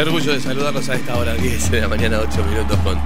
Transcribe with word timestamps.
Orgullo 0.00 0.32
de 0.32 0.40
saludarlos 0.40 0.88
a 0.88 0.94
esta 0.94 1.14
hora, 1.14 1.34
10 1.34 1.70
de 1.70 1.80
la 1.82 1.86
mañana, 1.86 2.20
8 2.20 2.42
minutos 2.44 2.78
con 2.78 2.98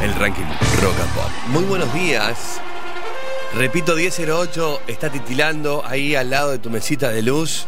el 0.00 0.14
ranking 0.14 0.44
Rock 0.80 0.94
and 1.00 1.14
Pop. 1.14 1.30
Muy 1.48 1.64
buenos 1.64 1.92
días. 1.92 2.60
Repito, 3.54 3.96
1008 3.96 4.82
está 4.86 5.10
titilando 5.10 5.82
ahí 5.84 6.14
al 6.14 6.30
lado 6.30 6.52
de 6.52 6.60
tu 6.60 6.70
mesita 6.70 7.10
de 7.10 7.22
luz. 7.22 7.66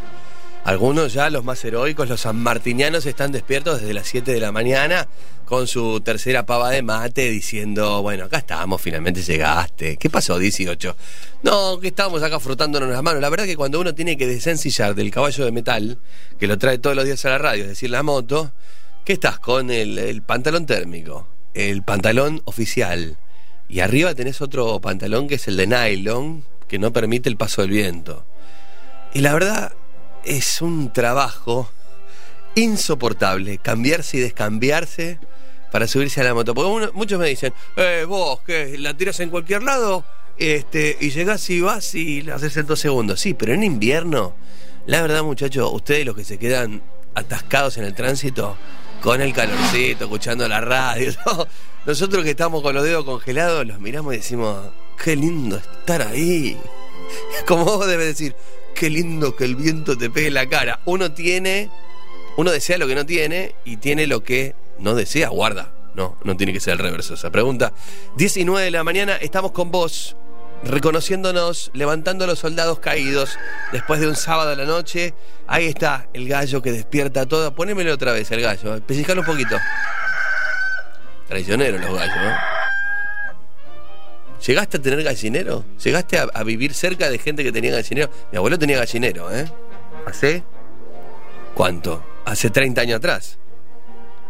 Algunos 0.64 1.12
ya, 1.12 1.28
los 1.28 1.45
más 1.45 1.62
heroicos, 1.62 2.09
los 2.09 2.23
sanmartinianos, 2.23 3.05
están 3.05 3.32
despiertos 3.32 3.82
desde 3.82 3.92
las 3.92 4.06
7 4.06 4.32
de 4.32 4.41
la 4.41 4.50
mañana 4.50 5.06
con 5.44 5.66
su 5.66 6.00
tercera 6.00 6.47
pava 6.47 6.70
de 6.70 6.80
mate 6.80 7.28
diciendo, 7.28 8.00
bueno, 8.00 8.25
acá 8.25 8.38
estamos, 8.38 8.80
finalmente 8.80 9.20
llegaste. 9.20 9.98
¿Qué 9.98 10.08
pasó, 10.08 10.38
18? 10.38 10.97
No, 11.42 11.78
que 11.78 11.88
estábamos 11.88 12.22
acá 12.22 12.41
frotándonos 12.41 12.88
las 12.88 13.03
manos. 13.03 13.20
La 13.20 13.28
verdad 13.28 13.44
que 13.44 13.56
cuando 13.56 13.78
uno 13.78 13.94
tiene 13.94 14.16
que 14.16 14.27
desencillar 14.27 14.94
del 14.94 15.11
caballo 15.11 15.44
de 15.44 15.53
metal, 15.53 15.98
que 16.38 16.47
lo 16.47 16.56
trae 16.56 16.78
todos 16.78 16.97
los 16.97 17.05
días 17.05 17.22
a 17.27 17.28
la 17.28 17.38
radio, 17.38 17.64
es 17.64 17.69
decir, 17.69 17.91
la 17.91 18.03
moto, 18.03 18.53
¿qué 19.05 19.12
estás? 19.12 19.38
Con 19.38 19.70
el, 19.70 19.98
el 19.98 20.22
pantalón 20.22 20.64
térmico, 20.64 21.28
el 21.53 21.83
pantalón 21.83 22.41
oficial, 22.47 23.19
y 23.69 23.81
arriba 23.81 24.14
tenés 24.14 24.41
otro 24.41 24.81
pantalón 24.81 25.28
que 25.28 25.34
es 25.34 25.47
el 25.47 25.58
de 25.58 25.66
nylon, 25.66 26.42
que 26.69 26.78
no 26.78 26.91
permite 26.91 27.28
el 27.28 27.36
paso 27.36 27.60
del 27.60 27.70
viento. 27.70 28.25
Y 29.12 29.20
la 29.20 29.34
verdad 29.34 29.75
es 30.27 30.61
un 30.61 30.92
trabajo 30.92 31.70
insoportable 32.55 33.58
cambiarse 33.58 34.19
y 34.19 34.20
descambiarse 34.20 35.19
para 35.72 35.89
subirse 35.89 36.20
a 36.20 36.25
la 36.25 36.34
moto. 36.34 36.55
Porque 36.55 36.91
muchos 36.92 37.19
me 37.19 37.28
dicen, 37.28 37.53
eh, 37.77 38.05
vos, 38.06 38.41
que 38.41 38.78
la 38.78 38.97
tiras 38.97 39.19
en 39.20 39.31
cualquier 39.31 39.62
lado 39.62 40.05
este, 40.36 40.97
y 41.00 41.11
llegás 41.11 41.48
y 41.50 41.61
vas 41.61 41.94
y 41.94 42.22
la 42.22 42.36
haces 42.36 42.56
en 42.56 42.66
dos 42.66 42.81
segundos. 42.81 43.20
Sí, 43.20 43.34
pero 43.34 43.55
en 43.55 43.62
invierno, 43.62 44.34
la 44.86 45.03
verdad, 45.03 45.22
muchachos, 45.22 45.70
ustedes 45.72 46.06
los 46.06 46.16
que 46.16 46.25
se 46.25 46.38
quedan 46.38 46.83
atascados 47.14 47.77
en 47.78 47.84
el 47.84 47.94
tránsito, 47.94 48.56
con 49.00 49.20
el 49.20 49.33
calorcito, 49.33 50.05
escuchando 50.05 50.48
la 50.48 50.61
radio, 50.61 51.12
¿no? 51.27 51.47
nosotros 51.86 52.25
que 52.25 52.31
estamos 52.31 52.62
con 52.62 52.75
los 52.75 52.84
dedos 52.84 53.05
congelados, 53.05 53.66
los 53.66 53.78
miramos 53.81 54.14
y 54.14 54.19
decimos, 54.19 54.59
qué 55.03 55.14
lindo 55.16 55.56
estar 55.56 56.03
ahí. 56.03 56.59
Como 57.47 57.64
vos 57.64 57.86
debes 57.86 58.06
decir, 58.06 58.34
qué 58.75 58.91
lindo 58.91 59.34
que 59.34 59.44
el 59.44 59.56
viento 59.56 59.97
te 59.97 60.11
pegue 60.11 60.30
la 60.30 60.48
cara. 60.48 60.80
Uno 60.84 61.12
tiene, 61.12 61.70
uno 62.36 62.50
desea 62.50 62.78
lo 62.78 62.86
que 62.86 62.94
no 62.94 63.06
tiene 63.06 63.55
y 63.64 63.78
tiene 63.78 64.06
lo 64.06 64.22
que 64.22 64.55
no 64.78 64.94
desea, 64.94 65.28
guarda. 65.28 65.72
No, 65.94 66.19
no 66.25 66.36
tiene 66.36 66.53
que 66.53 66.61
ser 66.61 66.75
el 66.75 66.78
reverso 66.81 67.14
esa 67.14 67.31
pregunta. 67.31 67.72
19 68.16 68.64
de 68.64 68.70
la 68.72 68.83
mañana, 68.83 69.15
estamos 69.16 69.53
con 69.53 69.71
vos, 69.71 70.16
reconociéndonos, 70.65 71.71
levantando 71.72 72.25
a 72.25 72.26
los 72.26 72.41
soldados 72.41 72.81
caídos 72.81 73.38
después 73.72 74.00
de 74.00 74.09
un 74.09 74.16
sábado 74.16 74.50
a 74.50 74.56
la 74.56 74.65
noche. 74.65 75.15
Ahí 75.47 75.66
está 75.66 76.09
el 76.12 76.28
gallo 76.28 76.60
que 76.60 76.72
despierta 76.72 77.27
todo. 77.27 77.54
Ponémelo 77.54 77.94
otra 77.94 78.12
vez, 78.12 78.31
el 78.32 78.41
gallo. 78.41 78.81
Pellizcalo 78.84 79.21
un 79.21 79.27
poquito. 79.27 79.56
Traicionero 81.28 81.78
los 81.78 81.94
gallos, 81.94 82.16
¿no? 82.16 82.53
¿Llegaste 84.47 84.77
a 84.77 84.82
tener 84.82 85.03
gallinero? 85.03 85.65
¿Llegaste 85.82 86.19
a, 86.19 86.22
a 86.34 86.43
vivir 86.44 86.75
cerca 86.75 87.09
de 87.10 87.19
gente 87.19 87.43
que 87.44 87.53
tenía 87.53 87.72
gallinero? 87.72 88.10
Mi 88.32 88.38
abuelo 88.38 88.59
tenía 88.59 88.77
gallinero, 88.78 89.34
¿eh? 89.34 89.50
¿Hace 90.06 90.43
cuánto? 91.55 92.05
Hace 92.25 92.50
30 92.50 92.81
años 92.83 92.97
atrás. 92.99 93.38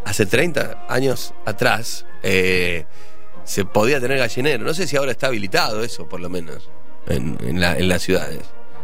Hace 0.04 0.26
30 0.26 0.86
años 0.88 1.32
atrás 1.46 2.04
eh, 2.22 2.84
se 3.44 3.64
podía 3.64 4.00
tener 4.00 4.18
gallinero. 4.18 4.64
No 4.64 4.74
sé 4.74 4.86
si 4.86 4.96
ahora 4.96 5.12
está 5.12 5.28
habilitado 5.28 5.82
eso, 5.82 6.08
por 6.08 6.20
lo 6.20 6.28
menos, 6.28 6.68
en, 7.08 7.36
en 7.40 7.60
la- 7.60 7.76
en 7.78 7.88
las 7.88 8.02
ciudades. 8.02 8.40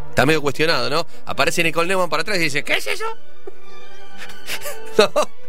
Está 0.09 0.27
medio 0.27 0.43
cuestionado, 0.43 0.91
¿no? 0.91 1.07
Aparece 1.27 1.63
Nicole 1.63 1.87
Neumann 1.89 2.09
para 2.11 2.23
atrás 2.23 2.39
y 2.39 2.43
dice, 2.45 2.65
¿qué 2.65 2.75
es 2.75 2.87
eso? 2.89 3.05
no. 4.99 5.40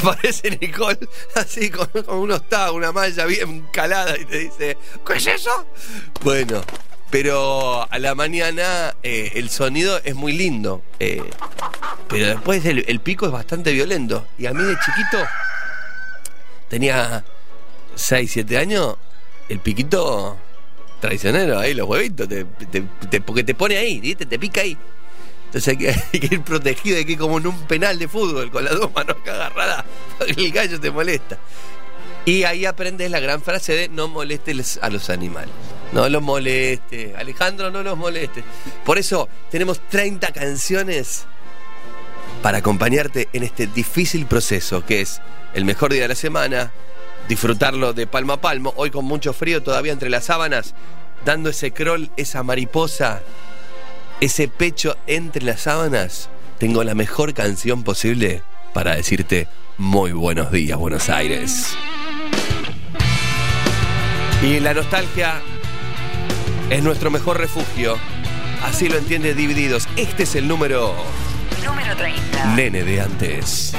Aparece 0.00 0.58
Nicole 0.60 0.98
así 1.34 1.70
con, 1.70 1.86
con 1.88 2.18
unos 2.18 2.48
tagos, 2.48 2.76
una 2.76 2.92
malla 2.92 3.26
bien 3.26 3.66
calada 3.72 4.16
y 4.18 4.24
te 4.24 4.38
dice, 4.38 4.78
¿qué 5.06 5.14
es 5.14 5.26
eso? 5.26 5.66
Bueno, 6.22 6.62
pero 7.10 7.90
a 7.90 7.98
la 7.98 8.14
mañana 8.14 8.94
eh, 9.02 9.32
el 9.34 9.50
sonido 9.50 10.00
es 10.04 10.14
muy 10.14 10.32
lindo, 10.32 10.82
eh, 11.00 11.22
pero 12.08 12.28
después 12.28 12.64
el, 12.64 13.00
pico 13.00 13.26
es 13.26 13.32
bastante 13.32 13.72
violento. 13.72 14.26
Y 14.38 14.46
a 14.46 14.52
mí 14.52 14.62
de 14.62 14.76
chiquito, 14.78 15.18
tenía 16.68 17.24
6, 17.96 18.30
7 18.32 18.58
años, 18.58 18.96
el 19.48 19.58
piquito 19.58 20.36
traicionero, 21.00 21.58
ahí 21.58 21.74
los 21.74 21.88
huevitos, 21.88 22.28
porque 23.26 23.42
te 23.42 23.54
pone 23.54 23.76
ahí, 23.76 23.98
¿viste? 23.98 24.24
te 24.24 24.38
pica 24.38 24.60
ahí. 24.60 24.78
Entonces 25.52 25.76
hay 26.12 26.20
que, 26.20 26.34
ir 26.34 26.42
protegido, 26.42 26.96
hay 26.96 27.04
que 27.04 27.12
ir 27.12 27.18
como 27.18 27.38
en 27.38 27.48
un 27.48 27.60
penal 27.62 27.98
de 27.98 28.06
fútbol, 28.06 28.50
con 28.50 28.64
las 28.64 28.78
dos 28.78 28.92
manos 28.94 29.16
agarradas, 29.26 29.84
el 30.26 30.52
gallo 30.52 30.78
te 30.78 30.90
molesta. 30.90 31.38
Y 32.24 32.44
ahí 32.44 32.66
aprendes 32.66 33.10
la 33.10 33.18
gran 33.18 33.42
frase 33.42 33.72
de 33.74 33.88
no 33.88 34.06
molestes 34.06 34.78
a 34.82 34.90
los 34.90 35.10
animales. 35.10 35.50
No 35.92 36.08
los 36.08 36.22
moleste. 36.22 37.14
Alejandro, 37.16 37.70
no 37.70 37.82
los 37.82 37.96
moleste. 37.96 38.44
Por 38.84 38.98
eso 38.98 39.28
tenemos 39.50 39.80
30 39.88 40.30
canciones 40.32 41.24
para 42.42 42.58
acompañarte 42.58 43.28
en 43.32 43.42
este 43.42 43.66
difícil 43.66 44.26
proceso 44.26 44.84
que 44.84 45.00
es 45.00 45.20
el 45.54 45.64
mejor 45.64 45.92
día 45.92 46.02
de 46.02 46.08
la 46.08 46.14
semana, 46.14 46.72
disfrutarlo 47.28 47.92
de 47.92 48.06
palmo 48.06 48.34
a 48.34 48.40
palmo, 48.40 48.72
hoy 48.76 48.90
con 48.90 49.04
mucho 49.04 49.32
frío 49.32 49.62
todavía 49.62 49.92
entre 49.92 50.10
las 50.10 50.26
sábanas, 50.26 50.74
dando 51.24 51.50
ese 51.50 51.72
crawl, 51.72 52.10
esa 52.16 52.42
mariposa, 52.42 53.22
ese 54.20 54.48
pecho 54.48 54.96
entre 55.06 55.42
las 55.44 55.62
sábanas, 55.62 56.28
tengo 56.58 56.84
la 56.84 56.94
mejor 56.94 57.32
canción 57.32 57.82
posible 57.82 58.42
para 58.74 58.94
decirte 58.94 59.48
muy 59.78 60.12
buenos 60.12 60.52
días, 60.52 60.78
Buenos 60.78 61.08
Aires. 61.08 61.74
Y 64.42 64.60
la 64.60 64.74
nostalgia 64.74 65.40
es 66.68 66.82
nuestro 66.82 67.10
mejor 67.10 67.38
refugio. 67.38 67.96
Así 68.62 68.88
lo 68.88 68.98
entiende 68.98 69.34
Divididos. 69.34 69.88
Este 69.96 70.24
es 70.24 70.34
el 70.34 70.48
número 70.48 70.94
Número 71.64 71.96
30. 71.96 72.54
nene 72.54 72.84
de 72.84 73.00
antes. 73.00 73.72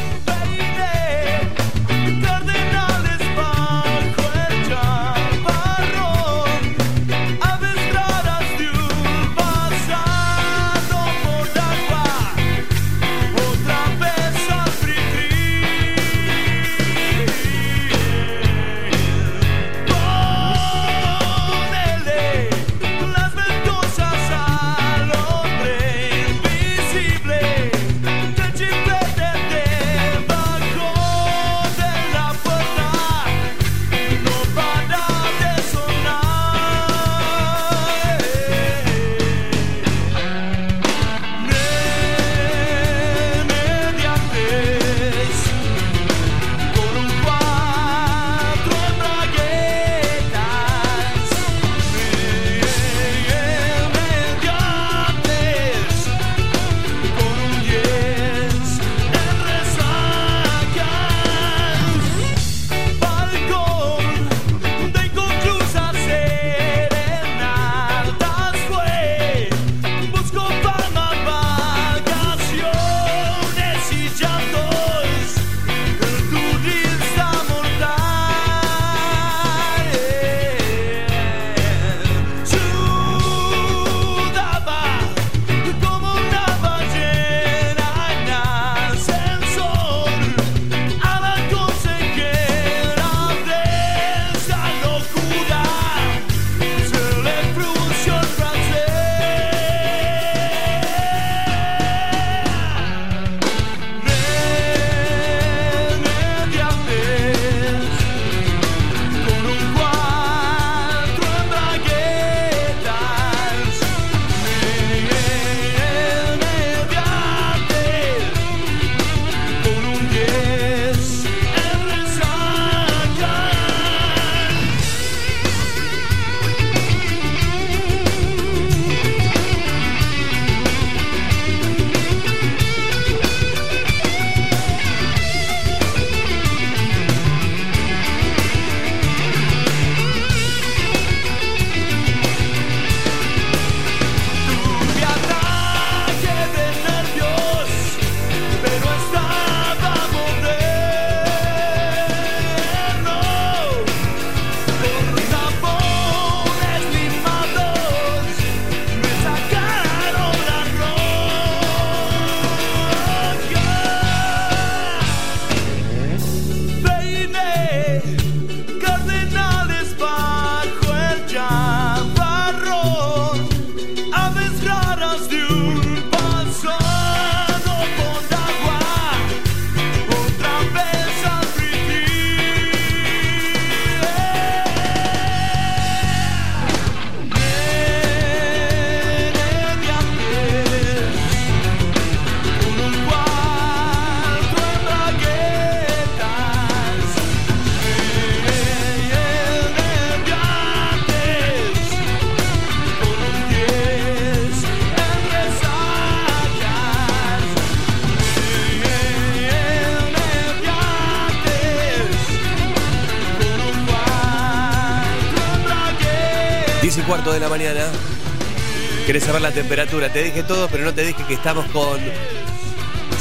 Saber 219.32 219.44
la 219.44 219.52
temperatura? 219.54 220.12
Te 220.12 220.24
dije 220.24 220.44
todo, 220.44 220.68
pero 220.68 220.84
no 220.84 220.94
te 220.94 221.06
dije 221.06 221.24
que 221.26 221.36
estamos 221.36 221.66
con 221.68 221.98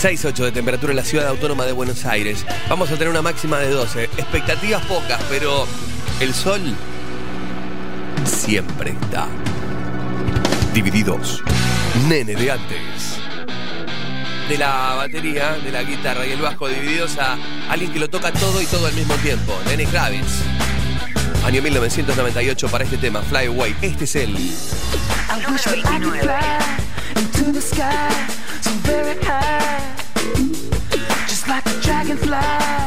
6-8 0.02 0.34
de 0.46 0.50
temperatura 0.50 0.90
en 0.90 0.96
la 0.96 1.04
ciudad 1.04 1.28
autónoma 1.28 1.64
de 1.64 1.70
Buenos 1.70 2.04
Aires. 2.04 2.44
Vamos 2.68 2.90
a 2.90 2.94
tener 2.94 3.10
una 3.10 3.22
máxima 3.22 3.60
de 3.60 3.70
12. 3.70 4.04
Expectativas 4.16 4.84
pocas, 4.86 5.20
pero 5.28 5.68
el 6.18 6.34
sol 6.34 6.60
siempre 8.24 8.90
está. 8.90 9.28
Divididos. 10.74 11.44
Nene 12.08 12.34
de 12.34 12.50
antes. 12.50 13.20
De 14.48 14.58
la 14.58 14.94
batería, 14.96 15.58
de 15.62 15.70
la 15.70 15.84
guitarra 15.84 16.26
y 16.26 16.32
el 16.32 16.40
bajo 16.40 16.66
divididos 16.66 17.18
a 17.18 17.38
alguien 17.68 17.92
que 17.92 18.00
lo 18.00 18.10
toca 18.10 18.32
todo 18.32 18.60
y 18.60 18.66
todo 18.66 18.84
al 18.88 18.94
mismo 18.94 19.14
tiempo. 19.16 19.56
Nene 19.68 19.84
Kravitz. 19.84 20.42
Año 21.44 21.62
1998 21.62 22.66
para 22.66 22.82
este 22.82 22.96
tema, 22.96 23.22
Fly 23.22 23.46
Away. 23.46 23.76
Este 23.80 24.04
es 24.04 24.16
el... 24.16 24.36
Wish 25.52 25.64
that 25.64 25.84
I 25.84 25.98
could 25.98 26.20
fly 26.20 27.22
into 27.22 27.50
the 27.50 27.60
sky 27.60 28.10
so 28.60 28.70
very 28.86 29.20
high, 29.24 29.96
just 31.26 31.48
like 31.48 31.66
a 31.66 31.80
dragonfly. 31.80 32.79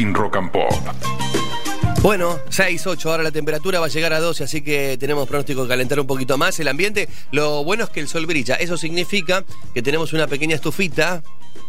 Ranking 0.00 0.14
Rock 0.14 0.36
and 0.36 0.50
Pop. 0.50 0.72
Bueno, 2.02 2.38
6, 2.48 2.86
8, 2.86 3.10
ahora 3.10 3.22
la 3.22 3.30
temperatura 3.30 3.80
va 3.80 3.86
a 3.86 3.88
llegar 3.90 4.14
a 4.14 4.20
12, 4.20 4.44
así 4.44 4.62
que 4.62 4.96
tenemos 4.98 5.28
pronóstico 5.28 5.64
de 5.64 5.68
calentar 5.68 6.00
un 6.00 6.06
poquito 6.06 6.38
más 6.38 6.58
el 6.58 6.68
ambiente. 6.68 7.08
Lo 7.30 7.62
bueno 7.62 7.84
es 7.84 7.90
que 7.90 8.00
el 8.00 8.08
sol 8.08 8.24
brilla, 8.24 8.54
eso 8.54 8.78
significa 8.78 9.44
que 9.74 9.82
tenemos 9.82 10.14
una 10.14 10.26
pequeña 10.26 10.54
estufita, 10.54 11.22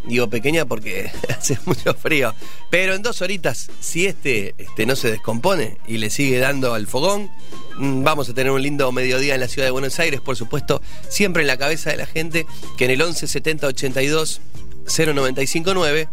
digo 0.06 0.30
pequeña 0.30 0.66
porque 0.66 1.12
hace 1.38 1.58
mucho 1.66 1.94
frío, 1.94 2.34
pero 2.70 2.94
en 2.94 3.02
dos 3.02 3.22
horitas, 3.22 3.70
si 3.82 4.06
este, 4.06 4.56
este 4.58 4.86
no 4.86 4.96
se 4.96 5.12
descompone 5.12 5.78
y 5.86 5.98
le 5.98 6.10
sigue 6.10 6.40
dando 6.40 6.74
al 6.74 6.88
fogón, 6.88 7.30
mm, 7.76 8.04
vamos 8.04 8.30
a 8.30 8.34
tener 8.34 8.54
un 8.54 8.62
lindo 8.62 8.90
mediodía 8.94 9.34
en 9.34 9.42
la 9.42 9.50
ciudad 9.50 9.68
de 9.68 9.72
Buenos 9.72 10.00
Aires, 10.00 10.22
por 10.22 10.38
supuesto, 10.38 10.82
siempre 11.10 11.42
en 11.42 11.48
la 11.48 11.58
cabeza 11.58 11.90
de 11.90 11.98
la 11.98 12.06
gente, 12.06 12.46
que 12.78 12.86
en 12.86 12.92
el 12.92 13.02
11 13.02 13.28
70 13.28 13.68
82 13.68 14.40
0959 14.86 16.08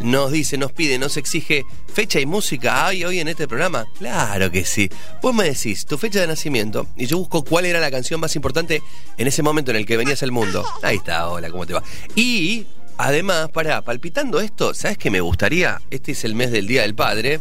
nos 0.00 0.32
dice, 0.32 0.58
nos 0.58 0.72
pide, 0.72 0.98
nos 0.98 1.16
exige 1.16 1.64
fecha 1.92 2.20
y 2.20 2.26
música. 2.26 2.86
¿Hay 2.86 3.04
hoy 3.04 3.20
en 3.20 3.28
este 3.28 3.48
programa? 3.48 3.86
Claro 3.98 4.50
que 4.50 4.64
sí. 4.64 4.90
Vos 5.22 5.34
me 5.34 5.44
decís 5.44 5.86
tu 5.86 5.96
fecha 5.98 6.20
de 6.20 6.26
nacimiento 6.26 6.86
y 6.96 7.06
yo 7.06 7.18
busco 7.18 7.44
cuál 7.44 7.66
era 7.66 7.80
la 7.80 7.90
canción 7.90 8.20
más 8.20 8.36
importante 8.36 8.82
en 9.16 9.26
ese 9.26 9.42
momento 9.42 9.70
en 9.70 9.78
el 9.78 9.86
que 9.86 9.96
venías 9.96 10.22
al 10.22 10.32
mundo. 10.32 10.64
Ahí 10.82 10.96
está, 10.96 11.28
hola, 11.28 11.50
¿cómo 11.50 11.66
te 11.66 11.74
va? 11.74 11.82
Y 12.14 12.66
además, 12.98 13.48
para 13.50 13.82
palpitando 13.82 14.40
esto, 14.40 14.74
¿sabes 14.74 14.98
qué 14.98 15.10
me 15.10 15.20
gustaría? 15.20 15.80
Este 15.90 16.12
es 16.12 16.24
el 16.24 16.34
mes 16.34 16.50
del 16.50 16.66
Día 16.66 16.82
del 16.82 16.94
Padre. 16.94 17.40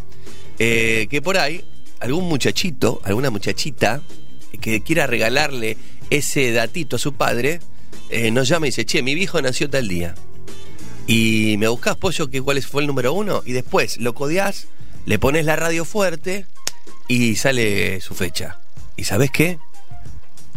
eh, 0.57 1.07
que 1.09 1.21
por 1.21 1.37
ahí 1.37 1.63
algún 1.99 2.27
muchachito, 2.29 3.01
alguna 3.03 3.29
muchachita 3.29 4.01
que 4.61 4.81
quiera 4.81 5.05
regalarle 5.07 5.77
ese 6.09 6.51
datito 6.51 6.95
a 6.95 6.99
su 6.99 7.13
padre, 7.13 7.59
eh, 8.09 8.31
nos 8.31 8.47
llama 8.47 8.67
y 8.67 8.69
dice, 8.69 8.85
che, 8.85 9.01
mi 9.03 9.15
viejo 9.15 9.41
nació 9.41 9.69
tal 9.69 9.87
día. 9.87 10.15
Y 11.07 11.55
me 11.59 11.67
buscás, 11.67 11.95
pollo, 11.97 12.29
que 12.29 12.41
cuál 12.41 12.61
fue 12.63 12.81
el 12.81 12.87
número 12.87 13.13
uno, 13.13 13.43
y 13.45 13.53
después 13.53 13.97
lo 13.97 14.13
codeás, 14.15 14.67
le 15.05 15.19
pones 15.19 15.45
la 15.45 15.55
radio 15.55 15.85
fuerte 15.85 16.45
y 17.07 17.35
sale 17.35 18.01
su 18.01 18.15
fecha. 18.15 18.59
¿Y 18.97 19.03
sabes 19.03 19.29
qué? 19.31 19.59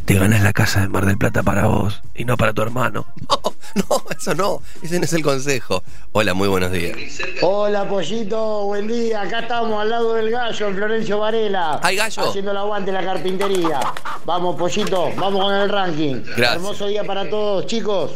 Te 0.08 0.14
ganas 0.14 0.42
la 0.42 0.54
casa 0.54 0.80
de 0.80 0.88
Mar 0.88 1.04
del 1.04 1.18
Plata 1.18 1.42
para 1.42 1.66
vos 1.66 2.00
y 2.14 2.24
no 2.24 2.38
para 2.38 2.54
tu 2.54 2.62
hermano. 2.62 3.04
No, 3.74 3.84
no, 3.90 4.02
eso 4.10 4.34
no, 4.34 4.62
ese 4.82 4.98
no 4.98 5.04
es 5.04 5.12
el 5.12 5.22
consejo. 5.22 5.82
Hola, 6.12 6.32
muy 6.32 6.48
buenos 6.48 6.72
días. 6.72 6.96
Hola 7.42 7.86
Pollito, 7.86 8.64
buen 8.64 8.88
día. 8.88 9.20
Acá 9.20 9.40
estamos 9.40 9.78
al 9.78 9.90
lado 9.90 10.14
del 10.14 10.30
gallo 10.30 10.68
en 10.68 10.74
Florencio 10.74 11.18
Varela. 11.18 11.78
¡Ay, 11.82 11.96
gallo! 11.96 12.30
Haciendo 12.30 12.52
el 12.52 12.56
aguante 12.56 12.90
en 12.90 12.94
la 12.94 13.04
carpintería. 13.04 13.80
Vamos, 14.24 14.56
Pollito, 14.56 15.12
vamos 15.16 15.44
con 15.44 15.54
el 15.54 15.68
ranking. 15.68 16.22
Gracias. 16.24 16.54
Hermoso 16.54 16.86
día 16.86 17.04
para 17.04 17.28
todos, 17.28 17.66
chicos. 17.66 18.12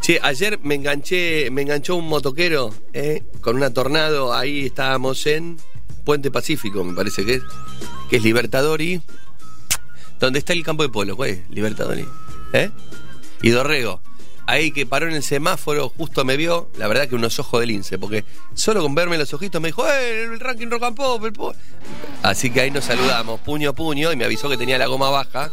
Che, 0.00 0.18
ayer 0.22 0.58
me 0.62 0.76
enganché, 0.76 1.50
me 1.50 1.60
enganchó 1.60 1.96
un 1.96 2.08
motoquero 2.08 2.72
eh, 2.94 3.24
con 3.42 3.56
una 3.56 3.70
tornado. 3.74 4.32
Ahí 4.32 4.64
estábamos 4.64 5.26
en 5.26 5.58
Puente 6.04 6.30
Pacífico, 6.30 6.82
me 6.82 6.94
parece 6.94 7.26
que 7.26 7.34
es, 7.34 7.42
que 8.08 8.16
es 8.16 8.22
Libertador 8.22 8.80
y 8.80 9.02
¿Dónde 10.18 10.38
está 10.38 10.52
el 10.52 10.62
campo 10.62 10.82
de 10.82 10.88
polo? 10.88 11.16
¿Cuál 11.16 11.30
es? 11.30 11.50
Libertadores. 11.50 12.06
¿Eh? 12.52 12.70
Y 13.42 13.50
Dorrego. 13.50 14.00
Ahí 14.48 14.70
que 14.70 14.86
paró 14.86 15.08
en 15.08 15.14
el 15.14 15.24
semáforo, 15.24 15.88
justo 15.88 16.24
me 16.24 16.36
vio, 16.36 16.70
la 16.78 16.86
verdad 16.86 17.08
que 17.08 17.16
unos 17.16 17.36
ojos 17.40 17.58
del 17.58 17.70
lince, 17.70 17.98
porque 17.98 18.24
solo 18.54 18.80
con 18.80 18.94
verme 18.94 19.18
los 19.18 19.34
ojitos 19.34 19.60
me 19.60 19.68
dijo, 19.68 19.84
¡eh! 19.88 20.22
El 20.22 20.38
ranking 20.38 20.68
rock 20.68 20.84
and 20.84 20.96
pop, 20.96 21.24
el 21.24 21.32
po-". 21.32 21.52
Así 22.22 22.50
que 22.50 22.60
ahí 22.60 22.70
nos 22.70 22.84
saludamos, 22.84 23.40
puño 23.40 23.70
a 23.70 23.72
puño, 23.72 24.12
y 24.12 24.16
me 24.16 24.24
avisó 24.24 24.48
que 24.48 24.56
tenía 24.56 24.78
la 24.78 24.86
goma 24.86 25.10
baja. 25.10 25.50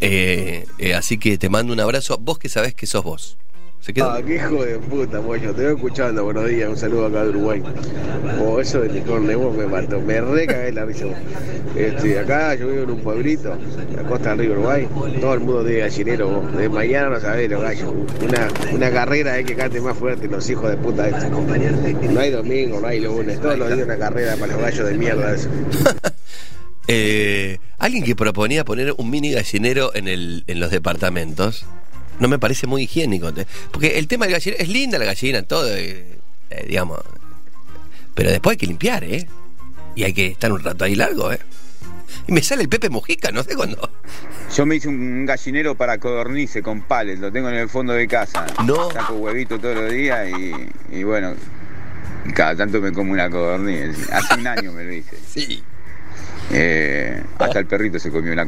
Eh, 0.00 0.66
eh, 0.78 0.94
así 0.94 1.18
que 1.18 1.36
te 1.36 1.50
mando 1.50 1.72
un 1.72 1.80
abrazo. 1.80 2.16
Vos 2.18 2.38
que 2.38 2.48
sabés 2.48 2.74
que 2.74 2.86
sos 2.86 3.04
vos. 3.04 3.36
¿Se? 3.84 3.92
Ah, 4.00 4.18
qué 4.26 4.36
hijo 4.36 4.64
de 4.64 4.78
puta, 4.78 5.20
pollo. 5.20 5.52
Te 5.52 5.62
voy 5.62 5.74
escuchando. 5.74 6.24
Buenos 6.24 6.48
días. 6.48 6.70
Un 6.70 6.76
saludo 6.78 7.04
acá 7.04 7.24
de 7.24 7.28
Uruguay. 7.28 7.62
Oh, 8.40 8.58
eso 8.58 8.80
de 8.80 8.88
licor 8.88 9.26
de 9.26 9.36
vos 9.36 9.54
me 9.54 9.66
mató. 9.66 10.00
Me 10.00 10.22
recagué 10.22 10.72
la 10.72 10.86
risa. 10.86 11.04
Este, 11.76 12.18
acá 12.18 12.54
yo 12.54 12.68
vivo 12.68 12.84
en 12.84 12.90
un 12.92 13.00
pueblito, 13.00 13.54
la 13.94 14.02
costa 14.04 14.30
del 14.30 14.38
río 14.38 14.52
Uruguay. 14.52 14.88
Todo 15.20 15.34
el 15.34 15.40
mundo 15.40 15.64
tiene 15.66 15.80
gallinero. 15.80 16.28
Vos. 16.30 16.56
De 16.56 16.66
mañana 16.70 17.10
no 17.10 17.20
sabés 17.20 17.50
los 17.50 17.60
gallos. 17.60 17.92
Una, 18.22 18.48
una 18.72 18.90
carrera 18.90 19.38
es 19.38 19.44
que 19.44 19.54
cante 19.54 19.82
más 19.82 19.98
fuerte 19.98 20.28
los 20.28 20.48
hijos 20.48 20.70
de 20.70 20.78
puta 20.78 21.06
estos. 21.06 21.30
No 21.30 22.20
hay 22.20 22.30
domingo, 22.30 22.80
no 22.80 22.86
hay 22.86 23.00
lunes. 23.00 23.38
Todos 23.38 23.58
los 23.58 23.68
días 23.68 23.84
una 23.84 23.98
carrera 23.98 24.34
para 24.36 24.54
los 24.54 24.62
gallos 24.62 24.88
de 24.88 24.94
mierda. 24.96 25.34
Eso. 25.34 25.50
Eh, 26.86 27.60
alguien 27.78 28.04
que 28.04 28.14
proponía 28.14 28.62
poner 28.62 28.92
un 28.98 29.08
mini 29.08 29.32
gallinero 29.32 29.94
en, 29.94 30.06
el, 30.06 30.44
en 30.46 30.60
los 30.60 30.70
departamentos. 30.70 31.64
No 32.18 32.28
me 32.28 32.38
parece 32.38 32.66
muy 32.66 32.84
higiénico. 32.84 33.32
Porque 33.70 33.98
el 33.98 34.06
tema 34.06 34.26
del 34.26 34.34
gallinero 34.34 34.62
es 34.62 34.68
linda 34.68 34.98
la 34.98 35.04
gallina, 35.06 35.42
todo, 35.42 35.74
eh, 35.74 36.18
eh, 36.50 36.66
digamos. 36.68 37.00
Pero 38.14 38.30
después 38.30 38.52
hay 38.54 38.58
que 38.58 38.66
limpiar, 38.66 39.04
¿eh? 39.04 39.26
Y 39.96 40.04
hay 40.04 40.12
que 40.12 40.28
estar 40.28 40.52
un 40.52 40.62
rato 40.62 40.84
ahí 40.84 40.94
largo, 40.94 41.32
¿eh? 41.32 41.40
Y 42.26 42.32
me 42.32 42.42
sale 42.42 42.62
el 42.62 42.68
Pepe 42.68 42.88
Mujica, 42.88 43.30
no 43.32 43.42
sé 43.42 43.54
cuándo. 43.54 43.90
Yo 44.54 44.64
me 44.64 44.76
hice 44.76 44.88
un 44.88 45.26
gallinero 45.26 45.74
para 45.74 45.98
codornices 45.98 46.62
con 46.62 46.82
pales, 46.82 47.18
lo 47.18 47.30
tengo 47.30 47.48
en 47.48 47.56
el 47.56 47.68
fondo 47.68 47.92
de 47.92 48.06
casa. 48.06 48.46
No. 48.64 48.90
Saco 48.92 49.14
huevito 49.14 49.58
todos 49.58 49.76
los 49.76 49.92
días 49.92 50.28
y, 50.30 50.96
y 50.96 51.02
bueno, 51.02 51.34
cada 52.34 52.56
tanto 52.56 52.80
me 52.80 52.92
como 52.92 53.12
una 53.12 53.28
codorniz. 53.28 54.10
Hace 54.10 54.34
un 54.34 54.46
año 54.46 54.72
me 54.72 54.84
lo 54.84 54.92
hice. 54.92 55.16
Sí. 55.28 55.62
Eh, 56.52 57.22
hasta 57.38 57.58
el 57.58 57.66
perrito 57.66 57.98
se 57.98 58.10
comió 58.10 58.32
una 58.32 58.44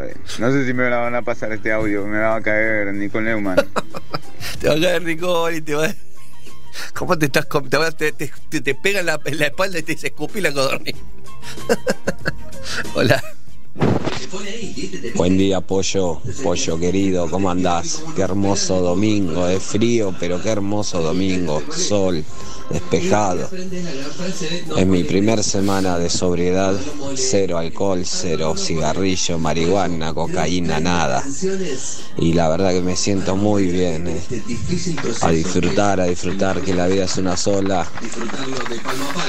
vez. 0.00 0.16
No 0.38 0.52
sé 0.52 0.66
si 0.66 0.72
me 0.74 0.88
la 0.88 0.98
van 0.98 1.14
a 1.14 1.22
pasar 1.22 1.52
este 1.52 1.72
audio, 1.72 2.06
me 2.06 2.18
va 2.18 2.36
a 2.36 2.40
caer 2.42 2.92
Nicole 2.94 3.26
Neumann. 3.26 3.56
Te 4.60 4.68
va 4.68 4.74
a 4.74 4.80
caer 4.80 5.02
Nicole 5.02 5.56
y 5.56 5.60
te 5.60 5.74
va 5.74 5.86
a... 5.86 5.94
¿Cómo 6.94 7.18
te 7.18 7.26
estás 7.26 7.46
te, 7.48 7.92
te, 7.96 8.12
te, 8.12 8.32
te- 8.48 8.60
te 8.60 8.74
pega 8.74 9.00
en 9.00 9.06
la, 9.06 9.20
espalda 9.24 9.78
y 9.78 9.82
te 9.82 9.92
dice 9.92 10.08
escupí 10.08 10.40
la 10.40 10.52
codorniz? 10.52 10.94
Hola. 12.94 13.22
Buen 15.14 15.36
día, 15.36 15.60
pollo, 15.60 16.20
pollo 16.42 16.78
querido, 16.78 17.30
¿cómo 17.30 17.50
andás? 17.50 18.02
Qué 18.14 18.22
hermoso 18.22 18.80
domingo, 18.80 19.48
es 19.48 19.62
frío, 19.62 20.14
pero 20.18 20.40
qué 20.42 20.50
hermoso 20.50 21.02
domingo, 21.02 21.62
sol, 21.70 22.24
despejado. 22.70 23.48
Es 24.76 24.86
mi 24.86 25.04
primer 25.04 25.42
semana 25.42 25.98
de 25.98 26.10
sobriedad, 26.10 26.78
cero 27.14 27.58
alcohol, 27.58 28.02
cero 28.04 28.54
cigarrillo, 28.56 29.38
marihuana, 29.38 30.12
cocaína, 30.12 30.80
nada. 30.80 31.24
Y 32.16 32.32
la 32.32 32.48
verdad 32.48 32.72
que 32.72 32.82
me 32.82 32.96
siento 32.96 33.36
muy 33.36 33.66
bien, 33.66 34.08
eh. 34.08 34.20
a 35.22 35.30
disfrutar, 35.30 36.00
a 36.00 36.04
disfrutar 36.04 36.60
que 36.62 36.74
la 36.74 36.86
vida 36.86 37.04
es 37.04 37.16
una 37.16 37.36
sola. 37.36 37.86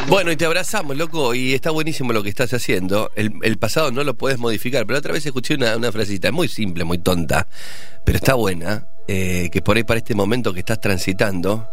Bueno, 0.07 0.31
y 0.31 0.35
te 0.35 0.45
abrazamos, 0.45 0.97
loco, 0.97 1.33
y 1.33 1.53
está 1.53 1.71
buenísimo 1.71 2.13
lo 2.13 2.23
que 2.23 2.29
estás 2.29 2.53
haciendo. 2.53 3.11
El, 3.15 3.33
el 3.43 3.57
pasado 3.57 3.91
no 3.91 4.03
lo 4.03 4.15
puedes 4.15 4.39
modificar, 4.39 4.78
pero 4.85 4.99
otra 4.99 5.13
vez 5.13 5.25
escuché 5.25 5.55
una, 5.55 5.75
una 5.75 5.91
frasecita 5.91 6.31
muy 6.31 6.47
simple, 6.47 6.83
muy 6.83 6.97
tonta, 6.97 7.47
pero 8.03 8.17
está 8.17 8.33
buena, 8.33 8.87
eh, 9.07 9.49
que 9.51 9.61
por 9.61 9.77
ahí 9.77 9.83
para 9.83 9.99
este 9.99 10.15
momento 10.15 10.53
que 10.53 10.59
estás 10.59 10.79
transitando, 10.79 11.69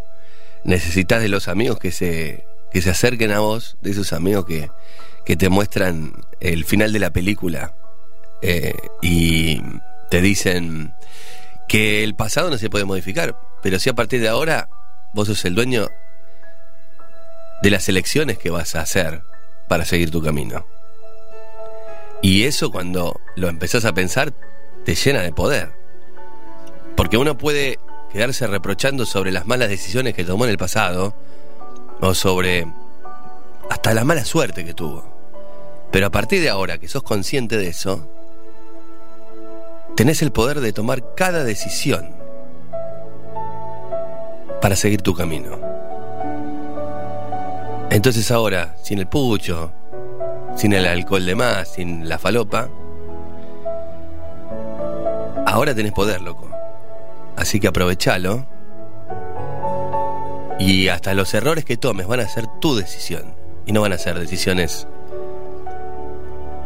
necesitas 0.64 1.22
de 1.22 1.28
los 1.28 1.48
amigos 1.48 1.78
que 1.78 1.92
se, 1.92 2.44
que 2.72 2.82
se 2.82 2.90
acerquen 2.90 3.30
a 3.32 3.40
vos, 3.40 3.76
de 3.82 3.90
esos 3.90 4.12
amigos 4.12 4.46
que, 4.46 4.70
que 5.24 5.36
te 5.36 5.48
muestran 5.48 6.12
el 6.40 6.64
final 6.64 6.92
de 6.92 6.98
la 6.98 7.10
película 7.10 7.74
eh, 8.42 8.74
y 9.02 9.60
te 10.10 10.20
dicen 10.20 10.94
que 11.68 12.04
el 12.04 12.14
pasado 12.14 12.50
no 12.50 12.58
se 12.58 12.70
puede 12.70 12.84
modificar, 12.84 13.36
pero 13.62 13.78
si 13.78 13.90
a 13.90 13.94
partir 13.94 14.20
de 14.20 14.28
ahora 14.28 14.68
vos 15.12 15.28
sos 15.28 15.44
el 15.44 15.54
dueño 15.54 15.88
de 17.62 17.70
las 17.70 17.88
elecciones 17.88 18.38
que 18.38 18.50
vas 18.50 18.74
a 18.74 18.80
hacer 18.80 19.22
para 19.68 19.84
seguir 19.84 20.10
tu 20.10 20.22
camino. 20.22 20.66
Y 22.22 22.44
eso 22.44 22.70
cuando 22.70 23.20
lo 23.36 23.48
empezás 23.48 23.84
a 23.84 23.92
pensar 23.92 24.32
te 24.84 24.94
llena 24.94 25.22
de 25.22 25.32
poder. 25.32 25.70
Porque 26.96 27.18
uno 27.18 27.36
puede 27.36 27.78
quedarse 28.12 28.46
reprochando 28.46 29.04
sobre 29.04 29.32
las 29.32 29.46
malas 29.46 29.68
decisiones 29.68 30.14
que 30.14 30.24
tomó 30.24 30.44
en 30.44 30.50
el 30.50 30.58
pasado 30.58 31.14
o 32.00 32.14
sobre 32.14 32.66
hasta 33.68 33.94
la 33.94 34.04
mala 34.04 34.24
suerte 34.24 34.64
que 34.64 34.74
tuvo. 34.74 35.04
Pero 35.90 36.06
a 36.06 36.10
partir 36.10 36.40
de 36.40 36.50
ahora 36.50 36.78
que 36.78 36.88
sos 36.88 37.02
consciente 37.02 37.56
de 37.56 37.68
eso, 37.68 38.08
tenés 39.94 40.22
el 40.22 40.32
poder 40.32 40.60
de 40.60 40.72
tomar 40.72 41.14
cada 41.14 41.44
decisión 41.44 42.14
para 44.60 44.76
seguir 44.76 45.02
tu 45.02 45.14
camino. 45.14 45.58
Entonces 47.90 48.30
ahora, 48.30 48.76
sin 48.82 48.98
el 48.98 49.06
pucho, 49.06 49.72
sin 50.56 50.72
el 50.72 50.86
alcohol 50.86 51.24
de 51.24 51.34
más, 51.34 51.74
sin 51.74 52.08
la 52.08 52.18
falopa, 52.18 52.68
ahora 55.46 55.74
tenés 55.74 55.92
poder, 55.92 56.20
loco. 56.20 56.50
Así 57.36 57.60
que 57.60 57.68
aprovechalo. 57.68 58.46
Y 60.58 60.88
hasta 60.88 61.14
los 61.14 61.32
errores 61.34 61.64
que 61.64 61.76
tomes 61.76 62.06
van 62.06 62.20
a 62.20 62.28
ser 62.28 62.46
tu 62.60 62.74
decisión. 62.74 63.34
Y 63.66 63.72
no 63.72 63.82
van 63.82 63.92
a 63.92 63.98
ser 63.98 64.18
decisiones 64.18 64.88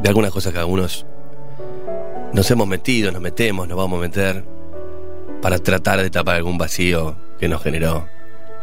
de 0.00 0.08
algunas 0.08 0.30
cosas 0.30 0.52
que 0.52 0.58
algunos 0.58 1.06
nos 2.32 2.50
hemos 2.50 2.68
metido, 2.68 3.10
nos 3.10 3.20
metemos, 3.20 3.66
nos 3.66 3.76
vamos 3.76 3.98
a 3.98 4.02
meter 4.02 4.44
para 5.42 5.58
tratar 5.58 6.00
de 6.00 6.10
tapar 6.10 6.36
algún 6.36 6.58
vacío 6.58 7.16
que 7.38 7.48
nos 7.48 7.62
generó 7.62 8.06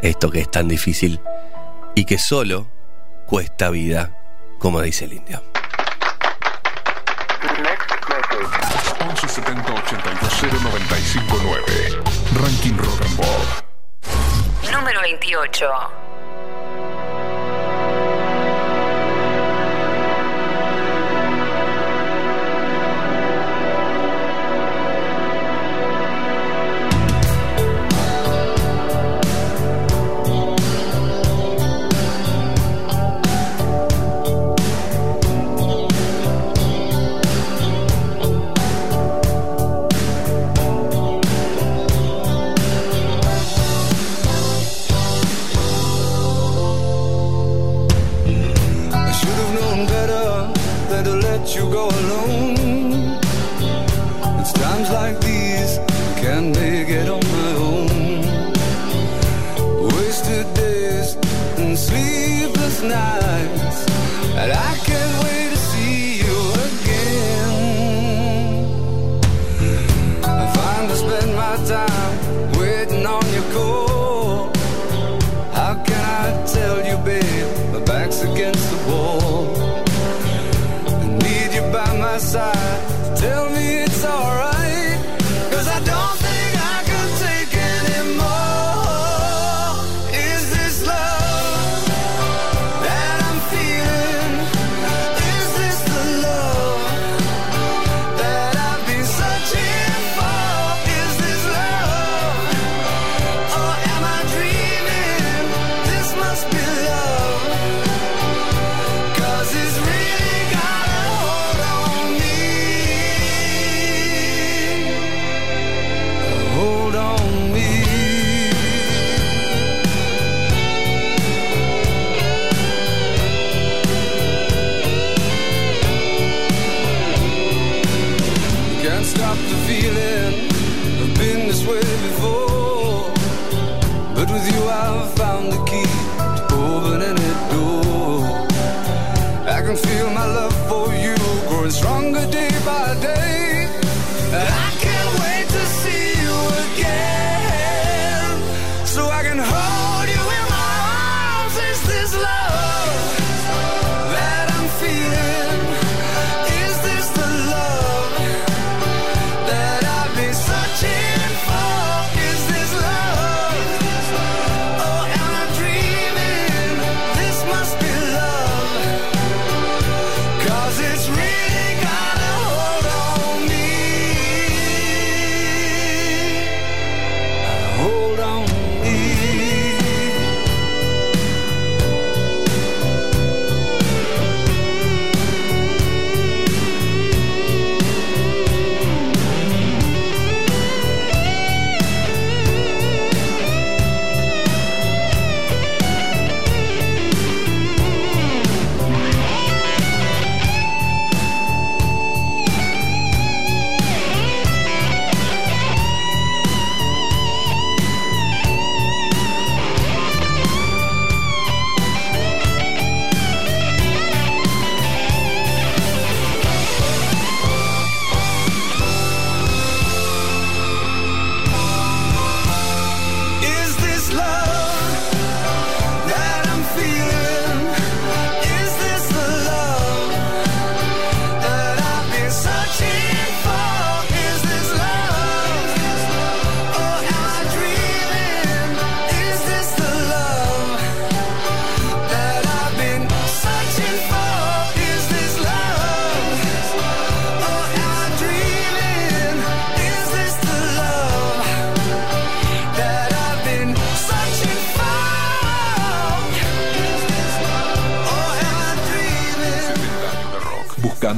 esto 0.01 0.29
que 0.31 0.39
es 0.39 0.49
tan 0.49 0.67
difícil 0.67 1.19
y 1.95 2.05
que 2.05 2.17
solo 2.17 2.67
cuesta 3.25 3.69
vida, 3.69 4.15
como 4.59 4.81
dice 4.81 5.05
el 5.05 5.13
indio. 5.13 5.41
1170 8.99 9.73
820 9.73 10.27
Ranking 12.33 12.77
Rock 12.77 13.01
and. 13.01 13.19
Número 14.71 15.01
28. 15.01 16.06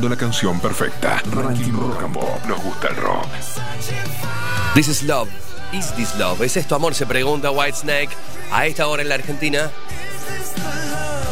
Buscando 0.10 0.26
la 0.26 0.32
canción 0.32 0.60
perfecta. 0.60 1.22
Ranking 1.32 1.72
Rock 1.74 2.04
and 2.04 2.13
Pop. 2.15 2.45
Nos 2.48 2.63
gusta 2.63 2.88
el 2.88 2.95
rock. 2.95 3.28
This 4.74 4.88
is 4.88 5.04
love. 5.04 5.30
Is 5.72 5.93
this 5.93 6.15
love? 6.15 6.41
¿Es 6.41 6.58
esto 6.58 6.74
amor? 6.74 6.95
Se 6.95 7.06
pregunta 7.06 7.52
Whitesnake 7.52 8.10
a 8.52 8.65
esta 8.65 8.88
hora 8.88 9.04
en 9.04 9.10
la 9.10 9.15
Argentina. 9.15 9.69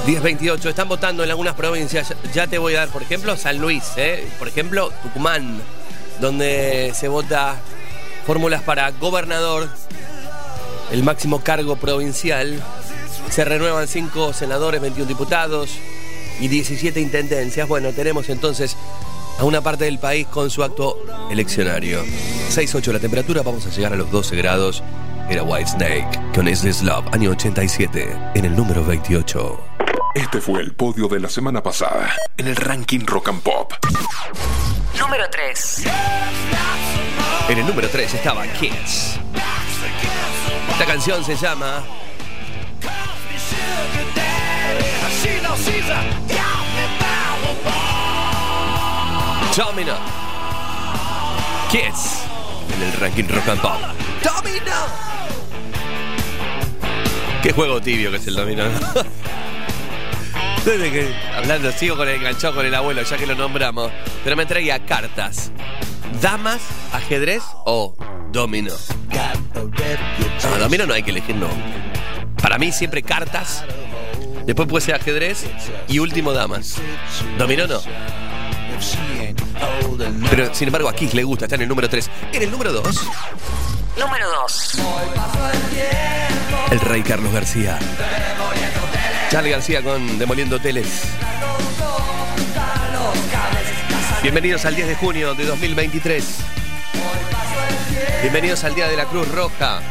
1028, 0.06 0.70
están 0.70 0.88
votando 0.88 1.24
en 1.24 1.30
algunas 1.32 1.56
provincias. 1.56 2.14
Ya 2.36 2.46
te 2.46 2.60
voy 2.60 2.76
a 2.76 2.82
dar, 2.82 2.90
por 2.90 3.02
ejemplo, 3.02 3.36
San 3.36 3.58
Luis, 3.58 3.84
¿eh? 3.98 4.28
por 4.38 4.48
ejemplo, 4.48 4.92
Tucumán, 5.02 5.60
donde 6.22 6.94
se 6.96 7.08
vota 7.08 7.56
fórmulas 8.28 8.62
para 8.62 8.92
gobernador, 8.92 9.70
el 10.92 11.02
máximo 11.02 11.42
cargo 11.42 11.78
provincial. 11.78 12.62
Se 13.32 13.44
renuevan 13.44 13.88
5 13.88 14.34
senadores, 14.34 14.82
21 14.82 15.08
diputados 15.08 15.80
y 16.40 16.48
17 16.48 17.00
intendencias. 17.00 17.68
Bueno, 17.68 17.92
tenemos 17.92 18.30
entonces 18.30 18.76
a 19.40 19.44
una 19.44 19.62
parte 19.62 19.86
del 19.86 20.00
país 20.00 20.28
con 20.28 20.50
su 20.50 20.64
acto 20.64 20.98
eleccionario. 21.32 22.04
6.8 22.04 22.92
la 22.92 23.00
temperatura, 23.00 23.42
vamos 23.44 23.66
a 23.66 23.70
llegar 23.70 23.94
a 23.94 23.96
los 23.96 24.12
12 24.12 24.36
grados. 24.36 24.84
Era 25.30 25.44
Whitesnake 25.44 26.34
con 26.34 26.48
Is 26.48 26.62
This 26.62 26.82
Love, 26.82 27.06
año 27.12 27.32
87, 27.32 28.18
en 28.36 28.46
el 28.46 28.56
número 28.56 28.84
28. 28.86 29.60
Este 30.16 30.42
fue 30.42 30.62
el 30.62 30.74
podio 30.74 31.08
de 31.08 31.20
la 31.20 31.30
semana 31.30 31.62
pasada 31.62 32.12
en 32.38 32.48
el 32.48 32.56
Ranking 32.56 33.06
Rock 33.06 33.30
and 33.30 33.42
Pop. 33.42 33.74
Número 35.00 35.26
3. 35.30 35.84
En 37.50 37.58
el 37.58 37.68
número 37.68 37.88
3 37.88 38.14
estaba 38.16 38.48
Kids. 38.54 39.20
Esta 40.72 40.86
canción 40.86 41.24
se 41.24 41.36
llama 41.36 41.84
Domino. 49.58 49.96
Kids. 51.72 52.22
En 52.76 52.84
el 52.84 52.94
ranking 53.00 53.28
rock 53.28 53.48
and 53.48 53.60
pop. 53.60 53.80
Domino. 54.24 54.76
Qué 57.42 57.52
juego 57.54 57.82
tibio 57.82 58.12
que 58.12 58.18
es 58.18 58.28
el 58.28 58.36
domino. 58.36 58.66
Desde 60.66 60.92
que, 60.92 61.16
hablando, 61.36 61.72
sigo 61.72 61.98
con 61.98 62.08
el 62.08 62.18
enganchado 62.18 62.54
con 62.54 62.66
el 62.66 62.76
abuelo, 62.76 63.02
ya 63.02 63.18
que 63.18 63.26
lo 63.26 63.34
nombramos. 63.34 63.92
Pero 64.24 64.36
me 64.36 64.46
traía 64.46 64.86
cartas. 64.86 65.52
Damas, 66.22 66.62
ajedrez 66.92 67.42
o 67.66 67.96
domino. 68.32 68.74
No, 70.44 70.58
domino 70.58 70.86
no 70.86 70.94
hay 70.94 71.04
que 71.04 71.12
elegir, 71.12 71.36
no. 71.36 71.48
Para 72.42 72.60
mí 72.60 72.72
siempre 72.72 73.02
cartas. 73.02 73.64
Después 74.48 74.70
puede 74.70 74.86
ser 74.86 74.96
ajedrez 74.96 75.44
y 75.90 76.00
último 76.00 76.32
damas. 76.32 76.76
Dominó 77.38 77.68
no. 77.68 77.82
Pero 80.30 80.56
sin 80.56 80.70
embargo 80.70 80.88
a 80.88 80.96
Kiss 80.96 81.14
le 81.14 81.26
gusta, 81.26 81.46
está 81.46 81.56
en 81.56 81.64
el 81.64 81.68
número 81.68 81.90
3. 81.90 82.10
En 82.32 82.42
el 82.42 82.50
número 82.50 82.72
2, 82.72 83.08
Número 84.00 84.26
2. 84.30 84.80
el 86.72 86.80
rey 86.80 87.02
Carlos 87.02 87.34
García. 87.34 87.78
Charlie 89.30 89.52
García 89.52 89.84
con 89.84 90.18
Demoliendo 90.18 90.56
Hoteles. 90.56 91.04
Bienvenidos 94.22 94.64
al 94.64 94.78
10 94.78 94.88
de 94.88 94.96
junio 94.96 95.34
de 95.34 95.46
2023. 95.46 96.24
Bienvenidos 98.22 98.64
al 98.64 98.74
Día 98.76 98.88
de 98.88 98.96
la 98.96 99.06
Cruz 99.06 99.28
Roja. 99.30 99.82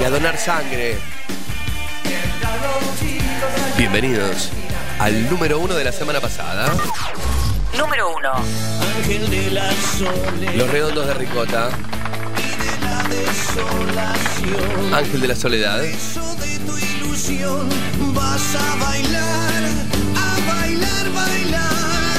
Y 0.00 0.04
a 0.04 0.08
donar 0.08 0.38
sangre. 0.38 0.96
Bienvenidos 3.76 4.50
al 4.98 5.28
número 5.28 5.58
uno 5.58 5.74
de 5.74 5.84
la 5.84 5.92
semana 5.92 6.20
pasada. 6.20 6.72
Número 7.76 8.14
1. 8.16 8.30
Los 10.56 10.70
redondos 10.70 11.06
de 11.06 11.14
ricota. 11.14 11.70
Ángel 14.92 15.20
de 15.20 15.28
la 15.28 15.36
soledad. 15.36 15.82
Vas 18.14 18.54
a 18.54 18.76
bailar, 18.84 19.64
a 20.16 20.52
bailar, 20.52 21.12
bailar. 21.12 22.18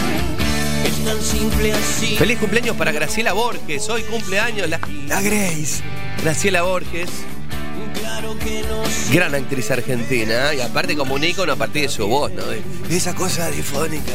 Es 0.85 1.05
tan 1.05 1.21
simple 1.21 1.73
así. 1.73 2.15
Feliz 2.17 2.39
cumpleaños 2.39 2.75
para 2.75 2.91
Graciela 2.91 3.33
Borges. 3.33 3.89
Hoy 3.89 4.03
cumpleaños 4.03 4.69
la, 4.69 4.79
la 5.07 5.21
Grace. 5.21 5.81
Graciela 6.21 6.63
Borges. 6.63 7.09
Gran 9.11 9.35
actriz 9.35 9.69
argentina. 9.71 10.53
Y 10.53 10.61
aparte 10.61 10.95
como 10.95 11.15
un 11.15 11.23
ícono 11.23 11.53
a 11.53 11.55
partir 11.55 11.83
de 11.83 11.89
su 11.89 12.07
voz, 12.07 12.31
¿no? 12.31 12.43
De- 12.45 12.61
Esa 12.89 13.13
cosa 13.13 13.49
difónica. 13.51 14.13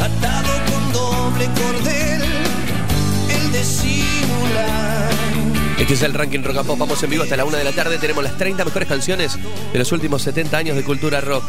Atado 0.00 0.52
con 0.70 0.92
doble 0.92 1.46
cordel, 1.46 2.22
el 3.30 3.52
de 3.52 3.64
simular. 3.64 5.10
Este 5.78 5.94
es 5.94 6.02
el 6.02 6.14
ranking 6.14 6.40
Rock 6.42 6.58
and 6.58 6.66
Pop. 6.66 6.78
Vamos 6.78 7.02
en 7.02 7.10
vivo 7.10 7.22
hasta 7.24 7.36
la 7.36 7.44
una 7.44 7.58
de 7.58 7.64
la 7.64 7.72
tarde. 7.72 7.98
Tenemos 7.98 8.22
las 8.24 8.36
30 8.38 8.64
mejores 8.64 8.88
canciones 8.88 9.36
de 9.72 9.78
los 9.78 9.90
últimos 9.92 10.22
70 10.22 10.56
años 10.56 10.76
de 10.76 10.84
cultura 10.84 11.20
rock. 11.20 11.44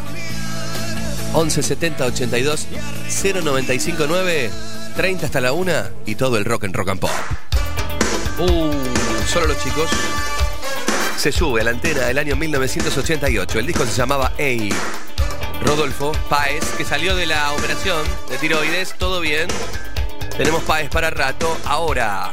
11 1.32 1.62
70 1.62 2.04
82 2.06 2.66
095 3.22 4.04
9 4.08 4.50
30 4.96 5.26
hasta 5.26 5.40
la 5.40 5.52
una 5.52 5.90
y 6.06 6.14
todo 6.14 6.38
el 6.38 6.44
rock 6.46 6.64
en 6.64 6.72
Rock 6.72 6.88
and 6.90 7.00
Pop. 7.00 7.10
Uh, 8.38 8.72
solo 9.30 9.46
los 9.48 9.62
chicos. 9.62 9.88
Se 11.16 11.32
sube 11.32 11.60
a 11.60 11.64
la 11.64 11.70
antena 11.70 12.02
del 12.02 12.18
año 12.18 12.36
1988. 12.36 13.58
El 13.58 13.66
disco 13.66 13.84
se 13.86 13.92
llamaba 13.92 14.32
Ey. 14.38 14.70
Rodolfo 15.62 16.12
Páez, 16.28 16.64
que 16.76 16.84
salió 16.84 17.16
de 17.16 17.26
la 17.26 17.52
operación 17.52 18.04
de 18.28 18.38
tiroides, 18.38 18.94
todo 18.98 19.20
bien. 19.20 19.48
Tenemos 20.36 20.62
Páez 20.64 20.90
para 20.90 21.10
rato. 21.10 21.56
Ahora, 21.64 22.32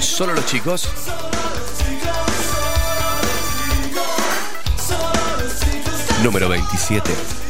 solo 0.00 0.34
los 0.34 0.46
chicos. 0.46 0.88
Número 6.22 6.48
27. 6.48 7.41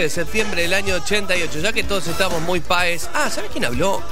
de 0.00 0.10
septiembre 0.10 0.62
del 0.62 0.74
año 0.74 0.94
88. 0.94 1.60
Ya 1.60 1.72
que 1.72 1.82
todos 1.82 2.06
estamos 2.06 2.40
muy 2.42 2.60
paes. 2.60 3.08
Ah, 3.14 3.30
¿sabes 3.30 3.50
quién 3.50 3.64
habló? 3.64 4.02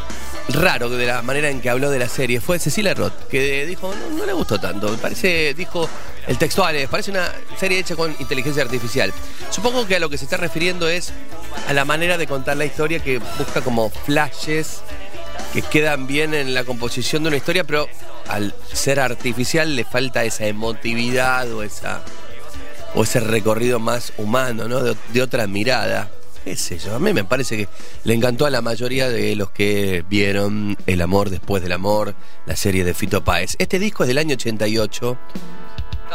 Raro 0.49 0.89
de 0.89 1.07
la 1.07 1.23
manera 1.23 1.49
en 1.49 1.61
que 1.61 1.71
habló 1.71 1.91
de 1.91 1.99
la 1.99 2.09
serie. 2.09 2.41
Fue 2.41 2.59
Cecilia 2.59 2.95
Roth, 2.95 3.29
que 3.29 3.67
dijo, 3.67 3.95
no, 3.95 4.17
no 4.17 4.27
le 4.27 4.33
gustó 4.33 4.59
tanto. 4.59 4.97
Parece, 4.99 5.55
dijo 5.55 5.89
el 6.27 6.39
textual, 6.39 6.77
es, 6.77 6.89
parece 6.89 7.11
una 7.11 7.31
serie 7.59 7.79
hecha 7.79 7.97
con 7.97 8.15
inteligencia 8.19 8.63
artificial. 8.63 9.13
Supongo 9.51 9.87
que 9.87 9.97
a 9.97 10.01
lo 10.01 10.11
que 10.11 10.19
se 10.19 10.25
está 10.25 10.37
refiriendo 10.37 10.89
es 10.89 11.13
a 11.69 11.73
la 11.73 11.85
manera 11.85 12.19
de 12.19 12.27
contar 12.27 12.57
la 12.57 12.65
historia 12.65 13.01
que 13.01 13.19
busca 13.19 13.61
como 13.61 13.91
flashes 13.91 14.83
que 15.53 15.63
quedan 15.63 16.07
bien 16.07 16.35
en 16.35 16.55
la 16.55 16.65
composición 16.65 17.23
de 17.23 17.29
una 17.29 17.37
historia, 17.37 17.65
pero 17.65 17.89
al 18.29 18.55
ser 18.73 19.01
artificial 19.01 19.77
le 19.77 19.85
falta 19.85 20.25
esa 20.25 20.47
emotividad 20.47 21.51
o 21.53 21.63
esa 21.63 22.03
o 22.95 23.03
ese 23.03 23.21
recorrido 23.21 23.79
más 23.79 24.13
humano, 24.19 24.69
¿no? 24.69 24.83
De, 24.83 24.97
de 25.13 25.23
otra 25.23 25.47
mirada. 25.47 26.11
¿Qué 26.45 26.55
sé 26.55 26.79
yo? 26.79 26.95
A 26.95 27.01
mí 27.01 27.13
me 27.13 27.25
parece 27.25 27.57
que 27.57 27.69
le 28.05 28.15
encantó 28.15 28.47
a 28.47 28.51
la 28.51 28.63
mayoría 28.63 29.09
de 29.09 29.35
los 29.35 29.51
que 29.51 30.05
vieron 30.09 30.77
El 30.87 31.03
amor 31.03 31.29
después 31.29 31.61
del 31.61 31.73
amor, 31.73 32.15
la 32.47 32.55
serie 32.55 32.85
de 32.85 32.95
Fito 32.95 33.25
Páez. 33.25 33.57
Este 33.59 33.81
disco 33.81 34.05
es 34.05 34.09
del 34.09 34.19
año 34.19 34.35
88. 34.35 35.19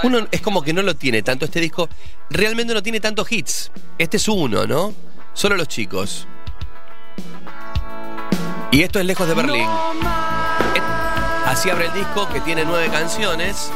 Uno 0.03 0.27
es 0.31 0.41
como 0.41 0.61
que 0.61 0.71
no 0.71 0.83
lo 0.83 0.95
tiene 0.95 1.21
tanto 1.21 1.45
este 1.45 1.59
disco. 1.59 1.89
Realmente 2.29 2.73
no 2.73 2.81
tiene 2.81 3.01
tantos 3.01 3.29
hits. 3.29 3.71
Este 3.97 4.15
es 4.15 4.27
uno, 4.29 4.65
¿no? 4.65 4.93
Solo 5.33 5.57
los 5.57 5.67
chicos. 5.67 6.27
Y 8.71 8.83
esto 8.83 8.99
es 8.99 9.05
Lejos 9.05 9.27
de 9.27 9.33
Berlín. 9.33 9.67
Así 11.45 11.69
abre 11.69 11.87
el 11.87 11.93
disco 11.93 12.29
que 12.29 12.39
tiene 12.39 12.63
nueve 12.63 12.87
canciones. 12.89 13.69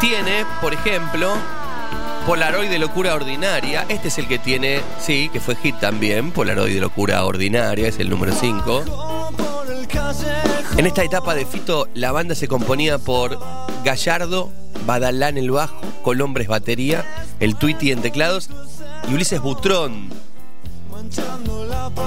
Tiene, 0.00 0.46
por 0.60 0.72
ejemplo, 0.72 1.34
Polaroid 2.26 2.70
de 2.70 2.78
locura 2.78 3.14
ordinaria. 3.14 3.84
Este 3.88 4.08
es 4.08 4.18
el 4.18 4.26
que 4.28 4.38
tiene, 4.38 4.80
sí, 5.00 5.28
que 5.32 5.40
fue 5.40 5.56
hit 5.56 5.78
también. 5.78 6.32
Polaroid 6.32 6.74
de 6.74 6.80
locura 6.80 7.24
ordinaria, 7.24 7.88
es 7.88 7.98
el 7.98 8.08
número 8.08 8.32
5. 8.32 8.84
En 10.76 10.86
esta 10.86 11.04
etapa 11.04 11.34
de 11.34 11.44
Fito, 11.44 11.88
la 11.94 12.12
banda 12.12 12.34
se 12.34 12.48
componía 12.48 12.98
por 12.98 13.38
Gallardo, 13.84 14.50
Badalán 14.86 15.36
el 15.36 15.50
bajo, 15.50 15.80
Colombres 16.02 16.48
batería, 16.48 17.04
el 17.38 17.56
Tweety 17.56 17.92
en 17.92 18.00
teclados 18.00 18.48
y 19.08 19.14
Ulises 19.14 19.40
Butrón 19.40 20.08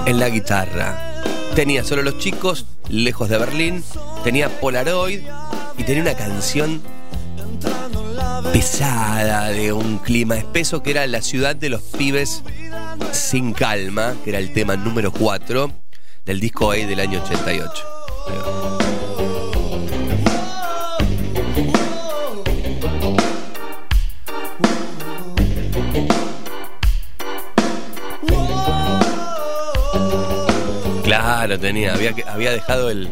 en 0.06 0.20
la 0.20 0.30
guitarra. 0.30 1.14
Tenía 1.56 1.84
solo 1.84 2.02
los 2.02 2.18
chicos, 2.18 2.66
lejos 2.90 3.30
de 3.30 3.38
Berlín, 3.38 3.84
tenía 4.24 4.50
Polaroid 4.60 5.22
y 5.78 5.84
tenía 5.84 6.02
una 6.02 6.16
canción 6.16 6.82
pesada 8.52 9.50
de 9.50 9.74
un 9.74 9.98
clima 9.98 10.38
espeso 10.38 10.84
que 10.84 10.92
era 10.92 11.08
La 11.08 11.22
ciudad 11.22 11.56
de 11.56 11.70
los 11.70 11.82
pibes 11.82 12.44
sin 13.12 13.54
calma, 13.54 14.16
que 14.24 14.30
era 14.30 14.40
el 14.40 14.54
tema 14.54 14.76
número 14.76 15.12
4 15.12 15.72
del 16.26 16.40
disco 16.40 16.72
A 16.72 16.76
del 16.76 17.00
año 17.00 17.22
88. 17.24 17.84
Claro, 31.04 31.60
tenía, 31.60 31.94
había, 31.94 32.16
había 32.28 32.52
dejado 32.52 32.90
el, 32.90 33.10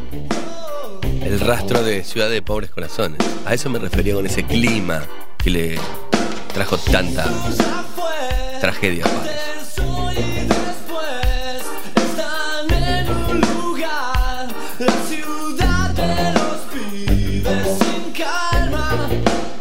el 1.32 1.39
rastro 1.39 1.82
de 1.82 2.04
Ciudad 2.04 2.30
de 2.30 2.41
Pobres 2.41 2.72
Corazones. 2.72 3.20
A 3.46 3.54
eso 3.54 3.70
me 3.70 3.80
refería 3.80 4.13
con 4.13 4.26
ese 4.26 4.44
clima 4.44 5.02
que 5.38 5.50
le 5.50 5.80
trajo 6.54 6.78
tanta 6.78 7.26
tragedia. 8.60 9.06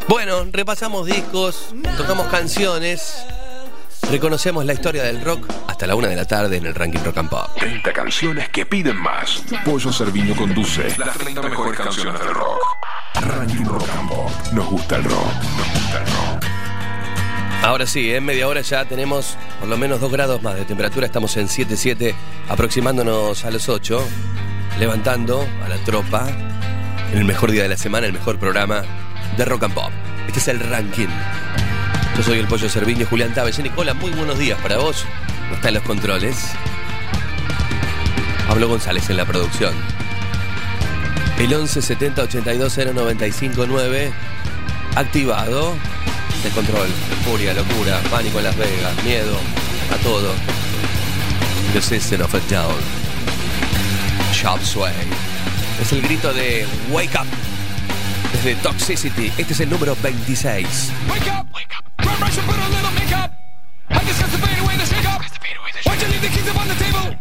Bueno, 0.08 0.46
repasamos 0.50 1.06
discos, 1.06 1.72
tocamos 1.96 2.26
canciones, 2.26 3.24
reconocemos 4.10 4.64
la 4.64 4.72
historia 4.72 5.04
del 5.04 5.22
rock 5.24 5.46
hasta 5.68 5.86
la 5.86 5.94
una 5.94 6.08
de 6.08 6.16
la 6.16 6.24
tarde 6.24 6.56
en 6.56 6.66
el 6.66 6.74
ranking 6.74 6.98
Rock 7.04 7.18
and 7.18 7.30
Pop. 7.30 7.48
30 7.58 7.92
canciones 7.92 8.48
que 8.48 8.66
piden 8.66 8.96
más. 8.96 9.42
Pollo 9.64 9.92
Cerviño 9.92 10.34
conduce 10.34 10.96
las 10.98 11.16
30 11.16 11.42
mejores 11.42 11.78
canciones 11.78 12.20
del 12.20 12.34
rock. 12.34 12.60
Ranking 13.14 13.64
Rock 13.64 13.88
and 13.98 14.08
Pop. 14.08 14.30
Nos 14.52 14.68
gusta 14.68 14.96
el 14.96 15.04
rock. 15.04 15.34
Nos 15.56 15.72
gusta 15.72 15.98
el 15.98 16.06
rock. 16.06 16.44
Ahora 17.62 17.86
sí, 17.86 18.12
en 18.12 18.24
media 18.24 18.48
hora 18.48 18.62
ya 18.62 18.84
tenemos 18.84 19.36
por 19.60 19.68
lo 19.68 19.76
menos 19.76 20.00
2 20.00 20.10
grados 20.10 20.42
más 20.42 20.56
de 20.56 20.64
temperatura, 20.64 21.06
estamos 21.06 21.36
en 21.36 21.46
7.7, 21.46 22.14
aproximándonos 22.48 23.44
a 23.44 23.50
los 23.50 23.68
8, 23.68 24.02
levantando 24.78 25.46
a 25.64 25.68
la 25.68 25.76
tropa 25.84 26.26
en 27.12 27.18
el 27.18 27.24
mejor 27.24 27.52
día 27.52 27.62
de 27.62 27.68
la 27.68 27.76
semana, 27.76 28.06
el 28.06 28.12
mejor 28.14 28.38
programa 28.38 28.82
de 29.36 29.44
Rock 29.44 29.64
and 29.64 29.74
Pop. 29.74 29.90
Este 30.26 30.38
es 30.38 30.48
el 30.48 30.60
ranking. 30.60 31.08
Yo 32.20 32.26
soy 32.26 32.38
el 32.38 32.48
Pollo 32.48 32.68
Cerviño, 32.68 33.06
Julián 33.06 33.32
Távez. 33.32 33.58
Nicola, 33.60 33.94
muy 33.94 34.10
buenos 34.10 34.38
días 34.38 34.60
para 34.60 34.76
vos. 34.76 35.06
No 35.48 35.54
está 35.54 35.68
en 35.68 35.74
los 35.76 35.82
controles. 35.84 36.50
Pablo 38.46 38.68
González 38.68 39.08
en 39.08 39.16
la 39.16 39.24
producción. 39.24 39.72
El 41.38 41.54
11 41.54 41.80
70 41.80 42.20
82 42.20 42.78
095 42.94 43.64
9 43.66 44.12
activado. 44.96 45.74
Descontrol, 46.44 46.88
furia, 47.24 47.54
locura, 47.54 47.98
pánico 48.10 48.36
en 48.36 48.44
Las 48.44 48.56
Vegas, 48.58 49.02
miedo, 49.02 49.38
a 49.90 49.96
todo. 50.02 50.34
The 51.72 51.80
System 51.80 52.20
of 52.20 52.34
a 52.34 52.40
Down. 52.50 52.76
Chop 54.34 54.62
Sway. 54.62 54.92
Es 55.80 55.90
el 55.94 56.02
grito 56.02 56.34
de 56.34 56.66
Wake 56.90 57.18
Up. 57.18 57.49
Desde 58.32 58.54
Toxicity. 58.62 59.32
Este 59.38 59.52
es 59.52 59.60
el 59.60 59.70
número 59.70 59.94
26. 59.96 60.92
Wake 61.10 61.28
up! 61.30 61.46
Wake 61.54 61.74
up! 61.76 61.84
Run, 62.04 62.20
rush, 62.20 62.38
and 62.38 62.46
put 62.46 62.56
a 62.58 62.68
little 62.68 62.92
makeup. 62.92 63.32
I 63.90 64.04
discuss 64.04 64.30
the 64.30 64.38
fade 64.38 64.58
away, 64.62 64.76
the 64.76 64.86
shake 64.86 65.06
up. 65.06 65.20
Why'd 65.84 66.00
you 66.00 66.08
leave 66.08 66.22
the 66.22 66.28
keys 66.28 66.48
up 66.48 66.60
on 66.60 66.68
the 66.68 66.74
table? 66.74 67.16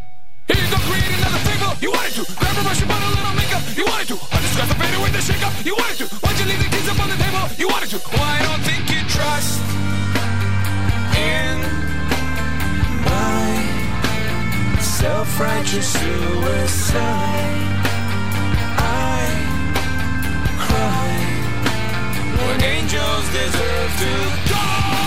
Here 0.48 0.58
you 0.58 0.70
go, 0.70 0.78
create 0.86 1.12
another 1.18 1.42
fable. 1.50 1.74
You 1.82 1.92
wanted 1.92 2.14
to. 2.14 2.24
Grab 2.38 2.58
a 2.58 2.62
brush 2.62 2.82
and 2.82 2.90
put 2.90 3.02
a 3.02 3.10
little 3.10 3.36
makeup. 3.36 3.64
You 3.76 3.86
wanted 3.86 4.08
to. 4.10 4.18
I 4.32 4.40
discuss 4.42 4.68
the 4.70 4.76
fade 4.76 4.96
away, 4.96 5.10
the 5.10 5.22
shake 5.22 5.44
up. 5.46 5.54
You 5.66 5.76
wanted 5.76 5.98
to. 5.98 6.06
Why'd 6.22 6.40
you 6.40 6.46
leave 6.46 6.62
the 6.62 6.70
keys 6.70 6.88
up 6.90 7.00
on 7.02 7.10
the 7.10 7.18
table? 7.18 7.44
You 7.58 7.68
wanted 7.68 7.90
to. 7.90 8.00
Well, 8.14 8.44
don't 8.46 8.64
think 8.70 8.86
you 8.94 9.02
trust 9.10 9.60
in 11.18 11.58
my 13.02 14.80
self-righteous 14.80 15.88
suicide. 15.90 17.66
I 18.78 19.26
cry 20.66 20.99
when 22.48 22.64
angels 22.64 23.26
deserve 23.32 23.92
to 24.00 24.12
die. 24.48 25.00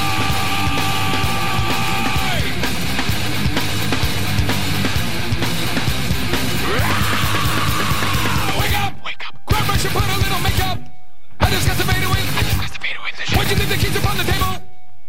Wake 8.58 8.76
up! 8.84 8.92
Wake 9.04 9.24
up! 9.28 9.34
Grab 9.46 9.64
and 9.70 9.92
put 9.92 10.04
a 10.04 10.18
little 10.18 10.40
makeup. 10.40 10.78
I 11.40 11.50
discuss 11.50 11.76
the 11.78 11.84
fade 11.84 12.04
away. 12.04 12.20
I 12.20 12.42
discuss 12.42 12.70
the 12.70 12.80
fade 12.80 12.96
away. 12.96 13.10
Why'd 13.36 13.50
you 13.50 13.56
leave 13.56 13.68
the 13.68 13.76
keys 13.76 13.96
upon 13.96 14.16
the 14.18 14.24
table? 14.24 14.62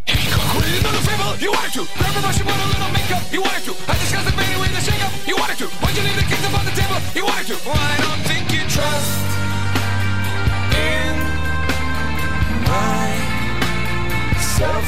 You 0.07 0.79
another 0.79 1.03
fable. 1.03 1.35
You 1.43 1.51
wanted 1.51 1.73
to. 1.73 1.83
Grab 1.97 2.15
a 2.15 2.21
brush 2.21 2.39
and 2.39 2.47
put 2.47 2.55
a 2.55 2.67
little 2.71 2.91
makeup. 2.91 3.23
You 3.31 3.41
wanted 3.41 3.63
to. 3.67 3.73
I 3.91 3.95
discuss 3.99 4.23
the 4.25 4.31
fade 4.31 4.55
away, 4.57 4.69
the 4.69 4.81
shake 4.81 5.03
up. 5.03 5.11
You 5.27 5.35
wanted 5.37 5.57
to. 5.59 5.67
Why'd 5.81 5.95
you 5.97 6.03
leave 6.03 6.17
the 6.17 6.27
keys 6.27 6.45
upon 6.47 6.65
the 6.65 6.71
table? 6.71 6.97
You 7.15 7.23
wanted 7.25 7.47
to. 7.51 7.55
Well, 7.67 7.77
I 7.77 7.97
don't 7.99 8.23
think 8.27 8.51
you 8.51 8.63
trust 8.69 9.32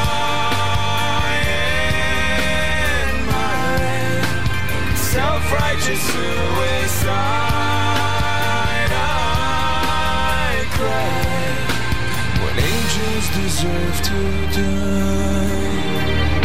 In 3.11 3.27
my 3.27 3.83
self-righteous 4.95 6.03
suicide, 6.13 7.11
I 8.95 10.63
cry 10.79 11.19
when 12.45 12.57
angels 12.63 13.27
deserve 13.43 13.97
to 14.11 14.19
die. 14.63 16.38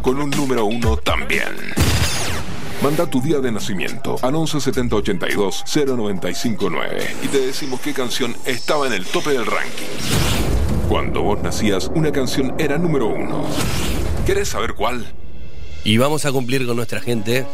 Con 0.00 0.18
un 0.18 0.30
número 0.30 0.64
uno 0.64 0.96
también. 0.96 1.54
Manda 2.82 3.04
tu 3.04 3.20
día 3.20 3.40
de 3.40 3.52
nacimiento 3.52 4.16
al 4.22 4.34
11 4.34 4.58
70 4.58 4.96
82 4.96 5.64
095 5.86 6.70
9 6.70 7.06
y 7.22 7.28
te 7.28 7.40
decimos 7.40 7.78
qué 7.80 7.92
canción 7.92 8.34
estaba 8.46 8.86
en 8.86 8.94
el 8.94 9.04
tope 9.04 9.32
del 9.32 9.44
ranking. 9.44 10.88
Cuando 10.88 11.20
vos 11.20 11.42
nacías, 11.42 11.90
una 11.94 12.10
canción 12.10 12.54
era 12.58 12.78
número 12.78 13.08
uno. 13.08 13.44
¿Querés 14.24 14.48
saber 14.48 14.72
cuál? 14.72 15.04
Y 15.84 15.98
vamos 15.98 16.24
a 16.24 16.32
cumplir 16.32 16.66
con 16.66 16.76
nuestra 16.76 17.00
gente. 17.00 17.44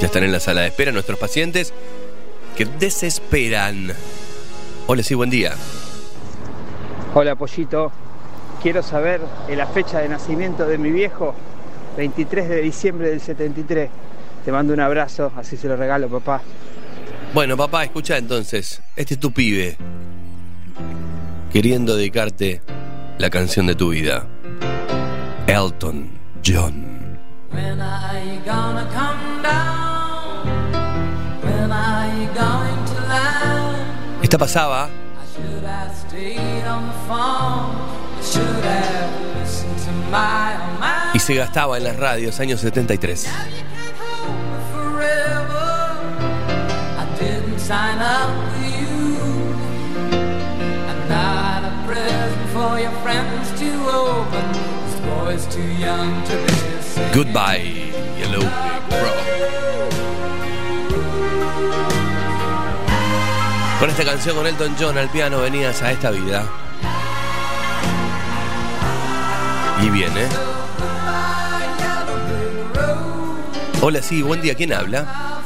Ya 0.00 0.06
están 0.06 0.24
en 0.24 0.32
la 0.32 0.40
sala 0.40 0.62
de 0.62 0.68
espera 0.68 0.92
nuestros 0.92 1.18
pacientes 1.18 1.74
que 2.56 2.64
desesperan. 2.64 3.92
Hola, 4.86 5.02
sí, 5.02 5.14
buen 5.14 5.28
día. 5.28 5.52
Hola 7.14 7.36
Pollito, 7.36 7.92
quiero 8.62 8.82
saber 8.82 9.20
la 9.50 9.66
fecha 9.66 9.98
de 9.98 10.08
nacimiento 10.08 10.66
de 10.66 10.78
mi 10.78 10.90
viejo, 10.90 11.34
23 11.96 12.48
de 12.48 12.62
diciembre 12.62 13.10
del 13.10 13.20
73. 13.20 13.90
Te 14.44 14.52
mando 14.52 14.72
un 14.72 14.80
abrazo, 14.80 15.32
así 15.36 15.56
se 15.56 15.68
lo 15.68 15.76
regalo 15.76 16.08
papá. 16.08 16.40
Bueno, 17.34 17.56
papá, 17.56 17.84
escucha 17.84 18.16
entonces. 18.16 18.80
Este 18.94 19.14
es 19.14 19.20
tu 19.20 19.32
pibe. 19.32 19.76
Queriendo 21.52 21.96
dedicarte 21.96 22.62
la 23.18 23.30
canción 23.30 23.66
de 23.66 23.74
tu 23.74 23.90
vida. 23.90 24.26
Elton 25.46 26.10
John. 26.44 27.18
When 27.50 27.80
are 27.80 28.24
you 28.24 28.40
gonna 28.46 28.88
come 28.92 29.42
down? 29.42 30.46
When 31.42 31.70
are 31.70 32.08
you 32.18 32.26
going 32.28 32.84
to 32.86 33.08
land? 33.08 34.22
Esta 34.22 34.38
pasaba 34.38 34.88
I 34.88 35.34
should 35.34 35.64
have 35.64 35.94
stayed 35.94 36.64
on 36.66 36.86
the 36.86 36.94
phone. 37.06 37.91
Y 41.14 41.18
se 41.18 41.34
gastaba 41.34 41.76
en 41.76 41.84
las 41.84 41.96
radios 41.96 42.40
años 42.40 42.60
73. 42.60 43.24
Now 43.24 43.30
you 43.44 43.64
can't 43.76 43.96
hold 43.98 44.34
me 44.48 44.58
forever. 44.72 45.72
I 46.98 47.04
didn't 47.18 47.58
sign 47.58 47.98
up 47.98 48.30
for 48.52 48.64
you. 48.66 49.54
I'm 50.88 51.08
not 51.08 51.64
a 51.64 51.72
present 51.86 52.48
for 52.52 52.80
your 52.80 52.92
friends 53.02 53.50
to 53.60 53.70
open. 53.90 54.52
This 54.86 55.00
boy's 55.00 55.46
too 55.54 55.70
young 55.78 56.24
to 56.24 56.32
be 56.46 56.52
saved. 56.82 57.14
Goodbye, 57.14 57.92
Yellow 58.18 58.40
Road. 58.40 59.42
Con 63.78 63.90
esta 63.90 64.04
canción 64.04 64.36
con 64.36 64.46
Elton 64.46 64.76
John 64.78 64.96
al 64.96 65.08
piano 65.08 65.40
venías 65.40 65.82
a 65.82 65.90
esta 65.90 66.10
vida. 66.10 66.46
Y 69.82 69.90
viene. 69.90 70.26
Hola, 73.80 74.00
sí, 74.00 74.22
buen 74.22 74.40
día. 74.40 74.54
¿Quién 74.54 74.72
habla? 74.72 75.40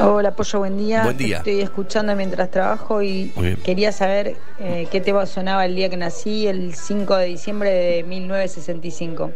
Hola, 0.00 0.34
Pollo, 0.34 0.60
buen 0.60 0.78
día. 0.78 1.02
Buen 1.04 1.18
día. 1.18 1.38
Estoy 1.38 1.60
escuchando 1.60 2.14
mientras 2.16 2.50
trabajo 2.50 3.02
y 3.02 3.32
bien. 3.36 3.56
quería 3.62 3.92
saber 3.92 4.36
eh, 4.58 4.88
qué 4.90 5.00
tema 5.00 5.26
sonaba 5.26 5.66
el 5.66 5.74
día 5.74 5.90
que 5.90 5.96
nací, 5.96 6.46
el 6.46 6.74
5 6.74 7.16
de 7.16 7.26
diciembre 7.26 7.70
de 7.70 8.02
1965. 8.04 9.30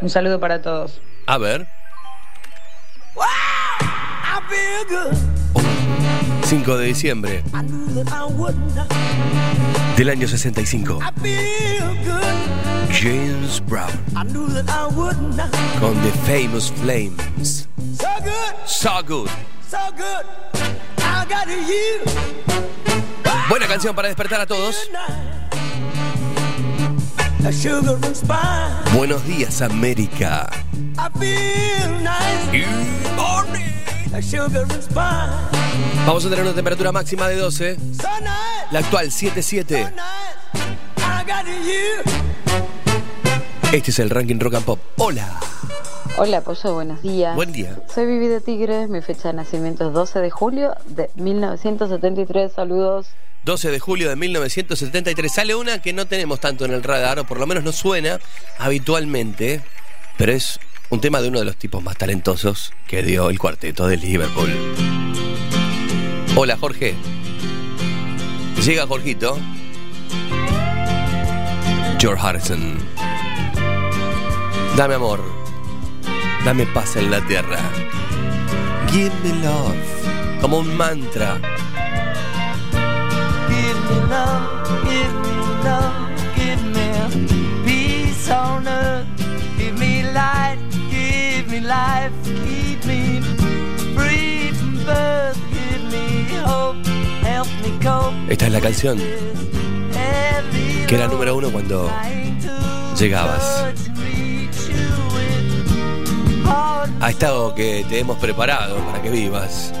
Un 0.00 0.10
saludo 0.10 0.38
para 0.38 0.62
todos. 0.62 1.00
A 1.26 1.38
ver. 1.38 1.66
I 3.16 4.40
feel 4.48 4.84
good. 4.88 5.41
5 6.52 6.76
de 6.76 6.84
diciembre 6.84 7.42
del 9.96 10.10
año 10.10 10.28
65. 10.28 10.98
I 11.00 11.20
feel 11.22 11.96
good. 12.04 12.92
James 12.92 13.62
Brown 13.64 13.90
con 15.80 15.94
The 16.02 16.12
Famous 16.26 16.70
Flames. 16.82 17.66
So 17.96 18.06
good, 18.22 18.66
So 18.66 18.90
good. 19.02 19.30
so 19.66 19.78
good. 19.96 20.26
I 20.98 21.24
got 21.26 21.48
you. 21.48 22.02
Buena 23.48 23.66
canción 23.66 23.94
para 23.94 24.08
despertar 24.08 24.42
a 24.42 24.46
todos. 24.46 24.76
Buenos 28.94 29.24
días, 29.26 29.62
América. 29.62 30.50
I 30.98 31.08
feel 31.18 32.02
nice. 32.02 33.71
Vamos 36.06 36.26
a 36.26 36.28
tener 36.28 36.44
una 36.44 36.52
temperatura 36.52 36.92
máxima 36.92 37.28
de 37.28 37.36
12. 37.36 37.76
So 37.76 37.80
nice. 38.20 38.32
La 38.70 38.80
actual 38.80 39.06
7.7. 39.06 39.90
I 40.98 41.24
got 41.24 41.46
you. 41.46 42.02
Este 43.72 43.90
es 43.90 43.98
el 44.00 44.10
ranking 44.10 44.38
rock 44.38 44.54
and 44.56 44.66
pop. 44.66 44.78
Hola. 44.98 45.40
Hola, 46.18 46.42
Pollo, 46.42 46.74
buenos 46.74 47.00
días. 47.00 47.34
Buen 47.34 47.52
día. 47.52 47.78
Soy 47.92 48.04
Vivi 48.04 48.26
de 48.26 48.42
Tigres, 48.42 48.90
mi 48.90 49.00
fecha 49.00 49.28
de 49.28 49.34
nacimiento 49.34 49.88
es 49.88 49.94
12 49.94 50.18
de 50.18 50.30
julio 50.30 50.74
de 50.88 51.08
1973. 51.14 52.52
Saludos. 52.52 53.06
12 53.44 53.70
de 53.70 53.80
julio 53.80 54.10
de 54.10 54.16
1973. 54.16 55.32
Sale 55.32 55.54
una 55.54 55.80
que 55.80 55.94
no 55.94 56.06
tenemos 56.06 56.38
tanto 56.38 56.66
en 56.66 56.74
el 56.74 56.82
radar, 56.82 57.18
o 57.18 57.24
por 57.24 57.40
lo 57.40 57.46
menos 57.46 57.64
no 57.64 57.72
suena 57.72 58.20
habitualmente, 58.58 59.62
pero 60.18 60.32
es 60.32 60.60
un 60.92 61.00
tema 61.00 61.22
de 61.22 61.28
uno 61.28 61.38
de 61.38 61.46
los 61.46 61.56
tipos 61.56 61.82
más 61.82 61.96
talentosos 61.96 62.70
que 62.86 63.02
dio 63.02 63.30
el 63.30 63.38
cuarteto 63.38 63.86
de 63.86 63.96
Liverpool. 63.96 64.50
Hola, 66.36 66.58
Jorge. 66.58 66.94
Llega 68.62 68.86
Jorgito. 68.86 69.38
George 71.98 72.22
Harrison. 72.22 72.76
Dame 74.76 74.94
amor. 74.94 75.24
Dame 76.44 76.66
paz 76.66 76.96
en 76.96 77.10
la 77.10 77.26
tierra. 77.26 77.58
Give 78.90 79.12
me 79.24 79.42
love. 79.42 80.40
Como 80.42 80.58
un 80.58 80.76
mantra. 80.76 81.40
Me 92.24 92.34
life, 92.34 92.44
keep 92.44 92.84
me 92.86 93.20
free 93.94 94.52
from 94.52 94.74
birth. 94.84 95.38
Give 95.50 95.82
me 95.90 96.06
hope, 96.44 96.76
help 97.24 97.48
me 97.62 97.70
cope. 97.84 98.32
Esta 98.32 98.46
es 98.46 98.52
la 98.52 98.60
canción 98.60 98.98
que 100.92 100.96
era 100.96 101.08
número 101.08 101.34
uno 101.34 101.50
cuando 101.50 101.90
llegabas. 102.98 103.64
Ha 107.00 107.08
estado 107.08 107.54
que 107.54 107.86
te 107.88 108.00
hemos 108.00 108.18
preparado 108.18 108.76
para 108.76 109.00
que 109.00 109.08
vivas. 109.08 109.72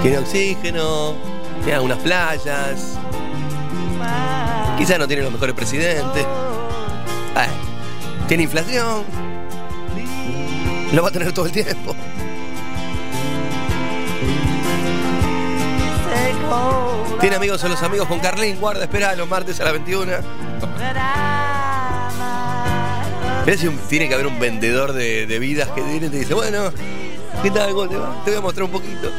Tiene 0.00 0.16
oxígeno, 0.16 1.16
tiene 1.58 1.74
algunas 1.74 1.98
playas. 1.98 2.98
Quizás 4.78 4.98
no 4.98 5.06
tiene 5.06 5.22
los 5.22 5.32
mejores 5.32 5.54
presidentes. 5.54 6.24
Eh, 6.24 7.48
tiene 8.26 8.44
inflación. 8.44 9.04
Lo 10.92 11.02
va 11.02 11.08
a 11.08 11.12
tener 11.12 11.32
todo 11.32 11.46
el 11.46 11.52
tiempo. 11.52 11.94
Tiene 17.20 17.36
amigos 17.36 17.60
son 17.60 17.70
los 17.70 17.82
amigos 17.82 18.08
con 18.08 18.18
Carlín. 18.18 18.58
Guarda, 18.58 18.84
espera 18.84 19.14
los 19.14 19.28
martes 19.28 19.60
a 19.60 19.64
las 19.64 19.72
21. 19.74 20.12
Mirá 23.44 23.56
si 23.56 23.68
tiene 23.88 24.08
que 24.08 24.14
haber 24.14 24.26
un 24.26 24.38
vendedor 24.40 24.92
de, 24.92 25.26
de 25.26 25.38
vidas 25.38 25.68
que 25.68 25.82
viene 25.82 26.06
y 26.06 26.10
te 26.10 26.18
dice, 26.18 26.34
bueno, 26.34 26.72
¿qué 27.42 27.50
tal? 27.50 27.72
¿Cómo 27.72 27.88
te? 27.88 27.94
Te 28.24 28.30
voy 28.30 28.38
a 28.38 28.40
mostrar 28.40 28.64
un 28.64 28.70
poquito. 28.70 29.10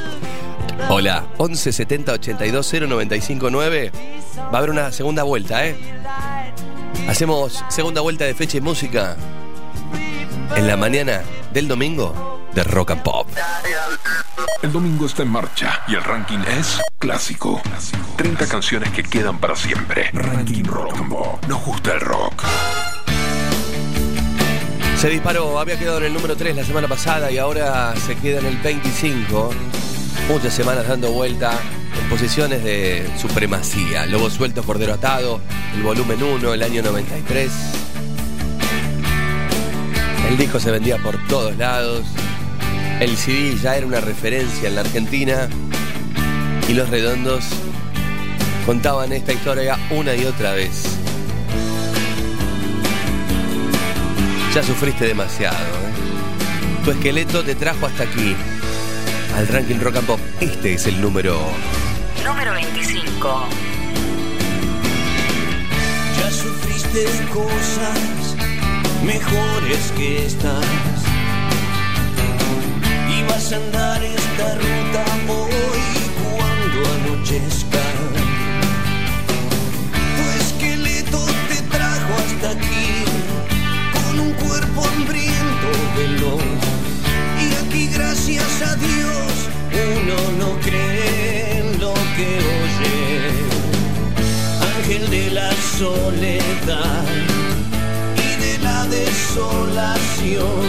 Hola, 0.89 1.25
11 1.37 1.71
70 1.71 2.11
82 2.13 2.67
0 2.69 2.87
95 2.87 3.49
9. 3.49 3.91
Va 4.37 4.43
a 4.51 4.57
haber 4.57 4.71
una 4.71 4.91
segunda 4.91 5.23
vuelta, 5.23 5.65
¿eh? 5.65 5.77
Hacemos 7.07 7.63
segunda 7.69 8.01
vuelta 8.01 8.25
de 8.25 8.33
fecha 8.33 8.57
y 8.57 8.61
música 8.61 9.15
en 10.55 10.67
la 10.67 10.75
mañana 10.75 11.21
del 11.53 11.67
domingo 11.67 12.41
de 12.53 12.63
Rock 12.63 12.91
and 12.91 13.03
Pop. 13.03 13.27
El 14.61 14.71
domingo 14.71 15.05
está 15.05 15.23
en 15.23 15.29
marcha 15.29 15.81
y 15.87 15.95
el 15.95 16.03
ranking 16.03 16.39
es 16.39 16.79
clásico. 16.99 17.61
30 18.17 18.47
canciones 18.47 18.91
que 18.91 19.03
quedan 19.03 19.39
para 19.39 19.55
siempre. 19.55 20.09
Ranking 20.13 20.63
Rock 20.63 20.97
and 20.97 21.09
Pop. 21.09 21.45
Nos 21.47 21.63
gusta 21.65 21.93
el 21.93 22.01
rock. 22.01 22.43
Se 24.97 25.09
disparó, 25.09 25.59
había 25.59 25.79
quedado 25.79 25.97
en 25.97 26.05
el 26.05 26.13
número 26.13 26.35
3 26.35 26.55
la 26.55 26.63
semana 26.63 26.87
pasada 26.87 27.31
y 27.31 27.37
ahora 27.37 27.95
se 27.95 28.15
queda 28.15 28.39
en 28.39 28.45
el 28.45 28.57
25. 28.57 29.49
Muchas 30.29 30.53
semanas 30.53 30.87
dando 30.87 31.11
vuelta 31.11 31.59
en 31.99 32.09
posiciones 32.09 32.63
de 32.63 33.09
supremacía. 33.17 34.05
Lobo 34.05 34.29
suelto, 34.29 34.63
cordero 34.63 34.93
atado, 34.93 35.41
el 35.75 35.81
volumen 35.81 36.21
1, 36.21 36.53
el 36.53 36.63
año 36.63 36.83
93. 36.83 37.90
El 40.31 40.37
disco 40.37 40.61
se 40.61 40.71
vendía 40.71 40.97
por 40.97 41.17
todos 41.27 41.57
lados. 41.57 42.05
El 43.01 43.17
CD 43.17 43.57
ya 43.61 43.75
era 43.75 43.85
una 43.85 43.99
referencia 43.99 44.69
en 44.69 44.75
la 44.75 44.81
Argentina. 44.81 45.49
Y 46.69 46.73
los 46.73 46.89
redondos 46.89 47.43
contaban 48.65 49.11
esta 49.11 49.33
historia 49.33 49.77
una 49.89 50.15
y 50.15 50.23
otra 50.23 50.53
vez. 50.53 50.85
Ya 54.55 54.63
sufriste 54.63 55.05
demasiado. 55.05 55.57
¿eh? 55.57 56.85
Tu 56.85 56.91
esqueleto 56.91 57.43
te 57.43 57.53
trajo 57.55 57.87
hasta 57.87 58.03
aquí. 58.03 58.33
Al 59.35 59.49
ranking 59.49 59.79
rock 59.81 59.97
and 59.97 60.07
pop. 60.07 60.19
Este 60.39 60.75
es 60.75 60.87
el 60.87 61.01
número. 61.01 61.41
Número 62.23 62.53
25. 62.53 63.49
de 66.93 67.05
cosas 67.33 68.20
mejores 69.03 69.91
que 69.97 70.25
estas. 70.25 70.65
Y 73.09 73.23
vas 73.23 73.51
a 73.51 73.55
andar 73.57 74.03
esta 74.03 74.55
ruta 74.55 75.05
hoy 75.29 75.83
cuando 76.23 76.79
anochezca. 76.95 77.83
Tu 80.17 80.23
esqueleto 80.41 81.25
te 81.49 81.61
trajo 81.63 82.13
hasta 82.23 82.49
aquí 82.51 83.03
con 83.93 84.19
un 84.19 84.33
cuerpo 84.33 84.83
hambriento 84.87 85.69
veloz. 85.97 86.43
Y 87.43 87.65
aquí 87.65 87.87
gracias 87.87 88.61
a 88.61 88.75
Dios 88.75 89.31
uno 89.73 90.45
no 90.45 90.59
cree 90.59 91.59
en 91.59 91.79
lo 91.79 91.93
que 92.15 92.29
oye. 92.59 93.31
Ángel 94.75 95.09
de 95.09 95.31
la 95.31 95.51
soledad 95.79 97.40
la 98.61 98.85
desolación. 98.85 100.61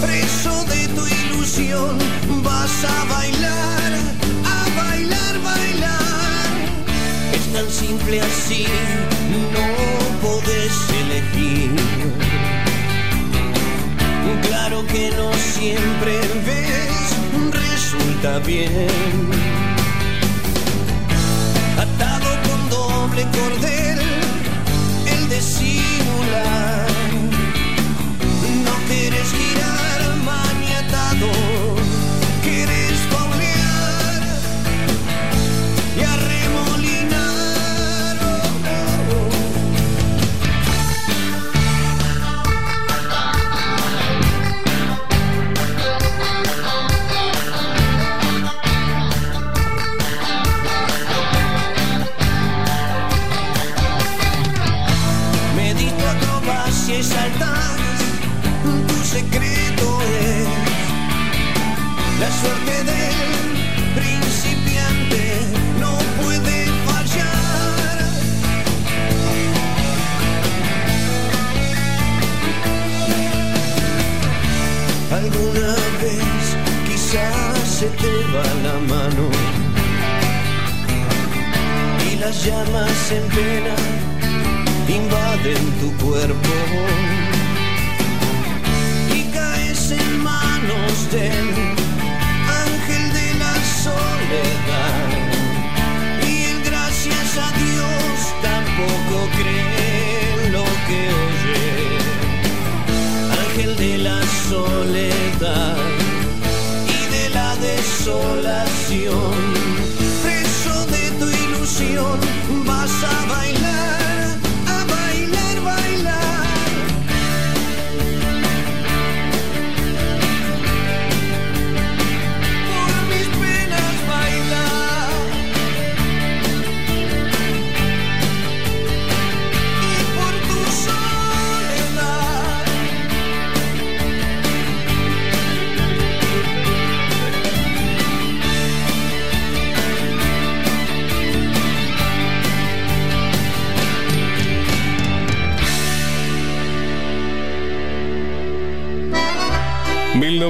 Preso 0.00 0.64
de 0.64 0.88
tu 0.88 1.06
ilusión, 1.06 1.98
vas 2.42 2.84
a 2.84 3.04
bailar, 3.14 3.92
a 4.56 4.82
bailar, 4.82 5.34
bailar. 5.42 6.50
Es 7.34 7.44
tan 7.52 7.68
simple 7.70 8.20
así, 8.20 8.66
no 9.54 9.68
podés 10.26 10.74
elegir. 11.02 11.70
Claro 14.48 14.86
que 14.86 15.10
no 15.16 15.32
siempre 15.34 16.12
ves, 16.46 17.06
resulta 17.52 18.38
bien. 18.40 18.88
Atado 21.78 22.30
con 22.46 22.60
doble 22.70 23.22
cordel, 23.36 23.79
la 78.32 78.78
mano. 78.88 79.28
Y 82.10 82.16
las 82.16 82.44
llamas 82.44 83.12
en 83.12 83.24
pena 83.28 83.74
invaden 84.88 85.64
tu 85.80 86.04
cuerpo. 86.04 86.54
Y 89.14 89.22
caes 89.32 89.90
en 89.90 90.22
manos 90.22 91.10
del 91.10 91.48
ángel 92.64 93.12
de 93.18 93.34
la 93.42 93.54
soledad. 93.84 95.08
Y 96.26 96.62
gracias 96.68 97.38
a 97.38 97.50
Dios 97.64 98.14
tampoco 98.42 99.28
cree 99.38 100.50
lo 100.50 100.64
que 100.86 101.19
desolación 108.90 109.39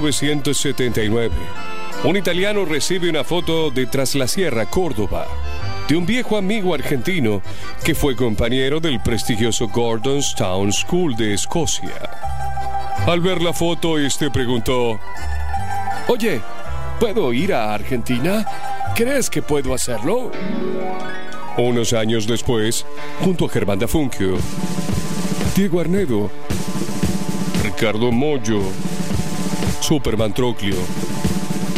...1979... 0.01 1.31
Un 2.03 2.17
italiano 2.17 2.65
recibe 2.65 3.11
una 3.11 3.25
foto 3.25 3.71
de 3.71 3.87
Tras 3.87 4.15
la 4.15 4.27
Sierra, 4.27 4.65
Córdoba... 4.67 5.27
...de 5.89 5.97
un 5.97 6.07
viejo 6.07 6.39
amigo 6.39 6.75
argentino... 6.75 7.43
...que 7.85 7.95
fue 7.95 8.17
compañero 8.17 8.81
del 8.81 9.01
prestigioso 9.01 9.69
Gordon's 9.69 10.35
Town 10.35 10.73
School 10.73 11.15
de 11.17 11.35
Escocia. 11.35 12.11
Al 13.07 13.21
ver 13.21 13.43
la 13.43 13.53
foto, 13.53 13.99
este 13.99 14.31
preguntó... 14.31 14.99
Oye, 16.09 16.41
¿puedo 16.99 17.33
ir 17.35 17.53
a 17.53 17.75
Argentina? 17.75 18.47
¿Crees 18.97 19.29
que 19.29 19.43
puedo 19.43 19.75
hacerlo? 19.75 20.31
Unos 21.59 21.93
años 21.93 22.27
después, 22.27 22.87
junto 23.21 23.45
a 23.45 23.49
Germán 23.51 23.79
Dafunquio... 23.79 24.39
Diego 25.55 25.81
Arnedo... 25.81 26.31
Ricardo 27.63 28.11
Mollo... 28.11 28.63
Superman 29.81 30.33
Troclio 30.33 30.77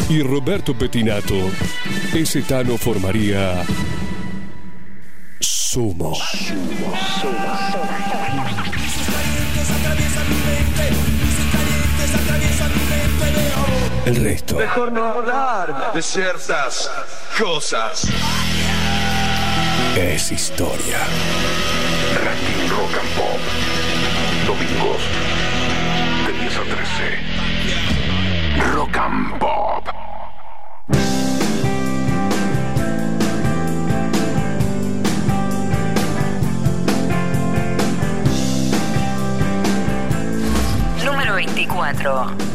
y 0.08 0.22
Roberto 0.22 0.74
Pettinato, 0.74 1.34
ese 2.12 2.42
Tano 2.42 2.76
formaría 2.76 3.64
Sumo. 5.40 6.12
El 14.04 14.16
resto 14.16 14.56
Mejor 14.56 14.92
no 14.92 15.04
hablar 15.04 15.92
de 15.94 16.02
ciertas 16.02 16.90
cosas. 17.38 18.08
es 19.96 20.32
historia. 20.32 20.98
Rock 22.68 22.98
and 23.00 23.10
Pop. 23.16 23.38
Domingos 24.46 25.31
Rock 28.72 28.96
and 28.96 29.38
Pop. 29.38 29.84
Número 41.04 41.38
24. 41.38 42.51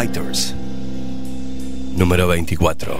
Fighters. 0.00 0.54
Número 1.94 2.26
24. 2.26 2.98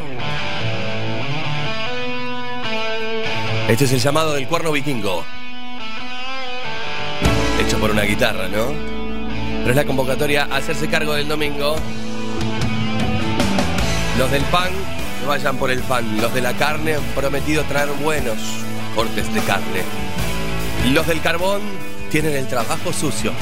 Este 3.71 3.85
es 3.87 3.93
el 3.93 4.01
llamado 4.01 4.35
del 4.35 4.47
cuerno 4.47 4.71
vikingo. 4.71 5.25
Hecho 7.59 7.79
por 7.79 7.91
una 7.91 8.03
guitarra, 8.03 8.49
¿no? 8.49 8.75
Pero 9.61 9.71
es 9.71 9.77
la 9.77 9.87
convocatoria 9.87 10.45
a 10.45 10.59
hacerse 10.59 10.89
cargo 10.89 11.15
del 11.15 11.27
domingo. 11.27 11.75
Los 14.19 14.31
del 14.31 14.43
pan, 14.45 14.69
que 15.21 15.27
vayan 15.27 15.57
por 15.57 15.71
el 15.71 15.81
pan. 15.81 16.21
Los 16.21 16.35
de 16.35 16.43
la 16.43 16.53
carne 16.53 16.97
han 16.97 17.03
prometido 17.15 17.63
traer 17.65 17.89
buenos 18.03 18.37
cortes 18.95 19.33
de 19.33 19.41
carne. 19.41 19.85
Los 20.93 21.07
del 21.07 21.23
carbón 21.23 21.63
tienen 22.11 22.35
el 22.37 22.47
trabajo 22.47 22.93
sucio. 22.93 23.33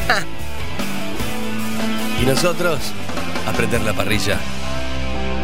Y 2.22 2.24
nosotros, 2.24 2.92
a 3.48 3.52
prender 3.52 3.80
la 3.82 3.94
parrilla. 3.94 4.38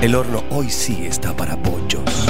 El 0.02 0.14
horno 0.14 0.44
hoy 0.50 0.68
sí 0.70 1.06
está 1.06 1.34
para 1.34 1.56
pollos. 1.56 2.28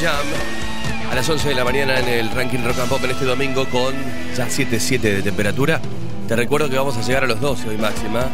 Jam 0.00 0.26
a 1.10 1.14
las 1.14 1.28
11 1.28 1.48
de 1.48 1.54
la 1.54 1.64
mañana 1.64 1.98
en 1.98 2.08
el 2.08 2.30
ranking 2.30 2.58
Rock 2.64 2.78
and 2.78 2.88
Pop 2.88 3.02
en 3.04 3.10
este 3.10 3.24
domingo 3.24 3.66
con 3.68 3.94
ya 4.36 4.46
7.7 4.46 5.00
de 5.00 5.22
temperatura. 5.22 5.80
Te 6.28 6.36
recuerdo 6.36 6.68
que 6.70 6.76
vamos 6.76 6.96
a 6.96 7.02
llegar 7.02 7.24
a 7.24 7.26
los 7.26 7.40
12 7.40 7.70
hoy 7.70 7.78
máxima. 7.78 8.26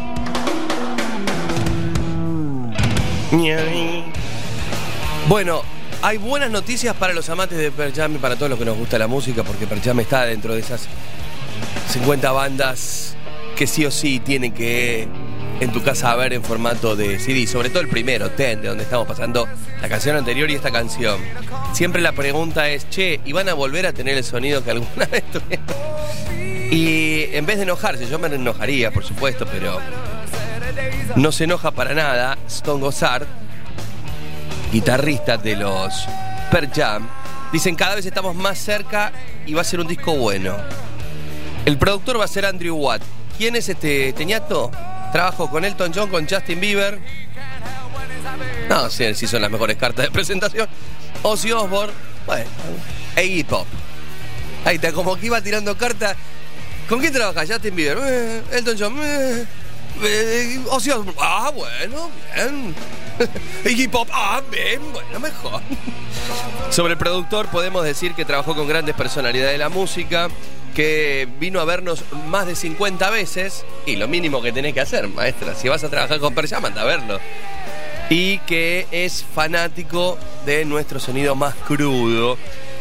Bueno, 5.29 5.63
hay 6.03 6.19
buenas 6.19 6.51
noticias 6.51 6.95
para 6.97 7.15
los 7.15 7.31
amantes 7.31 7.57
de 7.57 7.71
Pearl 7.71 7.95
Jam 7.95 8.15
y 8.15 8.19
para 8.19 8.37
todos 8.37 8.51
los 8.51 8.59
que 8.59 8.65
nos 8.67 8.77
gusta 8.77 8.99
la 8.99 9.07
música, 9.07 9.43
porque 9.43 9.67
Pearl 9.67 9.83
Jam 9.83 10.01
está 10.01 10.27
dentro 10.27 10.53
de 10.55 10.61
esas 10.61 10.87
50 11.91 12.31
bandas 12.33 13.17
que 13.57 13.67
sí 13.67 13.87
o 13.87 13.91
sí 13.91 14.21
tienen 14.21 14.53
que 14.53 15.09
en 15.61 15.73
tu 15.73 15.83
casa 15.83 16.15
ver 16.17 16.33
en 16.33 16.43
formato 16.43 16.97
de 16.97 17.19
CD, 17.19 17.47
sobre 17.47 17.71
todo 17.71 17.81
el 17.81 17.89
primero, 17.89 18.31
Ten, 18.31 18.61
de 18.61 18.69
donde 18.69 18.85
estamos 18.85 19.07
pasando 19.07 19.49
la 19.81 19.89
canción 19.89 20.17
anterior 20.17 20.51
y 20.51 20.55
esta 20.55 20.71
canción. 20.71 21.19
Siempre 21.75 22.01
la 22.01 22.13
pregunta 22.13 22.69
es, 22.69 22.89
che, 22.89 23.21
¿y 23.25 23.33
van 23.33 23.49
a 23.49 23.55
volver 23.55 23.85
a 23.85 23.93
tener 23.93 24.17
el 24.17 24.23
sonido 24.23 24.63
que 24.63 24.71
alguna 24.71 25.07
vez 25.11 25.25
tuvieron? 25.33 25.67
Y 26.71 27.35
en 27.37 27.45
vez 27.47 27.57
de 27.57 27.65
enojarse, 27.65 28.07
yo 28.09 28.17
me 28.21 28.29
enojaría, 28.29 28.93
por 28.93 29.05
supuesto, 29.05 29.45
pero 29.45 29.81
no 31.17 31.33
se 31.33 31.45
enoja 31.45 31.73
para 31.73 31.93
nada 31.93 32.39
Stone 32.47 32.81
Gossard, 32.81 33.27
guitarrista 34.73 35.37
de 35.37 35.57
los 35.57 36.07
Pearl 36.53 36.71
Jam. 36.73 37.09
Dicen, 37.53 37.75
cada 37.75 37.97
vez 37.97 38.07
estamos 38.07 38.37
más 38.37 38.57
cerca 38.57 39.11
y 39.45 39.55
va 39.55 39.63
a 39.63 39.65
ser 39.65 39.81
un 39.81 39.89
disco 39.89 40.15
bueno. 40.15 40.57
El 41.67 41.77
productor 41.77 42.21
va 42.21 42.25
a 42.25 42.29
ser 42.29 42.47
Andrew 42.47 42.77
Watt. 42.77 43.03
¿Quién 43.37 43.57
es 43.57 43.69
este 43.69 44.13
teñato? 44.13 44.71
Trabajo 45.11 45.51
con 45.51 45.65
Elton 45.65 45.91
John, 45.93 46.09
con 46.09 46.29
Justin 46.29 46.61
Bieber. 46.61 47.01
No 48.69 48.89
sé 48.91 49.15
si 49.15 49.27
son 49.27 49.43
las 49.43 49.51
mejores 49.51 49.77
cartas 49.77 50.05
de 50.05 50.11
presentación. 50.13 50.69
Ozzy 51.25 51.53
Osbourne. 51.53 51.93
Bueno, 52.27 52.45
Iggy 53.17 53.45
Pop. 53.45 53.67
Ahí 54.65 54.77
está, 54.77 54.93
como 54.93 55.17
que 55.17 55.27
iba 55.27 55.41
tirando 55.41 55.77
cartas. 55.77 56.17
¿Con 56.89 57.01
quién 57.01 57.13
trabaja? 57.13 57.47
Justin 57.47 57.75
Bieber. 57.75 57.99
Eh, 58.03 58.43
Elton 58.53 58.77
John. 58.79 58.95
Eh, 59.01 59.47
eh, 60.03 60.61
Ozzy 60.71 60.91
Osbourne. 60.91 61.15
Ah, 61.19 61.51
bueno, 61.55 62.11
bien. 62.35 62.75
Iggy 63.65 63.89
Pop. 63.89 64.09
Ah, 64.13 64.43
bien, 64.51 64.81
bueno, 64.93 65.19
mejor. 65.19 65.63
Sobre 66.71 66.93
el 66.93 66.99
productor 66.99 67.49
podemos 67.49 67.85
decir 67.85 68.15
que 68.15 68.27
trabajó 68.27 68.55
con 68.55 68.69
grandes 68.69 68.95
personalidades 68.95 69.53
de 69.53 69.59
la 69.59 69.71
música 69.71 70.29
que 70.75 71.27
vino 71.39 71.61
a 71.61 71.65
vernos 71.65 72.05
más 72.27 72.47
de 72.47 72.57
50 72.57 73.09
veces, 73.11 73.65
y 73.87 73.97
lo 73.97 74.09
mínimo 74.09 74.43
que 74.43 74.53
tenés 74.53 74.75
que 74.75 74.81
hacer, 74.81 75.07
maestra, 75.09 75.55
si 75.55 75.69
vas 75.69 75.85
a 75.85 75.89
trabajar 75.89 76.19
con 76.19 76.35
Persia, 76.35 76.59
manda 76.59 76.83
a 76.83 76.85
verlo. 76.85 77.21
Y 78.11 78.39
que 78.41 78.87
es 78.91 79.25
fanático 79.25 80.19
de 80.45 80.65
nuestro 80.65 81.01
sonido 81.01 81.35
más 81.35 81.55
crudo. 81.55 82.37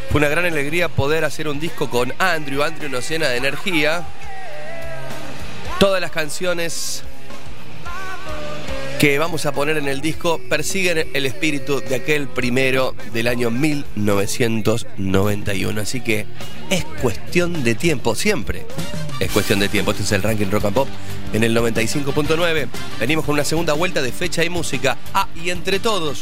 Fue 0.10 0.20
una 0.20 0.30
gran 0.30 0.46
alegría 0.46 0.90
poder 0.90 1.26
hacer 1.26 1.48
un 1.48 1.60
disco 1.60 1.90
con 1.90 2.14
Andrew. 2.20 2.64
Andrew 2.64 2.90
nos 2.90 3.10
llena 3.10 3.30
de 3.30 3.38
energía. 3.38 4.06
Todas 5.80 6.02
las 6.02 6.12
canciones 6.12 7.04
que 9.04 9.20
vamos 9.20 9.46
a 9.46 9.52
poner 9.52 9.76
en 9.76 9.90
el 9.90 10.00
disco 10.00 10.40
persiguen 10.48 11.10
el 11.14 11.26
espíritu 11.26 11.82
de 11.82 11.96
aquel 11.96 12.30
primero 12.30 12.96
del 13.12 13.28
año 13.28 13.52
1991. 13.52 15.82
Así 15.82 16.00
que 16.00 16.26
es 16.70 16.86
cuestión 17.02 17.66
de 17.66 17.76
tiempo, 17.76 18.16
siempre. 18.16 18.66
Es 19.20 19.30
cuestión 19.30 19.60
de 19.60 19.68
tiempo. 19.68 19.92
Este 19.92 20.04
es 20.04 20.12
el 20.14 20.24
ranking 20.24 20.50
Rock 20.50 20.64
and 20.64 20.74
Pop 20.74 20.88
en 21.34 21.44
el 21.44 21.54
95.9. 21.54 22.70
Venimos 22.98 23.26
con 23.26 23.34
una 23.34 23.44
segunda 23.44 23.74
vuelta 23.74 24.02
de 24.02 24.14
fecha 24.14 24.42
y 24.46 24.50
música. 24.50 24.98
Ah, 25.14 25.28
y 25.36 25.50
entre 25.50 25.80
todos 25.80 26.22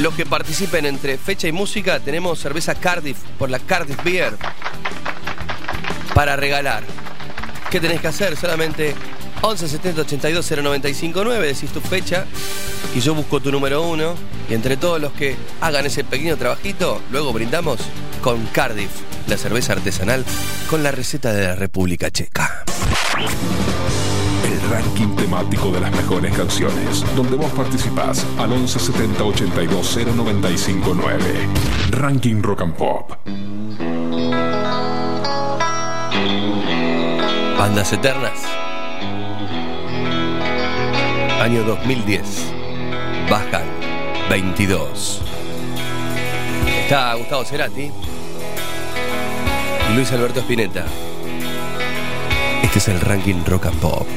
los 0.00 0.12
que 0.14 0.26
participen 0.26 0.84
entre 0.84 1.18
fecha 1.18 1.46
y 1.46 1.52
música, 1.52 2.00
tenemos 2.00 2.40
cerveza 2.40 2.74
Cardiff 2.74 3.18
por 3.38 3.50
la 3.50 3.60
Cardiff 3.60 4.02
Beer 4.02 4.36
para 6.12 6.34
regalar. 6.34 6.82
¿Qué 7.70 7.78
tenés 7.78 8.00
que 8.00 8.08
hacer? 8.08 8.36
Solamente 8.36 8.96
11 9.42 9.68
70 9.68 10.00
82 10.02 10.46
0959, 10.46 11.46
decís 11.46 11.70
tu 11.70 11.80
fecha 11.80 12.26
y 12.94 13.00
yo 13.00 13.14
busco 13.14 13.40
tu 13.40 13.52
número 13.52 13.82
uno. 13.82 14.14
Y 14.48 14.54
entre 14.54 14.76
todos 14.76 15.00
los 15.00 15.12
que 15.12 15.36
hagan 15.60 15.86
ese 15.86 16.04
pequeño 16.04 16.36
trabajito, 16.36 17.00
luego 17.10 17.32
brindamos 17.32 17.78
con 18.22 18.44
Cardiff, 18.46 18.90
la 19.28 19.36
cerveza 19.36 19.72
artesanal, 19.74 20.24
con 20.70 20.82
la 20.82 20.90
receta 20.90 21.32
de 21.32 21.46
la 21.46 21.54
República 21.54 22.10
Checa. 22.10 22.64
El 24.44 24.70
ranking 24.70 25.14
temático 25.16 25.70
de 25.70 25.80
las 25.80 25.90
mejores 25.92 26.34
canciones, 26.36 27.04
donde 27.14 27.36
vos 27.36 27.50
participás 27.52 28.24
al 28.38 28.52
11 28.52 28.78
70 28.78 29.24
82 29.24 29.98
0959. 30.16 31.48
Ranking 31.90 32.42
Rock 32.42 32.62
and 32.62 32.74
Pop. 32.74 33.12
Bandas 37.58 37.92
Eternas. 37.92 38.65
Año 41.46 41.62
2010. 41.62 42.52
Bajan 43.30 43.62
22. 44.28 45.22
Está 46.82 47.14
Gustavo 47.14 47.44
Cerati 47.44 47.82
y 49.88 49.94
Luis 49.94 50.10
Alberto 50.10 50.40
Spinetta. 50.40 50.84
Este 52.64 52.80
es 52.80 52.88
el 52.88 53.00
ranking 53.00 53.44
Rock 53.46 53.66
and 53.66 53.78
Pop. 53.78 54.08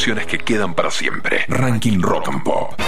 Canciones 0.00 0.26
que 0.26 0.38
quedan 0.38 0.72
para 0.72 0.90
siempre. 0.90 1.44
Ranking 1.46 2.00
Rock 2.00 2.28
and 2.28 2.42
Pop. 2.42 2.79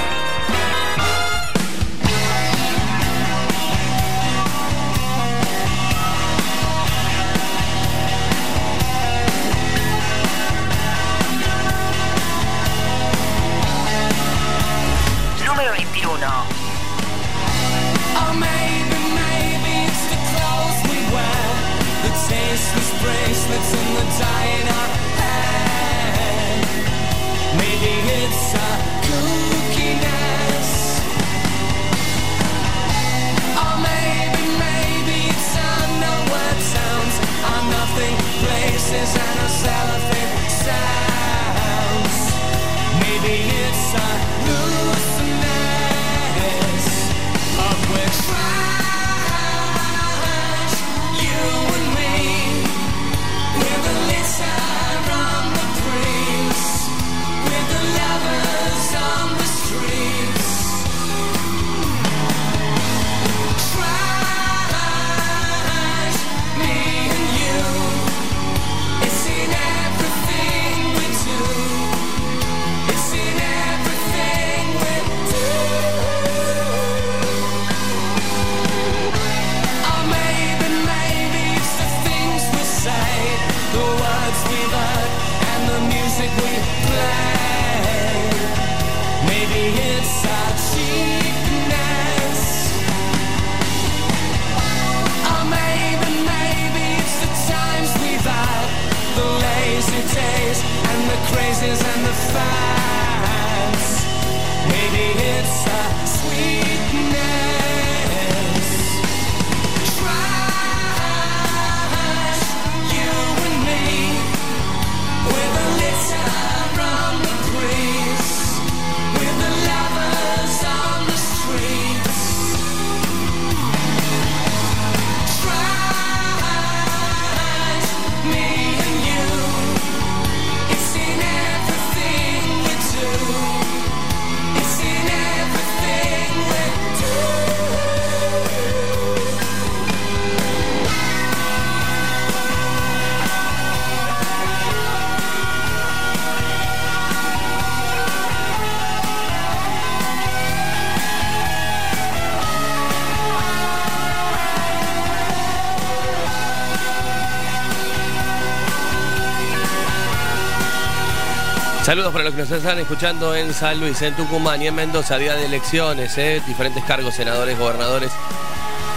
Nos 162.36 162.50
están 162.50 162.78
escuchando 162.78 163.34
en 163.34 163.52
San 163.52 163.78
Luis, 163.78 164.00
en 164.02 164.14
Tucumán 164.14 164.62
y 164.62 164.66
en 164.66 164.74
Mendoza, 164.74 165.18
día 165.18 165.34
de 165.34 165.46
elecciones, 165.46 166.16
¿eh? 166.18 166.40
diferentes 166.46 166.82
cargos, 166.84 167.14
senadores, 167.14 167.58
gobernadores 167.58 168.10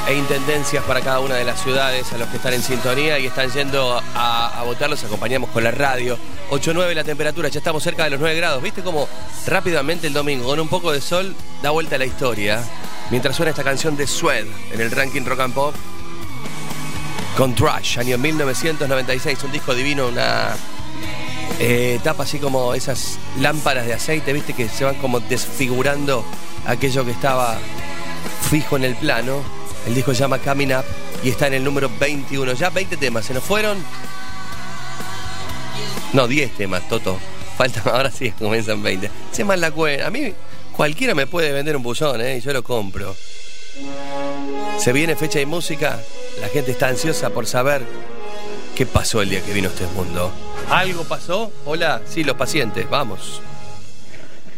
e 0.07 0.15
intendencias 0.15 0.83
para 0.85 1.01
cada 1.01 1.19
una 1.19 1.35
de 1.35 1.43
las 1.43 1.61
ciudades 1.61 2.11
a 2.13 2.17
los 2.17 2.29
que 2.29 2.37
están 2.37 2.53
en 2.53 2.61
sintonía 2.61 3.19
y 3.19 3.25
están 3.25 3.51
yendo 3.51 4.01
a, 4.15 4.59
a 4.59 4.63
votar, 4.63 4.89
los 4.89 5.03
acompañamos 5.03 5.49
con 5.49 5.63
la 5.63 5.71
radio. 5.71 6.17
8-9 6.51 6.93
la 6.93 7.03
temperatura, 7.03 7.49
ya 7.49 7.59
estamos 7.59 7.83
cerca 7.83 8.03
de 8.05 8.11
los 8.11 8.19
9 8.19 8.35
grados. 8.35 8.61
¿Viste 8.61 8.83
cómo 8.83 9.07
rápidamente 9.47 10.07
el 10.07 10.13
domingo, 10.13 10.45
con 10.45 10.59
un 10.59 10.67
poco 10.67 10.91
de 10.91 11.01
sol, 11.01 11.35
da 11.61 11.71
vuelta 11.71 11.95
a 11.95 11.99
la 11.99 12.05
historia? 12.05 12.63
Mientras 13.09 13.35
suena 13.35 13.49
esta 13.49 13.63
canción 13.63 13.97
de 13.97 14.07
Swed 14.07 14.45
en 14.71 14.81
el 14.81 14.91
ranking 14.91 15.23
Rock 15.25 15.39
and 15.41 15.53
Pop 15.53 15.75
con 17.35 17.53
Trash, 17.53 17.99
año 17.99 18.17
1996, 18.17 19.43
un 19.43 19.51
disco 19.51 19.73
divino, 19.73 20.07
una 20.07 20.55
eh, 21.59 21.99
tapa 22.03 22.23
así 22.23 22.39
como 22.39 22.73
esas 22.73 23.17
lámparas 23.39 23.85
de 23.85 23.93
aceite, 23.93 24.33
viste, 24.33 24.53
que 24.53 24.67
se 24.67 24.83
van 24.83 24.95
como 24.95 25.19
desfigurando 25.19 26.25
aquello 26.65 27.05
que 27.05 27.11
estaba 27.11 27.57
fijo 28.49 28.75
en 28.77 28.83
el 28.83 28.95
plano. 28.95 29.41
El 29.87 29.95
disco 29.95 30.13
se 30.13 30.21
llama 30.21 30.39
Coming 30.39 30.73
Up 30.73 30.85
y 31.23 31.29
está 31.29 31.47
en 31.47 31.53
el 31.53 31.63
número 31.63 31.89
21. 31.99 32.53
Ya 32.53 32.69
20 32.69 32.97
temas, 32.97 33.25
se 33.25 33.33
nos 33.33 33.43
fueron. 33.43 33.77
No, 36.13 36.27
10 36.27 36.51
temas, 36.55 36.87
Toto. 36.87 37.19
Faltan, 37.57 37.83
ahora 37.93 38.11
sí 38.11 38.31
comienzan 38.31 38.81
20. 38.83 39.09
Se 39.31 39.43
más 39.43 39.59
la 39.59 39.71
cuenta. 39.71 40.07
A 40.07 40.09
mí 40.09 40.33
cualquiera 40.75 41.15
me 41.15 41.27
puede 41.27 41.51
vender 41.51 41.77
un 41.77 41.83
buzón, 41.83 42.21
¿eh? 42.21 42.37
Y 42.37 42.41
yo 42.41 42.51
lo 42.53 42.63
compro. 42.63 43.15
Se 44.77 44.93
viene 44.93 45.15
fecha 45.15 45.39
y 45.39 45.45
música. 45.45 46.01
La 46.41 46.49
gente 46.49 46.71
está 46.71 46.89
ansiosa 46.89 47.29
por 47.29 47.47
saber 47.47 47.85
qué 48.75 48.85
pasó 48.85 49.21
el 49.21 49.29
día 49.29 49.41
que 49.41 49.53
vino 49.53 49.69
este 49.69 49.85
mundo. 49.95 50.31
¿Algo 50.69 51.03
pasó? 51.05 51.51
Hola, 51.65 52.01
sí, 52.05 52.23
los 52.23 52.35
pacientes, 52.35 52.89
vamos. 52.89 53.41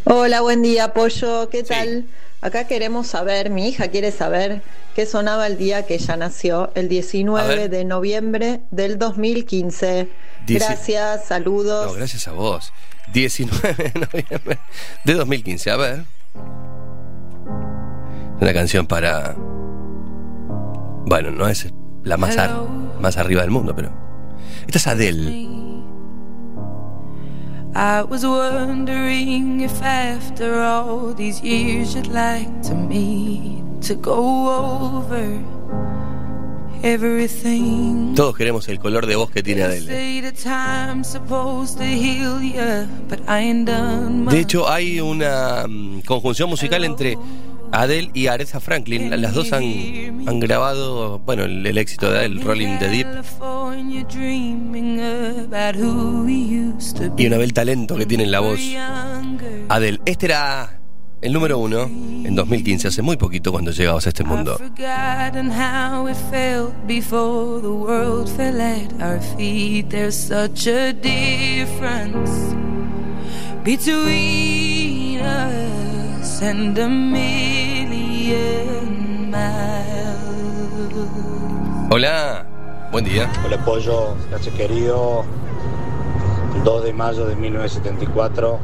Hola, 0.05 0.41
buen 0.41 0.61
día, 0.61 0.93
Pollo. 0.93 1.49
¿Qué 1.49 1.63
tal? 1.63 2.05
Acá 2.41 2.68
queremos 2.68 3.07
saber, 3.07 3.49
mi 3.49 3.68
hija 3.68 3.89
quiere 3.89 4.11
saber 4.11 4.61
qué 4.95 5.05
sonaba 5.05 5.47
el 5.47 5.57
día 5.57 5.86
que 5.86 5.95
ella 5.95 6.15
nació, 6.18 6.72
el 6.76 6.86
A 6.86 6.89
19 6.89 7.55
ver. 7.55 7.70
de 7.70 7.84
noviembre 7.86 8.61
del 8.72 8.97
2015. 8.97 10.07
Dieci- 10.45 10.59
Gracias, 10.59 11.26
saludos. 11.26 11.88
No, 11.88 11.93
gracias 11.93 12.28
a 12.28 12.32
vos. 12.32 12.72
19 13.13 13.74
de 13.93 13.99
noviembre 13.99 14.59
de 15.03 15.13
2015. 15.13 15.72
A 15.72 15.76
ver. 15.78 16.03
Una 18.39 18.53
canción 18.53 18.86
para. 18.88 19.36
Bueno, 21.05 21.32
no 21.32 21.47
es 21.47 21.68
la 22.03 22.18
más, 22.18 22.38
ar- 22.38 22.63
más 23.01 23.18
arriba 23.18 23.41
del 23.41 23.51
mundo, 23.51 23.76
pero. 23.76 24.07
Esta 24.68 24.78
es 24.78 24.88
Adele. 24.88 25.48
I 27.76 28.02
was 28.02 28.26
wondering 28.26 29.62
if 29.62 29.84
after 29.84 30.62
all 30.62 31.14
these 31.14 31.42
years 31.44 31.94
you'd 31.94 32.08
like 32.08 32.50
to 32.64 32.74
meet 32.74 33.64
to 33.82 33.96
go 33.96 34.50
over 34.98 35.40
everything. 36.82 38.16
Todos 38.16 38.36
queremos 38.36 38.68
el 38.70 38.80
color 38.80 39.06
de 39.06 39.16
voz 39.16 39.30
que 39.30 39.44
tiene 39.44 39.64
Adele. 39.64 39.86
De 44.32 44.40
hecho, 44.40 44.70
hay 44.70 45.00
una 45.00 45.66
mm, 45.68 46.02
conjunción 46.02 46.50
musical 46.50 46.84
entre 46.84 47.18
Adele 47.72 48.11
y 48.13 48.28
Aretha 48.28 48.59
Franklin. 48.59 49.09
Las 49.22 49.34
dos 49.34 49.53
han, 49.53 49.63
han 50.28 50.39
grabado, 50.39 51.20
bueno, 51.20 51.43
el, 51.43 51.65
el 51.65 51.78
éxito 51.78 52.11
de 52.11 52.20
Adele, 52.20 52.41
Rolling 52.43 52.78
the 52.80 52.88
Deep, 52.89 53.07
y 57.18 57.28
una 57.28 57.38
ve 57.38 57.43
el 57.43 57.53
talento 57.53 57.95
que 57.95 58.05
tiene 58.05 58.24
en 58.24 58.32
la 58.32 58.39
voz 58.39 58.59
Adele. 59.70 59.99
Este 60.05 60.28
era 60.28 60.80
el 61.22 61.34
número 61.34 61.57
uno 61.57 61.84
en 61.84 62.36
2015, 62.36 62.89
hace 62.89 63.01
muy 63.01 63.18
poquito 63.18 63.51
cuando 63.51 63.72
llegabas 63.72 64.05
a 64.05 64.09
este 64.09 64.24
mundo. 64.24 64.57
Between 73.68 75.20
us 75.20 75.87
and 76.42 76.78
a 76.78 76.88
million 76.88 78.32
miles. 79.32 80.68
Hola, 81.90 82.46
buen 82.92 83.06
día. 83.06 83.32
Hola 83.46 83.58
Pollo, 83.64 84.16
gracias 84.30 84.54
querido. 84.56 85.26
2 86.64 86.84
de 86.84 86.94
mayo 86.94 87.26
de 87.26 87.36
1974. 87.36 88.60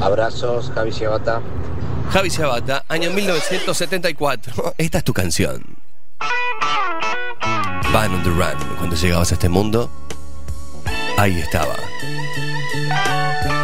Abrazos, 0.00 0.70
Javi 0.74 0.92
Ciabata. 0.92 1.40
Javi 2.10 2.30
Sabata, 2.30 2.84
año 2.88 3.10
1974. 3.10 4.74
Esta 4.78 4.98
es 4.98 5.04
tu 5.04 5.12
canción. 5.12 5.62
Van 7.92 8.12
on 8.12 8.22
the 8.22 8.30
Run. 8.30 8.76
Cuando 8.78 8.96
llegabas 8.96 9.30
a 9.30 9.34
este 9.34 9.48
mundo, 9.48 9.90
ahí 11.16 11.38
estaba. 11.38 11.76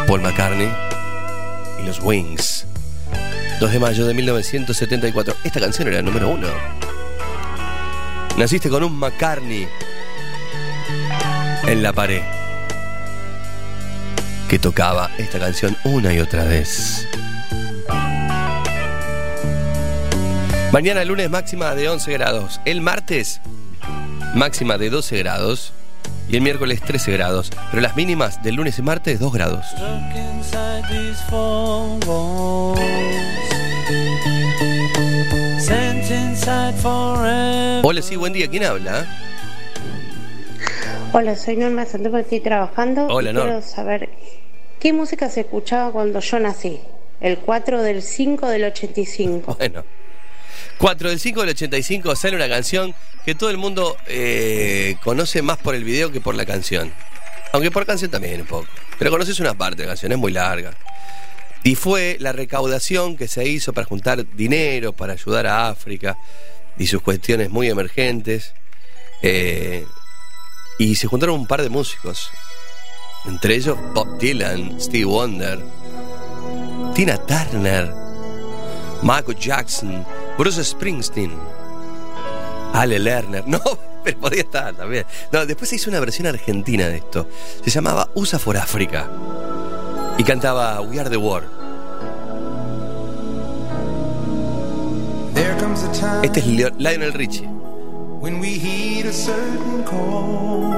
Paul 0.07 0.21
McCartney 0.21 0.71
y 1.81 1.85
los 1.85 1.99
Wings. 2.01 2.70
2 3.61 3.71
de 3.71 3.79
mayo 3.79 4.07
de 4.07 4.15
1974. 4.15 5.35
Esta 5.43 5.59
canción 5.59 5.87
era 5.87 5.99
el 5.99 6.05
número 6.05 6.29
uno. 6.29 6.47
Naciste 8.35 8.71
con 8.71 8.83
un 8.83 8.97
McCartney 8.97 9.67
en 11.67 11.83
la 11.83 11.93
pared 11.93 12.23
que 14.49 14.57
tocaba 14.57 15.11
esta 15.19 15.37
canción 15.37 15.77
una 15.83 16.11
y 16.11 16.17
otra 16.17 16.43
vez. 16.43 17.07
Mañana 20.71 21.05
lunes 21.05 21.29
máxima 21.29 21.75
de 21.75 21.87
11 21.87 22.13
grados. 22.13 22.61
El 22.65 22.81
martes 22.81 23.41
máxima 24.33 24.79
de 24.79 24.89
12 24.89 25.19
grados. 25.19 25.71
Y 26.31 26.37
el 26.37 26.43
miércoles 26.43 26.79
13 26.79 27.11
grados. 27.11 27.51
Pero 27.71 27.81
las 27.81 27.97
mínimas 27.97 28.41
del 28.41 28.55
lunes 28.55 28.79
y 28.79 28.81
martes 28.81 29.19
2 29.19 29.33
grados. 29.33 29.65
Hola, 37.83 38.01
sí, 38.01 38.15
buen 38.15 38.31
día. 38.31 38.47
¿Quién 38.47 38.63
habla? 38.63 39.05
Hola, 41.11 41.35
soy 41.35 41.57
Norma 41.57 41.85
Santos, 41.85 42.13
estoy 42.13 42.39
trabajando. 42.39 43.07
Hola, 43.07 43.31
y 43.31 43.33
Norma. 43.33 43.49
Quiero 43.49 43.61
saber 43.67 44.09
qué 44.79 44.93
música 44.93 45.27
se 45.27 45.41
escuchaba 45.41 45.91
cuando 45.91 46.21
yo 46.21 46.39
nací. 46.39 46.79
El 47.19 47.39
4 47.39 47.81
del 47.83 48.01
5 48.01 48.47
del 48.47 48.63
85. 48.63 49.57
Bueno. 49.59 49.83
4 50.81 51.09
del 51.09 51.19
5 51.19 51.41
del 51.41 51.49
85 51.51 52.15
sale 52.15 52.35
una 52.35 52.49
canción 52.49 52.95
que 53.23 53.35
todo 53.35 53.51
el 53.51 53.57
mundo 53.57 53.95
eh, 54.07 54.95
conoce 55.03 55.43
más 55.43 55.59
por 55.59 55.75
el 55.75 55.83
video 55.83 56.11
que 56.11 56.21
por 56.21 56.33
la 56.33 56.43
canción. 56.43 56.91
Aunque 57.53 57.69
por 57.69 57.85
canción 57.85 58.09
también 58.09 58.41
un 58.41 58.47
poco. 58.47 58.65
Pero 58.97 59.11
conoces 59.11 59.39
una 59.39 59.53
parte 59.53 59.83
de 59.83 59.87
la 59.87 59.91
canción, 59.91 60.11
es 60.11 60.17
muy 60.17 60.31
larga. 60.31 60.73
Y 61.63 61.75
fue 61.75 62.17
la 62.19 62.31
recaudación 62.31 63.15
que 63.15 63.27
se 63.27 63.47
hizo 63.47 63.73
para 63.73 63.85
juntar 63.85 64.25
dinero, 64.35 64.91
para 64.91 65.13
ayudar 65.13 65.45
a 65.45 65.69
África 65.69 66.17
y 66.79 66.87
sus 66.87 67.03
cuestiones 67.03 67.51
muy 67.51 67.69
emergentes. 67.69 68.55
Eh, 69.21 69.85
y 70.79 70.95
se 70.95 71.05
juntaron 71.05 71.35
un 71.35 71.45
par 71.45 71.61
de 71.61 71.69
músicos. 71.69 72.31
Entre 73.25 73.53
ellos 73.53 73.77
Bob 73.93 74.17
Dylan, 74.17 74.81
Steve 74.81 75.05
Wonder, 75.05 75.59
Tina 76.95 77.19
Turner, 77.19 77.93
Michael 79.03 79.37
Jackson, 79.37 80.03
Bruce 80.41 80.63
Springsteen, 80.63 81.31
Ale 82.73 82.97
Lerner. 82.97 83.43
No, 83.47 83.59
pero 84.03 84.17
podía 84.17 84.41
estar 84.41 84.73
también. 84.73 85.05
No, 85.31 85.45
después 85.45 85.69
se 85.69 85.75
hizo 85.75 85.91
una 85.91 85.99
versión 85.99 86.25
argentina 86.25 86.87
de 86.87 86.95
esto. 86.97 87.27
Se 87.63 87.69
llamaba 87.69 88.09
USA 88.15 88.39
for 88.39 88.57
Africa. 88.57 89.07
Y 90.17 90.23
cantaba 90.23 90.81
We 90.81 90.99
Are 90.99 91.11
the 91.11 91.17
War. 91.17 91.43
There 95.35 95.55
comes 95.59 95.83
a 95.83 95.91
time 95.91 96.25
Este 96.25 96.39
es 96.39 96.47
Lionel 96.79 97.13
Richie. 97.13 97.45
when 98.19 98.39
we 98.39 98.57
heed 98.57 99.05
a 99.05 99.13
certain 99.13 99.83
call, 99.83 100.71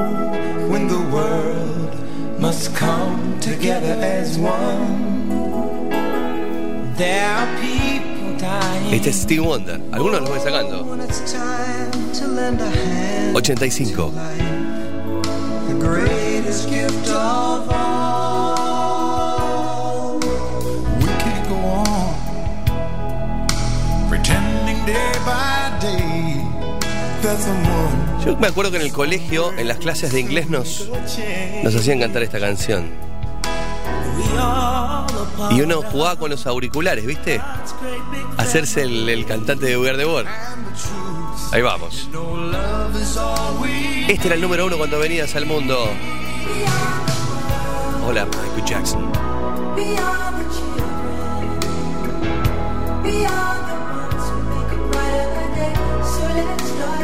when 0.69 0.89
the 0.89 0.99
world 1.09 1.95
must 2.37 2.75
come 2.75 3.39
together 3.39 3.95
as 4.01 4.37
one. 4.37 5.89
There 6.97 7.25
are 7.25 7.47
people 7.61 8.12
Este 8.91 9.09
es 9.09 9.21
Steve 9.21 9.41
Wonder. 9.41 9.81
Algunos 9.91 10.21
los 10.21 10.29
voy 10.29 10.39
sacando. 10.39 10.83
when 10.83 11.01
it's 11.01 11.19
time 11.31 11.91
to 12.13 12.27
lend 12.27 12.61
a 12.61 12.69
hand. 12.69 13.35
85. 13.35 14.11
The 15.67 15.73
greatest 15.79 16.69
gift 16.69 17.09
of 17.09 17.69
all. 17.71 18.59
We 20.99 21.07
can't 21.23 21.47
go 21.49 21.55
on 21.55 22.15
pretending 24.09 24.85
day 24.85 25.11
by 25.25 25.71
day 25.79 26.43
that 27.21 27.39
someone 27.39 28.23
Yo 28.23 28.37
me 28.37 28.47
acuerdo 28.47 28.71
que 28.71 28.77
en 28.77 28.83
el 28.83 28.93
colegio, 28.93 29.51
en 29.57 29.67
las 29.67 29.79
clases 29.79 30.13
de 30.13 30.19
inglés, 30.21 30.49
nos, 30.49 30.89
nos 31.63 31.75
hacían 31.75 31.99
cantar 31.99 32.23
esta 32.23 32.39
canción. 32.39 33.12
Y 35.51 35.61
uno 35.61 35.81
jugaba 35.81 36.15
con 36.15 36.31
los 36.31 36.45
auriculares, 36.47 37.05
¿viste? 37.05 37.41
Hacerse 38.37 38.83
el, 38.83 39.07
el 39.09 39.25
cantante 39.25 39.65
de 39.65 39.75
Are 39.75 39.97
the 39.97 40.05
War. 40.05 40.25
Ahí 41.51 41.61
vamos. 41.61 42.09
Este 44.07 44.27
era 44.27 44.35
el 44.35 44.41
número 44.41 44.65
uno 44.65 44.77
cuando 44.77 44.99
venías 44.99 45.35
al 45.35 45.45
mundo. 45.45 45.89
Hola, 48.07 48.25
Michael 48.25 48.65
Jackson. 48.65 49.11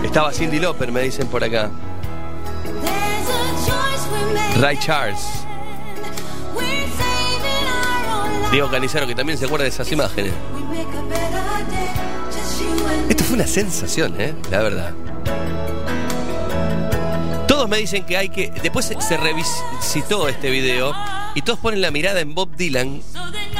Estaba 0.03 0.33
Cindy 0.33 0.59
Lauper, 0.59 0.91
me 0.91 1.03
dicen 1.03 1.27
por 1.27 1.43
acá. 1.43 1.69
Ray 4.59 4.77
Charles. 4.79 5.23
Diego 8.51 8.69
Canizaro, 8.69 9.05
que 9.05 9.15
también 9.15 9.37
se 9.37 9.45
acuerda 9.45 9.63
de 9.63 9.69
esas 9.69 9.91
imágenes. 9.91 10.33
Esto 13.09 13.23
fue 13.23 13.35
una 13.35 13.47
sensación, 13.47 14.19
¿eh? 14.19 14.33
La 14.49 14.59
verdad. 14.61 14.93
Todos 17.47 17.69
me 17.69 17.77
dicen 17.77 18.05
que 18.05 18.17
hay 18.17 18.29
que. 18.29 18.51
Después 18.63 18.85
se- 18.85 18.99
se 19.01 19.17
revisitó 19.17 20.27
este 20.27 20.49
video 20.49 20.93
y 21.35 21.41
todos 21.41 21.59
ponen 21.59 21.81
la 21.81 21.91
mirada 21.91 22.21
en 22.21 22.33
Bob 22.33 22.55
Dylan, 22.55 23.01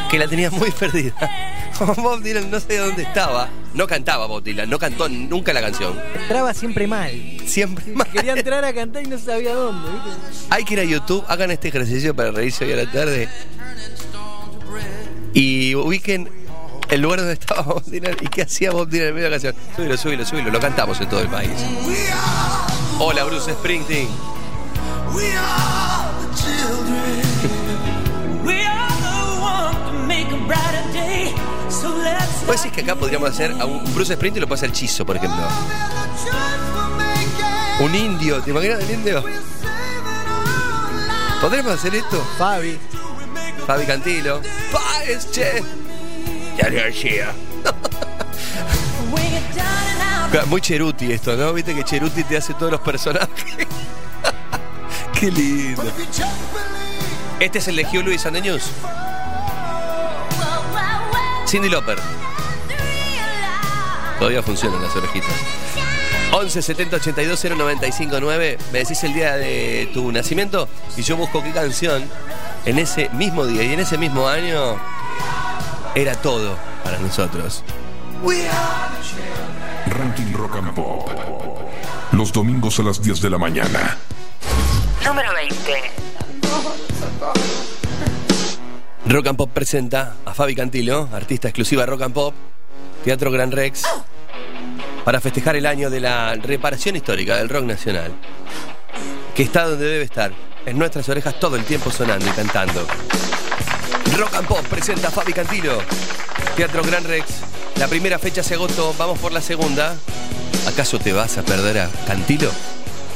que 0.10 0.18
la 0.18 0.28
tenía 0.28 0.50
muy 0.50 0.72
perdida. 0.80 1.14
Bob 1.98 2.22
Dylan 2.22 2.50
no 2.50 2.60
sé 2.60 2.78
dónde 2.78 3.04
estaba. 3.04 3.50
No 3.76 3.86
cantaba 3.88 4.26
Bob 4.26 4.42
Dylan, 4.44 4.70
no 4.70 4.80
cantó 4.80 5.08
nunca 5.08 5.54
la 5.54 5.62
canción. 5.62 5.94
Entraba 6.20 6.54
siempre 6.56 6.88
mal. 6.88 7.12
Siempre 7.46 7.86
mal. 7.94 8.08
Quería 8.12 8.34
entrar 8.34 8.66
a 8.66 8.74
cantar 8.74 9.04
y 9.04 9.08
no 9.08 9.20
sabía 9.20 9.54
dónde, 9.54 9.88
¿viste? 9.92 10.46
Hay 10.50 10.64
que 10.64 10.74
ir 10.74 10.80
a 10.80 10.84
YouTube, 10.84 11.24
hagan 11.28 11.52
este 11.52 11.68
ejercicio 11.68 12.16
para 12.16 12.32
reírse 12.32 12.66
hoy 12.66 12.74
a 12.74 12.78
la 12.78 12.92
tarde. 12.92 13.30
Y 15.34 15.76
ubiquen 15.76 16.30
El 16.90 17.02
lugar 17.02 17.20
donde 17.20 17.34
estaba 17.34 17.62
Bob 17.62 17.84
Dylan 17.86 18.18
y 18.20 18.28
qué 18.28 18.44
hacía 18.44 18.72
Bob 18.72 18.90
Dylan 18.90 19.10
en 19.10 19.16
medio 19.16 19.30
de 19.30 19.38
la 19.38 19.40
canción. 19.40 19.56
Súbilo, 19.76 19.98
súbilo, 19.98 20.26
súbilo. 20.26 20.52
Lo 20.52 20.60
cantamos 20.60 21.00
en 21.02 21.10
todo 21.10 21.22
el 21.22 21.28
país. 21.28 21.52
Hola, 22.98 23.24
Bruce 23.26 23.54
Springsteen. 23.54 24.08
¿Vos 32.48 32.64
decís 32.64 32.72
que 32.72 32.82
acá 32.82 32.96
podríamos 32.96 33.30
hacer 33.30 33.52
a 33.60 33.66
un 33.66 33.84
Bruce 33.94 34.16
Springsteen 34.16 34.42
lo 34.42 34.48
puede 34.48 34.60
hacer 34.60 34.72
Chizo, 34.72 35.06
por 35.06 35.16
ejemplo? 35.16 35.44
Un 37.80 37.96
indio, 37.96 38.42
¿te 38.42 38.50
imaginas 38.50 38.80
el 38.80 38.92
indio? 38.92 39.24
¿Podremos 41.40 41.74
hacer 41.74 41.94
esto? 41.94 42.22
Fabi. 42.38 42.78
Fabi 43.70 43.86
Cantilo. 43.86 44.42
Paes, 44.72 45.30
che. 45.30 45.62
Muy 50.48 50.60
Cheruti 50.60 51.12
esto, 51.12 51.36
¿no? 51.36 51.54
Viste 51.54 51.76
que 51.76 51.84
Cheruti 51.84 52.24
te 52.24 52.38
hace 52.38 52.56
todos 52.56 52.72
los 52.72 52.82
personajes. 52.82 53.30
Qué 55.20 55.30
lindo. 55.30 55.84
Este 57.40 57.60
es 57.60 57.68
el 57.68 57.76
de 57.76 57.84
Hugh 57.84 58.04
Lewis 58.04 58.26
and 58.26 58.38
the 58.38 58.42
News. 58.42 58.64
Cindy 61.48 61.70
Lauper. 61.70 62.00
Todavía 64.18 64.42
funcionan 64.42 64.82
las 64.82 64.96
orejitas. 64.96 65.30
11 66.32 66.64
70 66.64 66.96
82 66.96 67.44
095 67.44 68.18
9. 68.20 68.58
Me 68.74 68.80
decís 68.80 69.04
el 69.04 69.14
día 69.14 69.36
de 69.36 69.92
tu 69.94 70.12
nacimiento 70.12 70.68
y 70.98 71.04
yo 71.04 71.18
busco 71.18 71.44
qué 71.44 71.52
canción 71.52 72.10
en 72.66 72.80
ese 72.80 73.10
mismo 73.10 73.46
día 73.46 73.64
y 73.64 73.74
en 73.74 73.80
ese 73.80 73.98
mismo 73.98 74.28
año 74.28 74.78
era 75.96 76.16
todo 76.16 76.56
para 76.84 77.00
nosotros. 77.00 77.64
Ranking 79.88 80.34
Rock 80.34 80.56
and 80.58 80.74
Pop. 80.74 81.10
Los 82.12 82.32
domingos 82.32 82.80
a 82.80 82.84
las 82.84 83.02
10 83.02 83.22
de 83.22 83.30
la 83.30 83.38
mañana. 83.38 83.98
Número 85.06 85.34
20. 85.34 86.10
Rock 89.08 89.28
and 89.28 89.38
Pop 89.38 89.50
presenta 89.52 90.16
a 90.26 90.34
Fabi 90.34 90.56
Cantilo, 90.56 91.10
artista 91.12 91.48
exclusiva 91.48 91.86
Rock 91.86 92.04
and 92.04 92.14
Pop, 92.14 92.34
Teatro 93.04 93.32
Gran 93.32 93.52
Rex, 93.52 93.84
para 95.04 95.20
festejar 95.20 95.56
el 95.56 95.66
año 95.66 95.90
de 95.90 96.00
la 96.00 96.36
reparación 96.36 96.96
histórica 96.96 97.38
del 97.38 97.50
rock 97.50 97.64
nacional, 97.64 98.12
que 99.36 99.44
está 99.44 99.64
donde 99.64 99.86
debe 99.86 100.04
estar, 100.04 100.32
en 100.66 100.78
nuestras 100.78 101.08
orejas 101.10 101.40
todo 101.40 101.56
el 101.56 101.64
tiempo 101.64 101.92
sonando 101.92 102.28
y 102.28 102.32
cantando. 102.32 102.86
Rock 104.18 104.36
and 104.36 104.48
Pop 104.48 104.66
presenta 104.68 105.08
a 105.08 105.12
Fabi 105.12 105.34
Cantilo, 105.34 105.80
Teatro 106.56 106.84
Gran 106.84 107.04
Rex. 107.04 107.26
La 107.78 107.88
primera 107.88 108.20
fecha 108.20 108.44
se 108.44 108.56
agotó, 108.56 108.94
vamos 108.98 109.20
por 109.20 109.32
la 109.32 109.42
segunda. 109.42 109.96
¿Acaso 110.68 111.00
te 111.00 111.14
vas 111.14 111.38
a 111.38 111.44
perder 111.44 111.80
a 111.80 111.90
Cantilo? 112.06 112.52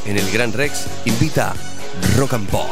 En 0.06 0.18
el 0.18 0.32
Gran 0.32 0.54
Rex 0.54 0.86
invita 1.06 1.54
Rock 2.18 2.34
and 2.34 2.50
Pop. 2.50 2.72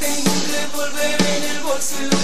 Tengo 0.00 0.30
un 0.32 0.42
revólver 0.52 1.20
en 1.20 1.42
el 1.50 1.60
bolso 1.62 2.15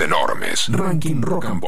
enormes. 0.00 0.68
Ranking 0.68 1.20
Rock 1.20 1.44
and 1.44 1.60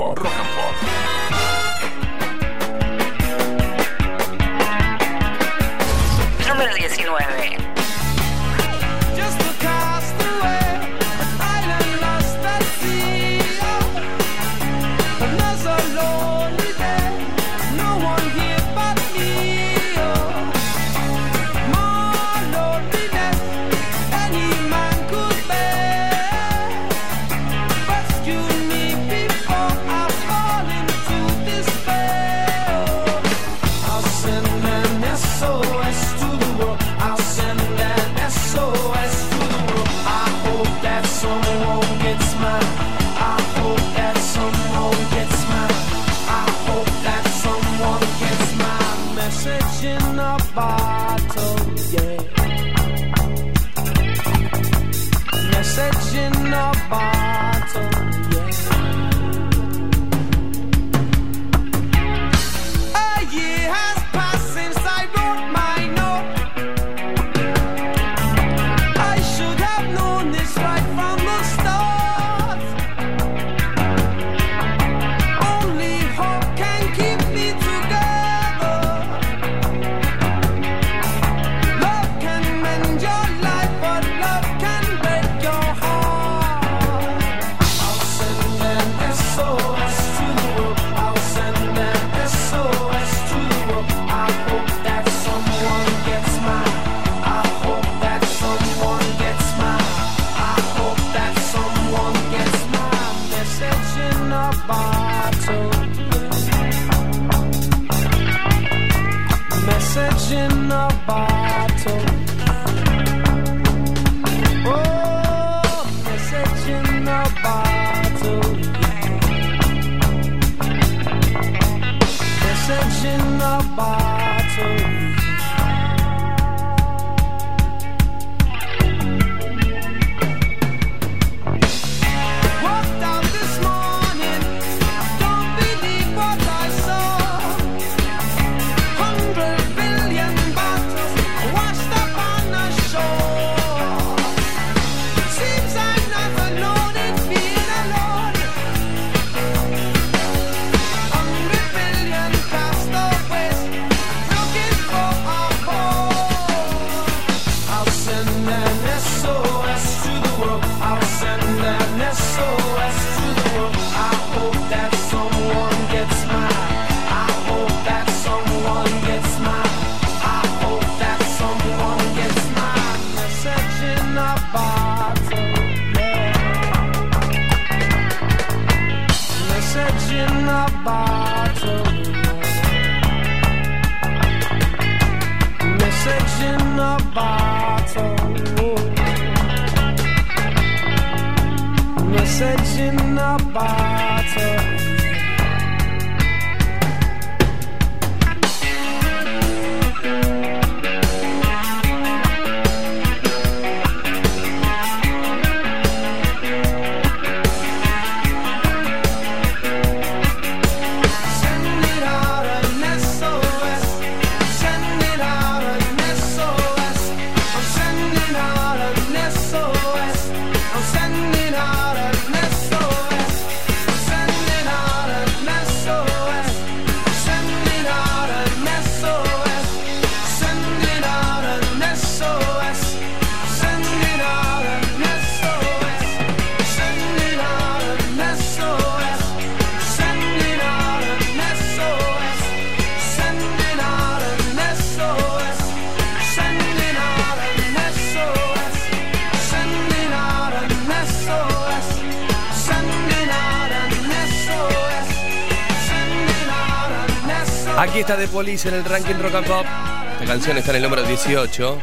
de 258.17 258.29
Police 258.29 258.69
en 258.69 258.75
el 258.75 258.85
ranking 258.85 259.15
Rock 259.15 259.35
and 259.37 259.47
Pop. 259.47 259.65
Esta 260.13 260.27
canción 260.27 260.59
está 260.59 260.71
en 260.71 260.77
el 260.77 260.83
número 260.83 261.03
18. 261.03 261.81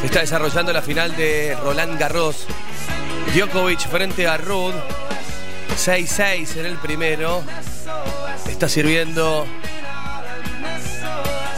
Se 0.00 0.06
está 0.06 0.20
desarrollando 0.20 0.72
la 0.72 0.82
final 0.82 1.16
de 1.16 1.56
Roland 1.62 1.98
Garros. 1.98 2.46
Djokovic 3.34 3.80
frente 3.88 4.26
a 4.26 4.36
Rudd. 4.38 4.74
6-6 5.76 6.56
en 6.56 6.66
el 6.66 6.76
primero. 6.78 7.44
Está 8.48 8.68
sirviendo 8.68 9.46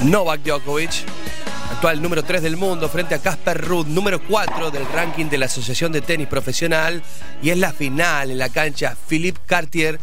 Novak 0.03 0.43
Djokovic, 0.43 1.05
actual 1.73 2.03
número 2.03 2.23
3 2.23 2.43
del 2.43 2.59
mundo, 2.59 2.91
frente 2.91 3.15
a 3.15 3.19
Casper 3.21 3.59
Ruud, 3.59 3.87
número 3.87 4.21
4 4.23 4.71
del 4.71 4.87
ranking 4.93 5.27
de 5.27 5.39
la 5.39 5.47
Asociación 5.47 5.93
de 5.93 6.03
Tenis 6.03 6.29
Profesional. 6.29 7.03
Y 7.43 7.51
es 7.51 7.59
la 7.59 7.73
final 7.73 8.31
en 8.31 8.39
la 8.39 8.51
cancha 8.51 8.97
Philippe 9.09 9.41
Cartier 9.47 9.99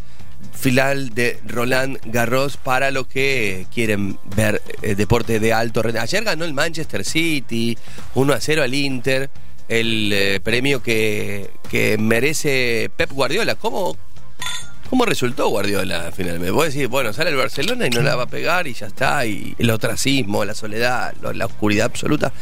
final 0.53 1.09
de 1.09 1.39
Roland 1.45 1.99
Garros 2.05 2.57
para 2.57 2.91
los 2.91 3.07
que 3.07 3.65
quieren 3.73 4.19
ver 4.35 4.61
eh, 4.81 4.95
deporte 4.95 5.39
de 5.39 5.53
alto 5.53 5.81
renglón. 5.81 6.03
Ayer 6.03 6.23
ganó 6.23 6.45
el 6.45 6.53
Manchester 6.53 7.03
City 7.05 7.77
1 8.15 8.33
a 8.33 8.39
0 8.39 8.63
al 8.63 8.73
Inter, 8.73 9.29
el 9.67 10.11
eh, 10.13 10.39
premio 10.43 10.83
que, 10.83 11.49
que, 11.69 11.97
merece 11.97 12.91
Pep 12.95 13.11
Guardiola. 13.11 13.55
¿Cómo, 13.55 13.97
¿Cómo 14.89 15.05
resultó 15.05 15.47
Guardiola 15.49 16.11
finalmente? 16.15 16.51
Vos 16.51 16.73
decís, 16.73 16.87
bueno, 16.89 17.13
sale 17.13 17.29
el 17.29 17.37
Barcelona 17.37 17.87
y 17.87 17.89
no 17.89 18.01
la 18.01 18.15
va 18.15 18.23
a 18.23 18.27
pegar 18.27 18.67
y 18.67 18.73
ya 18.73 18.87
está, 18.87 19.25
y 19.25 19.55
el 19.57 19.69
ostracismo, 19.69 20.43
la 20.45 20.53
soledad, 20.53 21.13
la 21.33 21.45
oscuridad 21.45 21.85
absoluta. 21.85 22.33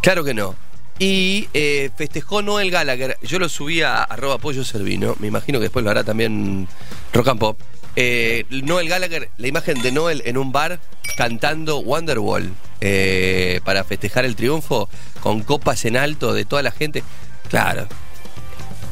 Claro 0.00 0.24
que 0.24 0.34
no. 0.34 0.54
Y 0.98 1.48
eh, 1.52 1.90
festejó 1.96 2.42
Noel 2.42 2.70
Gallagher. 2.70 3.18
Yo 3.22 3.38
lo 3.38 3.48
subí 3.48 3.82
a 3.82 4.02
arroba 4.02 4.38
pollo 4.38 4.64
servino. 4.64 5.14
Me 5.18 5.26
imagino 5.26 5.58
que 5.58 5.64
después 5.64 5.84
lo 5.84 5.90
hará 5.90 6.04
también 6.04 6.68
Rock 7.12 7.28
and 7.28 7.40
Pop. 7.40 7.60
Eh, 7.96 8.44
Noel 8.50 8.88
Gallagher, 8.88 9.30
la 9.38 9.46
imagen 9.46 9.80
de 9.82 9.90
Noel 9.90 10.22
en 10.26 10.36
un 10.36 10.52
bar 10.52 10.80
cantando 11.16 11.78
Wonderwall 11.78 12.52
eh, 12.80 13.60
para 13.64 13.84
festejar 13.84 14.26
el 14.26 14.36
triunfo 14.36 14.88
con 15.20 15.42
copas 15.42 15.84
en 15.86 15.96
alto 15.96 16.32
de 16.34 16.44
toda 16.44 16.62
la 16.62 16.70
gente. 16.70 17.02
Claro, 17.48 17.86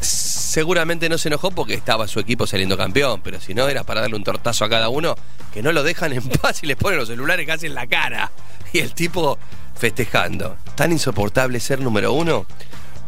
seguramente 0.01 1.09
no 1.09 1.19
se 1.19 1.29
enojó 1.29 1.51
porque 1.51 1.75
estaba 1.75 2.09
su 2.09 2.21
equipo 2.21 2.47
saliendo 2.47 2.77
campeón, 2.77 3.21
pero 3.23 3.41
si 3.41 3.55
no 3.55 3.69
era 3.69 3.85
para 3.85 4.01
darle 4.01 4.17
un 4.17 4.25
tortazo 4.25 4.65
a 4.65 4.71
cada 4.71 4.89
uno, 4.89 5.17
que 5.53 5.63
no 5.63 5.73
lo 5.73 5.83
dejan 5.83 6.13
en 6.13 6.23
paz 6.43 6.63
y 6.63 6.67
les 6.67 6.77
ponen 6.77 6.99
los 6.99 7.09
celulares 7.09 7.47
casi 7.47 7.67
en 7.67 7.75
la 7.75 7.87
cara. 7.87 8.31
Y 8.73 8.79
el 8.79 8.95
tipo 8.95 9.39
festejando. 9.77 10.57
Tan 10.75 10.93
insoportable 10.93 11.61
ser 11.61 11.81
número 11.81 12.13
uno 12.13 12.47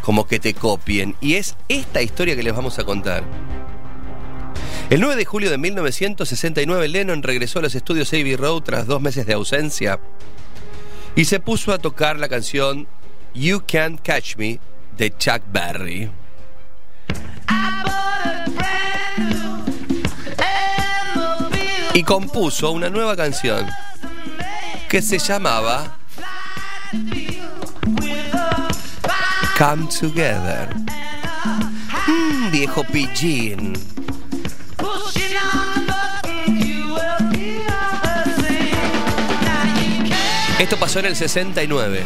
como 0.02 0.26
que 0.26 0.38
te 0.38 0.54
copien. 0.54 1.16
Y 1.20 1.34
es 1.34 1.56
esta 1.68 2.02
historia 2.02 2.36
que 2.36 2.42
les 2.42 2.54
vamos 2.54 2.78
a 2.78 2.84
contar. 2.84 3.24
El 4.88 5.00
9 5.00 5.16
de 5.16 5.24
julio 5.24 5.50
de 5.50 5.58
1969, 5.58 6.86
Lennon 6.88 7.24
regresó 7.24 7.58
a 7.58 7.62
los 7.62 7.74
estudios 7.74 8.12
Abbey 8.12 8.36
Road 8.36 8.62
tras 8.62 8.86
dos 8.86 9.00
meses 9.00 9.26
de 9.26 9.32
ausencia 9.32 9.98
y 11.16 11.24
se 11.24 11.40
puso 11.40 11.72
a 11.72 11.78
tocar 11.78 12.18
la 12.18 12.28
canción 12.28 12.86
You 13.34 13.64
Can't 13.66 14.00
Catch 14.00 14.36
Me 14.36 14.60
de 14.96 15.10
Chuck 15.16 15.42
Berry. 15.50 16.10
Y 21.94 22.02
compuso 22.02 22.70
una 22.70 22.90
nueva 22.90 23.16
canción 23.16 23.66
que 24.88 25.02
se 25.02 25.18
llamaba 25.18 25.98
Come 29.56 29.88
Together. 29.88 30.68
Mm, 32.06 32.50
viejo 32.50 32.84
pillín. 32.84 33.72
Esto 40.58 40.76
pasó 40.76 40.98
en 40.98 41.06
el 41.06 41.16
69. 41.16 42.02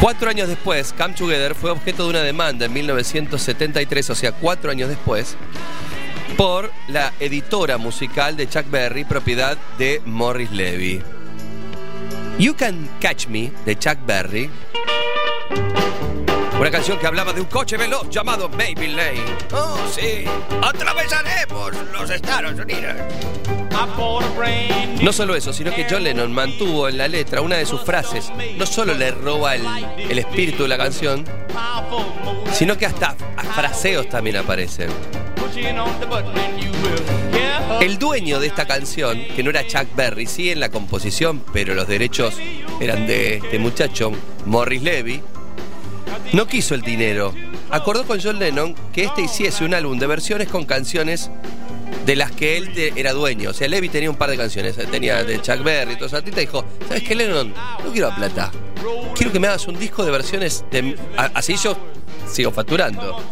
Cuatro 0.00 0.30
años 0.30 0.48
después, 0.48 0.94
Come 0.94 1.12
Together 1.12 1.54
fue 1.54 1.70
objeto 1.70 2.04
de 2.04 2.10
una 2.10 2.22
demanda 2.22 2.64
en 2.64 2.72
1973, 2.72 4.08
o 4.08 4.14
sea, 4.14 4.32
cuatro 4.32 4.70
años 4.70 4.88
después, 4.88 5.36
por 6.38 6.72
la 6.88 7.12
editora 7.20 7.76
musical 7.76 8.38
de 8.38 8.48
Chuck 8.48 8.70
Berry, 8.70 9.04
propiedad 9.04 9.58
de 9.76 10.00
Morris 10.06 10.50
Levy. 10.50 11.02
You 12.40 12.54
Can 12.54 12.88
Catch 13.00 13.26
Me, 13.26 13.52
de 13.66 13.78
Chuck 13.78 13.98
Berry, 14.06 14.48
una 16.58 16.70
canción 16.70 16.98
que 16.98 17.06
hablaba 17.06 17.34
de 17.34 17.42
un 17.42 17.46
coche 17.46 17.76
veloz 17.76 18.08
llamado 18.08 18.48
Baby 18.48 18.94
Lane. 18.94 19.36
Oh, 19.52 19.76
sí, 19.94 20.24
atravesaremos 20.62 21.72
los 21.92 22.08
Estados 22.08 22.58
Unidos. 22.58 22.94
No 25.02 25.12
solo 25.12 25.34
eso, 25.34 25.52
sino 25.52 25.70
que 25.74 25.86
John 25.88 26.02
Lennon 26.02 26.32
mantuvo 26.32 26.88
en 26.88 26.96
la 26.96 27.08
letra 27.08 27.42
una 27.42 27.58
de 27.58 27.66
sus 27.66 27.82
frases. 27.82 28.32
No 28.56 28.64
solo 28.64 28.94
le 28.94 29.10
roba 29.10 29.54
el, 29.56 29.66
el 29.98 30.18
espíritu 30.18 30.62
de 30.62 30.68
la 30.70 30.78
canción, 30.78 31.26
sino 32.54 32.78
que 32.78 32.86
hasta 32.86 33.16
fraseos 33.54 34.08
también 34.08 34.38
aparecen. 34.38 34.88
El 37.80 37.98
dueño 37.98 38.40
de 38.40 38.46
esta 38.46 38.66
canción, 38.66 39.22
que 39.34 39.42
no 39.42 39.50
era 39.50 39.66
Chuck 39.66 39.94
Berry, 39.96 40.26
sí 40.26 40.50
en 40.50 40.60
la 40.60 40.68
composición, 40.68 41.42
pero 41.52 41.74
los 41.74 41.88
derechos 41.88 42.34
eran 42.80 43.06
de 43.06 43.36
este 43.36 43.58
muchacho, 43.58 44.12
Morris 44.46 44.82
Levy, 44.82 45.22
no 46.32 46.46
quiso 46.46 46.74
el 46.74 46.82
dinero. 46.82 47.34
Acordó 47.70 48.04
con 48.04 48.20
John 48.20 48.38
Lennon 48.38 48.74
que 48.92 49.04
este 49.04 49.22
hiciese 49.22 49.64
un 49.64 49.74
álbum 49.74 49.98
de 49.98 50.06
versiones 50.06 50.48
con 50.48 50.64
canciones 50.64 51.30
de 52.06 52.16
las 52.16 52.32
que 52.32 52.56
él 52.56 52.92
era 52.96 53.12
dueño. 53.12 53.50
O 53.50 53.52
sea, 53.52 53.68
Levy 53.68 53.88
tenía 53.88 54.10
un 54.10 54.16
par 54.16 54.30
de 54.30 54.36
canciones. 54.36 54.76
Tenía 54.90 55.24
de 55.24 55.40
Chuck 55.40 55.62
Berry 55.62 55.92
y 55.92 55.96
todo 55.96 56.06
eso. 56.06 56.16
A 56.16 56.22
ti 56.22 56.30
te 56.30 56.40
dijo, 56.40 56.64
¿sabes 56.86 57.02
qué, 57.02 57.14
Lennon? 57.14 57.52
No 57.84 57.92
quiero 57.92 58.08
la 58.08 58.16
plata. 58.16 58.50
Quiero 59.14 59.32
que 59.32 59.40
me 59.40 59.48
hagas 59.48 59.66
un 59.66 59.78
disco 59.78 60.04
de 60.04 60.10
versiones 60.10 60.64
de... 60.70 60.96
Así 61.16 61.56
yo 61.56 61.76
sigo 62.30 62.50
facturando. 62.50 63.22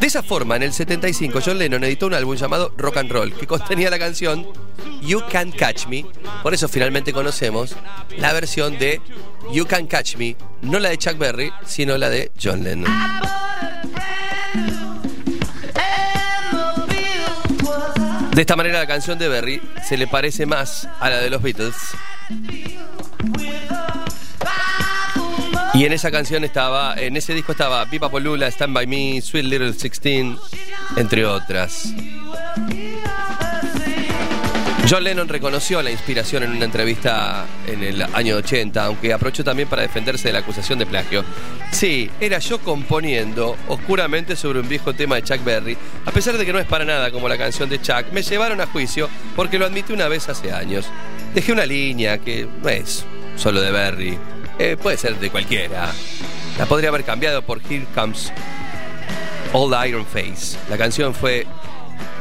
De 0.00 0.06
esa 0.06 0.22
forma, 0.22 0.56
en 0.56 0.64
el 0.64 0.72
75, 0.72 1.40
John 1.44 1.58
Lennon 1.58 1.84
editó 1.84 2.06
un 2.06 2.14
álbum 2.14 2.36
llamado 2.36 2.72
Rock 2.76 2.98
and 2.98 3.10
Roll, 3.10 3.32
que 3.34 3.46
contenía 3.46 3.90
la 3.90 3.98
canción 3.98 4.46
You 5.02 5.22
Can't 5.30 5.54
Catch 5.54 5.86
Me. 5.86 6.06
Por 6.42 6.54
eso 6.54 6.68
finalmente 6.68 7.12
conocemos 7.12 7.74
la 8.16 8.32
versión 8.32 8.78
de 8.78 9.00
You 9.52 9.66
Can 9.66 9.86
Catch 9.86 10.16
Me, 10.16 10.36
no 10.62 10.78
la 10.78 10.88
de 10.88 10.98
Chuck 10.98 11.18
Berry, 11.18 11.52
sino 11.64 11.98
la 11.98 12.08
de 12.08 12.32
John 12.42 12.64
Lennon. 12.64 12.92
De 18.34 18.40
esta 18.40 18.56
manera 18.56 18.80
la 18.80 18.86
canción 18.86 19.16
de 19.16 19.28
Berry 19.28 19.62
se 19.86 19.96
le 19.96 20.08
parece 20.08 20.44
más 20.44 20.88
a 20.98 21.08
la 21.08 21.18
de 21.18 21.30
los 21.30 21.40
Beatles. 21.40 21.76
Y 25.74 25.84
en 25.84 25.92
esa 25.92 26.12
canción 26.12 26.44
estaba, 26.44 26.94
en 26.96 27.16
ese 27.16 27.34
disco 27.34 27.50
estaba 27.50 27.84
Pipa 27.86 28.08
Polula, 28.08 28.46
Stand 28.46 28.72
By 28.72 28.86
Me, 28.86 29.20
Sweet 29.20 29.44
Little 29.44 29.72
Sixteen, 29.72 30.38
entre 30.96 31.26
otras. 31.26 31.92
John 34.88 35.02
Lennon 35.02 35.28
reconoció 35.28 35.82
la 35.82 35.90
inspiración 35.90 36.44
en 36.44 36.50
una 36.50 36.66
entrevista 36.66 37.46
en 37.66 37.82
el 37.82 38.02
año 38.02 38.36
80, 38.36 38.84
aunque 38.84 39.12
aprovechó 39.12 39.42
también 39.42 39.68
para 39.68 39.82
defenderse 39.82 40.28
de 40.28 40.34
la 40.34 40.40
acusación 40.40 40.78
de 40.78 40.86
plagio. 40.86 41.24
Sí, 41.72 42.08
era 42.20 42.38
yo 42.38 42.60
componiendo 42.60 43.56
oscuramente 43.66 44.36
sobre 44.36 44.60
un 44.60 44.68
viejo 44.68 44.92
tema 44.92 45.16
de 45.16 45.22
Chuck 45.22 45.42
Berry, 45.42 45.76
a 46.04 46.12
pesar 46.12 46.38
de 46.38 46.46
que 46.46 46.52
no 46.52 46.60
es 46.60 46.66
para 46.66 46.84
nada 46.84 47.10
como 47.10 47.28
la 47.28 47.36
canción 47.36 47.68
de 47.68 47.80
Chuck, 47.80 48.12
me 48.12 48.22
llevaron 48.22 48.60
a 48.60 48.66
juicio 48.66 49.08
porque 49.34 49.58
lo 49.58 49.66
admití 49.66 49.92
una 49.92 50.06
vez 50.06 50.28
hace 50.28 50.52
años. 50.52 50.86
Dejé 51.34 51.52
una 51.52 51.66
línea 51.66 52.18
que 52.18 52.46
no 52.62 52.68
es 52.68 53.04
solo 53.36 53.60
de 53.60 53.72
Berry, 53.72 54.18
eh, 54.58 54.76
puede 54.80 54.96
ser 54.96 55.18
de 55.18 55.30
cualquiera. 55.30 55.92
La 56.58 56.66
podría 56.66 56.90
haber 56.90 57.04
cambiado 57.04 57.42
por 57.42 57.60
Here 57.68 57.86
Comes 57.94 58.32
Old 59.52 59.74
Iron 59.86 60.06
Face. 60.06 60.58
La 60.68 60.76
canción 60.76 61.14
fue 61.14 61.46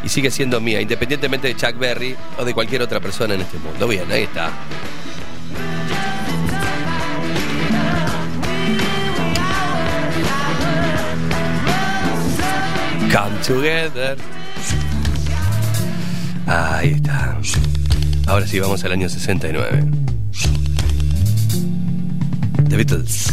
y 0.04 0.10
sigue 0.10 0.30
siendo 0.32 0.60
mía, 0.60 0.82
independientemente 0.82 1.48
de 1.48 1.56
Chuck 1.56 1.78
Berry 1.78 2.16
o 2.38 2.44
de 2.44 2.54
cualquier 2.54 2.82
otra 2.82 3.00
persona 3.00 3.36
en 3.36 3.42
este 3.42 3.58
mundo. 3.58 3.88
Bien, 3.88 4.12
ahí 4.12 4.24
está. 4.24 4.52
Come 13.12 13.38
together. 13.46 14.18
Ahí 16.48 16.94
está. 16.94 17.38
Ahora 18.28 18.48
sí, 18.48 18.60
vamos 18.60 18.84
al 18.84 18.92
año 18.92 19.08
69. 19.08 20.13
The 22.74 22.84
Beatles 22.84 23.28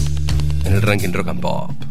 en 0.65 0.75
el 0.75 0.83
ranking 0.83 1.15
rock 1.15 1.29
and 1.29 1.41
pop. 1.41 1.90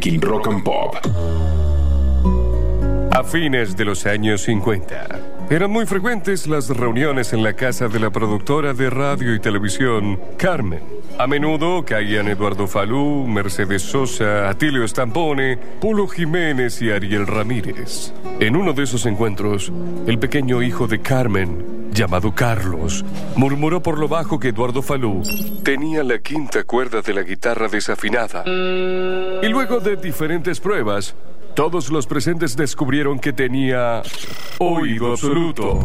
Rock 0.00 0.46
and 0.46 0.62
Pop. 0.62 0.94
A 3.10 3.24
fines 3.24 3.76
de 3.76 3.84
los 3.84 4.06
años 4.06 4.42
50, 4.42 5.08
eran 5.50 5.72
muy 5.72 5.86
frecuentes 5.86 6.46
las 6.46 6.68
reuniones 6.68 7.32
en 7.32 7.42
la 7.42 7.54
casa 7.54 7.88
de 7.88 7.98
la 7.98 8.10
productora 8.10 8.74
de 8.74 8.90
radio 8.90 9.34
y 9.34 9.40
televisión, 9.40 10.20
Carmen. 10.36 10.82
A 11.18 11.26
menudo 11.26 11.84
caían 11.84 12.28
Eduardo 12.28 12.68
Falú, 12.68 13.26
Mercedes 13.26 13.82
Sosa, 13.82 14.48
Atilio 14.48 14.86
Stampone, 14.86 15.58
Polo 15.80 16.06
Jiménez 16.06 16.80
y 16.80 16.92
Ariel 16.92 17.26
Ramírez. 17.26 18.12
En 18.38 18.54
uno 18.54 18.72
de 18.72 18.84
esos 18.84 19.04
encuentros, 19.04 19.72
el 20.06 20.20
pequeño 20.20 20.62
hijo 20.62 20.86
de 20.86 21.00
Carmen, 21.00 21.77
llamado 21.98 22.32
Carlos, 22.32 23.04
murmuró 23.34 23.82
por 23.82 23.98
lo 23.98 24.06
bajo 24.06 24.38
que 24.38 24.50
Eduardo 24.50 24.82
Falú 24.82 25.20
tenía 25.64 26.04
la 26.04 26.18
quinta 26.20 26.62
cuerda 26.62 27.02
de 27.02 27.12
la 27.12 27.22
guitarra 27.22 27.66
desafinada. 27.66 28.44
Y 28.46 29.48
luego 29.48 29.80
de 29.80 29.96
diferentes 29.96 30.60
pruebas, 30.60 31.16
todos 31.56 31.90
los 31.90 32.06
presentes 32.06 32.56
descubrieron 32.56 33.18
que 33.18 33.32
tenía 33.32 34.02
oído 34.58 35.10
absoluto. 35.10 35.84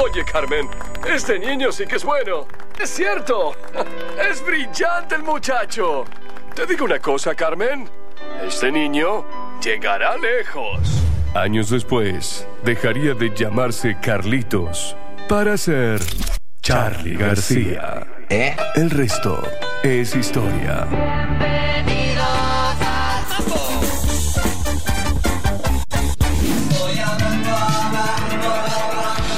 Oye, 0.00 0.24
Carmen, 0.24 0.66
este 1.08 1.38
niño 1.38 1.70
sí 1.70 1.86
que 1.86 1.94
es 1.94 2.04
bueno. 2.04 2.48
Es 2.76 2.90
cierto. 2.90 3.54
Es 4.30 4.44
brillante 4.44 5.14
el 5.14 5.22
muchacho. 5.22 6.06
Te 6.56 6.66
digo 6.66 6.84
una 6.86 6.98
cosa, 6.98 7.36
Carmen. 7.36 7.88
Este 8.44 8.72
niño 8.72 9.24
llegará 9.62 10.16
lejos. 10.16 11.07
Años 11.34 11.70
después, 11.70 12.46
dejaría 12.64 13.14
de 13.14 13.30
llamarse 13.34 13.96
Carlitos 14.00 14.96
para 15.28 15.56
ser 15.56 16.00
Charlie 16.62 17.16
García. 17.16 18.06
¿Eh? 18.30 18.56
El 18.74 18.90
resto 18.90 19.42
es 19.82 20.16
historia. 20.16 20.86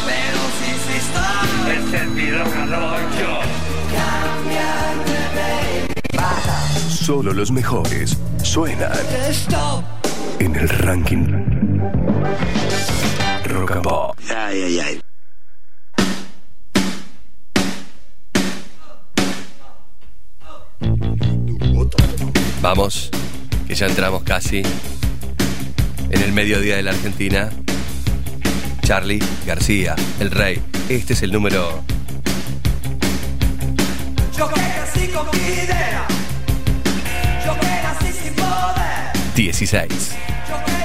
Pero 0.06 0.40
si 0.58 0.72
sí 0.78 0.94
está 0.96 1.42
el 1.72 1.82
servidor 1.90 2.46
Alonso. 2.56 3.40
Solo 6.88 7.32
los 7.32 7.50
mejores 7.50 8.16
suenan 8.42 8.92
Stop. 9.30 9.99
En 10.40 10.56
el 10.56 10.68
ranking 10.68 11.26
Rock 13.44 13.70
and 13.72 13.82
Pop. 13.82 14.18
Ay, 14.28 14.62
ay, 14.62 14.80
ay. 14.80 15.00
Vamos, 22.62 23.10
que 23.66 23.74
ya 23.74 23.86
entramos 23.86 24.22
casi 24.22 24.62
en 26.10 26.22
el 26.22 26.32
mediodía 26.32 26.76
de 26.76 26.82
la 26.82 26.90
Argentina. 26.90 27.50
Charlie 28.82 29.20
García, 29.46 29.94
el 30.18 30.30
rey. 30.30 30.60
Este 30.88 31.12
es 31.12 31.22
el 31.22 31.32
número 31.32 31.84
Yo 34.36 34.48
que 34.48 34.60
nací 34.60 35.06
con 35.08 35.26
mi 35.30 35.38
idea. 35.38 36.06
Yo 37.44 37.54
que 37.60 37.66
nací 37.66 38.12
sin 38.12 38.34
poder. 38.34 38.89
16. 39.48 40.79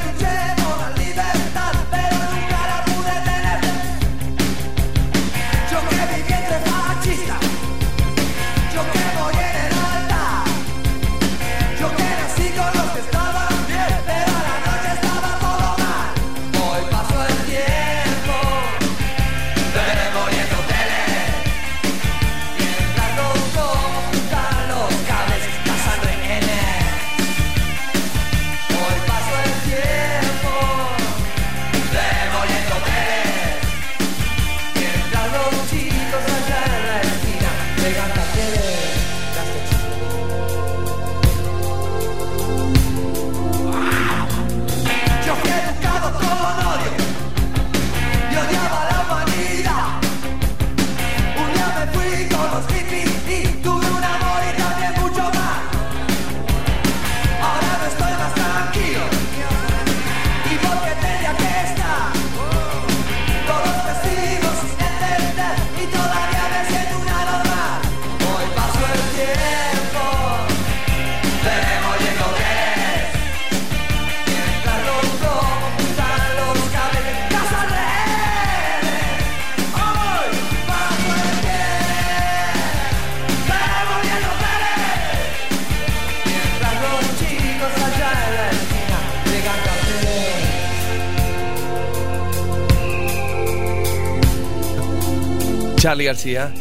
Charlie 95.86 96.06
García. 96.06 96.52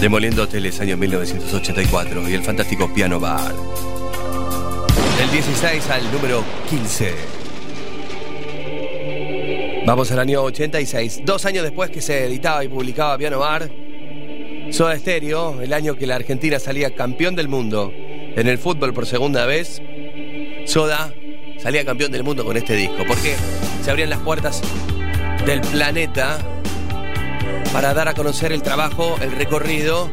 Demoliendo 0.00 0.42
hoteles, 0.42 0.80
año 0.80 0.96
1984. 0.96 2.28
Y 2.28 2.34
el 2.34 2.42
fantástico 2.42 2.92
Piano 2.92 3.20
Bar. 3.20 3.54
Del 5.16 5.30
16 5.30 5.90
al 5.90 6.10
número 6.10 6.42
15. 6.68 7.14
Vamos 9.86 10.10
al 10.10 10.18
año 10.18 10.42
86. 10.42 11.22
Dos 11.24 11.46
años 11.46 11.62
después 11.62 11.90
que 11.90 12.00
se 12.00 12.24
editaba 12.24 12.64
y 12.64 12.68
publicaba 12.68 13.16
Piano 13.16 13.38
Bar. 13.38 13.70
Soda 14.72 14.98
Stereo, 14.98 15.62
el 15.62 15.72
año 15.72 15.94
que 15.94 16.08
la 16.08 16.16
Argentina 16.16 16.58
salía 16.58 16.96
campeón 16.96 17.36
del 17.36 17.46
mundo 17.46 17.92
en 17.94 18.48
el 18.48 18.58
fútbol 18.58 18.92
por 18.92 19.06
segunda 19.06 19.46
vez. 19.46 19.80
Soda 20.66 21.14
salía 21.62 21.84
campeón 21.84 22.10
del 22.10 22.24
mundo 22.24 22.44
con 22.44 22.56
este 22.56 22.74
disco. 22.74 23.04
Porque 23.06 23.36
se 23.84 23.88
abrían 23.88 24.10
las 24.10 24.18
puertas 24.18 24.62
del 25.46 25.60
planeta 25.60 26.59
para 27.72 27.94
dar 27.94 28.08
a 28.08 28.14
conocer 28.14 28.52
el 28.52 28.62
trabajo, 28.62 29.16
el 29.20 29.32
recorrido, 29.32 30.10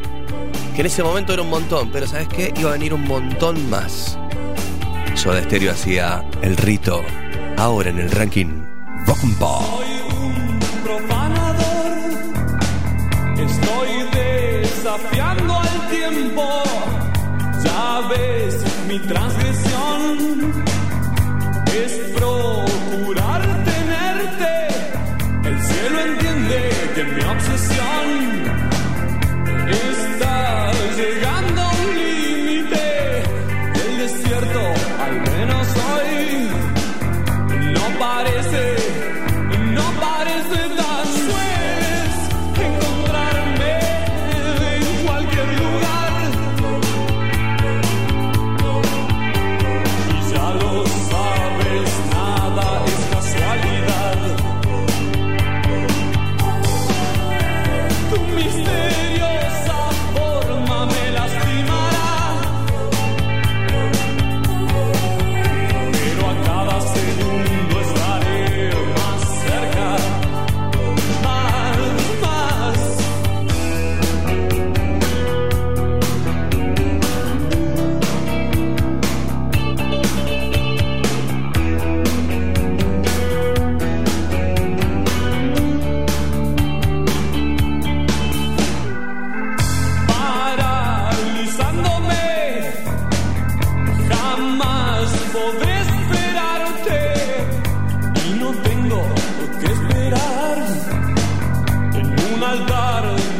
que 0.76 0.82
en 0.82 0.88
ese 0.88 1.04
momento 1.04 1.34
era 1.34 1.42
un 1.42 1.50
montón, 1.50 1.92
pero 1.92 2.08
¿sabes 2.08 2.28
qué? 2.28 2.54
Iba 2.56 2.70
a 2.70 2.74
venir 2.74 2.94
un 2.94 3.04
montón 3.08 3.70
más. 3.70 4.18
Soda 5.16 5.42
Stereo 5.44 5.72
hacía 5.72 6.24
el 6.42 6.56
rito, 6.58 7.04
ahora 7.58 7.90
en 7.90 8.00
el 8.00 8.12
ranking 8.12 8.64
Rock 9.08 9.20
and 9.24 9.38
Pop. 9.40 9.64
profanador. 10.84 11.98
Estoy 13.38 13.90
desafiando 14.14 15.60
al 15.60 15.90
tiempo. 15.90 16.64
Ya 17.64 18.08
ves 18.10 18.56
mi 18.88 19.00
transgresión. 19.00 20.54
Es 21.74 21.92
procurar 22.16 23.42
tenerte. 23.64 24.68
El 25.46 25.62
cielo 25.64 26.00
que 26.50 27.04
mi 27.04 27.22
obsesión 27.24 28.08
está 29.92 30.72
llegando 30.96 31.62
a 31.62 31.72
un 31.72 31.96
límite. 31.96 33.24
El 33.86 33.98
desierto, 33.98 34.62
al 35.06 35.22
menos 35.22 35.68
hoy, 35.92 36.50
no 37.74 38.00
parece, 38.00 38.62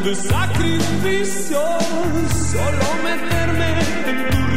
de 0.08 0.14
sacrificio, 0.14 1.60
solo 2.50 2.86
meterme 3.04 3.78
en 4.06 4.30
tu 4.30 4.47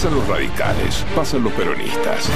Pasan 0.00 0.14
los 0.14 0.28
radicales, 0.28 1.06
pasan 1.14 1.44
los 1.44 1.52
peronistas. 1.52 2.30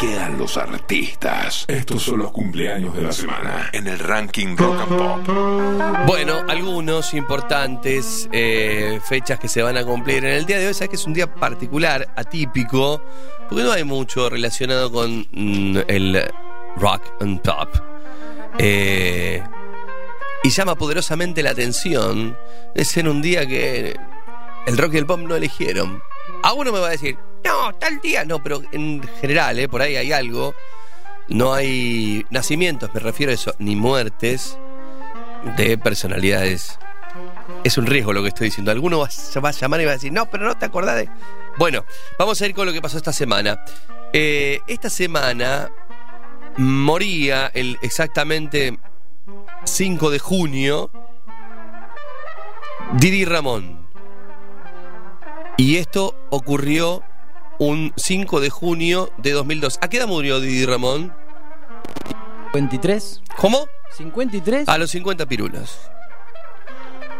Quedan 0.00 0.36
los 0.36 0.56
artistas. 0.56 1.66
Estos 1.68 2.02
son 2.02 2.18
los 2.18 2.32
cumpleaños 2.32 2.96
de 2.96 3.02
la 3.02 3.12
semana 3.12 3.70
en 3.72 3.86
el 3.86 4.00
ranking 4.00 4.56
Rock 4.56 4.80
and 4.80 4.98
Pop. 4.98 6.06
Bueno, 6.08 6.42
algunos 6.48 7.14
importantes 7.14 8.28
eh, 8.32 8.98
fechas 9.04 9.38
que 9.38 9.46
se 9.46 9.62
van 9.62 9.76
a 9.76 9.84
cumplir 9.84 10.24
en 10.24 10.32
el 10.32 10.46
día 10.46 10.58
de 10.58 10.66
hoy. 10.66 10.74
Sabes 10.74 10.88
que 10.88 10.96
es 10.96 11.06
un 11.06 11.14
día 11.14 11.32
particular, 11.32 12.12
atípico, 12.16 13.00
porque 13.48 13.62
no 13.62 13.70
hay 13.70 13.84
mucho 13.84 14.28
relacionado 14.28 14.90
con 14.90 15.28
mm, 15.30 15.78
el 15.86 16.28
rock 16.74 17.04
and 17.20 17.40
pop. 17.40 17.68
Eh, 18.58 19.40
y 20.42 20.50
llama 20.50 20.74
poderosamente 20.74 21.40
la 21.40 21.50
atención 21.50 22.36
de 22.74 22.84
ser 22.84 23.08
un 23.08 23.22
día 23.22 23.46
que 23.46 23.94
el 24.66 24.78
rock 24.78 24.94
y 24.94 24.98
el 24.98 25.06
pop 25.06 25.20
no 25.20 25.34
eligieron. 25.34 26.02
A 26.42 26.52
uno 26.52 26.72
me 26.72 26.80
va 26.80 26.88
a 26.88 26.90
decir, 26.90 27.18
no, 27.44 27.72
tal 27.74 28.00
día. 28.00 28.24
No, 28.24 28.42
pero 28.42 28.62
en 28.72 29.02
general, 29.20 29.58
eh, 29.58 29.68
por 29.68 29.82
ahí 29.82 29.96
hay 29.96 30.12
algo. 30.12 30.54
No 31.28 31.54
hay 31.54 32.26
nacimientos, 32.30 32.92
me 32.92 33.00
refiero 33.00 33.30
a 33.30 33.34
eso, 33.34 33.54
ni 33.58 33.76
muertes 33.76 34.58
de 35.56 35.78
personalidades. 35.78 36.78
Es 37.64 37.78
un 37.78 37.86
riesgo 37.86 38.12
lo 38.12 38.22
que 38.22 38.28
estoy 38.28 38.46
diciendo. 38.48 38.70
Alguno 38.70 38.98
va, 38.98 39.06
a 39.06 39.52
llamar 39.52 39.80
y 39.80 39.84
va 39.84 39.92
a 39.92 39.94
decir, 39.94 40.12
no, 40.12 40.26
pero 40.26 40.44
no 40.44 40.56
te 40.56 40.66
acordás 40.66 40.96
de. 40.96 41.08
Bueno, 41.58 41.84
vamos 42.18 42.40
a 42.40 42.46
ir 42.46 42.54
con 42.54 42.66
lo 42.66 42.72
que 42.72 42.82
pasó 42.82 42.96
esta 42.96 43.12
semana. 43.12 43.64
Eh, 44.12 44.60
esta 44.66 44.90
semana 44.90 45.70
moría 46.56 47.50
el 47.54 47.78
exactamente 47.82 48.78
5 49.64 50.10
de 50.10 50.18
junio 50.18 50.90
Didi 52.94 53.24
Ramón. 53.24 53.81
Y 55.56 55.76
esto 55.76 56.14
ocurrió 56.30 57.02
un 57.58 57.92
5 57.96 58.40
de 58.40 58.50
junio 58.50 59.10
de 59.18 59.32
2002. 59.32 59.78
¿A 59.80 59.88
qué 59.88 59.98
edad 59.98 60.06
murió 60.08 60.40
Didi 60.40 60.66
Ramón? 60.66 61.12
53. 62.52 63.22
¿Cómo? 63.36 63.66
53. 63.96 64.68
A 64.68 64.78
los 64.78 64.90
50 64.90 65.26
pirulos. 65.26 65.78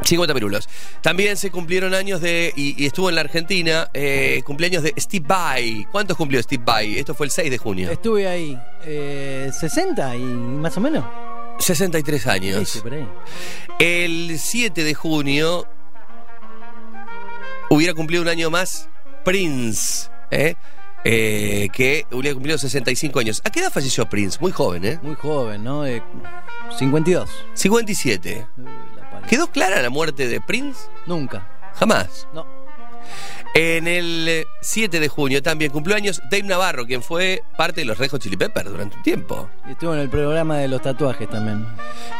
50 0.03 0.35
pirulos. 0.35 0.69
También 1.01 1.37
se 1.37 1.51
cumplieron 1.51 1.95
años 1.95 2.21
de, 2.21 2.53
y, 2.57 2.83
y 2.83 2.87
estuvo 2.87 3.09
en 3.09 3.15
la 3.15 3.21
Argentina, 3.21 3.89
eh, 3.95 4.43
cumpleaños 4.45 4.83
de 4.83 4.93
Steve 4.99 5.25
Vai. 5.29 5.87
¿Cuántos 5.93 6.17
cumplió 6.17 6.43
Steve 6.43 6.63
Vai? 6.67 6.99
Esto 6.99 7.15
fue 7.15 7.27
el 7.27 7.31
6 7.31 7.51
de 7.51 7.59
junio. 7.59 7.91
Estuve 7.91 8.27
ahí. 8.27 8.59
eh, 8.85 9.51
60 9.53 10.17
y 10.17 10.23
más 10.23 10.77
o 10.77 10.81
menos. 10.81 11.05
63 11.61 12.27
años. 12.27 12.59
Sí, 12.69 12.79
sí, 12.79 12.81
por 12.81 12.95
ahí. 12.95 13.07
El 13.79 14.39
7 14.41 14.83
de 14.83 14.95
junio 14.95 15.69
hubiera 17.73 17.94
cumplido 17.94 18.23
un 18.23 18.28
año 18.28 18.51
más 18.51 18.89
Prince, 19.24 20.11
¿eh? 20.31 20.55
Eh, 21.05 21.69
que 21.73 22.07
hubiera 22.12 22.35
cumplido 22.35 22.59
65 22.59 23.19
años. 23.19 23.43
¿A 23.44 23.51
qué 23.51 23.61
edad 23.61 23.73
falleció 23.73 24.09
Prince? 24.09 24.39
Muy 24.40 24.53
joven, 24.53 24.85
¿eh? 24.85 25.01
Muy 25.03 25.16
joven, 25.16 25.65
¿no? 25.65 25.85
Eh, 25.85 26.03
52. 26.78 27.28
57. 27.55 28.47
¿Quedó 29.28 29.51
clara 29.51 29.82
la 29.82 29.90
muerte 29.90 30.28
de 30.28 30.40
Prince? 30.40 30.81
Nunca. 31.07 31.49
Jamás. 31.74 32.28
No. 32.35 32.47
En 33.55 33.86
el 33.89 34.27
eh, 34.28 34.47
7 34.61 35.01
de 35.01 35.09
junio 35.09 35.43
también 35.43 35.73
cumplió 35.73 35.97
años 35.97 36.23
Dave 36.31 36.44
Navarro, 36.44 36.86
quien 36.86 37.03
fue 37.03 37.43
parte 37.57 37.81
de 37.81 37.85
los 37.85 37.99
Red 37.99 38.11
Hot 38.11 38.23
Chili 38.23 38.36
Peppers 38.36 38.70
durante 38.70 38.97
un 38.97 39.03
tiempo. 39.03 39.51
Y 39.66 39.73
estuvo 39.73 39.93
en 39.94 40.01
el 40.01 40.09
programa 40.09 40.59
de 40.59 40.69
los 40.69 40.81
tatuajes 40.82 41.28
también. 41.28 41.66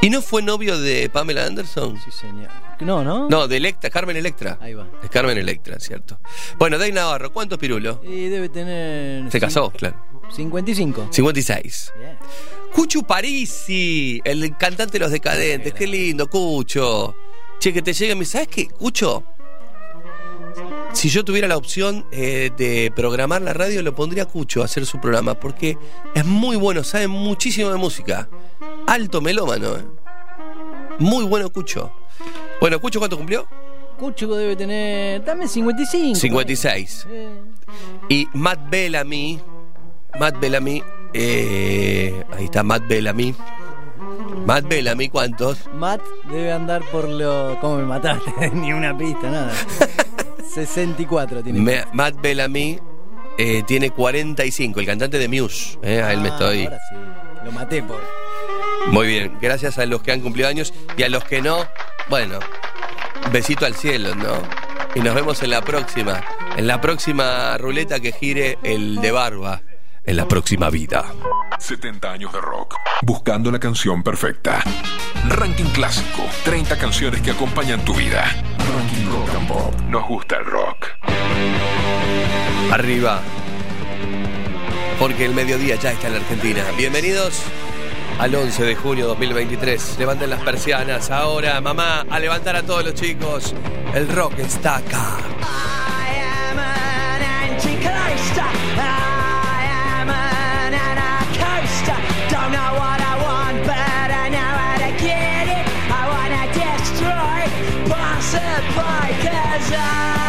¿Y 0.01 0.11
no 0.11 0.23
fue 0.23 0.43
novio 0.43 0.79
de 0.79 1.09
Pamela 1.09 1.47
Anderson? 1.47 1.99
Sí, 2.05 2.11
señor. 2.11 2.51
No, 2.85 3.05
¿no? 3.05 3.29
No, 3.29 3.49
de 3.49 3.57
Electra, 3.57 3.91
Carmen 3.91 4.17
Electra. 4.17 4.59
Ahí 4.61 4.75
va. 4.75 4.87
Es 5.03 5.11
Carmen 5.11 5.39
Electra, 5.39 5.79
cierto. 5.79 6.19
Bueno, 6.59 6.79
Dave 6.79 6.93
Navarro, 6.93 7.33
¿cuántos 7.33 7.59
pirulos? 7.59 7.99
Y 8.05 8.29
debe 8.29 8.49
tener. 8.49 9.31
Se 9.31 9.41
casó, 9.41 9.71
claro. 9.71 9.97
55. 10.31 11.09
56. 11.11 11.93
Bien. 11.99 12.19
Cucho 12.73 13.03
Parisi, 13.03 14.21
el 14.25 14.57
cantante 14.57 14.95
de 14.95 14.99
Los 15.01 15.11
Decadentes. 15.11 15.75
Qué 15.75 15.87
lindo, 15.87 16.29
Cucho. 16.29 17.15
Che, 17.59 17.73
que 17.73 17.83
te 17.83 17.93
llegue 17.93 18.15
dice, 18.15 18.33
¿sabes 18.33 18.49
qué, 18.49 18.67
Cucho? 18.67 19.25
Si 20.93 21.09
yo 21.09 21.25
tuviera 21.25 21.49
la 21.49 21.57
opción 21.57 22.07
eh, 22.13 22.51
de 22.57 22.93
programar 22.95 23.43
la 23.43 23.53
radio, 23.53 23.83
lo 23.83 23.95
pondría 23.95 24.25
a 24.25 24.27
Cucho 24.27 24.63
a 24.63 24.67
hacer 24.67 24.85
su 24.85 25.01
programa, 25.01 25.35
porque 25.35 25.79
es 26.15 26.25
muy 26.25 26.57
bueno, 26.57 26.85
sabe 26.85 27.09
muchísimo 27.09 27.71
de 27.71 27.77
música. 27.77 28.29
Alto 28.87 29.21
melómano, 29.21 29.77
eh. 29.77 29.85
Muy 30.99 31.25
bueno 31.25 31.51
Cucho. 31.51 31.93
Bueno, 32.63 32.81
Cucho, 32.81 33.01
¿cuánto 33.01 33.17
cumplió? 33.17 33.45
Cucho 33.99 34.29
debe 34.37 34.55
tener 34.55 35.25
también 35.25 35.49
55. 35.49 36.15
56. 36.15 37.07
Eh, 37.11 37.29
Y 38.09 38.29
Matt 38.35 38.71
Bellamy, 38.71 39.41
Matt 40.21 40.39
Bellamy, 40.39 40.81
eh, 41.13 42.23
ahí 42.37 42.45
está 42.45 42.63
Matt 42.63 42.87
Bellamy. 42.87 43.35
Matt 44.47 44.69
Bellamy, 44.69 45.09
¿cuántos? 45.09 45.69
Matt 45.75 46.03
debe 46.31 46.53
andar 46.53 46.83
por 46.93 47.09
lo. 47.09 47.59
¿Cómo 47.61 47.79
me 47.79 47.85
mataste? 47.85 48.31
Ni 48.55 48.73
una 48.73 48.97
pista, 48.97 49.29
nada. 49.29 49.53
64 50.55 51.43
tiene. 51.43 51.59
Me- 51.61 51.85
Matt 51.93 52.15
Bellamy 52.21 52.79
eh, 53.39 53.65
tiene 53.67 53.91
45, 53.91 54.79
el 54.79 54.87
cantante 54.87 55.19
de 55.19 55.27
Muse. 55.29 55.79
eh, 55.83 56.01
a 56.01 56.13
él 56.13 56.21
me 56.21 56.29
Ah, 56.29 56.33
estoy. 56.33 56.65
Ahora 56.67 56.79
sí. 56.89 56.97
Lo 57.45 57.51
maté 57.51 57.83
por. 57.83 58.01
Muy 58.89 59.07
bien, 59.07 59.39
gracias 59.41 59.79
a 59.79 59.87
los 59.87 60.03
que 60.03 60.13
han 60.13 60.21
cumplido 60.21 60.49
años 60.49 60.75
y 60.97 61.03
a 61.03 61.09
los 61.09 61.25
que 61.25 61.41
no, 61.41 61.67
bueno, 62.11 62.39
besito 63.31 63.65
al 63.65 63.75
cielo, 63.75 64.15
¿no? 64.15 64.43
Y 64.95 65.01
nos 65.01 65.15
vemos 65.15 65.43
en 65.43 65.51
la 65.51 65.63
próxima, 65.63 66.23
en 66.57 66.67
la 66.67 66.81
próxima 66.81 67.57
ruleta 67.59 68.01
que 68.01 68.13
gire 68.13 68.59
el 68.63 69.01
de 69.01 69.11
barba, 69.11 69.63
en 70.05 70.17
la 70.17 70.29
próxima 70.29 70.69
vida. 70.69 71.07
70 71.59 72.11
años 72.11 72.33
de 72.33 72.41
rock. 72.41 72.77
Buscando 73.03 73.51
la 73.51 73.59
canción 73.59 74.03
perfecta. 74.03 74.63
Ranking 75.29 75.71
clásico. 75.73 76.25
30 76.45 76.77
canciones 76.77 77.23
que 77.23 77.31
acompañan 77.31 77.85
tu 77.85 77.95
vida. 77.95 78.25
Ranking 78.59 79.07
Rock 79.11 79.29
and 79.37 79.49
Pop. 79.49 79.81
Nos 79.89 80.07
gusta 80.09 80.39
el 80.39 80.45
rock. 80.45 80.89
Arriba. 82.73 83.21
Porque 84.99 85.25
el 85.25 85.35
mediodía 85.35 85.77
ya 85.77 85.93
está 85.93 86.09
en 86.09 86.15
la 86.15 86.19
Argentina. 86.19 86.65
Bienvenidos 86.77 87.43
al 88.23 88.33
11 88.37 88.65
de 88.65 88.77
junio 88.77 89.09
2023. 89.09 89.99
Levanten 89.99 90.31
las 90.31 90.41
persianas 90.43 91.11
ahora, 91.11 91.61
mamá, 91.61 92.07
a 92.09 92.21
levantar 92.21 92.55
a 92.55 92.63
todos 92.63 92.85
los 92.85 92.95
chicos. 92.95 93.53
El 93.95 94.09
rock 94.09 94.39
está 94.39 94.77
acá. 94.77 95.19
Antichrist. 97.45 98.39
I 109.75 110.22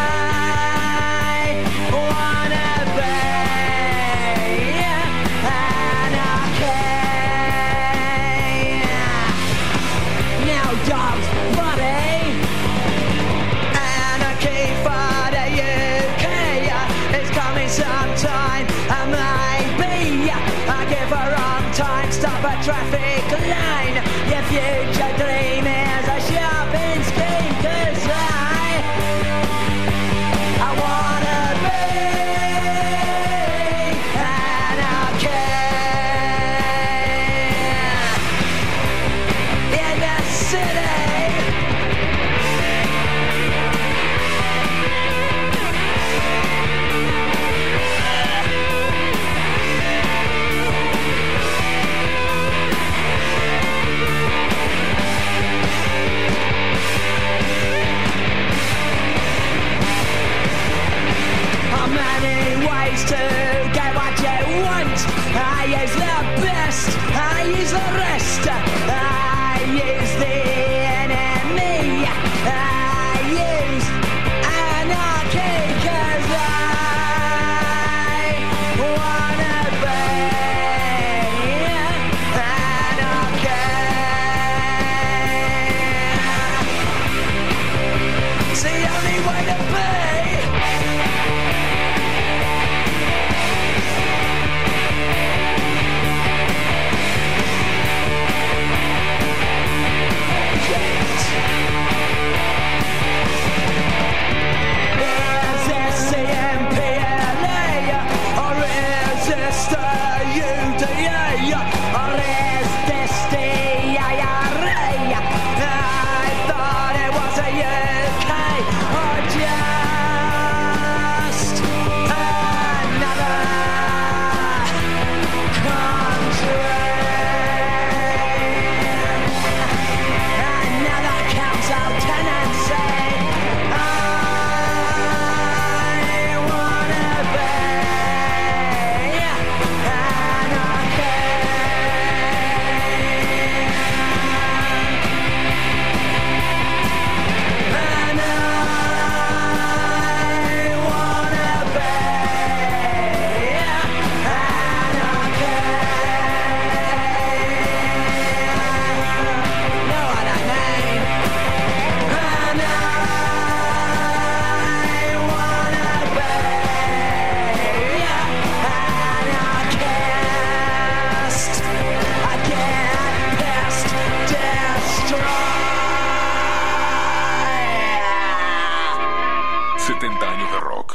traffic 22.64 23.13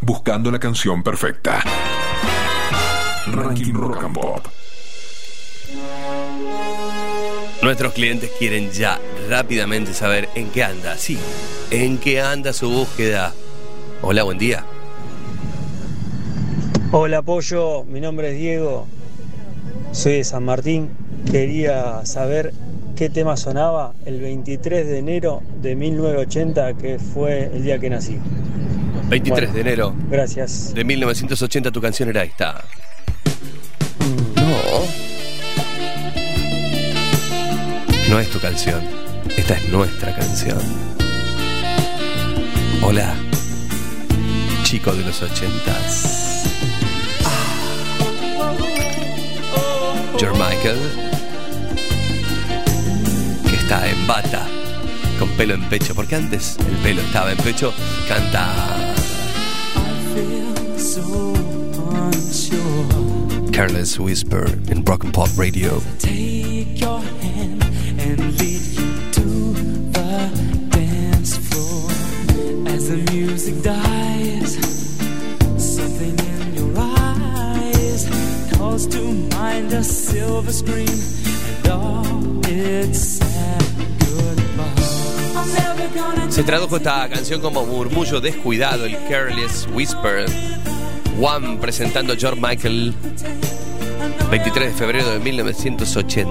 buscando 0.03 0.51
la 0.51 0.59
canción 0.59 1.03
perfecta. 1.03 1.63
Ranking 3.27 3.75
Rock 3.75 4.05
and 4.05 4.15
Pop. 4.15 4.47
Nuestros 7.63 7.93
clientes 7.93 8.31
quieren 8.39 8.71
ya 8.71 8.99
rápidamente 9.29 9.93
saber 9.93 10.31
en 10.35 10.49
qué 10.51 10.65
anda. 10.65 10.97
Sí, 10.97 11.19
en 11.71 11.99
qué 11.99 12.23
anda 12.23 12.53
su 12.55 12.71
búsqueda. 12.71 13.35
Hola, 14.01 14.23
buen 14.23 14.39
día. 14.39 14.65
Hola 16.91 17.21
Pollo, 17.21 17.85
mi 17.85 18.01
nombre 18.01 18.31
es 18.31 18.39
Diego, 18.39 18.87
soy 19.93 20.15
de 20.15 20.25
San 20.25 20.47
Martín. 20.47 20.89
Quería 21.31 22.07
saber 22.07 22.55
qué 22.97 23.11
tema 23.11 23.37
sonaba 23.37 23.93
el 24.07 24.21
23 24.21 24.87
de 24.87 24.99
enero 24.99 25.43
de 25.61 25.77
1980, 25.77 26.75
que 26.75 26.99
fue 26.99 27.51
el 27.53 27.65
día 27.65 27.79
que 27.79 27.91
nací. 27.91 28.19
23 29.09 29.49
Bueno, 29.49 29.55
de 29.55 29.61
enero 29.61 29.95
Gracias. 30.11 30.75
de 30.75 30.85
1980 30.85 31.71
tu 31.71 31.81
canción 31.81 32.09
era 32.11 32.23
esta. 32.25 32.63
No. 34.37 34.85
No 38.11 38.19
es 38.19 38.31
tu 38.31 38.39
canción. 38.41 38.81
Esta 39.37 39.55
es 39.55 39.69
nuestra 39.71 40.15
canción. 40.15 40.59
Hola, 42.83 43.15
chico 44.63 44.93
de 44.95 45.05
los 45.05 45.23
ochentas. 45.23 46.45
George 50.19 50.37
Michael, 50.39 50.79
que 53.49 53.57
está 53.57 53.89
en 53.89 54.07
bata, 54.07 54.47
con 55.19 55.29
pelo 55.31 55.55
en 55.55 55.63
pecho, 55.69 55.95
porque 55.95 56.17
antes 56.17 56.57
el 56.59 56.77
pelo 56.79 57.01
estaba 57.03 57.31
en 57.31 57.39
pecho, 57.39 57.73
canta 58.09 58.88
so 60.99 61.35
unsure. 62.07 63.53
Careless 63.53 63.99
Whisper 63.99 64.47
in 64.71 64.83
Rock 64.85 65.05
and 65.05 65.15
Pop 65.15 65.29
Radio. 65.37 65.81
Take 65.99 66.81
your 66.81 67.01
hand 67.01 67.63
and 67.99 68.39
lead 68.39 68.63
you 68.79 69.11
to 69.13 69.27
the 69.97 70.31
dance 70.71 71.37
floor. 71.49 71.91
As 72.75 72.89
the 72.89 72.99
music 73.13 73.63
dies, 73.63 74.55
something 75.57 76.19
in 76.19 76.55
your 76.55 76.75
eyes 76.77 78.09
calls 78.55 78.87
to 78.89 79.03
mind 79.37 79.73
a 79.73 79.85
silver 79.85 80.53
screen 80.53 80.89
and 80.89 81.69
all 81.69 82.41
its 82.47 82.99
sad 83.19 83.65
goodbye. 84.01 84.73
I'm 85.37 85.53
never 85.53 85.89
gonna 85.95 86.33
Se 86.33 86.43
tradujo 86.43 86.77
esta 86.77 87.09
canción 87.09 87.41
como 87.41 87.65
murmullo 87.67 88.21
descuidado, 88.21 88.85
el 88.85 88.97
Careless 89.09 89.69
Whisper. 89.73 90.27
One 91.21 91.59
presentando 91.61 92.15
George 92.17 92.41
Michael, 92.41 92.95
23 94.31 94.73
de 94.73 94.79
febrero 94.79 95.11
de 95.11 95.19
1980. 95.19 96.31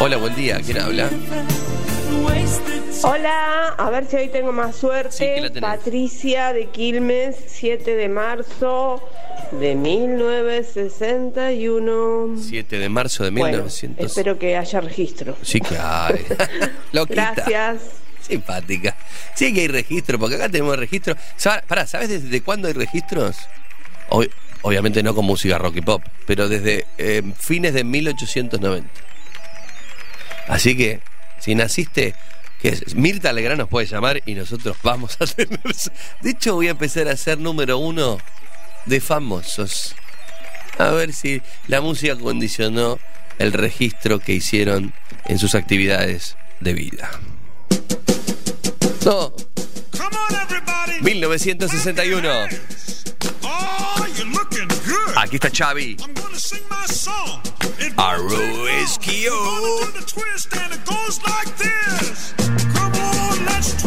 Hola, 0.00 0.16
buen 0.16 0.34
día, 0.34 0.58
¿quién 0.64 0.78
habla? 0.80 1.10
Hola, 3.02 3.74
a 3.76 3.90
ver 3.90 4.06
si 4.06 4.16
hoy 4.16 4.28
tengo 4.28 4.50
más 4.52 4.76
suerte. 4.76 5.50
Sí. 5.52 5.60
Patricia 5.60 6.54
de 6.54 6.68
Quilmes, 6.70 7.36
7 7.48 7.94
de 7.94 8.08
marzo 8.08 9.06
de 9.60 9.74
1961. 9.74 12.36
7 12.40 12.78
de 12.78 12.88
marzo 12.88 13.24
de 13.24 13.30
Bueno, 13.30 13.58
1900. 13.58 14.06
espero 14.06 14.38
que 14.38 14.56
haya 14.56 14.80
registro. 14.80 15.36
Sí 15.42 15.60
que 15.60 15.76
hay. 15.82 16.24
Loquita. 16.92 17.34
Gracias. 17.36 17.82
Simpática. 18.28 18.96
Sí 19.34 19.52
que 19.54 19.62
hay 19.62 19.68
registro, 19.68 20.18
porque 20.18 20.36
acá 20.36 20.48
tenemos 20.48 20.76
registro. 20.78 21.16
Pará, 21.68 21.86
¿sabes 21.86 22.08
desde 22.08 22.40
cuándo 22.42 22.68
hay 22.68 22.74
registros? 22.74 23.36
Ob- 24.10 24.30
obviamente 24.62 25.02
no 25.02 25.14
con 25.14 25.24
música 25.24 25.58
rock 25.58 25.76
y 25.76 25.80
pop, 25.82 26.02
pero 26.26 26.48
desde 26.48 26.86
eh, 26.98 27.22
fines 27.38 27.74
de 27.74 27.84
1890. 27.84 28.88
Así 30.48 30.76
que, 30.76 31.00
si 31.40 31.54
naciste, 31.54 32.14
que 32.60 32.68
es- 32.68 32.94
Mirta 32.94 33.32
Legrand 33.32 33.60
nos 33.60 33.68
puede 33.68 33.86
llamar 33.86 34.22
y 34.26 34.34
nosotros 34.34 34.76
vamos 34.82 35.16
a 35.20 35.26
tener. 35.34 35.60
De 36.22 36.30
hecho, 36.30 36.54
voy 36.54 36.68
a 36.68 36.72
empezar 36.72 37.08
a 37.08 37.16
ser 37.16 37.38
número 37.38 37.78
uno 37.78 38.18
de 38.86 39.00
famosos. 39.00 39.94
A 40.78 40.90
ver 40.90 41.12
si 41.12 41.42
la 41.68 41.80
música 41.80 42.16
condicionó 42.16 42.98
el 43.38 43.52
registro 43.52 44.18
que 44.18 44.32
hicieron 44.34 44.92
en 45.26 45.38
sus 45.38 45.54
actividades 45.54 46.36
de 46.60 46.72
vida. 46.74 47.10
No. 49.04 49.32
1961. 51.00 52.28
Aquí 55.16 55.36
está 55.36 55.50
Xavi. 55.50 55.96
Arroesquio. 57.96 59.34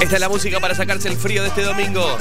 Esta 0.02 0.16
es 0.16 0.20
la 0.20 0.30
música 0.30 0.60
para 0.60 0.76
sacarse 0.76 1.08
el 1.10 1.18
frío 1.18 1.44
de 1.44 1.50
este 1.50 1.64
domingo. 1.64 2.18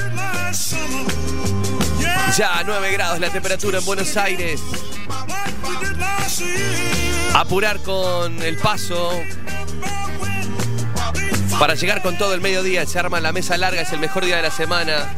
Ya 2.37 2.63
9 2.65 2.93
grados 2.93 3.21
la 3.21 3.31
temperatura 3.31 3.79
en 3.79 3.85
Buenos 3.85 4.17
Aires. 4.17 4.61
Apurar 7.35 7.79
con 7.83 8.43
el 8.43 8.57
paso. 8.59 9.23
Para 11.59 11.75
llegar 11.75 12.03
con 12.03 12.17
todo 12.17 12.35
el 12.35 12.41
mediodía, 12.41 12.87
se 12.87 13.01
arma 13.01 13.21
la 13.21 13.33
mesa 13.33 13.57
larga, 13.57 13.83
es 13.83 13.93
el 13.93 13.99
mejor 13.99 14.25
día 14.25 14.37
de 14.37 14.43
la 14.43 14.51
semana. 14.51 15.13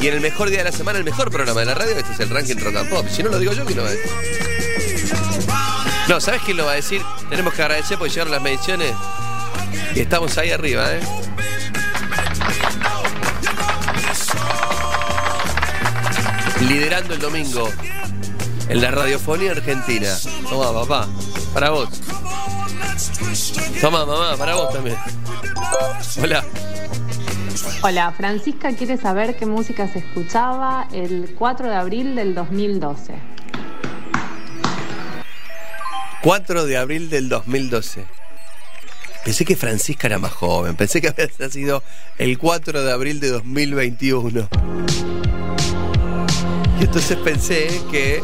Y 0.00 0.08
en 0.08 0.14
el 0.14 0.20
mejor 0.20 0.50
día 0.50 0.58
de 0.58 0.64
la 0.64 0.72
semana, 0.72 0.98
el 0.98 1.04
mejor 1.04 1.30
programa 1.30 1.60
de 1.60 1.66
la 1.66 1.74
radio, 1.74 1.96
este 1.96 2.12
es 2.12 2.20
el 2.20 2.28
ranking 2.28 2.56
Rock 2.56 2.76
and 2.76 2.90
Pop. 2.90 3.06
Si 3.08 3.22
no 3.22 3.30
lo 3.30 3.38
digo 3.38 3.52
yo, 3.52 3.64
¿quién 3.64 3.78
lo 3.78 3.84
va 3.84 3.90
a 3.90 3.92
decir? 3.92 4.10
No, 6.08 6.20
¿sabes 6.20 6.42
quién 6.44 6.56
lo 6.56 6.66
va 6.66 6.72
a 6.72 6.74
decir? 6.74 7.02
Tenemos 7.30 7.54
que 7.54 7.62
agradecer 7.62 7.98
porque 7.98 8.12
llegaron 8.12 8.32
las 8.32 8.42
mediciones. 8.42 8.92
Y 9.94 10.00
estamos 10.00 10.36
ahí 10.38 10.50
arriba, 10.50 10.92
¿eh? 10.92 11.00
Liderando 16.62 17.14
el 17.14 17.20
domingo 17.20 17.70
en 18.68 18.80
la 18.80 18.90
radiofonía 18.90 19.52
argentina. 19.52 20.16
Toma, 20.48 20.72
papá, 20.80 21.08
para 21.54 21.70
vos. 21.70 21.88
Toma, 23.80 24.06
mamá, 24.06 24.36
para 24.36 24.54
vos 24.54 24.72
también. 24.72 24.96
Hola. 26.22 26.44
Hola, 27.82 28.12
Francisca 28.12 28.72
quiere 28.74 28.96
saber 28.96 29.36
qué 29.36 29.46
música 29.46 29.90
se 29.92 30.00
escuchaba 30.00 30.88
el 30.92 31.34
4 31.38 31.68
de 31.68 31.74
abril 31.74 32.14
del 32.14 32.34
2012. 32.34 33.14
4 36.22 36.66
de 36.66 36.76
abril 36.76 37.10
del 37.10 37.28
2012. 37.28 38.04
Pensé 39.24 39.44
que 39.44 39.56
Francisca 39.56 40.06
era 40.06 40.18
más 40.18 40.32
joven. 40.32 40.74
Pensé 40.76 41.00
que 41.00 41.08
había 41.08 41.28
sido 41.50 41.82
el 42.18 42.38
4 42.38 42.82
de 42.82 42.92
abril 42.92 43.20
de 43.20 43.28
2021. 43.28 44.48
Y 46.80 46.84
entonces 46.84 47.16
pensé 47.18 47.80
que 47.90 48.22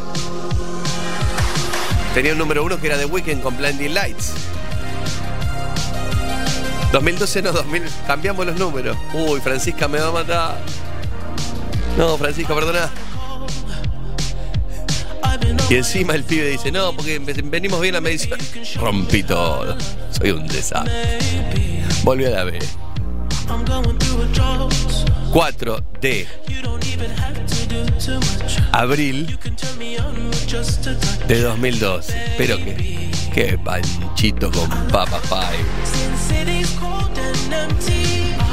tenía 2.14 2.32
un 2.32 2.38
número 2.38 2.64
uno 2.64 2.80
que 2.80 2.86
era 2.86 2.98
The 2.98 3.06
Weeknd 3.06 3.42
con 3.42 3.56
Blinding 3.56 3.94
Lights. 3.94 4.32
2012 6.92 7.42
no, 7.42 7.52
2000. 7.52 7.82
Cambiamos 8.06 8.46
los 8.46 8.58
números. 8.58 8.96
Uy, 9.14 9.40
Francisca 9.40 9.88
me 9.88 9.98
va 9.98 10.08
a 10.08 10.12
matar. 10.12 10.58
No, 11.96 12.16
Francisca, 12.16 12.54
perdona. 12.54 12.90
Y 15.68 15.76
encima 15.76 16.14
el 16.14 16.24
pibe 16.24 16.48
dice, 16.48 16.70
no, 16.70 16.92
porque 16.94 17.18
venimos 17.18 17.80
bien 17.80 17.94
la 17.94 18.00
medición. 18.00 18.38
Rompí 18.76 19.22
todo. 19.22 19.76
Soy 20.10 20.30
un 20.30 20.46
desastre. 20.46 21.18
Volví 22.04 22.26
a 22.26 22.30
la 22.30 22.44
B. 22.44 22.58
4 25.32 25.82
de 26.02 26.28
abril 28.72 29.38
de 31.26 31.40
2012. 31.40 32.24
Espero 32.26 32.56
que. 32.58 33.10
Qué 33.32 33.56
panchito 33.56 34.50
con 34.50 34.68
papa 34.88 35.18
pie. 35.22 36.44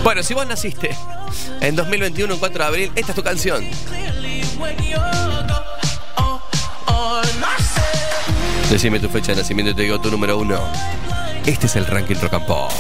Bueno, 0.04 0.24
si 0.24 0.34
vos 0.34 0.48
naciste 0.48 0.96
en 1.60 1.76
2021, 1.76 2.34
en 2.34 2.40
4 2.40 2.58
de 2.58 2.66
abril, 2.66 2.92
esta 2.96 3.12
es 3.12 3.16
tu 3.16 3.24
canción. 3.24 3.66
Decime 8.70 9.02
tu 9.02 9.10
fecha 9.10 9.34
de 9.34 9.42
nacimiento 9.42 9.72
y 9.72 9.76
te 9.76 9.82
digo 9.82 10.00
tu 10.00 10.10
número 10.10 10.38
uno. 10.38 10.62
Este 11.46 11.66
es 11.66 11.76
el 11.76 11.86
ranking 11.88 12.16
rock 12.22 12.36
and 12.36 12.46
pop. 12.46 12.72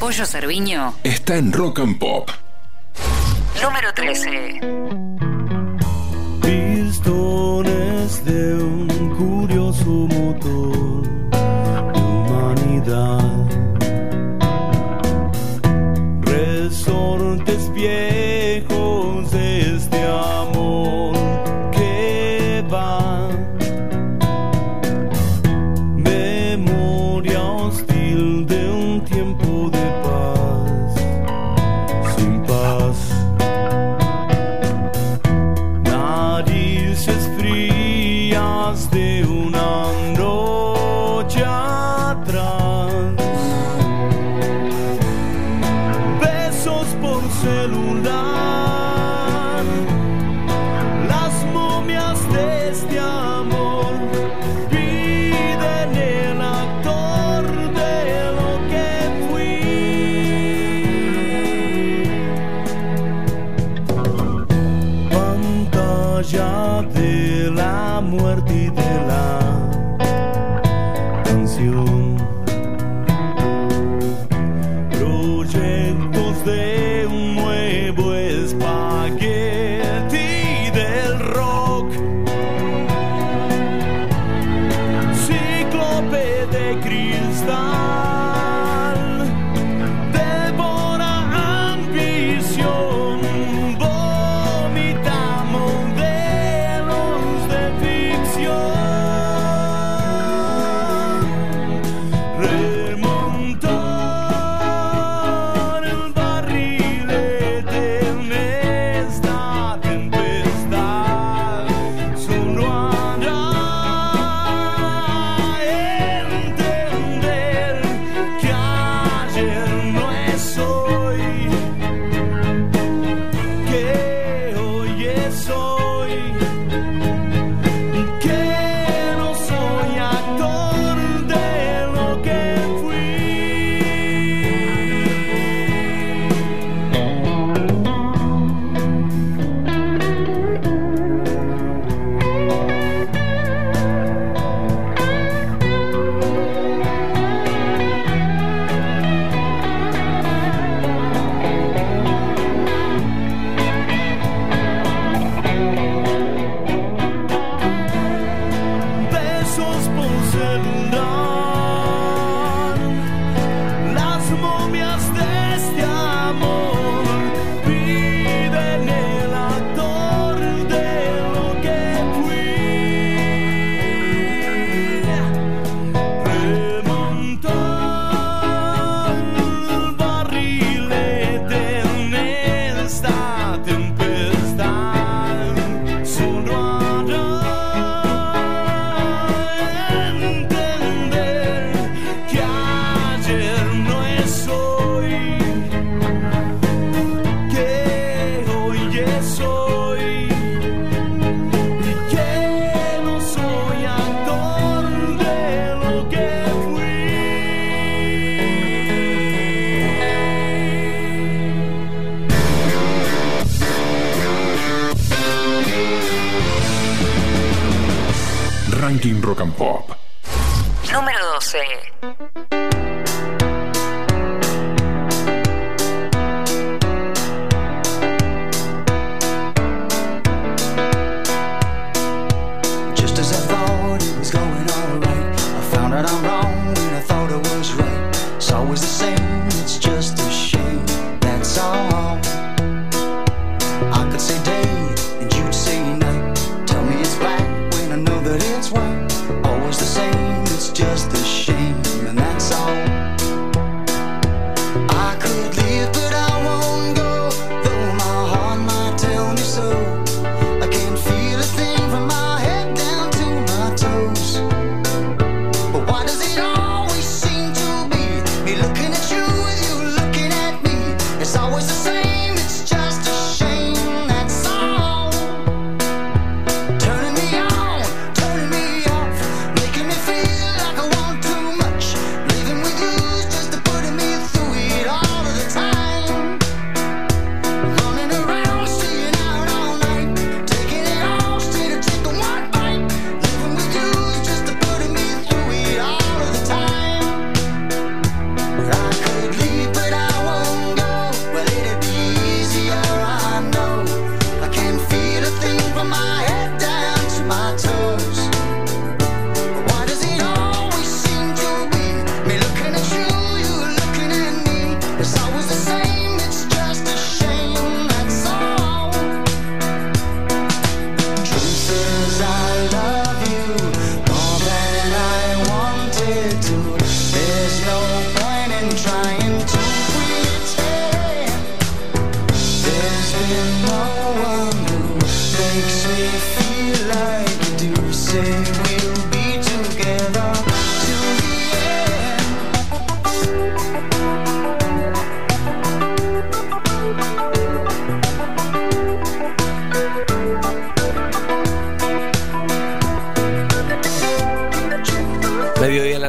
Pollo 0.00 0.24
Cerviño, 0.24 0.94
Está 1.04 1.36
en 1.36 1.52
Rock 1.52 1.80
and 1.80 1.98
Pop. 1.98 2.30
Número 3.62 3.94
13. 3.94 4.60
Pistones 6.42 8.24
de 8.24 8.54
un 8.56 8.88
curioso 9.16 9.86
motor 9.86 10.61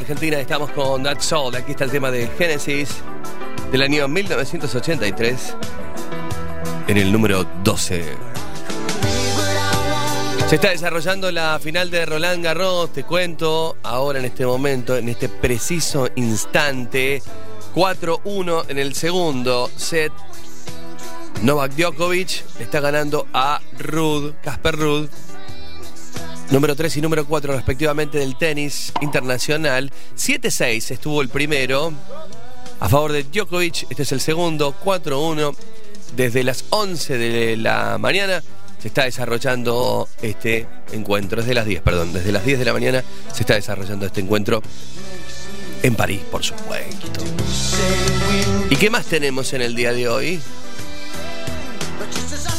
Argentina 0.04 0.38
estamos 0.38 0.70
con 0.72 1.02
That's 1.02 1.32
All. 1.32 1.56
Aquí 1.56 1.72
está 1.72 1.86
el 1.86 1.92
tema 1.92 2.12
de 2.12 2.28
Genesis 2.38 2.90
del 3.72 3.84
año 3.84 4.06
1983 4.10 5.56
en 6.90 6.98
el 6.98 7.10
número 7.10 7.46
12. 7.64 8.04
Se 10.50 10.56
está 10.56 10.72
desarrollando 10.72 11.32
la 11.32 11.58
final 11.58 11.90
de 11.90 12.06
Roland 12.06 12.44
Garros, 12.44 12.92
te 12.92 13.06
cuento, 13.06 13.78
ahora 13.82 14.20
en 14.20 14.26
este 14.26 14.46
momento, 14.46 14.98
en 14.98 15.08
este 15.08 15.30
preciso 15.30 16.10
instante, 16.16 17.24
4-1 17.74 18.66
en 18.68 18.80
el 18.80 18.96
segundo 18.96 19.72
set. 19.78 20.12
Novak 21.44 21.76
Djokovic 21.78 22.44
está 22.60 22.82
ganando 22.82 23.26
a 23.34 23.62
Rud, 23.80 24.34
Casper 24.44 24.76
Rud, 24.76 25.10
número 26.52 26.76
3 26.76 26.98
y 26.98 27.02
número 27.02 27.26
4 27.26 27.54
respectivamente 27.54 28.18
del 28.18 28.36
tenis 28.38 28.94
internacional. 29.02 29.92
7-6 30.16 30.92
estuvo 30.92 31.22
el 31.22 31.30
primero 31.30 31.94
a 32.80 32.90
favor 32.90 33.12
de 33.12 33.24
Djokovic, 33.24 33.88
este 33.90 34.04
es 34.04 34.12
el 34.12 34.22
segundo, 34.22 34.76
4-1. 34.84 35.56
Desde 36.16 36.44
las 36.44 36.66
11 36.70 37.18
de 37.18 37.58
la 37.58 37.98
mañana 37.98 38.44
se 38.80 38.90
está 38.90 39.06
desarrollando 39.06 40.08
este 40.22 40.68
encuentro, 40.92 41.42
desde 41.42 41.54
las 41.54 41.66
10, 41.66 41.82
perdón, 41.82 42.14
desde 42.14 42.32
las 42.32 42.46
10 42.46 42.60
de 42.60 42.66
la 42.66 42.74
mañana 42.74 43.04
se 43.34 43.44
está 43.44 43.56
desarrollando 43.56 44.06
este 44.06 44.22
encuentro 44.22 44.62
en 45.82 45.96
París, 45.96 46.22
por 46.30 46.44
supuesto. 46.44 47.08
¿Y 48.70 48.76
qué 48.76 48.90
más 48.90 49.06
tenemos 49.06 49.54
en 49.54 49.62
el 49.62 49.76
día 49.76 49.94
de 49.94 50.10
hoy? 50.10 50.40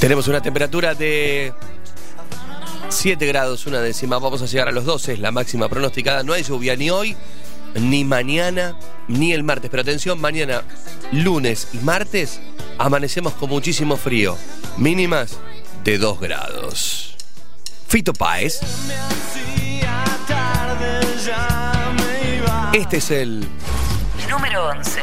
Tenemos 0.01 0.29
una 0.29 0.41
temperatura 0.41 0.95
de 0.95 1.53
7 2.95 3.27
grados, 3.27 3.67
una 3.67 3.81
décima. 3.81 4.19
Vamos 4.19 4.41
a 4.43 4.47
llegar 4.47 4.69
a 4.69 4.73
los 4.73 4.85
12, 4.85 5.15
es 5.15 5.19
la 5.19 5.33
máxima 5.33 5.69
pronosticada. 5.69 6.23
No 6.23 6.33
hay 6.33 6.43
lluvia 6.43 6.77
ni 6.77 6.91
hoy, 6.91 7.17
ni 7.75 8.05
mañana, 8.05 8.79
ni 9.09 9.33
el 9.33 9.43
martes. 9.43 9.71
Pero 9.71 9.83
atención, 9.83 10.21
mañana, 10.21 10.63
lunes 11.13 11.69
y 11.73 11.79
martes, 11.79 12.41
amanecemos 12.79 13.35
con 13.35 13.51
muchísimo 13.51 13.97
frío. 13.97 14.39
Mínimas 14.77 15.39
de 15.83 15.99
2 15.99 16.21
grados. 16.21 17.17
Fito 17.89 18.13
Páez. 18.13 18.61
Este 22.73 22.97
es 22.97 23.11
el 23.11 23.49
Número 24.31 24.69
11. 24.69 25.01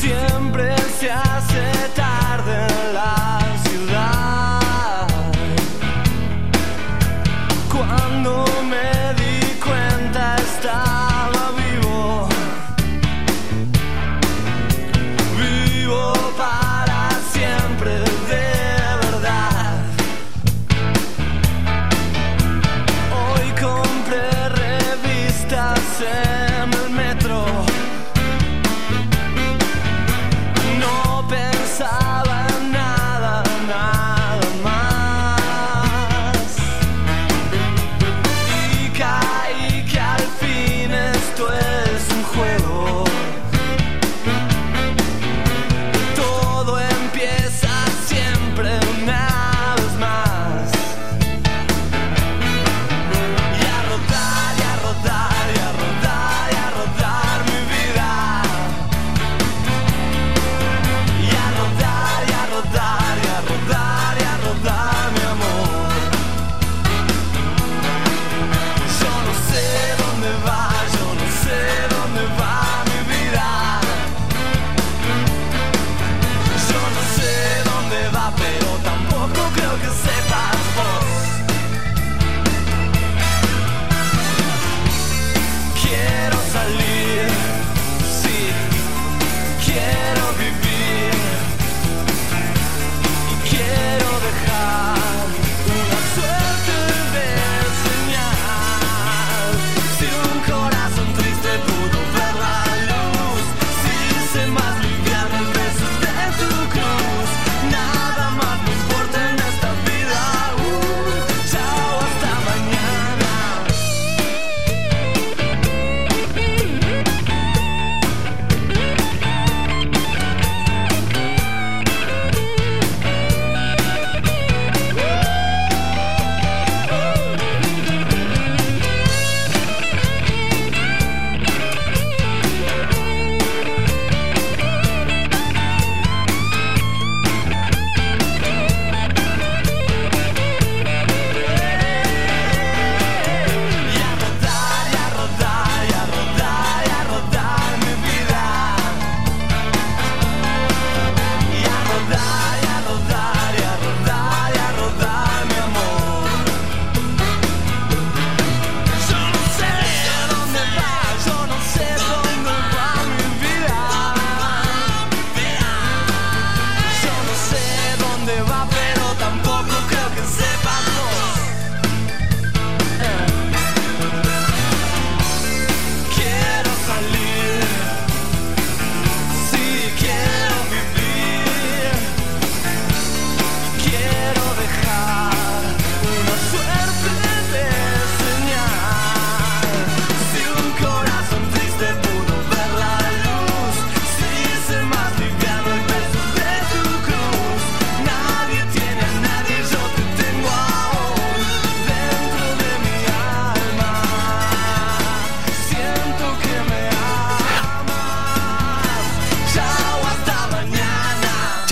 Siempre 0.00 0.74
se 0.98 1.10
hace 1.10 1.88
tarde 1.94 2.66
en 2.66 2.94
la 2.94 3.21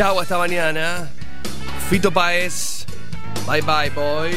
Chau, 0.00 0.18
hasta 0.18 0.38
mañana. 0.38 1.10
Fito 1.90 2.10
Páez. 2.10 2.86
Bye 3.46 3.60
bye, 3.60 3.90
boy. 3.90 4.30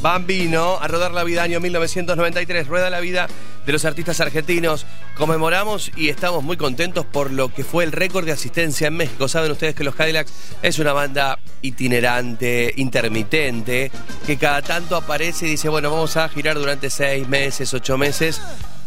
Bambino, 0.00 0.78
a 0.80 0.88
rodar 0.88 1.12
la 1.12 1.22
vida 1.22 1.42
año 1.42 1.60
1993. 1.60 2.66
Rueda 2.66 2.88
la 2.88 2.98
vida 3.00 3.28
de 3.66 3.72
los 3.72 3.84
artistas 3.84 4.22
argentinos. 4.22 4.86
Conmemoramos 5.14 5.92
y 5.96 6.08
estamos 6.08 6.42
muy 6.42 6.56
contentos 6.56 7.04
por 7.04 7.30
lo 7.30 7.52
que 7.52 7.62
fue 7.62 7.84
el 7.84 7.92
récord 7.92 8.24
de 8.24 8.32
asistencia 8.32 8.86
en 8.86 8.94
México. 8.94 9.28
Saben 9.28 9.52
ustedes 9.52 9.74
que 9.74 9.84
los 9.84 9.94
Cadillacs 9.94 10.32
es 10.62 10.78
una 10.78 10.94
banda 10.94 11.38
itinerante, 11.60 12.72
intermitente, 12.78 13.90
que 14.24 14.38
cada 14.38 14.62
tanto 14.62 14.96
aparece 14.96 15.46
y 15.46 15.50
dice, 15.50 15.68
bueno, 15.68 15.90
vamos 15.90 16.16
a 16.16 16.26
girar 16.30 16.56
durante 16.56 16.88
seis 16.88 17.28
meses, 17.28 17.74
ocho 17.74 17.98
meses. 17.98 18.40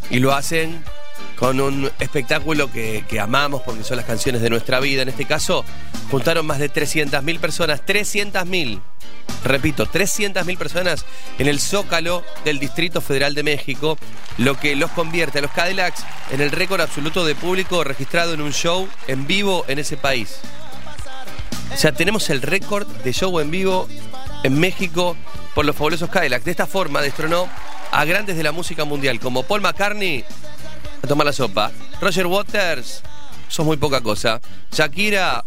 Y 0.09 0.17
lo 0.17 0.33
hacen 0.33 0.83
con 1.37 1.59
un 1.59 1.91
espectáculo 1.99 2.71
que, 2.71 3.05
que 3.07 3.19
amamos 3.19 3.61
porque 3.63 3.83
son 3.83 3.97
las 3.97 4.05
canciones 4.05 4.41
de 4.41 4.49
nuestra 4.49 4.79
vida. 4.79 5.01
En 5.01 5.09
este 5.09 5.25
caso, 5.25 5.65
juntaron 6.09 6.45
más 6.45 6.59
de 6.59 6.71
300.000 6.71 7.39
personas. 7.39 7.85
300.000. 7.85 8.81
Repito, 9.43 9.85
300.000 9.85 10.57
personas 10.57 11.05
en 11.37 11.47
el 11.47 11.59
Zócalo 11.59 12.23
del 12.43 12.59
Distrito 12.59 12.99
Federal 12.99 13.35
de 13.35 13.43
México, 13.43 13.97
lo 14.37 14.59
que 14.59 14.75
los 14.75 14.91
convierte 14.91 15.39
a 15.39 15.41
los 15.41 15.51
Cadillacs 15.51 16.03
en 16.31 16.41
el 16.41 16.51
récord 16.51 16.81
absoluto 16.81 17.25
de 17.25 17.35
público 17.35 17.83
registrado 17.83 18.33
en 18.33 18.41
un 18.41 18.53
show 18.53 18.87
en 19.07 19.27
vivo 19.27 19.63
en 19.67 19.79
ese 19.79 19.97
país. 19.97 20.39
O 21.73 21.77
sea, 21.77 21.91
tenemos 21.91 22.29
el 22.29 22.41
récord 22.41 22.87
de 22.87 23.13
show 23.13 23.39
en 23.39 23.51
vivo 23.51 23.87
en 24.43 24.59
México 24.59 25.15
por 25.53 25.65
los 25.65 25.75
fabulosos 25.75 26.09
Cadillacs. 26.09 26.45
De 26.45 26.51
esta 26.51 26.67
forma 26.67 27.01
destronó 27.01 27.47
a 27.91 28.05
grandes 28.05 28.37
de 28.37 28.43
la 28.43 28.51
música 28.51 28.83
mundial 28.83 29.19
como 29.19 29.43
Paul 29.43 29.61
McCartney, 29.61 30.25
a 31.05 31.07
tomar 31.07 31.25
la 31.25 31.33
sopa, 31.33 31.71
Roger 32.01 32.25
Waters, 32.25 33.01
sos 33.47 33.65
muy 33.65 33.77
poca 33.77 34.01
cosa, 34.01 34.41
Shakira, 34.71 35.43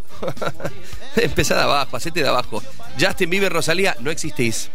empezá 1.17 1.55
de 1.55 1.61
abajo, 1.63 1.97
hacete 1.97 2.23
de 2.23 2.29
abajo, 2.29 2.63
Justin 2.99 3.29
Bieber, 3.29 3.51
Rosalía, 3.51 3.95
no 3.99 4.09
existís. 4.09 4.69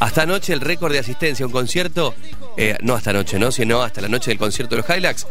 Hasta 0.00 0.22
anoche 0.22 0.52
el 0.52 0.60
récord 0.60 0.92
de 0.92 0.98
asistencia 0.98 1.44
a 1.44 1.46
un 1.46 1.52
concierto, 1.52 2.14
eh, 2.56 2.76
no 2.82 2.94
hasta 2.94 3.10
anoche, 3.10 3.38
¿no? 3.38 3.52
Sino 3.52 3.82
hasta 3.82 4.00
la 4.00 4.08
noche 4.08 4.30
del 4.30 4.38
concierto 4.38 4.74
de 4.74 4.78
los 4.78 4.86
Cadillacs, 4.86 5.26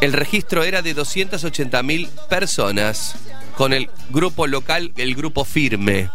el 0.00 0.12
registro 0.12 0.64
era 0.64 0.82
de 0.82 0.92
280 0.92 1.82
mil 1.82 2.08
personas 2.28 3.14
con 3.56 3.72
el 3.72 3.90
grupo 4.10 4.46
local, 4.46 4.92
el 4.96 5.14
grupo 5.14 5.44
firme. 5.44 6.10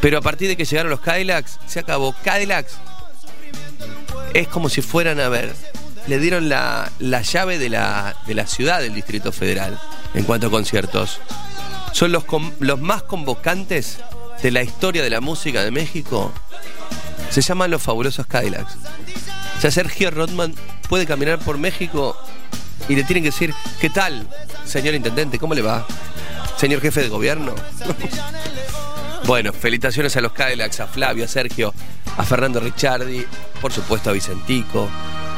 Pero 0.00 0.18
a 0.18 0.20
partir 0.20 0.48
de 0.48 0.56
que 0.56 0.64
llegaron 0.64 0.90
los 0.90 1.00
Cadillacs, 1.00 1.58
se 1.66 1.80
acabó. 1.80 2.14
Cadillacs 2.22 2.78
es 4.34 4.48
como 4.48 4.68
si 4.68 4.82
fueran 4.82 5.18
a 5.20 5.28
ver. 5.28 5.54
Le 6.06 6.18
dieron 6.18 6.48
la, 6.48 6.90
la 6.98 7.22
llave 7.22 7.58
de 7.58 7.70
la, 7.70 8.16
de 8.26 8.34
la 8.34 8.46
ciudad 8.46 8.80
del 8.80 8.94
Distrito 8.94 9.32
Federal 9.32 9.78
en 10.14 10.24
cuanto 10.24 10.48
a 10.48 10.50
conciertos. 10.50 11.20
Son 11.92 12.12
los, 12.12 12.24
los 12.60 12.80
más 12.80 13.02
convocantes 13.02 13.98
de 14.42 14.50
la 14.50 14.62
historia 14.62 15.02
de 15.02 15.10
la 15.10 15.20
música 15.20 15.62
de 15.62 15.70
México. 15.70 16.32
Se 17.30 17.40
llaman 17.40 17.70
los 17.70 17.82
fabulosos 17.82 18.26
Cadillacs. 18.26 18.76
O 19.56 19.60
sea, 19.60 19.70
Sergio 19.70 20.10
Rodman 20.10 20.54
puede 20.88 21.06
caminar 21.06 21.38
por 21.38 21.56
México 21.56 22.16
y 22.88 22.96
le 22.96 23.04
tienen 23.04 23.24
que 23.24 23.30
decir, 23.30 23.54
¿qué 23.80 23.88
tal, 23.88 24.28
señor 24.64 24.94
intendente? 24.94 25.38
¿Cómo 25.38 25.54
le 25.54 25.62
va? 25.62 25.86
Señor 26.56 26.80
jefe 26.80 27.02
de 27.02 27.08
gobierno. 27.08 27.54
bueno, 29.26 29.52
felicitaciones 29.52 30.16
a 30.16 30.20
los 30.20 30.32
Cadillacs, 30.32 30.80
a 30.80 30.86
Flavio, 30.86 31.24
a 31.24 31.28
Sergio, 31.28 31.72
a 32.16 32.24
Fernando 32.24 32.60
Ricciardi, 32.60 33.24
por 33.60 33.72
supuesto 33.72 34.10
a 34.10 34.12
Vicentico, 34.12 34.88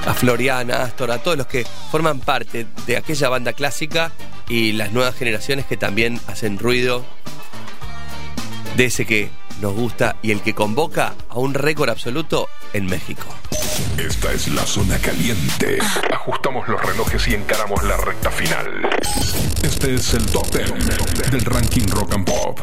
a 0.07 0.15
Floriana, 0.15 0.77
a 0.77 0.85
Astor, 0.85 1.11
a 1.11 1.19
todos 1.19 1.37
los 1.37 1.47
que 1.47 1.67
forman 1.91 2.21
parte 2.21 2.67
de 2.87 2.97
aquella 2.97 3.29
banda 3.29 3.53
clásica 3.53 4.13
y 4.49 4.73
las 4.73 4.93
nuevas 4.93 5.15
generaciones 5.15 5.67
que 5.67 5.77
también 5.77 6.21
hacen 6.29 6.59
ruido 6.59 7.05
de 8.77 8.87
ese 8.87 9.05
que 9.05 9.31
nos 9.61 9.75
gusta 9.75 10.17
y 10.23 10.31
el 10.31 10.43
que 10.43 10.55
convoca 10.55 11.15
a 11.29 11.39
un 11.39 11.55
récord 11.55 11.89
absoluto 11.89 12.49
en 12.73 12.87
México. 12.87 13.27
Esta 13.99 14.33
es 14.33 14.49
la 14.49 14.65
zona 14.67 14.99
caliente. 14.99 15.79
Ajustamos 16.13 16.69
los 16.69 16.81
relojes 16.81 17.27
y 17.29 17.35
encaramos 17.35 17.83
la 17.85 17.97
recta 17.97 18.31
final. 18.31 18.89
Este 19.63 19.95
es 19.95 20.15
el 20.15 20.27
top 20.27 20.47
10 20.55 21.31
del 21.31 21.41
ranking 21.43 21.87
rock 21.89 22.15
and 22.15 22.27
pop. 22.27 22.61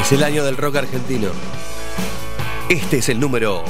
Es 0.00 0.12
el 0.12 0.22
año 0.22 0.44
del 0.44 0.56
rock 0.56 0.76
argentino. 0.76 1.28
Este 2.68 2.98
es 2.98 3.08
el 3.08 3.20
número 3.20 3.64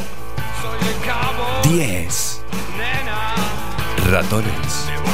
10. 1.65 2.43
Ratones. 4.11 5.14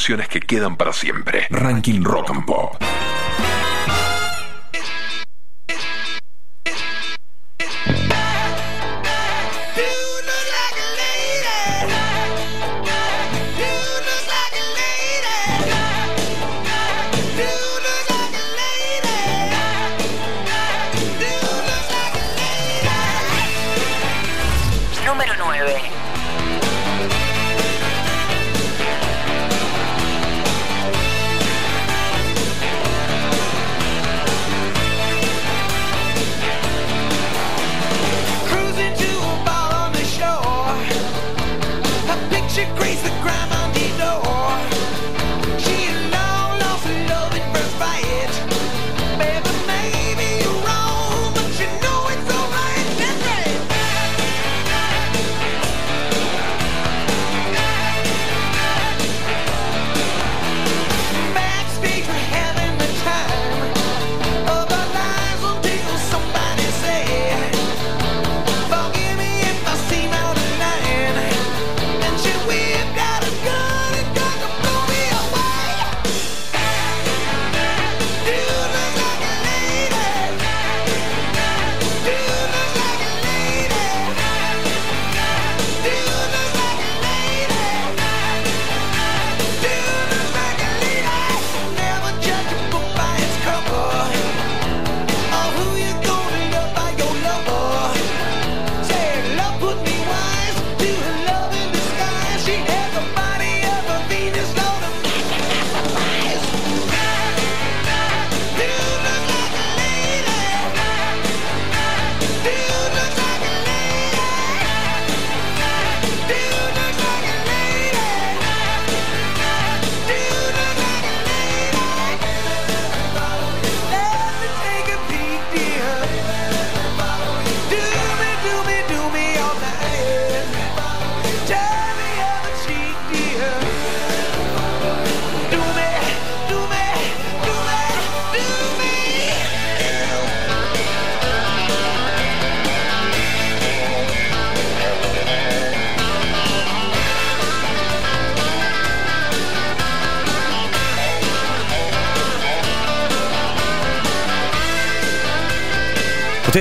Canciones 0.00 0.28
que 0.28 0.40
quedan 0.40 0.76
para 0.76 0.94
siempre. 0.94 1.46
Ranking 1.50 2.02
rock 2.02 2.30
and 2.30 2.46
pop. 2.46 2.89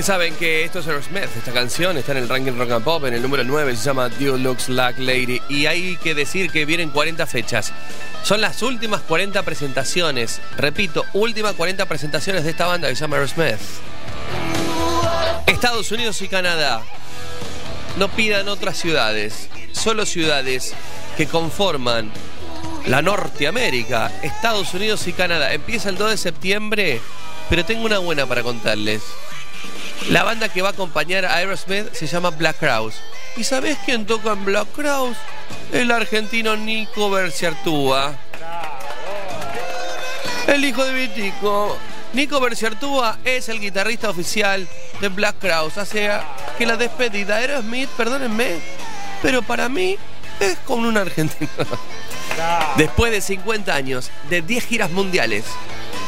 Saben 0.10 0.34
que 0.38 0.64
esto 0.64 0.80
es 0.80 0.88
Aerosmith, 0.88 1.30
esta 1.38 1.52
canción 1.52 1.95
está 1.95 2.14
en 2.14 2.18
el 2.18 2.27
ranking 2.27 2.53
rock 2.53 2.72
and 2.72 2.84
pop, 2.84 3.06
en 3.06 3.14
el 3.14 3.22
número 3.22 3.44
9 3.44 3.76
se 3.76 3.84
llama 3.84 4.10
You 4.18 4.38
Looks 4.38 4.68
Like 4.68 4.99
Lady 4.99 5.40
y 5.49 5.68
hay 5.68 5.98
que 5.98 6.15
decir 6.15 6.49
que 6.49 6.65
vienen 6.65 6.90
40 6.90 7.27
fechas. 7.27 7.72
Son 8.23 8.41
las 8.41 8.64
últimas 8.64 9.02
40 9.02 9.44
presentaciones, 9.44 10.41
repito, 10.57 11.06
últimas 11.14 11.53
40 11.53 11.86
presentaciones 11.86 12.44
de 12.44 12.49
esta 12.49 12.65
banda 12.65 12.90
que 12.90 12.95
se 12.95 13.02
llama 13.02 13.18
Aerosmith. 13.18 13.60
Estados 15.45 15.91
Unidos 15.91 16.19
y 16.23 16.27
Canadá. 16.27 16.81
No 17.98 18.07
pidan 18.07 18.48
otras 18.48 18.80
ciudades, 18.80 19.48
solo 19.73 20.07
ciudades 20.07 20.73
que 21.18 21.27
conforman 21.27 22.11
la 22.88 23.03
Norteamérica, 23.03 24.11
Estados 24.23 24.73
Unidos 24.73 25.06
y 25.06 25.14
Canadá. 25.14 25.53
Empieza 25.53 25.90
el 25.90 25.99
2 25.99 26.10
de 26.10 26.18
septiembre, 26.18 26.99
pero 27.48 27.64
tengo 27.64 27.86
una 27.86 27.99
buena 27.99 28.26
para 28.26 28.41
contarles. 28.41 29.03
La 30.10 30.23
banda 30.23 30.49
que 30.49 30.64
va 30.64 30.69
a 30.69 30.72
acompañar 30.72 31.23
a 31.23 31.36
Aerosmith 31.36 31.94
se 31.94 32.07
llama 32.07 32.31
Black 32.31 32.57
Crowes. 32.57 32.95
¿Y 33.38 33.44
sabés 33.44 33.77
quién 33.86 34.07
toca 34.07 34.31
en 34.31 34.44
Black 34.44 34.68
Crowes? 34.73 35.15
El 35.72 35.91
argentino 35.91 36.57
Nico 36.57 37.11
Berciartúa. 37.11 38.15
El 40.48 40.65
hijo 40.65 40.84
de 40.84 40.94
Vitico. 40.94 41.77
Nico 42.14 42.40
Berciartúa 42.40 43.19
es 43.23 43.49
el 43.49 43.60
guitarrista 43.60 44.10
oficial 44.10 44.68
de 44.99 45.10
Black 45.10 45.36
Crowes. 45.40 45.77
Hace 45.77 46.10
que 46.57 46.65
la 46.65 46.76
despedida 46.76 47.38
de 47.38 47.41
Aerosmith, 47.44 47.90
perdónenme, 47.90 48.57
pero 49.22 49.44
para 49.44 49.69
mí 49.69 49.95
es 50.40 50.57
como 50.65 50.88
un 50.88 50.98
argentino. 50.98 51.52
Después 52.77 53.11
de 53.11 53.22
50 53.22 53.76
años, 53.76 54.10
de 54.27 54.41
10 54.41 54.65
giras 54.65 54.90
mundiales, 54.90 55.45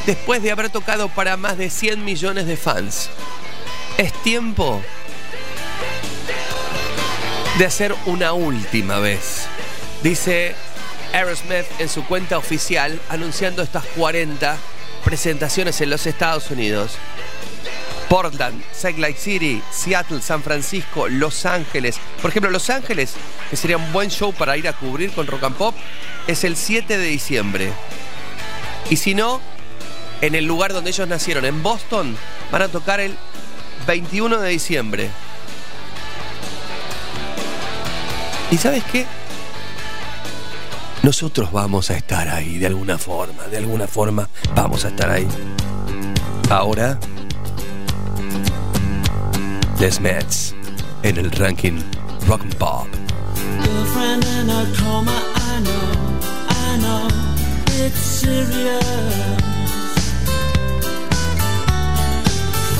después 0.07 0.41
de 0.41 0.49
haber 0.49 0.71
tocado 0.71 1.07
para 1.09 1.37
más 1.37 1.59
de 1.59 1.69
100 1.69 2.03
millones 2.03 2.47
de 2.47 2.57
fans, 2.57 3.11
es 4.01 4.13
tiempo 4.23 4.81
de 7.59 7.65
hacer 7.65 7.93
una 8.07 8.33
última 8.33 8.97
vez. 8.97 9.45
Dice 10.01 10.55
Aerosmith 11.13 11.67
en 11.77 11.87
su 11.87 12.03
cuenta 12.05 12.39
oficial 12.39 12.99
anunciando 13.09 13.61
estas 13.61 13.85
40 13.95 14.57
presentaciones 15.05 15.81
en 15.81 15.91
los 15.91 16.07
Estados 16.07 16.49
Unidos. 16.49 16.93
Portland, 18.09 18.63
Salt 18.73 18.97
Lake 18.97 19.19
City, 19.19 19.61
Seattle, 19.71 20.19
San 20.19 20.41
Francisco, 20.41 21.07
Los 21.07 21.45
Ángeles. 21.45 21.97
Por 22.23 22.31
ejemplo, 22.31 22.49
Los 22.49 22.71
Ángeles, 22.71 23.13
que 23.51 23.55
sería 23.55 23.77
un 23.77 23.93
buen 23.93 24.09
show 24.09 24.33
para 24.33 24.57
ir 24.57 24.67
a 24.67 24.73
cubrir 24.73 25.11
con 25.11 25.27
Rock 25.27 25.43
and 25.43 25.55
Pop, 25.55 25.75
es 26.25 26.43
el 26.43 26.57
7 26.57 26.97
de 26.97 27.05
diciembre. 27.05 27.71
Y 28.89 28.97
si 28.97 29.13
no, 29.13 29.39
en 30.21 30.33
el 30.33 30.45
lugar 30.45 30.73
donde 30.73 30.89
ellos 30.89 31.07
nacieron, 31.07 31.45
en 31.45 31.61
Boston, 31.61 32.17
van 32.51 32.63
a 32.63 32.67
tocar 32.67 32.99
el 32.99 33.15
21 33.85 34.39
de 34.39 34.49
diciembre. 34.49 35.09
¿Y 38.51 38.57
sabes 38.57 38.83
qué? 38.91 39.05
Nosotros 41.03 41.51
vamos 41.51 41.89
a 41.89 41.95
estar 41.95 42.29
ahí 42.29 42.57
de 42.59 42.67
alguna 42.67 42.97
forma, 42.97 43.43
de 43.45 43.57
alguna 43.57 43.87
forma 43.87 44.29
vamos 44.53 44.85
a 44.85 44.89
estar 44.89 45.09
ahí. 45.09 45.27
Ahora, 46.49 46.99
Les 49.79 49.99
Mets 49.99 50.53
en 51.01 51.17
el 51.17 51.31
ranking 51.31 51.79
Rock 52.27 52.41
and 52.41 52.55
Pop. 52.57 52.87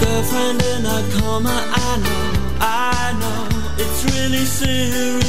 Girlfriend 0.02 0.62
in 0.74 0.86
a 0.86 1.00
coma, 1.14 1.58
I 1.88 1.92
know, 2.04 2.26
I 2.60 3.14
know, 3.22 3.42
it's 3.78 4.00
really 4.12 4.46
serious. 4.46 5.22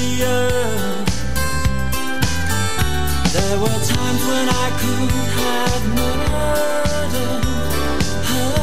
There 3.35 3.59
were 3.63 3.81
times 3.95 4.23
when 4.31 4.47
I 4.65 4.69
could 4.81 5.11
have 5.41 5.85
murdered 5.99 7.45
her. 8.31 8.57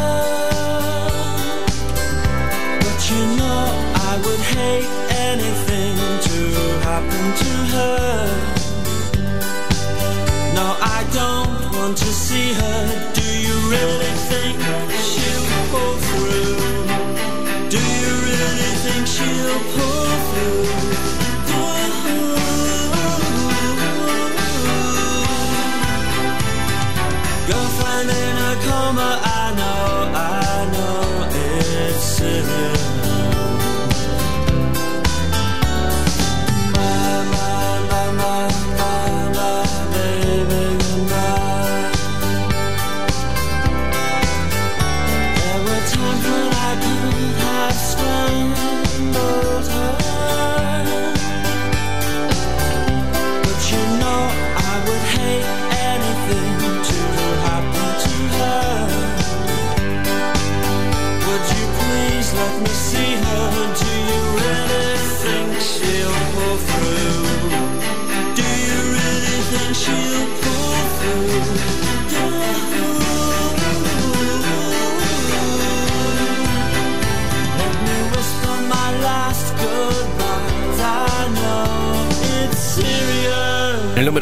But 2.84 3.00
you 3.12 3.22
know 3.38 3.64
I 4.10 4.12
would 4.26 4.44
hate 4.58 4.92
anything 5.30 5.96
to 6.28 6.40
happen 6.88 7.26
to 7.44 7.52
her. 7.76 8.18
No, 10.56 10.66
I 10.98 11.00
don't 11.20 11.60
want 11.78 11.96
to 11.98 12.10
see 12.26 12.50
her. 12.54 12.80
Do 13.14 13.26
you 13.46 13.56
really 13.76 14.14
think 14.30 14.58
she'll 15.10 15.39
pull 15.72 15.96
through? 16.08 16.56
Do 17.70 17.78
you 17.78 18.12
really 18.28 18.74
think 18.84 19.06
she'll 19.08 19.62
pull 19.74 20.10
through? 20.30 20.66
Girlfriend 27.48 28.10
in 28.10 28.36
a 28.50 28.54
coma, 28.66 29.10
I 29.24 29.54
know, 29.60 29.86
I 30.16 30.70
know 30.74 31.30
it's 31.34 32.04
serious. 32.04 32.79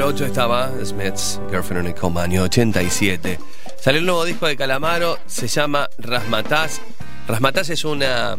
88 0.08 0.26
estaba 0.26 0.72
Smith's 0.86 1.42
Girlfriend 1.50 1.86
on 1.86 1.92
a 1.92 1.94
Coma, 1.94 2.24
año 2.24 2.44
87. 2.44 3.38
Salió 3.78 4.00
el 4.00 4.06
nuevo 4.06 4.24
disco 4.24 4.48
de 4.48 4.56
Calamaro, 4.56 5.20
se 5.26 5.50
llama 5.50 5.90
Rasmataz. 5.98 6.80
Rasmataz 7.28 7.72
es 7.72 7.84
una, 7.84 8.38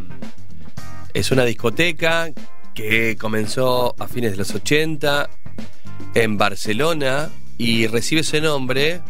es 1.13 1.31
una 1.31 1.45
discoteca 1.45 2.31
que 2.73 3.19
comenzó 3.19 3.95
a 3.99 4.09
fines 4.09 4.31
de 4.31 4.39
los 4.39 4.55
80 4.55 5.29
en 6.15 6.39
Barcelona 6.39 7.29
y 7.59 7.87
recibe 7.87 8.23
ese 8.23 8.41
nombre. 8.41 9.03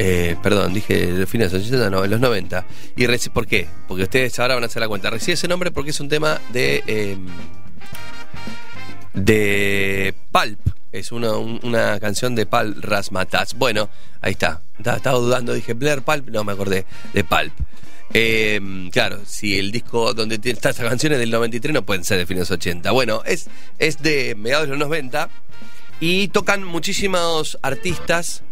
Eh, 0.00 0.36
perdón, 0.42 0.74
dije 0.74 1.12
de 1.12 1.26
fines 1.26 1.52
de 1.52 1.58
los 1.58 1.68
80, 1.68 1.88
no, 1.88 2.04
en 2.04 2.10
los 2.10 2.18
90. 2.18 2.66
Y 2.96 3.06
recibe, 3.06 3.32
¿Por 3.32 3.46
qué? 3.46 3.68
Porque 3.86 4.02
ustedes 4.02 4.36
ahora 4.40 4.54
van 4.54 4.64
a 4.64 4.66
hacer 4.66 4.80
la 4.82 4.88
cuenta. 4.88 5.08
Recibe 5.08 5.34
ese 5.34 5.46
nombre 5.46 5.70
porque 5.70 5.90
es 5.90 6.00
un 6.00 6.08
tema 6.08 6.40
de. 6.52 6.82
Eh, 6.88 7.16
de 9.14 10.14
Pulp, 10.32 10.79
es 10.92 11.12
una, 11.12 11.32
un- 11.36 11.60
una 11.62 12.00
canción 12.00 12.34
de 12.34 12.46
Pulp 12.46 12.82
Rasmataz. 12.82 13.54
Bueno, 13.54 13.88
ahí 14.20 14.32
está. 14.32 14.60
Estaba, 14.78 15.18
dudando, 15.18 15.52
dije 15.54 15.74
Blair 15.74 16.02
Pulp, 16.02 16.28
no 16.30 16.42
me 16.44 16.52
acordé 16.52 16.84
de 17.12 17.24
Pulp. 17.24 17.52
Eh, 18.12 18.60
claro, 18.90 19.20
si 19.24 19.56
el 19.58 19.70
disco 19.70 20.14
donde 20.14 20.38
tiene 20.38 20.56
estas 20.56 20.76
canciones 20.76 21.18
del 21.20 21.30
93 21.30 21.72
no 21.74 21.82
pueden 21.86 22.02
ser 22.04 22.18
de 22.18 22.26
fines 22.26 22.50
80. 22.50 22.90
Bueno, 22.90 23.22
es, 23.24 23.46
es 23.78 24.02
de 24.02 24.34
mediados 24.34 24.66
de 24.66 24.70
los 24.70 24.78
90 24.80 25.28
y 26.00 26.26
tocan 26.28 26.64
muchísimos 26.64 27.56
artistas. 27.62 28.42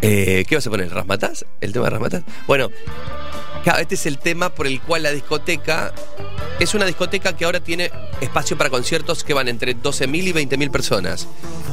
Eh, 0.00 0.44
¿Qué 0.48 0.54
vas 0.54 0.66
a 0.66 0.70
poner? 0.70 0.92
¿Rasmataz? 0.92 1.44
¿El 1.60 1.72
tema 1.72 1.86
de 1.86 1.90
Rasmataz? 1.90 2.24
Bueno, 2.46 2.70
este 3.80 3.94
es 3.94 4.06
el 4.06 4.18
tema 4.18 4.50
por 4.50 4.66
el 4.66 4.80
cual 4.80 5.02
la 5.02 5.10
discoteca 5.10 5.92
es 6.60 6.74
una 6.74 6.84
discoteca 6.84 7.36
que 7.36 7.44
ahora 7.44 7.60
tiene 7.60 7.90
espacio 8.20 8.56
para 8.56 8.70
conciertos 8.70 9.24
que 9.24 9.34
van 9.34 9.48
entre 9.48 9.76
12.000 9.76 10.24
y 10.24 10.32
20.000 10.32 10.70
personas. 10.70 11.26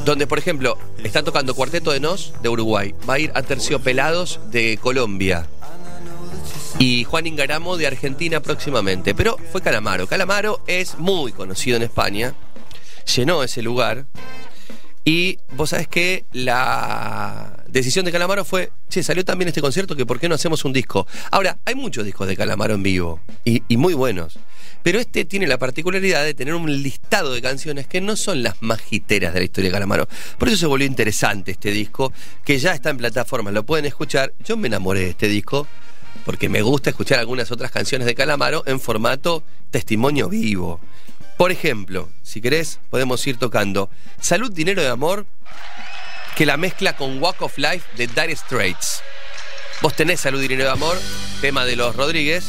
Donde, 0.04 0.26
por 0.26 0.38
ejemplo, 0.38 0.78
está 1.04 1.22
tocando 1.22 1.54
Cuarteto 1.54 1.92
de 1.92 2.00
Nos 2.00 2.32
de 2.42 2.48
Uruguay, 2.48 2.94
va 3.08 3.14
a 3.14 3.18
ir 3.18 3.30
a 3.34 3.42
Terciopelados 3.42 4.40
de 4.50 4.78
Colombia 4.80 5.46
y 6.78 7.04
Juan 7.04 7.26
Ingaramo 7.26 7.76
de 7.76 7.86
Argentina 7.86 8.40
próximamente. 8.40 9.14
Pero 9.14 9.36
fue 9.52 9.60
Calamaro. 9.60 10.06
Calamaro 10.06 10.60
es 10.66 10.98
muy 10.98 11.32
conocido 11.32 11.76
en 11.76 11.84
España, 11.84 12.34
llenó 13.14 13.42
ese 13.44 13.62
lugar. 13.62 14.06
Y 15.04 15.38
vos 15.52 15.70
sabés 15.70 15.88
que 15.88 16.24
la 16.32 17.64
decisión 17.68 18.04
de 18.04 18.12
Calamaro 18.12 18.44
fue, 18.44 18.70
che, 18.88 19.02
salió 19.02 19.24
también 19.24 19.48
este 19.48 19.60
concierto 19.60 19.96
que 19.96 20.06
por 20.06 20.20
qué 20.20 20.28
no 20.28 20.36
hacemos 20.36 20.64
un 20.64 20.72
disco. 20.72 21.06
Ahora, 21.30 21.58
hay 21.64 21.74
muchos 21.74 22.04
discos 22.04 22.28
de 22.28 22.36
Calamaro 22.36 22.74
en 22.74 22.82
vivo 22.82 23.20
y, 23.44 23.62
y 23.66 23.76
muy 23.76 23.94
buenos. 23.94 24.38
Pero 24.82 24.98
este 24.98 25.24
tiene 25.24 25.46
la 25.46 25.58
particularidad 25.58 26.24
de 26.24 26.34
tener 26.34 26.54
un 26.54 26.82
listado 26.82 27.32
de 27.32 27.42
canciones 27.42 27.86
que 27.86 28.00
no 28.00 28.16
son 28.16 28.42
las 28.42 28.60
más 28.62 28.82
de 28.90 29.20
la 29.20 29.42
historia 29.42 29.70
de 29.70 29.72
Calamaro. 29.72 30.08
Por 30.38 30.48
eso 30.48 30.56
se 30.56 30.66
volvió 30.66 30.86
interesante 30.86 31.52
este 31.52 31.70
disco, 31.70 32.12
que 32.44 32.58
ya 32.58 32.72
está 32.72 32.90
en 32.90 32.98
plataformas, 32.98 33.54
lo 33.54 33.64
pueden 33.64 33.86
escuchar. 33.86 34.34
Yo 34.44 34.56
me 34.56 34.68
enamoré 34.68 35.00
de 35.00 35.10
este 35.10 35.28
disco 35.28 35.66
porque 36.24 36.48
me 36.48 36.62
gusta 36.62 36.90
escuchar 36.90 37.18
algunas 37.18 37.50
otras 37.50 37.70
canciones 37.70 38.06
de 38.06 38.14
Calamaro 38.14 38.62
en 38.66 38.80
formato 38.80 39.42
testimonio 39.70 40.28
vivo. 40.28 40.80
Por 41.42 41.50
ejemplo, 41.50 42.08
si 42.22 42.40
querés, 42.40 42.78
podemos 42.88 43.26
ir 43.26 43.36
tocando 43.36 43.90
Salud, 44.20 44.52
Dinero 44.52 44.80
de 44.80 44.86
Amor, 44.86 45.26
que 46.36 46.46
la 46.46 46.56
mezcla 46.56 46.94
con 46.94 47.20
Walk 47.20 47.42
of 47.42 47.58
Life 47.58 47.82
de 47.96 48.06
Dire 48.06 48.36
Straits. 48.36 49.02
Vos 49.80 49.92
tenés 49.96 50.20
Salud, 50.20 50.40
Dinero 50.40 50.62
de 50.62 50.70
Amor, 50.70 50.96
tema 51.40 51.64
de 51.64 51.74
los 51.74 51.96
Rodríguez, 51.96 52.44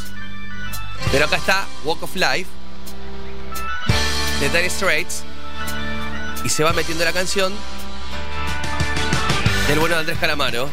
pero 1.11 1.25
acá 1.25 1.37
está 1.37 1.67
Walk 1.83 2.03
of 2.03 2.15
Life 2.15 2.45
de 4.39 4.49
Dire 4.49 4.69
Straits 4.69 5.23
y 6.45 6.49
se 6.49 6.63
va 6.63 6.71
metiendo 6.71 7.03
la 7.03 7.13
canción 7.13 7.51
del 9.69 9.79
bueno 9.79 9.95
de 9.95 10.01
Andrés 10.01 10.19
Calamaro. 10.19 10.69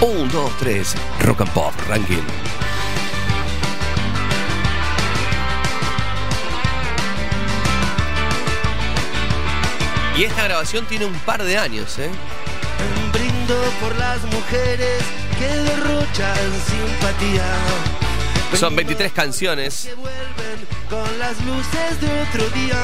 Un, 0.00 0.28
dos, 0.30 0.52
tres, 0.58 0.94
Rock 1.20 1.40
and 1.40 1.50
Pop 1.52 1.72
Ranking. 1.88 2.22
Y 10.18 10.24
esta 10.24 10.44
grabación 10.44 10.84
tiene 10.86 11.06
un 11.06 11.14
par 11.20 11.42
de 11.42 11.56
años, 11.56 11.98
¿eh? 11.98 12.10
Brindo 13.12 13.54
por 13.80 13.96
las 13.96 14.22
mujeres 14.24 15.02
que 15.38 15.46
derrochan 15.46 16.36
simpatía. 16.66 17.44
Son 18.54 18.76
23 18.76 19.12
canciones. 19.12 19.88
Con 20.90 21.18
las 21.18 21.36
luces 21.44 22.00
de 22.00 22.22
otro 22.22 22.48
día. 22.50 22.76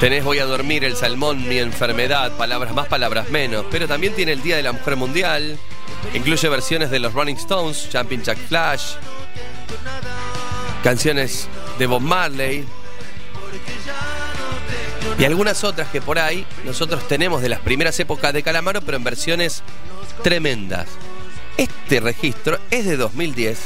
Tenés 0.00 0.24
Voy 0.24 0.38
a 0.38 0.46
dormir, 0.46 0.84
El 0.84 0.96
Salmón, 0.96 1.46
Mi 1.46 1.58
Enfermedad, 1.58 2.32
palabras 2.32 2.72
más, 2.74 2.88
palabras 2.88 3.28
menos. 3.28 3.66
Pero 3.70 3.86
también 3.86 4.14
tiene 4.14 4.32
el 4.32 4.42
Día 4.42 4.56
de 4.56 4.62
la 4.62 4.72
Mujer 4.72 4.96
Mundial. 4.96 5.58
Incluye 6.14 6.48
versiones 6.48 6.90
de 6.90 6.98
los 6.98 7.12
Rolling 7.12 7.34
Stones, 7.34 7.88
Jumping 7.92 8.22
Jack 8.22 8.38
Flash. 8.48 8.94
Canciones 10.82 11.48
de 11.78 11.86
Bob 11.86 12.00
Marley. 12.00 12.64
Y 15.18 15.24
algunas 15.24 15.62
otras 15.62 15.88
que 15.88 16.00
por 16.00 16.18
ahí 16.18 16.46
nosotros 16.64 17.06
tenemos 17.06 17.42
de 17.42 17.50
las 17.50 17.60
primeras 17.60 17.98
épocas 18.00 18.32
de 18.32 18.42
Calamaro, 18.42 18.80
pero 18.80 18.96
en 18.96 19.04
versiones 19.04 19.62
tremendas. 20.22 20.88
Este 21.58 22.00
registro 22.00 22.58
es 22.70 22.86
de 22.86 22.96
2010 22.96 23.58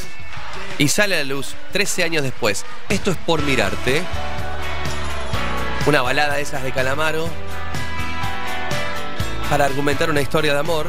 y 0.78 0.88
sale 0.88 1.16
a 1.16 1.18
la 1.18 1.24
luz 1.24 1.54
13 1.72 2.04
años 2.04 2.22
después. 2.22 2.64
Esto 2.88 3.10
es 3.10 3.16
por 3.16 3.42
mirarte. 3.42 4.02
Una 5.86 6.02
balada 6.02 6.34
de 6.34 6.42
esas 6.42 6.62
de 6.62 6.72
Calamaro 6.72 7.28
para 9.48 9.64
argumentar 9.64 10.10
una 10.10 10.20
historia 10.20 10.52
de 10.52 10.60
amor. 10.60 10.86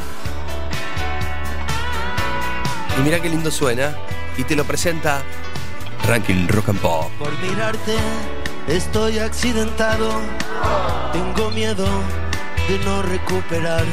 Y 2.97 3.01
mira 3.01 3.19
qué 3.22 3.30
lindo 3.30 3.51
suena. 3.51 3.95
Y 4.38 4.43
te 4.43 4.55
lo 4.55 4.65
presenta 4.65 5.22
Ranking 6.07 6.47
Rock 6.47 6.69
and 6.69 6.80
Pop. 6.80 7.11
Por 7.19 7.31
mirarte 7.39 7.95
estoy 8.68 9.19
accidentado. 9.19 10.11
Tengo 11.14 11.51
miedo 11.51 11.88
de 12.68 12.80
no 12.80 13.01
recuperar. 13.03 13.85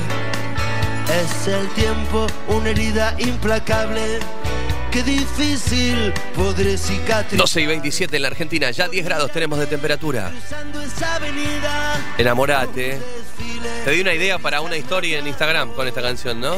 Es 1.23 1.47
el 1.47 1.69
tiempo 1.71 2.27
una 2.49 2.71
herida 2.71 3.15
implacable. 3.19 4.21
Qué 4.95 5.03
difícil 5.03 6.13
podré 6.37 6.79
cicatrizar 6.79 7.39
12 7.39 7.63
y 7.63 7.67
27 7.67 8.15
en 8.15 8.23
la 8.23 8.29
Argentina, 8.29 8.71
ya 8.71 8.87
10 8.87 9.05
grados 9.05 9.33
tenemos 9.33 9.59
de 9.59 9.67
temperatura. 9.67 10.31
Enamorate. 12.17 13.01
Te 13.85 13.91
di 13.91 14.01
una 14.01 14.15
idea 14.15 14.39
para 14.39 14.61
una 14.61 14.77
historia 14.77 15.19
en 15.19 15.27
Instagram 15.27 15.73
con 15.73 15.89
esta 15.89 16.01
canción, 16.01 16.41
¿no? 16.41 16.55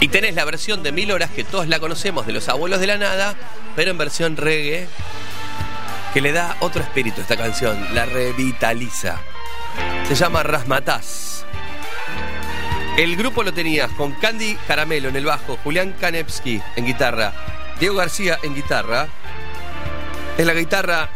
Y 0.00 0.08
tenés 0.08 0.34
la 0.34 0.46
versión 0.46 0.82
de 0.82 0.90
Mil 0.90 1.12
Horas 1.12 1.30
que 1.32 1.44
todos 1.44 1.68
la 1.68 1.78
conocemos 1.78 2.26
de 2.26 2.32
los 2.32 2.48
abuelos 2.48 2.80
de 2.80 2.86
la 2.86 2.96
nada, 2.96 3.34
pero 3.76 3.90
en 3.90 3.98
versión 3.98 4.38
reggae, 4.38 4.88
que 6.14 6.22
le 6.22 6.32
da 6.32 6.56
otro 6.60 6.82
espíritu 6.82 7.20
a 7.20 7.24
esta 7.24 7.36
canción, 7.36 7.94
la 7.94 8.06
revitaliza. 8.06 9.20
Se 10.08 10.14
llama 10.14 10.42
Rasmataz. 10.42 11.44
El 12.96 13.16
grupo 13.16 13.42
lo 13.42 13.52
tenías 13.52 13.90
con 13.90 14.12
Candy 14.12 14.54
Caramelo 14.68 15.08
en 15.08 15.16
el 15.16 15.24
bajo, 15.24 15.58
Julián 15.64 15.96
Kanevsky 16.00 16.62
en 16.76 16.86
guitarra, 16.86 17.32
Diego 17.80 17.96
García 17.96 18.38
en 18.44 18.54
guitarra, 18.54 19.08
en 20.38 20.46
la 20.46 20.54
guitarra 20.54 21.08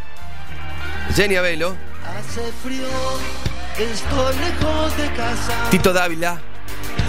Jenny 1.15 1.37
Abelo, 1.37 1.77
Hace 2.05 2.51
frío, 2.65 2.89
estoy 3.79 4.37
lejos 4.39 4.97
de 4.97 5.13
casa. 5.13 5.71
Tito 5.71 5.93
Dávila, 5.93 6.41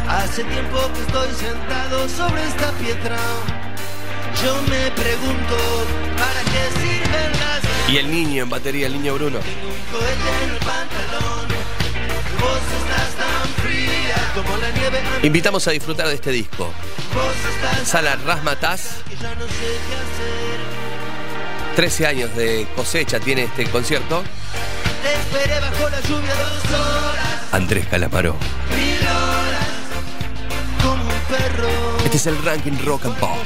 Hace 0.08 0.44
tiempo 0.44 0.78
que 0.94 1.02
estoy 1.02 1.34
sentado 1.34 2.08
sobre 2.08 2.44
esta 2.44 2.72
piedra. 2.74 3.18
Yo 4.44 4.54
me 4.70 4.92
pregunto, 4.92 5.58
¿para 6.16 6.42
qué 6.44 6.80
sirven 6.80 7.32
las 7.40 7.90
y 7.90 7.98
el 7.98 8.12
niño 8.12 8.44
en 8.44 8.50
batería, 8.52 8.86
el 8.86 8.94
niño 8.94 9.16
Bruno. 9.16 9.40
un 9.40 9.98
cohete 9.98 10.44
en 10.44 10.50
el 10.52 10.58
pantalón? 10.58 11.48
Vos 12.40 12.62
estás 12.82 13.16
tan 13.16 13.64
fría 13.64 13.89
Invitamos 15.24 15.68
a 15.68 15.72
disfrutar 15.72 16.08
de 16.08 16.16
este 16.16 16.32
disco. 16.32 16.72
Sala 17.86 18.14
hacer. 18.14 18.80
13 21.76 22.08
años 22.08 22.36
de 22.36 22.68
cosecha 22.76 23.20
tiene 23.20 23.44
este 23.44 23.66
concierto. 23.70 24.24
Andrés 27.52 27.88
Calamaro. 27.88 28.36
Este 32.06 32.18
es 32.18 32.28
el 32.28 32.44
ranking 32.44 32.78
rock 32.86 33.06
and 33.06 33.16
pop. 33.18 33.38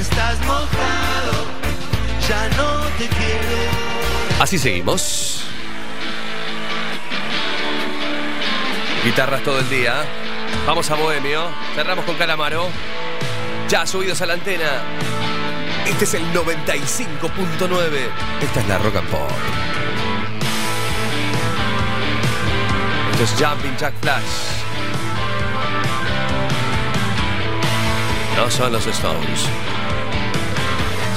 Estás 0.00 0.38
mojado, 0.40 1.44
ya 2.28 2.48
no 2.56 2.80
te 2.98 3.06
quiero. 3.08 4.40
Así 4.40 4.58
seguimos. 4.58 5.33
Guitarras 9.04 9.42
todo 9.42 9.58
el 9.58 9.68
día. 9.68 10.02
Vamos 10.66 10.90
a 10.90 10.94
Bohemio. 10.94 11.50
Cerramos 11.74 12.06
con 12.06 12.16
Calamaro. 12.16 12.68
Ya 13.68 13.86
subidos 13.86 14.22
a 14.22 14.26
la 14.26 14.32
antena. 14.32 14.82
Este 15.86 16.04
es 16.04 16.14
el 16.14 16.22
95.9. 16.32 18.08
Esta 18.40 18.60
es 18.60 18.68
la 18.68 18.78
Rock 18.78 18.96
and 18.96 19.08
Pop. 19.08 19.30
Esto 23.12 23.24
es 23.24 23.30
Jumping 23.38 23.76
Jack 23.76 23.92
Flash. 24.00 24.22
No 28.36 28.50
son 28.50 28.72
los 28.72 28.86
Stones, 28.86 29.46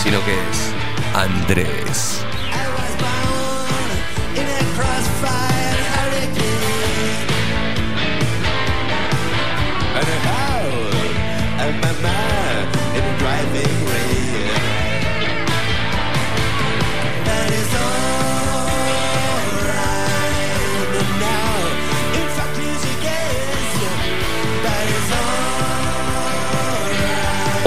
sino 0.03 0.23
que 0.25 0.33
es 0.33 0.73
Andrés. 1.15 2.21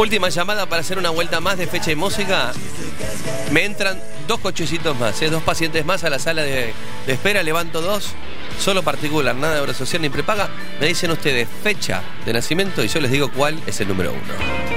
Última 0.00 0.30
llamada 0.30 0.64
para 0.64 0.80
hacer 0.80 0.96
una 0.96 1.10
vuelta 1.10 1.40
más 1.40 1.58
de 1.58 1.66
fecha 1.66 1.90
y 1.90 1.94
música. 1.94 2.52
Me 3.50 3.66
entran 3.66 4.00
dos 4.26 4.40
cochecitos 4.40 4.98
más, 4.98 5.20
¿eh? 5.20 5.28
dos 5.28 5.42
pacientes 5.42 5.84
más 5.84 6.04
a 6.04 6.10
la 6.10 6.18
sala 6.18 6.42
de 6.42 6.72
espera. 7.06 7.42
Levanto 7.42 7.82
dos, 7.82 8.14
solo 8.60 8.82
particular, 8.82 9.34
nada 9.34 9.54
de 9.54 9.60
obra 9.60 9.74
social 9.74 10.02
ni 10.02 10.08
prepaga. 10.08 10.48
Me 10.80 10.86
dicen 10.86 11.10
ustedes 11.10 11.48
fecha 11.62 12.02
de 12.24 12.32
nacimiento 12.32 12.84
y 12.84 12.88
yo 12.88 13.00
les 13.00 13.10
digo 13.10 13.30
cuál 13.30 13.58
es 13.66 13.80
el 13.80 13.88
número 13.88 14.12
uno. 14.12 14.70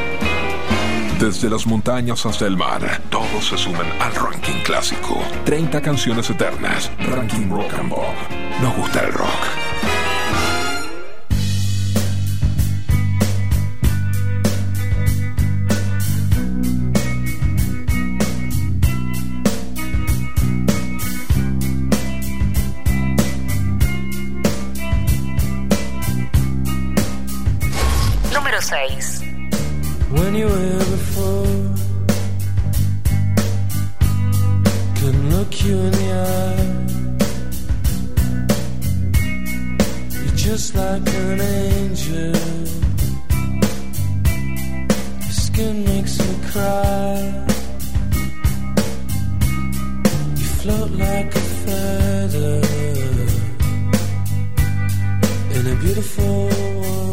Desde 1.19 1.49
las 1.49 1.65
montañas 1.65 2.25
hasta 2.25 2.45
el 2.45 2.57
mar, 2.57 3.01
todos 3.09 3.47
se 3.47 3.57
suman 3.57 3.87
al 4.01 4.13
ranking 4.13 4.61
clásico. 4.63 5.23
30 5.45 5.81
canciones 5.81 6.29
eternas. 6.29 6.91
Ranking 6.99 7.49
Rock 7.49 7.73
and 7.79 7.89
Pop. 7.89 8.13
Nos 8.61 8.75
gusta 8.75 9.01
el 9.01 9.13
rock. 9.13 9.62
6. 28.73 29.21
when 30.17 30.33
you 30.33 30.47
were 30.47 30.85
before. 30.95 31.45
Couldn't 34.97 35.29
look 35.35 35.51
you 35.63 35.75
in 35.77 35.91
the 36.01 36.09
eye. 36.31 36.69
You're 40.23 40.39
just 40.49 40.75
like 40.75 41.07
an 41.21 41.41
angel. 41.41 42.35
Your 45.23 45.37
skin 45.45 45.75
makes 45.91 46.13
me 46.23 46.31
cry. 46.51 47.13
You 50.39 50.47
float 50.61 50.91
like 51.07 51.31
a 51.41 51.45
feather 51.63 52.61
in 55.57 55.63
a 55.73 55.75
beautiful 55.83 56.47
world. 56.47 57.12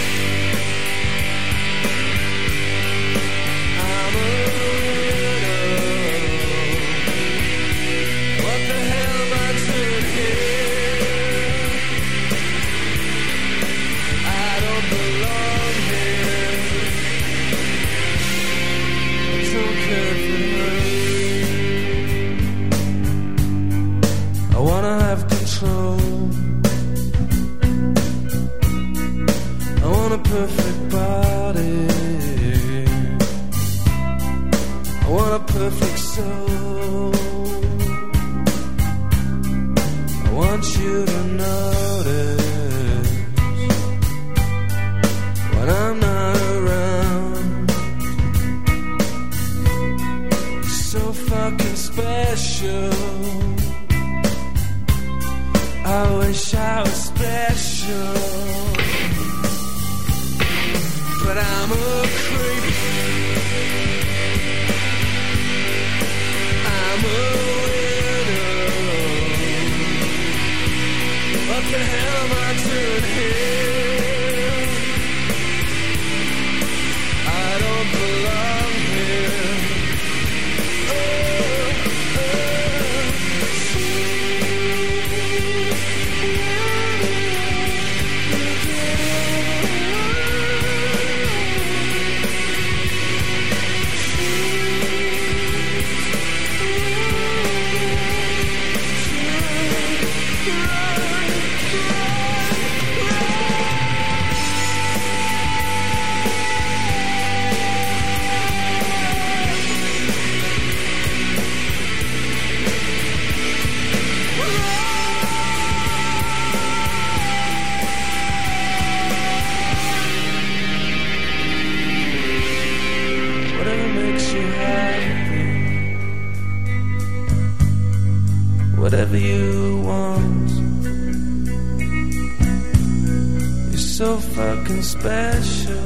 So 134.01 134.17
fucking 134.33 134.81
special. 134.81 135.77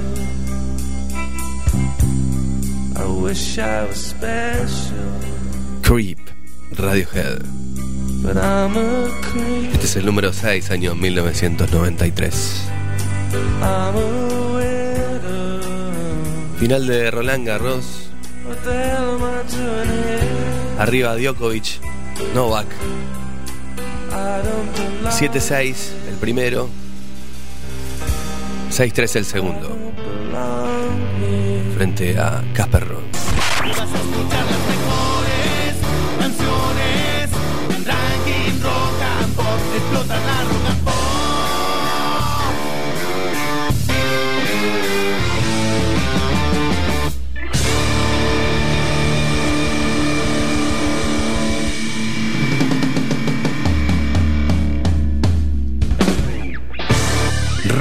I 2.96 3.06
wish 3.22 3.60
I 3.60 3.88
was 3.88 4.16
special. 4.16 5.12
Creep. 5.84 6.20
Radiohead. 6.80 7.44
But 8.24 8.38
I'm 8.38 8.78
a 8.78 9.12
creep. 9.22 9.74
Este 9.74 9.86
es 9.86 9.96
el 9.98 10.06
número 10.06 10.32
6, 10.32 10.72
año 10.72 10.96
1993. 10.96 12.64
I'm 13.62 13.98
a. 13.98 14.26
Final 16.58 16.88
de 16.88 17.12
Roland 17.12 17.46
Garros. 17.46 18.10
Arriba 20.80 21.18
Djokovic. 21.18 21.82
Novak. 22.34 22.68
I 24.10 24.42
don't 24.42 24.72
belong. 24.74 25.12
7-6 25.12 25.92
el 26.08 26.16
primero. 26.22 26.85
6-3 28.76 29.16
el 29.16 29.26
segundo. 29.26 29.70
Frente 31.78 32.20
a 32.20 32.44
Casper 32.54 32.86
Ruud. 32.86 33.15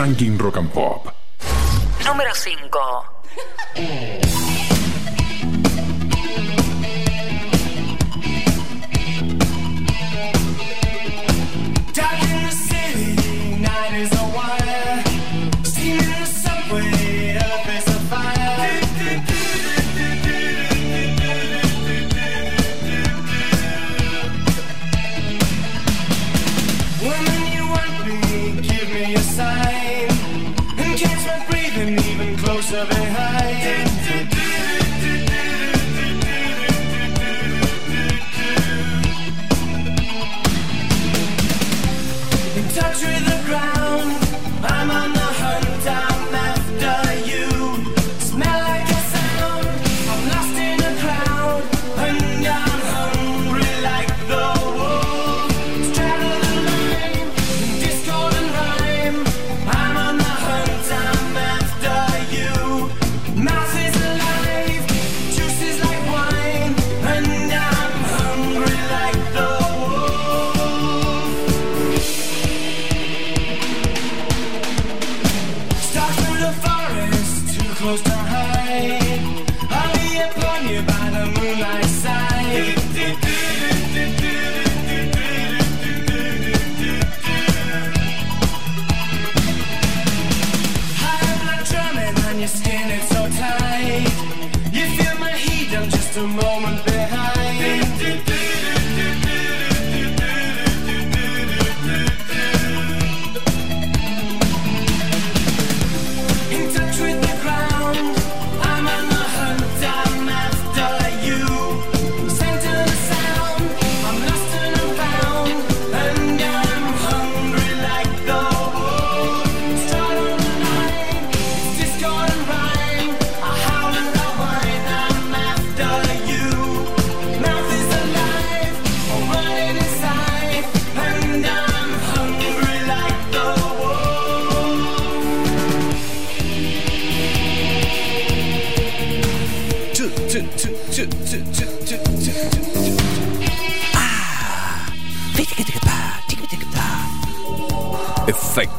Ranking 0.04 0.36
Rock 0.36 0.58
and 0.58 0.70
Pop. 0.70 1.14
Número 2.04 2.34
5. 2.34 2.68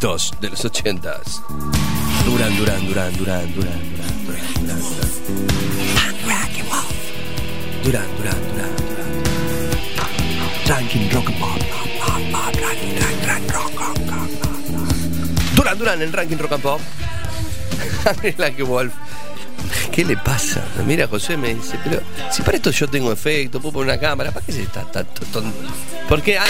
De 0.01 0.49
los 0.49 0.63
ochentas. 0.65 1.41
Duran, 2.25 2.55
Duran, 2.57 2.85
Duran, 2.85 3.15
Duran, 3.17 3.53
Duran, 3.55 3.55
Duran, 3.55 3.81
Duran, 4.25 4.53
Duran, 4.65 4.79
Duran. 5.03 6.45
Duran, 7.83 8.05
Duran, 8.17 8.17
Duran, 8.17 8.37
Duran. 8.51 8.75
Ranking 10.67 11.09
Rock 11.11 11.27
and 11.29 11.39
Pop. 11.39 11.59
Duran, 15.55 15.77
Duran, 15.79 16.01
el 16.01 16.13
Ranking 16.13 16.37
Rock 16.37 16.51
and 16.53 16.61
Pop. 16.63 16.81
Like 18.37 18.61
Wolf. 18.63 18.93
¿Qué 19.91 20.03
le 20.05 20.17
pasa? 20.17 20.63
Mira, 20.85 21.07
José 21.07 21.37
me 21.37 21.55
dice, 21.55 21.79
pero 21.83 22.01
si 22.31 22.43
para 22.43 22.57
esto 22.57 22.69
yo 22.69 22.87
tengo 22.87 23.11
efecto, 23.11 23.59
puedo 23.59 23.73
poner 23.73 23.93
una 23.95 23.99
cámara, 23.99 24.31
¿para 24.31 24.45
qué 24.45 24.51
se 24.51 24.61
está 24.63 24.83
tanto 24.83 25.25
tonto? 25.31 25.57
Porque 26.07 26.37
an- 26.37 26.45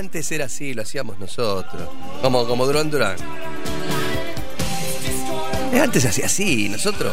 antes 0.00 0.32
era 0.32 0.46
así, 0.46 0.72
lo 0.72 0.82
hacíamos 0.82 1.18
nosotros, 1.18 1.88
como, 2.22 2.46
como 2.46 2.66
Durán 2.66 2.90
Durán. 2.90 3.16
Eh, 5.72 5.78
Antes 5.78 6.04
hacía 6.06 6.26
así, 6.26 6.68
nosotros. 6.68 7.12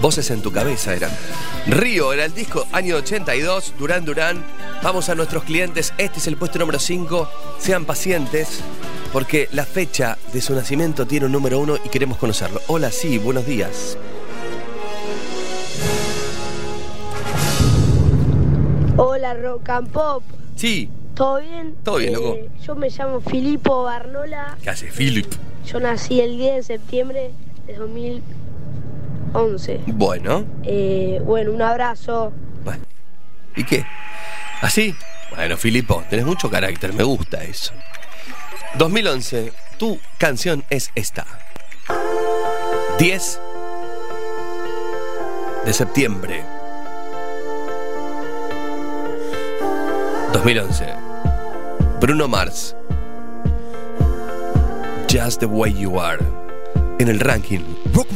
Voces 0.00 0.30
en 0.30 0.42
tu 0.42 0.52
cabeza 0.52 0.94
eran. 0.94 1.10
Río 1.66 2.12
era 2.12 2.26
el 2.26 2.34
disco 2.34 2.66
año 2.70 2.96
82, 2.96 3.74
Durán 3.78 4.04
Durán. 4.04 4.44
Vamos 4.82 5.08
a 5.08 5.14
nuestros 5.14 5.42
clientes, 5.44 5.92
este 5.98 6.18
es 6.18 6.26
el 6.26 6.36
puesto 6.36 6.58
número 6.58 6.78
5. 6.78 7.28
Sean 7.58 7.86
pacientes, 7.86 8.60
porque 9.12 9.48
la 9.52 9.64
fecha 9.64 10.18
de 10.34 10.42
su 10.42 10.54
nacimiento 10.54 11.06
tiene 11.06 11.26
un 11.26 11.32
número 11.32 11.58
uno 11.58 11.78
y 11.82 11.88
queremos 11.88 12.18
conocerlo. 12.18 12.60
Hola, 12.68 12.92
sí, 12.92 13.16
buenos 13.18 13.46
días. 13.46 13.96
Hola, 19.00 19.34
Rock 19.34 19.68
and 19.68 19.90
Pop. 19.92 20.24
Sí, 20.56 20.90
¿Todo 21.14 21.38
bien? 21.40 21.76
Todo 21.84 21.96
bien, 21.98 22.14
loco. 22.14 22.34
Eh, 22.34 22.48
yo 22.62 22.74
me 22.74 22.90
llamo 22.90 23.20
Filipo 23.20 23.84
Barnola. 23.84 24.56
¿qué 24.62 24.70
hace 24.70 24.86
Philip? 24.88 25.26
Yo 25.66 25.78
nací 25.80 26.20
el 26.20 26.36
10 26.36 26.56
de 26.56 26.62
septiembre 26.62 27.30
de 27.66 27.74
2011. 27.76 29.80
Bueno, 29.86 30.44
Eh, 30.64 31.20
bueno, 31.24 31.52
un 31.52 31.62
abrazo. 31.62 32.32
¿y 33.56 33.64
qué? 33.64 33.84
¿Así? 34.62 34.94
Bueno, 35.34 35.56
Filipo, 35.56 36.04
tenés 36.10 36.26
mucho 36.26 36.48
carácter, 36.50 36.92
me 36.92 37.02
gusta 37.02 37.42
eso. 37.42 37.72
2011, 38.76 39.52
tu 39.76 39.98
canción 40.18 40.64
es 40.70 40.90
esta. 40.94 41.26
10 42.98 43.40
de 45.64 45.72
septiembre. 45.72 46.44
2011. 50.32 50.86
Bruno 52.00 52.28
Mars. 52.28 52.74
Just 55.08 55.40
the 55.40 55.48
way 55.48 55.70
you 55.70 55.98
are. 55.98 56.18
En 56.98 57.08
el 57.08 57.18
ranking. 57.20 57.64
Rock 57.92 58.08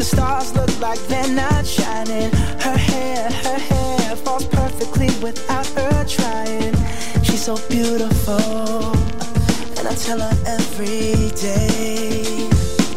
the 0.00 0.04
stars 0.04 0.54
like 0.80 0.98
they're 1.08 1.34
not 1.34 1.66
shining. 1.66 2.30
Her 2.64 2.76
hair, 2.76 3.30
her 3.44 3.58
hair 3.58 4.16
falls 4.16 4.46
perfectly 4.46 5.08
without 5.20 5.66
her 5.76 6.04
trying. 6.08 6.74
She's 7.22 7.44
so 7.44 7.56
beautiful, 7.68 8.96
and 9.76 9.84
I 9.86 9.94
tell 9.94 10.20
her 10.20 10.34
every 10.46 11.30
day. 11.36 12.48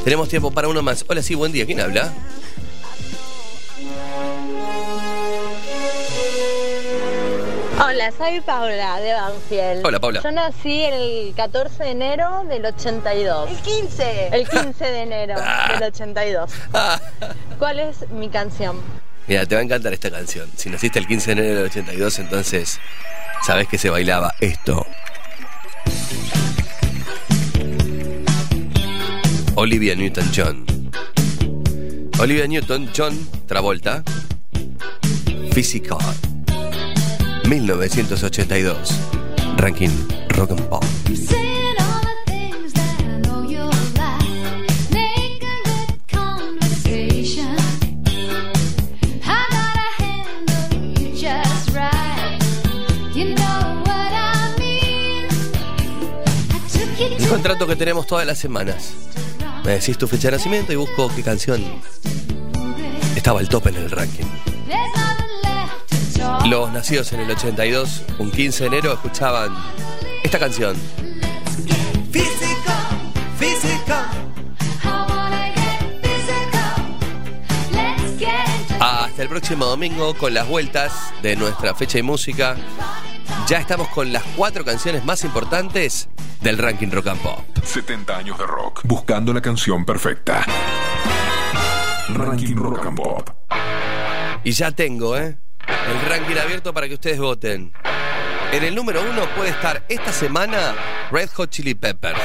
Tenemos 0.06 0.30
tiempo 0.30 0.52
para 0.52 0.69
uno 0.69 0.82
más. 0.82 1.03
Hola, 1.10 1.22
sí, 1.22 1.35
buen 1.35 1.52
día. 1.52 1.66
¿Quién 1.66 1.82
habla? 1.82 2.14
Hola, 8.03 8.11
soy 8.17 8.41
Paula 8.41 8.99
de 8.99 9.14
Banfield. 9.14 9.85
Hola, 9.85 9.98
Paula. 9.98 10.22
Yo 10.22 10.32
nací 10.32 10.82
el 10.82 11.33
14 11.35 11.85
de 11.85 11.91
enero 11.91 12.43
del 12.49 12.65
82. 12.65 13.49
El 13.49 13.57
15. 13.57 14.27
El 14.27 14.49
15 14.49 14.83
de 14.83 15.01
enero 15.03 15.35
del 15.80 15.83
82. 15.83 16.51
¿Cuál 17.57 17.80
es 17.80 18.09
mi 18.09 18.27
canción? 18.27 18.82
Mira, 19.25 19.45
te 19.45 19.56
va 19.56 19.61
a 19.61 19.64
encantar 19.64 19.93
esta 19.93 20.11
canción. 20.11 20.49
Si 20.57 20.69
naciste 20.69 20.99
el 20.99 21.07
15 21.07 21.33
de 21.35 21.41
enero 21.43 21.56
del 21.59 21.65
82, 21.67 22.19
entonces 22.19 22.77
sabes 23.45 23.69
que 23.69 23.77
se 23.77 23.90
bailaba 23.90 24.35
esto. 24.41 24.85
Olivia 29.56 29.95
Newton-John. 29.95 30.91
Olivia 32.19 32.48
Newton-John 32.48 33.30
Travolta. 33.48 34.03
Physical. 35.53 35.99
1982. 37.48 38.90
Ranking 39.58 39.92
Rock 40.30 40.52
and 40.52 40.62
Pop. 40.68 40.84
Un 57.20 57.28
contrato 57.30 57.68
que 57.68 57.76
tenemos 57.76 58.08
todas 58.08 58.26
las 58.26 58.38
semanas. 58.38 58.94
Me 59.66 59.72
decís 59.72 59.98
tu 59.98 60.08
fecha 60.08 60.30
de 60.30 60.38
nacimiento 60.38 60.74
y 60.74 60.76
busco 60.76 61.10
qué 61.16 61.24
canción 61.24 61.64
estaba 63.16 63.40
al 63.40 63.50
top 63.50 63.68
en 63.68 63.76
el 63.76 63.90
ranking. 63.90 64.52
Los 66.45 66.72
nacidos 66.72 67.14
en 67.14 67.22
el 67.22 67.32
82, 67.32 68.03
un 68.20 68.32
15 68.32 68.64
de 68.64 68.68
enero, 68.68 68.94
escuchaban 68.94 69.56
esta 70.24 70.40
canción. 70.40 70.76
Hasta 78.80 79.22
el 79.22 79.30
próximo 79.30 79.66
domingo 79.66 80.14
con 80.16 80.34
las 80.34 80.48
vueltas 80.48 81.14
de 81.22 81.36
nuestra 81.36 81.74
fecha 81.76 82.00
y 82.00 82.03
música. 82.03 82.56
Ya 83.48 83.60
estamos 83.60 83.88
con 83.90 84.12
las 84.12 84.24
cuatro 84.36 84.66
canciones 84.66 85.06
más 85.06 85.24
importantes 85.24 86.10
del 86.42 86.58
ranking 86.58 86.90
rock 86.90 87.08
and 87.08 87.22
pop. 87.22 87.40
70 87.64 88.18
años 88.18 88.38
de 88.38 88.45
rock. 88.45 88.82
Buscando 88.84 89.34
la 89.34 89.42
canción 89.42 89.86
perfecta. 89.86 90.45
Ranking 92.10 92.56
Rock 92.56 92.86
and 92.86 92.98
Pop. 92.98 93.30
Y 94.44 94.52
ya 94.52 94.72
tengo, 94.72 95.18
¿eh? 95.18 95.38
El 95.67 96.09
ranking 96.09 96.38
abierto 96.38 96.74
para 96.74 96.88
que 96.88 96.95
ustedes 96.95 97.19
voten. 97.19 97.74
En 98.51 98.64
el 98.64 98.75
número 98.75 99.01
uno 99.01 99.27
puede 99.35 99.50
estar 99.50 99.83
esta 99.90 100.14
semana 100.14 100.75
Red 101.11 101.30
Hot 101.35 101.50
Chili 101.50 101.74
Peppers 101.74 102.19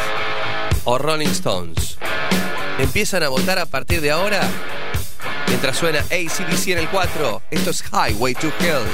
o 0.85 0.99
Rolling 0.99 1.29
Stones. 1.29 1.99
Empiezan 2.79 3.23
a 3.23 3.29
votar 3.29 3.59
a 3.59 3.67
partir 3.67 4.01
de 4.01 4.11
ahora. 4.11 4.41
Mientras 5.49 5.77
suena 5.77 6.01
ACDC 6.01 6.69
en 6.69 6.79
el 6.79 6.89
4, 6.89 7.43
esto 7.51 7.71
es 7.71 7.83
Highway 7.93 8.35
to 8.35 8.53
Hell. 8.61 8.85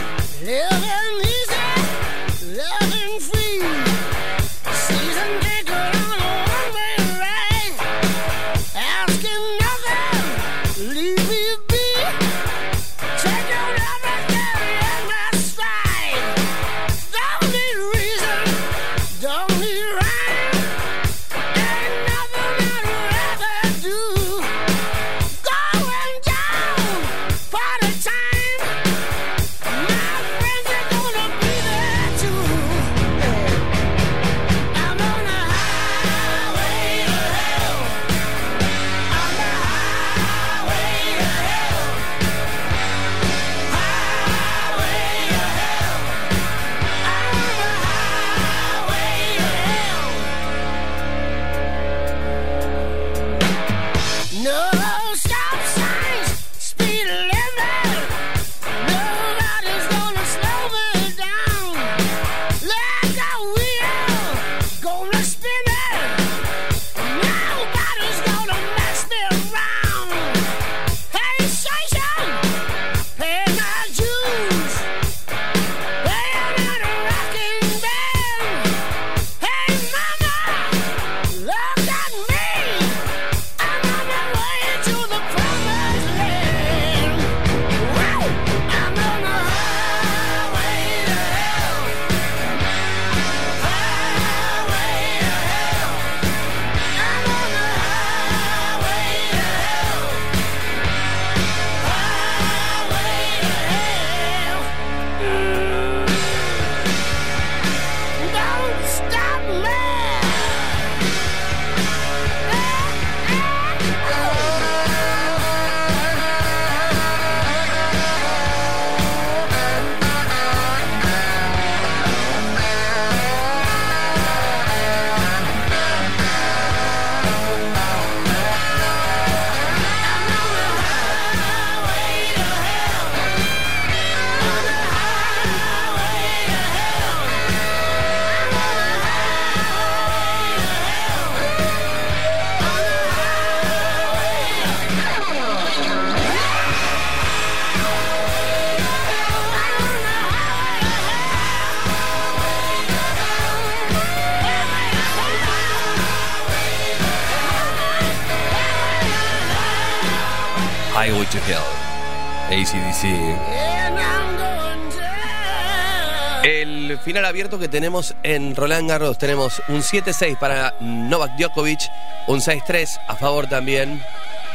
Final 167.15 167.27
abierto 167.27 167.61
que 167.61 167.69
tenemos 167.69 168.17
en 168.25 168.57
Roland 168.57 168.89
Garros 168.89 169.19
tenemos 169.19 169.63
un 169.69 169.83
7-6 169.83 170.37
para 170.37 170.75
Novak 170.81 171.37
Djokovic, 171.39 171.79
un 172.27 172.41
6-3 172.41 172.99
a 173.07 173.15
favor 173.15 173.47
también 173.47 174.03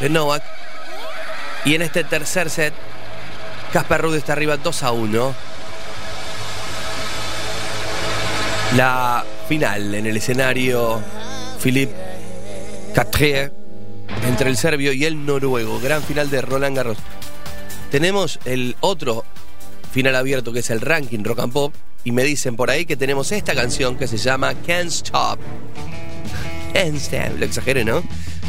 de 0.01 0.09
Novak. 0.09 0.43
Y 1.63 1.75
en 1.75 1.83
este 1.83 2.03
tercer 2.03 2.49
set, 2.49 2.73
Casper 3.71 4.01
Ruud 4.01 4.15
está 4.17 4.33
arriba 4.33 4.57
2 4.57 4.83
a 4.83 4.91
1. 4.91 5.35
La 8.75 9.23
final 9.47 9.95
en 9.95 10.05
el 10.05 10.17
escenario, 10.17 11.01
Philippe 11.63 11.95
Catrier, 12.93 13.53
entre 14.27 14.49
el 14.49 14.57
serbio 14.57 14.91
y 14.91 15.05
el 15.05 15.25
noruego. 15.25 15.79
Gran 15.79 16.03
final 16.03 16.29
de 16.29 16.41
Roland 16.41 16.75
Garros. 16.75 16.97
Tenemos 17.89 18.37
el 18.43 18.75
otro 18.81 19.23
final 19.93 20.17
abierto 20.17 20.51
que 20.51 20.59
es 20.59 20.69
el 20.71 20.81
ranking 20.81 21.23
rock 21.23 21.39
and 21.39 21.53
pop. 21.53 21.73
Y 22.03 22.11
me 22.11 22.23
dicen 22.23 22.55
por 22.55 22.69
ahí 22.69 22.85
que 22.85 22.95
tenemos 22.95 23.31
esta 23.31 23.53
canción 23.53 23.97
que 23.97 24.07
se 24.07 24.17
llama 24.17 24.53
Can't 24.65 24.87
Stop. 24.87 25.39
Can't 26.73 26.95
Stop, 26.95 27.37
lo 27.37 27.45
exageré, 27.45 27.83
¿no? 27.83 28.01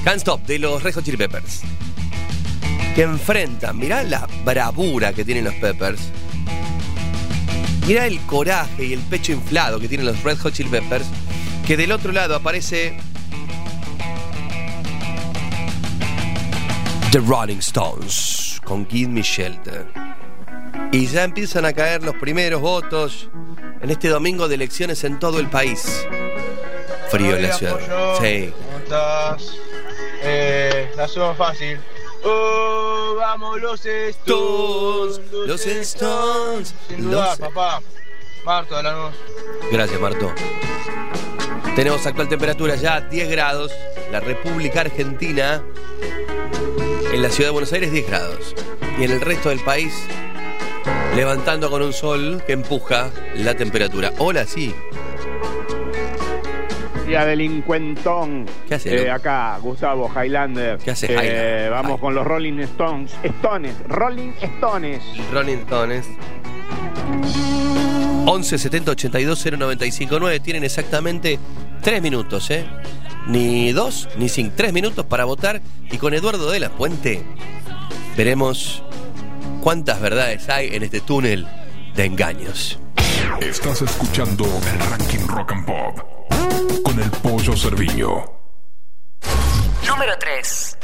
Can't 0.05 0.19
Stop 0.19 0.47
de 0.47 0.59
los 0.59 0.83
Red 0.83 0.95
Hot 0.95 1.05
Chili 1.05 1.17
Peppers. 1.17 1.63
Que 2.95 3.03
enfrentan, 3.03 3.79
mirá 3.79 4.03
la 4.03 4.27
bravura 4.45 5.13
que 5.13 5.25
tienen 5.25 5.45
los 5.45 5.55
Peppers. 5.55 6.01
Mirá 7.87 8.07
el 8.07 8.21
coraje 8.21 8.87
y 8.87 8.93
el 8.93 9.01
pecho 9.01 9.33
inflado 9.33 9.81
que 9.81 9.89
tienen 9.89 10.07
los 10.07 10.23
Red 10.23 10.39
Hot 10.39 10.53
Chili 10.53 10.69
Peppers. 10.69 11.07
Que 11.67 11.77
del 11.77 11.93
otro 11.93 12.13
lado 12.13 12.35
aparece 12.37 12.97
The 17.11 17.19
Rolling 17.19 17.59
Stones 17.59 18.61
con 18.65 18.87
Give 18.89 19.09
Me 19.09 19.23
Shelter. 19.23 19.87
Y 20.93 21.07
ya 21.07 21.25
empiezan 21.25 21.65
a 21.65 21.73
caer 21.73 22.03
los 22.03 22.17
primeros 22.17 22.61
votos 22.61 23.29
en 23.81 23.91
este 23.91 24.09
domingo 24.09 24.49
de 24.49 24.57
elecciones 24.57 25.05
en 25.05 25.19
todo 25.19 25.39
el 25.39 25.49
país. 25.49 26.07
Frío 27.11 27.37
en 27.37 27.43
la 27.43 27.53
ciudad. 27.53 27.79
Sí. 28.21 28.53
¿Cómo 28.67 28.79
estás? 28.79 29.55
Eh, 30.23 30.91
la 30.97 31.07
subo 31.09 31.35
fácil. 31.35 31.79
Oh, 32.25 33.15
vamos 33.19 33.61
los 33.61 33.87
Stones. 33.87 35.21
Los 35.47 35.67
Stones. 35.67 36.75
Sin 36.89 37.03
dudar, 37.11 37.29
Los- 37.29 37.39
papá. 37.39 37.81
Marto 38.45 38.77
de 38.77 38.83
la. 38.83 39.11
Gracias, 39.71 40.01
Marto. 40.01 40.33
Tenemos 41.77 42.05
actual 42.05 42.29
temperatura 42.29 42.75
ya 42.75 43.01
10 43.01 43.29
grados. 43.31 43.73
La 44.11 44.21
República 44.21 44.81
Argentina. 44.83 45.63
En 47.13 47.23
la 47.23 47.29
ciudad 47.31 47.49
de 47.49 47.53
Buenos 47.53 47.73
Aires 47.73 47.93
10 47.93 48.07
grados. 48.09 48.55
Y 48.99 49.05
en 49.05 49.13
el 49.13 49.21
resto 49.21 49.49
del 49.49 49.61
país 49.61 49.95
levantando 51.17 51.71
con 51.71 51.83
un 51.83 51.93
sol 51.93 52.43
que 52.47 52.53
empuja 52.53 53.11
la 53.37 53.55
temperatura. 53.55 54.13
Hola, 54.19 54.47
sí. 54.47 54.75
Día 57.07 57.25
delincuentón. 57.25 58.47
¿Qué 58.69 58.75
hace, 58.77 59.03
Eh, 59.05 59.11
acá, 59.11 59.59
Gustavo 59.61 60.09
Highlander. 60.15 60.79
¿Qué 60.79 60.93
hace, 60.93 61.07
Eh, 61.07 61.11
Highlander? 61.11 61.71
Vamos 61.71 61.93
Ay. 61.95 61.99
con 62.01 62.15
los 62.15 62.25
Rolling 62.27 62.59
Stones. 62.61 63.13
Stones. 63.25 63.75
Rolling 63.89 64.33
Stones. 64.41 65.03
Rolling 65.33 65.57
Stones. 65.59 66.07
11 68.27 68.59
70 68.59 68.93
82 68.93 69.39
095 69.59 70.19
9 70.21 70.41
tienen 70.41 70.63
exactamente 70.63 71.39
3 71.83 72.01
minutos, 72.03 72.51
¿eh? 72.51 72.65
Ni 73.27 73.73
2 73.73 74.11
ni 74.17 74.29
5, 74.29 74.53
3 74.57 74.73
minutos 74.73 75.05
para 75.07 75.25
votar 75.25 75.61
y 75.91 75.97
con 75.99 76.15
Eduardo 76.15 76.51
de 76.51 76.61
la 76.61 76.69
Puente 76.71 77.23
veremos 78.17 78.83
cuántas 79.61 80.01
verdades 80.01 80.49
hay 80.49 80.75
en 80.75 80.83
este 80.83 81.01
túnel 81.01 81.47
de 81.95 82.05
engaños. 82.05 82.79
Estás 83.41 83.83
escuchando 83.83 84.45
el 84.45 84.91
ranking 84.91 85.27
rock 85.27 85.53
and 85.53 85.67
pop 85.67 85.99
con 86.85 87.01
el 87.01 87.11
pollo 87.11 87.57
cerviño. 87.57 88.25
Número 89.87 90.19
3. 90.19 90.79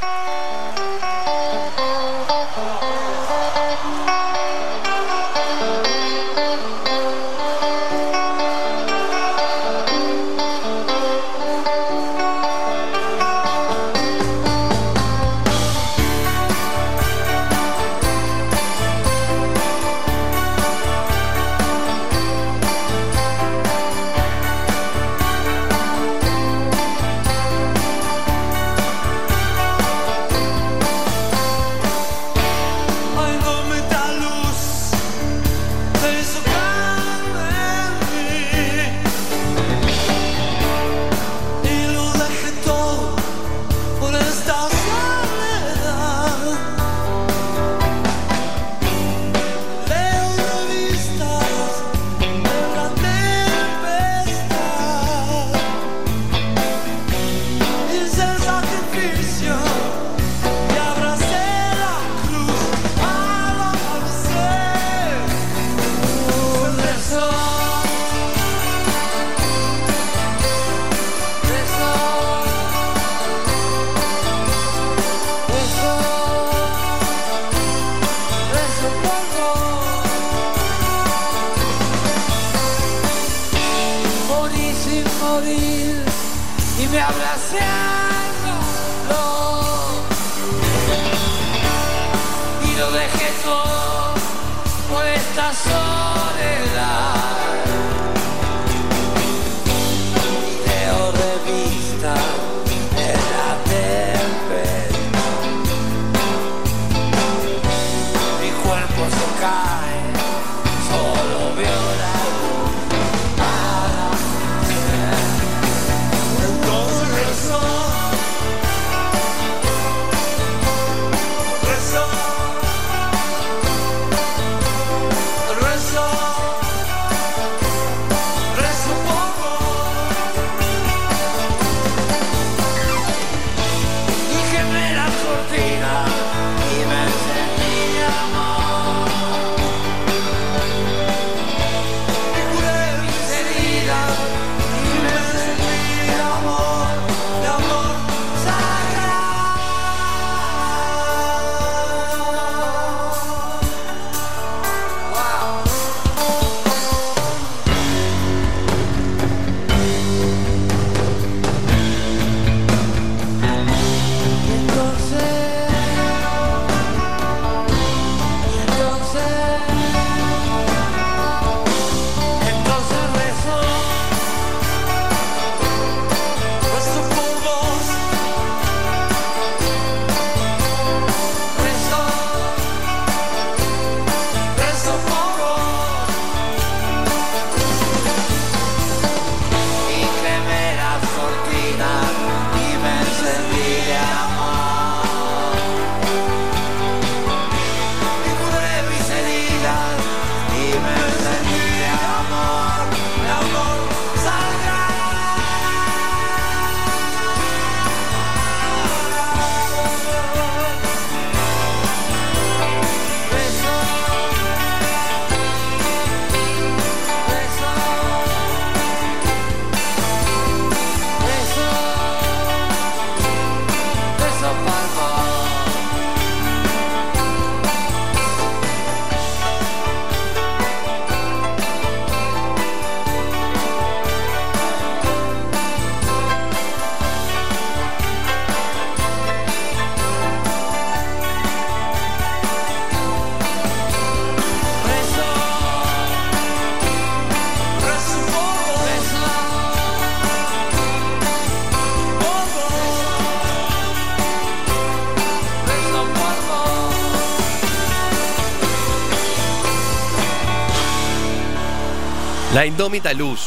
Indómita 262.67 263.13
luz. 263.13 263.41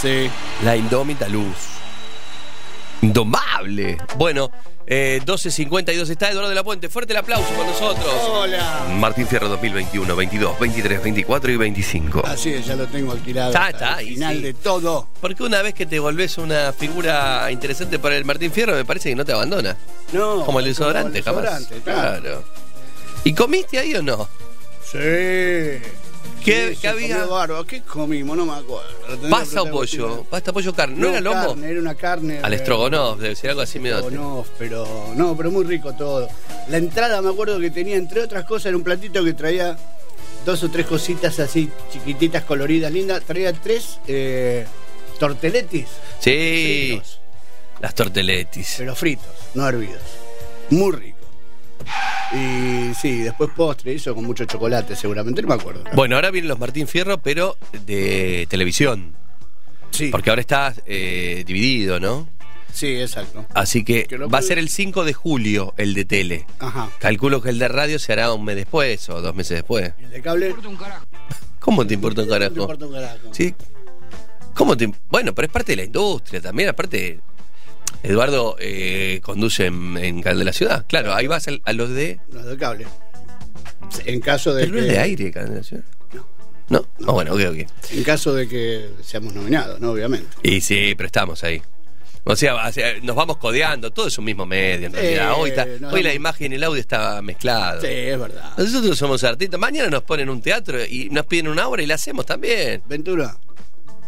Sí. 0.00 0.30
La 0.64 0.76
indómita 0.76 1.28
luz. 1.28 1.56
Indomable. 3.02 3.98
Bueno, 4.16 4.50
eh, 4.86 5.20
12.52 5.24 6.10
está 6.10 6.30
Eduardo 6.30 6.48
de 6.48 6.54
la 6.54 6.64
Puente. 6.64 6.88
Fuerte 6.88 7.12
el 7.12 7.18
aplauso 7.18 7.48
con 7.54 7.66
nosotros. 7.66 8.12
Hola. 8.28 8.86
Martín 8.98 9.26
Fierro 9.26 9.48
2021, 9.48 10.16
22, 10.16 10.58
23, 10.58 11.02
24 11.02 11.52
y 11.52 11.56
25. 11.56 12.22
Así 12.26 12.54
es, 12.54 12.66
ya 12.66 12.76
lo 12.76 12.86
tengo 12.88 13.12
alquilado. 13.12 13.50
Está, 13.50 13.70
está, 13.70 14.02
y 14.02 14.14
final 14.14 14.36
sí. 14.36 14.42
de 14.42 14.54
todo. 14.54 15.08
Porque 15.20 15.42
una 15.42 15.62
vez 15.62 15.74
que 15.74 15.86
te 15.86 15.98
volvés 15.98 16.38
una 16.38 16.72
figura 16.72 17.50
interesante 17.50 17.98
para 17.98 18.16
el 18.16 18.24
Martín 18.24 18.52
Fierro, 18.52 18.74
me 18.74 18.84
parece 18.84 19.10
que 19.10 19.14
no 19.14 19.24
te 19.24 19.32
abandona. 19.32 19.76
No. 20.12 20.44
Como 20.44 20.58
el 20.58 20.66
desodorante, 20.66 21.22
como 21.22 21.40
el 21.40 21.46
jamás. 21.46 21.68
desodorante, 21.68 21.90
claro. 21.90 22.22
claro. 22.22 22.44
¿Y 23.24 23.32
comiste 23.32 23.78
ahí 23.78 23.94
o 23.94 24.02
no? 24.02 24.28
Sí. 24.82 24.98
¿Qué- 26.44 26.76
había? 26.88 27.26
¿Qué 27.66 27.82
comimos? 27.82 28.36
No 28.36 28.46
me 28.46 28.52
acuerdo. 28.54 29.28
¿Pasta 29.28 29.62
o 29.62 29.70
pollo? 29.70 30.24
¿Pasta, 30.24 30.52
pollo, 30.52 30.72
carne? 30.74 30.96
¿No, 30.96 31.08
era 31.10 31.20
lomo? 31.20 31.48
Carne, 31.48 31.70
era 31.70 31.80
una 31.80 31.94
carne. 31.94 32.40
Al 32.42 32.52
eh, 32.52 32.56
estrogonoff, 32.56 33.18
debe 33.20 33.36
ser 33.36 33.50
algo 33.50 33.62
así 33.62 33.78
medio. 33.78 33.98
estrogonoff, 33.98 34.48
pero 34.58 35.12
no, 35.14 35.36
pero 35.36 35.50
muy 35.50 35.64
rico 35.64 35.92
todo. 35.94 36.28
La 36.68 36.78
entrada 36.78 37.20
me 37.20 37.30
acuerdo 37.30 37.58
que 37.60 37.70
tenía, 37.70 37.96
entre 37.96 38.22
otras 38.22 38.44
cosas, 38.46 38.66
era 38.66 38.76
un 38.76 38.82
platito 38.84 39.22
que 39.22 39.34
traía 39.34 39.76
dos 40.46 40.62
o 40.62 40.70
tres 40.70 40.86
cositas 40.86 41.38
así 41.40 41.68
chiquititas, 41.92 42.44
coloridas, 42.44 42.90
lindas. 42.90 43.22
Traía 43.24 43.52
tres 43.52 43.98
eh, 44.06 44.64
torteletis, 45.18 45.86
Sí. 46.20 46.88
Fritos. 46.92 47.20
Las 47.80 47.94
torteletis. 47.94 48.74
pero 48.78 48.94
fritos, 48.94 49.26
no 49.54 49.66
hervidos. 49.68 50.02
Muy 50.70 50.92
rico. 50.92 51.09
Y 52.32 52.94
sí, 52.94 53.18
después 53.18 53.50
postre, 53.56 53.94
eso 53.94 54.14
con 54.14 54.24
mucho 54.24 54.44
chocolate, 54.44 54.94
seguramente, 54.94 55.42
no 55.42 55.48
me 55.48 55.54
acuerdo. 55.54 55.84
Bueno, 55.94 56.14
ahora 56.16 56.30
vienen 56.30 56.48
los 56.48 56.58
Martín 56.58 56.86
Fierro, 56.86 57.18
pero 57.18 57.56
de 57.86 58.46
televisión. 58.48 59.14
Sí. 59.90 60.08
Porque 60.10 60.30
ahora 60.30 60.40
está 60.40 60.74
eh, 60.86 61.42
dividido, 61.46 61.98
¿no? 61.98 62.28
Sí, 62.72 63.00
exacto. 63.00 63.44
Así 63.54 63.84
que 63.84 64.06
va 64.32 64.38
a 64.38 64.42
ser 64.42 64.58
el 64.58 64.68
5 64.68 65.04
de 65.04 65.12
julio 65.12 65.74
el 65.76 65.92
de 65.94 66.04
tele. 66.04 66.46
Ajá. 66.60 66.88
Calculo 67.00 67.42
que 67.42 67.50
el 67.50 67.58
de 67.58 67.68
radio 67.68 67.98
se 67.98 68.12
hará 68.12 68.32
un 68.32 68.44
mes 68.44 68.56
después 68.56 69.08
o 69.08 69.20
dos 69.20 69.34
meses 69.34 69.58
después. 69.58 69.92
¿Y 69.98 70.04
el 70.04 70.10
de 70.10 70.22
cable? 70.22 70.54
¿Cómo 71.58 71.86
te 71.86 71.94
importa 71.94 72.22
un 72.22 72.28
carajo? 72.28 72.54
te 72.54 72.60
importa 72.60 72.86
un 72.86 72.92
carajo. 72.92 73.28
Sí. 73.32 73.54
¿Cómo 74.54 74.76
te.? 74.76 74.92
Bueno, 75.08 75.34
pero 75.34 75.46
es 75.46 75.52
parte 75.52 75.72
de 75.72 75.76
la 75.76 75.84
industria 75.84 76.40
también. 76.40 76.68
Aparte, 76.68 77.20
Eduardo 78.02 78.56
eh, 78.58 79.20
conduce 79.22 79.66
en, 79.66 79.96
en 79.98 80.22
Canal 80.22 80.38
de 80.40 80.44
la 80.46 80.52
Ciudad. 80.52 80.84
Claro, 80.88 81.14
ahí 81.14 81.26
vas 81.26 81.46
al- 81.48 81.62
a, 81.64 81.72
los 81.72 81.90
de. 81.90 82.18
Los 82.32 82.44
de 82.46 82.56
cable. 82.56 82.86
En 84.06 84.20
caso 84.20 84.54
de 84.54 84.64
Pero 84.64 84.76
no 84.76 84.80
que, 84.80 84.86
es 84.86 84.92
de 84.94 84.98
aire, 85.00 85.30
Canal 85.30 85.50
de 85.50 85.56
la 85.56 85.62
Ciudad. 85.62 85.84
No. 86.68 86.86
No, 87.00 87.12
bueno, 87.12 87.34
ok, 87.34 87.40
ok. 87.50 87.70
En 87.92 88.04
caso 88.04 88.32
de 88.32 88.46
que 88.48 88.90
seamos 89.02 89.34
nominados, 89.34 89.80
¿no? 89.80 89.90
Obviamente. 89.90 90.28
Y 90.42 90.60
sí, 90.60 90.94
pero 90.96 91.06
estamos 91.08 91.42
ahí. 91.42 91.60
O 92.22 92.36
sea, 92.36 92.54
o 92.68 92.72
sea, 92.72 93.00
nos 93.02 93.16
vamos 93.16 93.38
codeando, 93.38 93.90
todo 93.90 94.06
es 94.06 94.16
un 94.18 94.26
mismo 94.26 94.44
medio 94.46 94.86
en 94.86 94.92
realidad. 94.92 95.32
hoy 95.36 95.50
está- 95.50 95.64
nos 95.80 95.92
hoy 95.92 96.02
la 96.02 96.12
imagen 96.14 96.52
y 96.52 96.56
el 96.56 96.62
audio 96.64 96.78
está 96.80 97.20
mezclado. 97.22 97.80
Sí, 97.80 97.86
es 97.88 98.18
verdad. 98.20 98.52
Nosotros 98.56 98.96
somos 98.98 99.24
artistas. 99.24 99.58
Mañana 99.58 99.88
nos 99.88 100.02
ponen 100.02 100.28
un 100.28 100.40
teatro 100.40 100.84
y 100.84 101.08
nos 101.10 101.26
piden 101.26 101.48
una 101.48 101.66
obra 101.66 101.82
y 101.82 101.86
la 101.86 101.94
hacemos 101.96 102.24
también. 102.26 102.82
Ventura, 102.86 103.36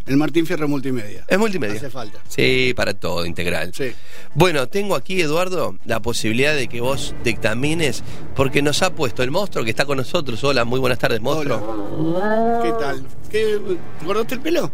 el 0.07 0.17
Martín 0.17 0.47
Fierro 0.47 0.69
Multimedia. 0.69 1.25
Es 1.29 1.39
multimedia. 1.39 1.77
Hace 1.77 1.91
falta. 1.91 2.19
Sí, 2.29 2.73
para 2.75 2.95
todo, 2.95 3.25
integral. 3.25 3.73
Sí. 3.75 3.93
Bueno, 4.35 4.69
tengo 4.69 4.95
aquí, 4.95 5.21
Eduardo, 5.21 5.77
la 5.85 6.01
posibilidad 6.01 6.55
de 6.55 6.69
que 6.69 6.81
vos 6.81 7.15
dictamines, 7.25 8.03
porque 8.35 8.63
nos 8.63 8.83
ha 8.83 8.95
puesto 8.95 9.23
el 9.23 9.31
monstruo 9.31 9.65
que 9.65 9.71
está 9.71 9.85
con 9.85 9.99
nosotros. 9.99 10.43
Hola, 10.45 10.65
muy 10.65 10.81
buenas 10.81 10.99
tardes, 10.99 11.21
monstruo. 11.21 12.61
¿Qué 12.63 12.73
tal? 12.73 13.07
¿Qué, 13.31 13.61
¿Te 14.01 14.07
cortaste 14.07 14.35
el 14.35 14.41
pelo? 14.41 14.73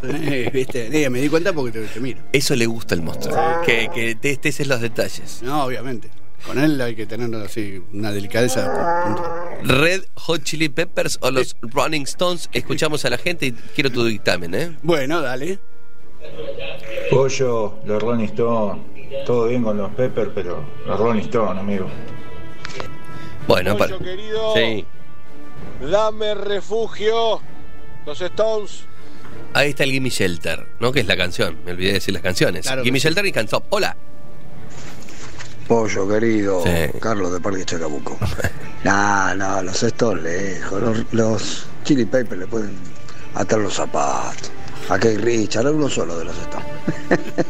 Sí, 0.00 0.44
viste, 0.52 1.10
me 1.10 1.20
di 1.20 1.28
cuenta 1.28 1.52
porque 1.52 1.80
te, 1.80 1.86
te 1.86 2.00
miro. 2.00 2.20
Eso 2.32 2.54
le 2.54 2.66
gusta 2.66 2.94
al 2.94 3.02
monstruo, 3.02 3.34
que, 3.64 3.90
que 3.92 4.14
te 4.14 4.30
estés 4.30 4.60
en 4.60 4.68
los 4.68 4.80
detalles. 4.80 5.40
No, 5.42 5.64
obviamente. 5.64 6.10
Con 6.46 6.58
él 6.58 6.80
hay 6.80 6.94
que 6.94 7.06
tener 7.06 7.34
así 7.42 7.82
una 7.92 8.12
delicadeza. 8.12 9.54
Red 9.62 10.04
Hot 10.14 10.42
Chili 10.42 10.68
Peppers 10.68 11.18
o 11.20 11.30
los 11.30 11.56
Rolling 11.62 12.02
Stones, 12.02 12.48
escuchamos 12.52 13.04
a 13.04 13.10
la 13.10 13.18
gente 13.18 13.46
y 13.46 13.52
quiero 13.52 13.90
tu 13.90 14.04
dictamen, 14.04 14.54
¿eh? 14.54 14.76
Bueno, 14.82 15.20
dale. 15.20 15.58
Pollo, 17.10 17.78
los 17.84 18.02
Rolling 18.02 18.26
Stone, 18.26 18.82
todo 19.26 19.48
bien 19.48 19.62
con 19.62 19.76
los 19.76 19.90
Pepper, 19.94 20.30
pero 20.34 20.64
los 20.86 20.98
Rolling 20.98 21.22
Stone, 21.22 21.60
amigo. 21.60 21.88
Bueno, 23.46 23.76
Pollo 23.76 23.98
para. 23.98 24.04
querido. 24.04 24.54
Sí. 24.54 24.84
Dame 25.90 26.34
refugio. 26.34 27.40
Los 28.06 28.20
Stones. 28.20 28.84
Ahí 29.54 29.70
está 29.70 29.84
el 29.84 29.90
Gimme 29.92 30.10
Shelter, 30.10 30.66
¿no? 30.80 30.92
Que 30.92 31.00
es 31.00 31.06
la 31.06 31.16
canción. 31.16 31.58
Me 31.64 31.72
olvidé 31.72 31.88
de 31.88 31.94
decir 31.94 32.14
las 32.14 32.22
canciones. 32.22 32.66
Claro 32.66 32.82
Gimme 32.84 33.00
sí. 33.00 33.04
Shelter 33.04 33.26
y 33.26 33.32
Can't 33.32 33.46
Stop. 33.48 33.64
Hola. 33.70 33.96
Pollo 35.68 36.08
querido, 36.08 36.62
Sí. 36.64 36.98
Carlos 36.98 37.32
de 37.32 37.40
Parque 37.40 37.64
Chacabuco. 37.64 38.16
No, 38.84 39.34
no, 39.34 39.60
los 39.62 39.82
Stones 39.82 40.22
lejos, 40.22 40.80
los, 40.80 41.04
los 41.12 41.66
Chili 41.82 42.04
Peppers 42.04 42.38
le 42.40 42.46
pueden 42.46 42.70
atar 43.34 43.58
los 43.58 43.74
zapatos. 43.74 44.52
A 44.88 44.94
Kate 44.94 45.18
Richard, 45.18 45.66
uno 45.66 45.88
solo 45.88 46.16
de 46.16 46.24
los 46.26 46.36
Stones. 46.38 46.68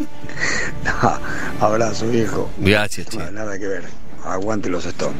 no, 0.84 1.18
abrazo 1.66 2.08
viejo. 2.08 2.48
Gracias, 2.56 3.08
che. 3.08 3.18
No, 3.18 3.30
nada 3.30 3.58
que 3.58 3.66
ver. 3.68 3.84
Aguante 4.24 4.70
los 4.70 4.86
Stones. 4.86 5.18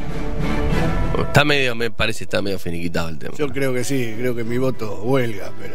Está 1.18 1.44
medio, 1.44 1.75
me 1.75 1.91
parece, 1.91 2.25
está 2.25 2.41
medio 2.41 2.59
finiquitado 2.59 3.10
el 3.10 3.18
tema. 3.18 3.35
Yo 3.36 3.49
creo 3.49 3.75
que 3.75 3.85
sí, 3.85 4.15
creo 4.18 4.35
que 4.35 4.44
mi 4.44 4.57
voto 4.57 5.02
huelga, 5.02 5.52
pero. 5.60 5.75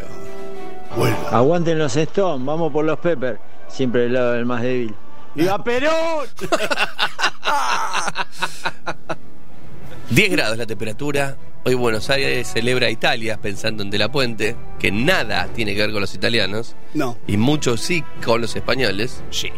Huelga. 1.00 1.28
Aguanten 1.30 1.78
los 1.78 1.96
Stones, 1.96 2.44
vamos 2.44 2.72
por 2.72 2.84
los 2.84 2.98
Pepper. 2.98 3.38
Siempre 3.68 4.06
el 4.06 4.14
lado 4.14 4.32
del 4.32 4.46
más 4.46 4.62
débil. 4.62 4.94
¡Viva 5.36 5.62
Perón! 5.62 6.26
10 10.10 10.30
grados 10.30 10.58
la 10.58 10.66
temperatura. 10.66 11.36
Hoy 11.66 11.74
Buenos 11.74 12.10
Aires 12.10 12.46
celebra 12.48 12.88
a 12.88 12.90
Italia 12.90 13.38
pensando 13.40 13.82
en 13.82 13.88
De 13.90 13.96
la 13.98 14.12
Puente, 14.12 14.54
que 14.78 14.92
nada 14.92 15.48
tiene 15.54 15.74
que 15.74 15.80
ver 15.80 15.92
con 15.92 16.02
los 16.02 16.14
italianos, 16.14 16.76
No. 16.92 17.16
y 17.26 17.38
mucho 17.38 17.76
sí 17.78 18.04
con 18.24 18.42
los 18.42 18.54
españoles. 18.54 19.22
Sí. 19.30 19.50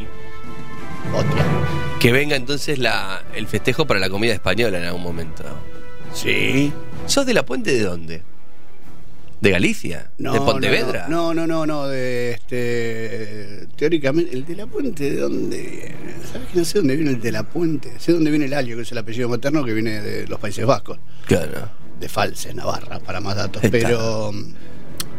Otra. 1.13 1.45
Que 1.99 2.13
venga 2.13 2.37
entonces 2.37 2.79
la, 2.79 3.25
el 3.35 3.49
festejo 3.49 3.87
para 3.87 3.99
la 3.99 4.09
comida 4.09 4.33
española 4.33 4.79
en 4.79 4.85
algún 4.85 5.03
momento. 5.03 5.43
Sí. 6.15 6.73
¿Sos 7.07 7.27
de 7.27 7.35
la 7.35 7.45
Puente 7.45 7.73
de 7.73 7.83
dónde? 7.83 8.23
¿De 9.41 9.51
Galicia? 9.51 10.11
No, 10.19 10.33
¿De 10.33 10.41
Pontevedra? 10.41 11.07
No, 11.09 11.35
no, 11.35 11.47
no, 11.47 11.67
no, 11.67 11.87
de 11.89 12.33
este. 12.33 13.67
Teóricamente, 13.77 14.33
¿el 14.35 14.47
de 14.47 14.57
la 14.57 14.67
Puente 14.67 15.11
de 15.11 15.17
dónde 15.21 15.59
viene? 15.59 16.15
¿Sabes 16.33 16.49
que 16.49 16.59
no 16.59 16.65
sé 16.65 16.79
dónde 16.79 16.97
viene 16.97 17.11
el 17.13 17.21
de 17.21 17.33
la 17.33 17.43
Puente? 17.43 17.93
Sé 17.99 18.13
dónde 18.13 18.31
viene 18.31 18.47
el 18.47 18.55
Alio, 18.55 18.77
que 18.77 18.83
es 18.83 18.93
el 18.93 18.99
apellido 18.99 19.29
materno 19.29 19.63
que 19.65 19.75
viene 19.75 20.01
de 20.01 20.27
los 20.27 20.41
Países 20.41 20.65
Vascos, 20.65 20.99
Claro. 21.27 21.69
de 22.01 22.09
False, 22.09 22.55
Navarra, 22.55 22.99
para 23.01 23.21
más 23.21 23.37
datos. 23.37 23.63
Pero. 23.71 24.33
mm, 24.33 24.55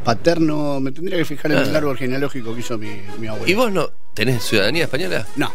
Paterno, 0.03 0.79
me 0.79 0.93
tendría 0.93 1.17
que 1.17 1.25
fijar 1.25 1.51
en 1.51 1.57
el 1.57 1.75
Ah. 1.75 1.79
árbol 1.79 1.97
genealógico 1.97 2.53
que 2.53 2.61
hizo 2.61 2.77
mi, 2.77 3.01
mi 3.19 3.27
abuelo. 3.27 3.45
¿Y 3.47 3.53
vos 3.55 3.69
no 3.73 3.89
tenés 4.13 4.41
ciudadanía 4.41 4.85
española? 4.85 5.27
No. 5.35 5.51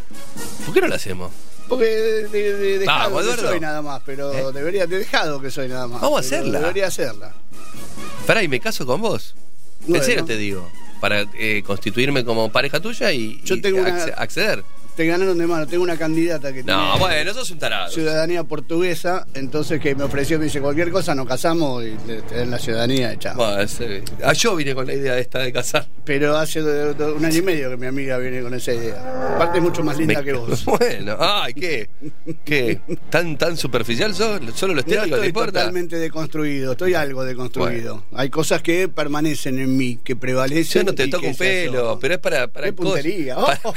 ¿Por 0.67 0.75
qué 0.75 0.81
no 0.83 0.89
la 0.89 0.97
hacemos? 0.97 1.31
Porque 1.69 1.85
de, 1.87 2.29
de- 2.29 2.57
de 2.57 2.79
dejado 2.81 3.15
Vamos, 3.15 3.35
que 3.35 3.41
soy 3.41 3.61
nada 3.61 3.81
más, 3.81 4.03
pero 4.05 4.31
¿Eh? 4.31 4.53
debería, 4.53 4.87
de 4.87 4.99
dejado 4.99 5.41
que 5.41 5.51
soy 5.51 5.69
nada 5.69 5.87
más. 5.87 6.03
Vamos 6.03 6.19
a 6.19 6.21
hacerla. 6.21 6.61
Debería 6.61 6.89
hacerla. 6.89 7.33
Pará, 8.27 8.43
y 8.43 8.49
me 8.49 8.61
caso 8.61 8.87
con 8.87 9.01
vos. 9.01 9.35
Bueno. 9.87 9.97
En 9.97 10.05
serio 10.05 10.25
te 10.25 10.37
digo. 10.37 10.71
Para 11.01 11.27
eh, 11.35 11.63
constituirme 11.67 12.25
como 12.25 12.53
pareja 12.53 12.79
tuya 12.81 13.13
y, 13.13 13.41
Yo 13.45 13.57
y 13.57 13.61
tengo 13.61 13.81
una- 13.81 13.91
acce- 13.91 14.15
acceder. 14.17 14.63
Te 14.97 15.07
ganaron 15.07 15.39
de 15.39 15.47
mano, 15.47 15.67
tengo 15.67 15.83
una 15.85 15.97
candidata 15.97 16.53
que 16.53 16.63
No, 16.63 16.93
tiene 16.93 16.99
bueno, 16.99 17.33
sos 17.33 17.51
un 17.51 17.59
tarado. 17.59 17.91
ciudadanía 17.91 18.45
portuguesa, 18.45 19.27
entonces 19.33 19.81
que 19.81 19.95
me 19.95 20.05
ofreció, 20.05 20.39
me 20.39 20.45
dice 20.45 20.61
cualquier 20.61 20.91
cosa, 20.91 21.15
nos 21.15 21.27
casamos 21.27 21.83
y 21.83 21.93
te, 22.07 22.21
te 22.21 22.37
dan 22.37 22.51
la 22.51 22.59
ciudadanía 22.59 23.19
chao. 23.19 23.35
Bueno, 23.37 23.61
ese- 23.63 24.03
ah, 24.23 24.35
yo 24.35 24.55
vine 24.55 24.75
con 24.75 24.87
la 24.87 24.93
idea 24.93 25.19
esta 25.19 25.39
de 25.39 25.51
casar. 25.51 25.89
Pero 26.05 26.37
hace 26.37 26.61
do- 26.61 26.93
do- 26.93 27.15
un 27.15 27.25
año 27.25 27.39
y 27.39 27.43
medio 27.43 27.71
que 27.71 27.77
mi 27.79 27.87
amiga 27.87 28.19
viene 28.19 28.43
con 28.43 28.53
esa 28.53 28.75
idea. 28.75 29.33
Aparte 29.35 29.59
es 29.59 29.65
mucho 29.65 29.83
más 29.83 29.97
linda 29.97 30.19
Me- 30.19 30.25
que 30.27 30.33
vos. 30.35 30.63
Bueno, 30.67 31.17
ay, 31.19 31.55
¿qué? 31.55 31.89
¿Qué? 32.45 32.81
¿Tan, 33.09 33.39
tan 33.39 33.57
superficial 33.57 34.15
sos? 34.15 34.41
¿Solo 34.55 34.75
lo 34.75 34.81
No 34.83 34.87
estético 34.89 35.05
te 35.05 35.11
estoy 35.15 35.27
importa? 35.29 35.53
totalmente 35.61 35.97
deconstruido, 35.97 36.73
estoy 36.73 36.93
algo 36.95 37.25
deconstruido. 37.25 38.05
Hay 38.13 38.29
cosas 38.29 38.61
que 38.63 38.89
permanecen 38.89 39.59
en 39.59 39.75
mí, 39.75 39.99
que 40.05 40.17
prevalecen. 40.17 40.83
Yo 40.83 40.85
no 40.91 40.95
te 40.95 41.05
y 41.07 41.11
toco 41.11 41.23
que 41.23 41.29
un 41.29 41.35
se 41.35 41.45
pelo, 41.45 41.79
asoman. 41.79 41.99
pero 42.01 42.15
es 42.15 42.21
para. 42.21 42.49
para 42.49 42.67
Qué 42.67 42.73
puntería. 42.75 43.37
para- 43.37 43.61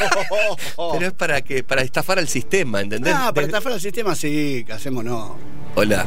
pero 0.93 1.04
es 1.05 1.13
para 1.13 1.41
que 1.41 1.63
para 1.63 1.81
estafar 1.81 2.19
al 2.19 2.27
sistema, 2.27 2.81
¿entendés? 2.81 3.13
Ah, 3.15 3.31
para 3.33 3.47
estafar 3.47 3.73
al 3.73 3.81
sistema 3.81 4.15
sí, 4.15 4.63
que 4.65 4.73
hacemos 4.73 5.03
no. 5.03 5.37
Hola. 5.75 6.05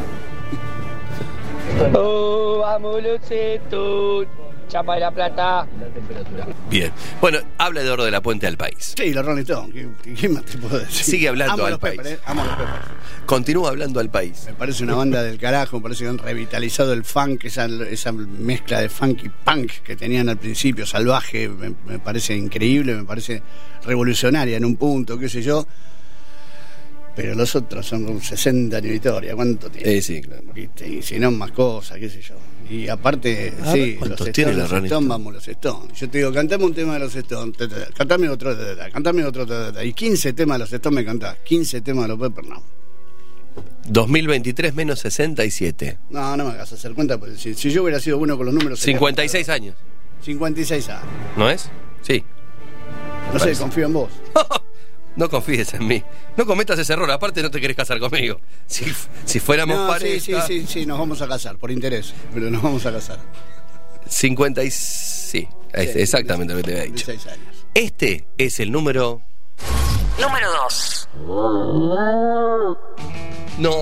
Oh, 1.95 2.65
los. 2.65 4.48
Chapa 4.69 4.95
de 4.95 5.01
la 5.01 5.11
Plata. 5.11 5.67
Bien. 6.71 6.93
Bueno, 7.21 7.39
habla 7.57 7.83
de 7.83 7.91
Oro 7.91 8.05
de 8.05 8.11
la 8.11 8.21
Puente 8.21 8.47
al 8.47 8.57
país. 8.57 8.95
Sí, 8.97 9.13
los 9.13 9.25
Rolling 9.25 9.43
Stones. 9.43 9.75
¿Qué, 10.03 10.15
qué 10.15 10.29
más 10.29 10.45
te 10.45 10.59
puedo 10.59 10.79
decir? 10.79 11.05
Sigue 11.05 11.29
hablando 11.29 11.55
Amo 11.55 11.65
al 11.65 11.71
los 11.73 11.81
país. 11.81 11.97
Peppers, 11.97 12.19
eh, 12.19 12.23
amo 12.27 12.45
los 12.45 12.55
Peppers. 12.57 12.79
Continúa 13.27 13.71
hablando 13.71 14.01
al 14.01 14.11
país. 14.11 14.45
Me 14.47 14.55
parece 14.55 14.85
una 14.85 14.95
banda 14.95 15.23
del 15.23 15.39
carajo, 15.39 15.77
me 15.79 15.83
parece 15.83 16.05
que 16.05 16.11
han 16.11 16.19
revitalizado 16.19 16.93
el 16.93 17.05
funk, 17.05 17.45
esa, 17.45 17.67
esa 17.67 18.13
mezcla 18.13 18.81
de 18.81 18.89
funk 18.89 19.25
y 19.25 19.29
punk 19.29 19.71
que 19.83 19.97
tenían 19.97 20.29
al 20.29 20.37
principio, 20.39 20.87
salvaje, 20.87 21.49
me, 21.49 21.75
me 21.87 21.99
parece 21.99 22.37
increíble, 22.37 22.95
me 22.95 23.05
parece 23.05 23.43
revolucionaria 23.85 24.57
en 24.57 24.65
un 24.65 24.77
punto, 24.77 25.19
qué 25.19 25.29
sé 25.29 25.43
yo. 25.43 25.67
Pero 27.19 27.35
los 27.35 27.57
otros 27.57 27.85
son 27.85 28.05
como 28.05 28.21
60 28.21 28.77
años 28.77 28.91
de 28.91 28.95
historia, 28.95 29.35
¿cuánto 29.35 29.69
tiene? 29.69 29.97
Eh, 29.97 30.01
sí, 30.01 30.21
claro. 30.21 30.45
Y 30.87 31.03
si 31.03 31.19
no, 31.19 31.33
más 31.33 31.51
cosas, 31.51 31.99
qué 31.99 32.09
sé 32.09 32.23
yo. 32.23 32.37
Y 32.71 32.87
aparte, 32.89 33.55
A 33.63 33.73
sí, 33.73 33.79
ver, 33.81 33.89
los 33.89 33.99
¿cuántos 33.99 34.19
Stones, 34.29 34.35
tiene 34.35 34.53
la 34.53 34.59
los 34.59 34.67
Stones, 34.67 34.91
Stone? 34.93 35.09
vamos 35.09 35.33
los 35.35 35.49
Stones. 35.49 35.99
Yo 36.01 36.11
te 36.11 36.19
digo, 36.19 36.33
cantame 36.33 36.65
un 36.65 36.75
tema 36.75 36.95
de 36.95 36.99
los 37.01 37.15
Stones, 37.15 37.57
ta, 37.57 37.67
ta, 37.69 37.85
ta, 37.85 37.91
cantame 37.93 38.29
otro, 38.29 38.55
ta, 38.57 38.65
ta, 38.65 38.77
ta, 38.77 38.91
cantame 38.91 39.25
otro, 39.25 39.47
y 39.83 39.93
15 39.95 40.33
temas 40.35 40.57
de 40.57 40.59
los 40.61 40.73
Stones 40.73 40.95
me 40.97 41.05
cantás, 41.05 41.37
15 41.45 41.81
temas 41.81 42.05
de 42.05 42.09
los 42.09 42.19
Peppers, 42.19 42.49
no. 42.49 42.63
2023 43.89 44.75
menos 44.75 45.01
67. 45.01 45.99
No, 46.11 46.37
no 46.37 46.45
me 46.45 46.51
hagas 46.51 46.73
hacer 46.73 46.93
cuenta, 46.93 47.19
porque 47.19 47.37
si, 47.37 47.55
si 47.55 47.71
yo 47.71 47.83
hubiera 47.83 47.99
sido 48.01 48.19
bueno 48.19 48.37
con 48.37 48.47
los 48.47 48.55
números... 48.55 48.79
sería- 48.79 48.99
56 48.99 49.49
años. 49.49 49.75
56 50.23 50.89
años. 50.91 51.03
¿No 51.37 51.49
es? 51.49 51.71
Sí. 52.03 52.23
No 53.33 53.39
sé, 53.39 53.53
confío 53.55 53.87
en 53.87 53.93
vos. 53.95 54.11
No 55.19 55.29
confíes 55.29 55.75
en 55.75 55.87
mí. 55.87 56.03
No 56.37 56.47
cometas 56.47 56.79
ese 56.79 56.93
error. 56.93 57.11
Aparte, 57.11 57.43
no 57.43 57.51
te 57.51 57.61
querés 57.61 57.77
casar 57.77 57.99
conmigo. 57.99 58.41
Si, 58.67 58.85
si 59.25 59.41
fuéramos 59.41 59.77
No, 59.77 59.87
pareja. 59.89 60.21
sí, 60.25 60.33
sí, 60.47 60.61
sí, 60.61 60.67
sí, 60.67 60.87
nos 60.87 60.99
vamos 60.99 61.21
a 61.21 61.27
casar, 61.29 61.59
por 61.59 61.71
interés, 61.71 62.15
pero 62.33 62.51
nos 62.51 62.63
vamos 62.63 62.87
a 62.87 62.93
casar. 62.93 63.19
50 64.09 64.63
y... 64.65 64.71
Sí, 64.71 65.47
es 65.73 65.93
Sí, 65.93 65.99
exactamente 66.01 66.55
lo 66.55 66.61
que 66.61 66.65
te 66.65 66.71
había 66.73 66.85
dicho. 66.85 67.05
56 67.05 67.33
años. 67.35 67.67
Este 67.75 68.27
es 68.39 68.61
el 68.61 68.71
número... 68.73 69.21
Número 70.21 70.49
2. 70.63 71.09
No. 73.59 73.75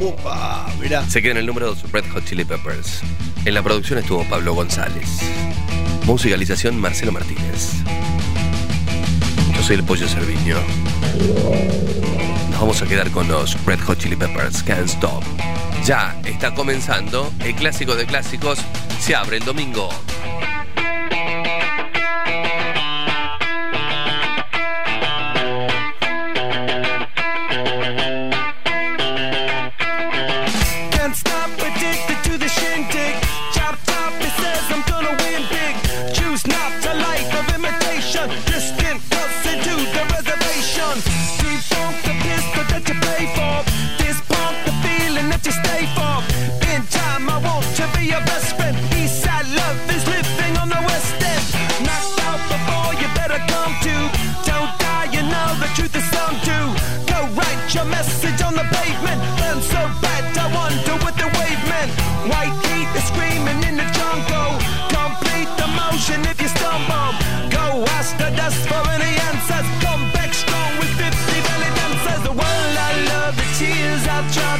Upa, 0.00 0.66
mirá. 0.80 1.04
Se 1.10 1.20
queda 1.20 1.32
en 1.32 1.38
el 1.38 1.46
número 1.46 1.66
2 1.66 1.90
Red 1.92 2.04
Hot 2.12 2.24
Chili 2.24 2.44
Peppers. 2.44 3.00
En 3.44 3.54
la 3.54 3.62
producción 3.62 3.98
estuvo 3.98 4.24
Pablo 4.28 4.54
González. 4.54 5.18
Musicalización 6.04 6.78
Marcelo 6.80 7.10
Martínez. 7.12 7.72
El 9.68 9.82
Pollo 9.82 10.06
Cerviño. 10.06 10.56
Nos 12.50 12.60
vamos 12.60 12.82
a 12.82 12.86
quedar 12.86 13.10
con 13.10 13.26
los 13.26 13.56
Red 13.64 13.80
Hot 13.80 13.98
Chili 13.98 14.14
Peppers, 14.14 14.62
Can't 14.62 14.86
Stop. 14.86 15.24
Ya 15.84 16.16
está 16.24 16.54
comenzando 16.54 17.32
el 17.40 17.54
clásico 17.56 17.96
de 17.96 18.06
clásicos. 18.06 18.60
Se 19.00 19.16
abre 19.16 19.38
el 19.38 19.44
domingo. 19.44 19.88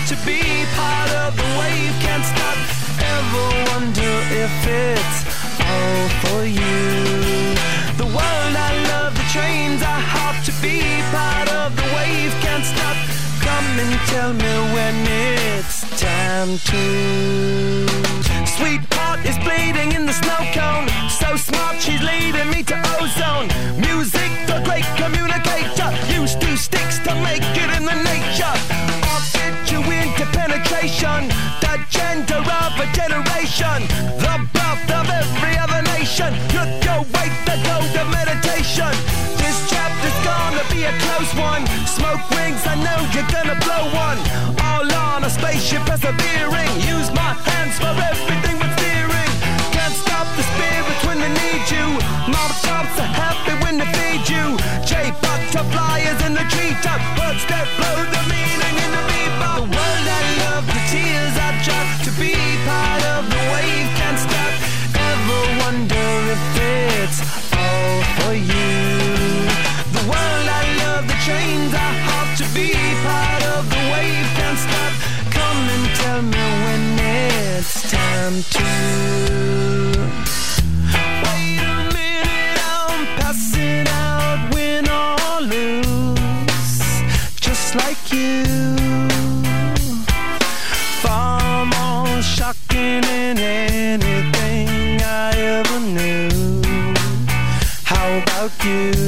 To 0.07 0.15
be 0.25 0.39
part 0.77 1.11
of 1.27 1.37
the 1.37 1.43
wave. 1.59 1.91
Can't 1.99 2.23
stop. 2.23 2.59
Ever 3.03 3.47
wonder 3.71 4.15
if 4.45 4.55
it's 4.63 5.19
all 5.59 6.07
for 6.23 6.45
you? 6.47 6.87
The 7.99 8.07
world 8.07 8.55
I 8.55 8.71
love, 8.87 9.15
the 9.19 9.27
trains 9.35 9.83
I 9.83 9.99
hop 9.99 10.45
to 10.47 10.53
be 10.63 10.79
part 11.11 11.51
of 11.51 11.75
the 11.75 11.89
wave. 11.99 12.31
Can't 12.39 12.63
stop. 12.63 12.97
Come 13.43 13.67
and 13.83 13.95
tell 14.07 14.33
me 14.33 14.53
when 14.75 14.95
it's 15.43 15.83
time 15.99 16.55
to. 16.71 16.85
Sweetheart 18.47 19.27
is 19.27 19.37
bleeding 19.43 19.91
in 19.91 20.07
the 20.07 20.15
snow 20.15 20.39
cone. 20.55 20.87
So 21.11 21.35
smart, 21.35 21.83
she's 21.83 22.03
leading 22.03 22.49
me 22.51 22.63
to 22.63 22.79
ozone. 22.95 23.51
Music, 23.81 24.31
the 24.47 24.63
great 24.63 24.87
communicator. 24.95 25.91
Used 26.15 26.41
two 26.41 26.57
sticks 26.57 27.01
to 27.01 27.13
make 27.27 27.43
it 27.43 27.71
in 27.75 27.85
the 27.85 27.99
nature. 28.07 28.76
The 30.87 31.85
gender 31.91 32.39
of 32.39 32.79
a 32.79 32.87
generation. 32.95 33.91
The 34.23 34.39
birth 34.55 34.91
of 34.95 35.11
every 35.11 35.59
other 35.59 35.83
nation. 35.83 36.31
Look 36.55 36.71
your 36.87 37.03
way, 37.11 37.27
the 37.43 37.59
gold 37.67 37.91
of 37.99 38.07
meditation. 38.15 38.95
This 39.35 39.69
chapter's 39.69 40.15
gonna 40.23 40.63
be 40.71 40.85
a 40.85 40.95
close 41.03 41.35
one. 41.35 41.67
Smoke 41.91 42.23
rings, 42.39 42.65
I 42.69 42.77
know 42.87 43.03
you're 43.11 43.27
gonna 43.35 43.59
blow 43.67 43.83
one. 43.99 44.19
All 44.63 44.87
on 45.11 45.25
a 45.25 45.31
spaceship 45.31 45.83
persevering. 45.87 46.71
Use 46.87 47.11
my 47.11 47.35
hands 47.35 47.77
for 47.83 47.91
everything 47.91 48.56
time 78.27 78.43
to. 78.43 78.63
Wait 81.23 81.61
a 81.61 81.77
minute, 81.95 82.59
I'm 82.65 83.07
passing 83.19 83.87
out, 83.89 84.53
win 84.53 84.89
or 84.89 85.41
lose, 85.43 86.79
just 87.41 87.77
like 87.77 88.13
you. 88.13 88.45
Far 91.03 91.67
more 91.67 92.23
shocking 92.23 93.03
than 93.03 93.39
anything 93.39 95.01
I 95.03 95.31
ever 95.59 95.81
knew. 95.81 96.63
How 97.85 98.19
about 98.23 98.53
you? 98.65 99.06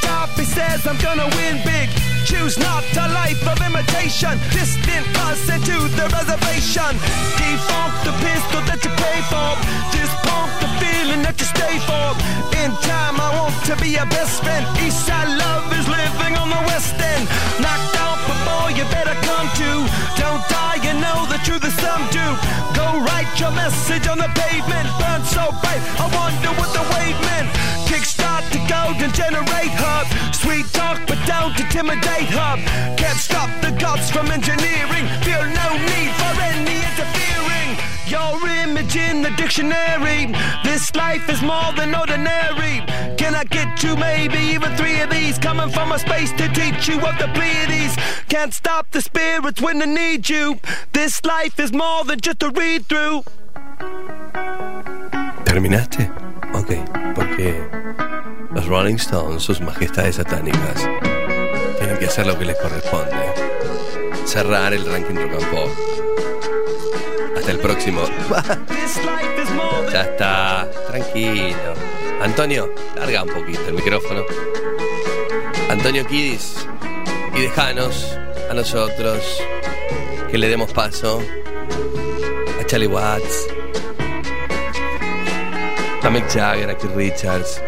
Chop 0.00 0.28
top, 0.28 0.38
he 0.38 0.44
says 0.44 0.86
I'm 0.86 0.96
gonna 0.98 1.28
win 1.36 1.60
big. 1.64 1.88
Choose 2.24 2.56
not 2.58 2.84
a 2.96 3.08
life 3.12 3.42
of 3.46 3.58
imitation. 3.60 4.38
Distant 4.54 5.06
us 5.26 5.42
into 5.50 5.76
the 5.98 6.06
reservation. 6.16 6.92
Defunct 7.36 7.98
the 8.06 8.14
pistol 8.22 8.62
that 8.68 8.80
you 8.84 8.92
pay 8.94 9.18
for. 9.28 9.50
This 9.92 10.10
punk 10.24 10.50
the 10.62 10.70
feeling 10.80 11.22
that 11.26 11.36
you 11.40 11.46
stay 11.46 11.76
for. 11.88 12.08
In 12.62 12.70
time, 12.86 13.18
I 13.18 13.28
want 13.36 13.54
to 13.66 13.74
be 13.82 13.98
your 13.98 14.06
best 14.06 14.42
friend. 14.42 14.64
East 14.84 15.04
side 15.06 15.28
love 15.28 15.66
is 15.74 15.86
living 15.88 16.34
on 16.38 16.48
the 16.48 16.62
west 16.70 16.94
end. 16.94 17.26
Knocked 17.58 17.96
out 17.98 18.20
before 18.30 18.70
you 18.70 18.84
better 18.94 19.16
come 19.26 19.48
to. 19.60 19.70
Don't 20.16 20.42
die, 20.48 20.78
you 20.86 20.94
know 21.02 21.26
the 21.26 21.40
truth 21.42 21.64
is 21.66 21.74
some 21.82 22.04
do. 22.14 22.26
Go 22.78 22.86
write 23.02 23.32
your 23.36 23.50
message 23.52 24.06
on 24.06 24.18
the 24.18 24.30
pavement. 24.38 24.86
Burn 25.00 25.22
so 25.26 25.50
bright, 25.60 25.82
I 25.98 26.06
wonder 26.06 26.50
what 26.54 26.70
the 26.70 26.91
generate 29.22 29.74
hub. 29.78 30.06
Sweet 30.34 30.66
talk, 30.72 30.98
but 31.06 31.18
don't 31.26 31.54
intimidate 31.58 32.30
hub. 32.38 32.58
Can't 32.98 33.18
stop 33.18 33.50
the 33.62 33.70
gods 33.78 34.10
from 34.10 34.26
engineering. 34.38 35.04
Feel 35.26 35.44
no 35.62 35.68
need 35.90 36.12
for 36.20 36.32
any 36.50 36.78
interfering. 36.88 37.70
Your 38.14 38.34
image 38.64 38.96
in 38.96 39.22
the 39.22 39.30
dictionary. 39.42 40.34
This 40.64 40.94
life 40.94 41.28
is 41.28 41.40
more 41.42 41.72
than 41.78 41.94
ordinary. 41.94 42.74
Can 43.16 43.34
I 43.34 43.44
get 43.44 43.82
you 43.82 43.96
maybe 43.96 44.38
even 44.54 44.74
three 44.76 45.00
of 45.00 45.10
these? 45.10 45.38
Coming 45.38 45.70
from 45.70 45.92
a 45.92 45.98
space 45.98 46.32
to 46.32 46.48
teach 46.48 46.88
you 46.88 46.98
of 47.00 47.16
the 47.18 47.28
Pleiades. 47.36 47.94
Can't 48.28 48.52
stop 48.52 48.90
the 48.90 49.00
spirits 49.00 49.60
when 49.60 49.78
they 49.78 49.86
need 49.86 50.28
you. 50.28 50.58
This 50.92 51.24
life 51.24 51.60
is 51.60 51.72
more 51.72 52.04
than 52.04 52.20
just 52.20 52.42
a 52.42 52.50
read 52.50 52.86
through. 52.88 53.22
¿Terminaste? 55.44 56.10
Ok, 56.54 56.70
porque 57.14 57.48
los 58.62 58.68
Rolling 58.68 58.96
Stones, 58.96 59.42
sus 59.42 59.60
majestades 59.60 60.16
satánicas, 60.16 60.88
tienen 61.78 61.98
que 61.98 62.06
hacer 62.06 62.26
lo 62.26 62.38
que 62.38 62.44
les 62.44 62.56
corresponde. 62.56 63.16
Cerrar 64.24 64.72
el 64.72 64.86
ranking 64.86 65.14
rock 65.14 65.32
and. 65.32 65.70
Hasta 67.36 67.50
el 67.50 67.58
próximo. 67.58 68.02
ya 69.92 70.02
está, 70.02 70.70
tranquilo. 70.88 71.74
Antonio, 72.22 72.72
larga 72.96 73.24
un 73.24 73.30
poquito 73.30 73.68
el 73.68 73.74
micrófono. 73.74 74.22
Antonio 75.68 76.06
Kiddis, 76.06 76.66
y 77.34 77.40
dejanos 77.40 78.16
a 78.50 78.54
nosotros 78.54 79.42
que 80.30 80.38
le 80.38 80.48
demos 80.48 80.72
paso 80.72 81.20
a 82.60 82.66
Charlie 82.66 82.86
Watts, 82.86 83.48
a 86.02 86.10
Mick 86.10 86.28
Jagger, 86.28 86.70
a 86.70 86.76
Keith 86.76 86.94
Richards 86.94 87.62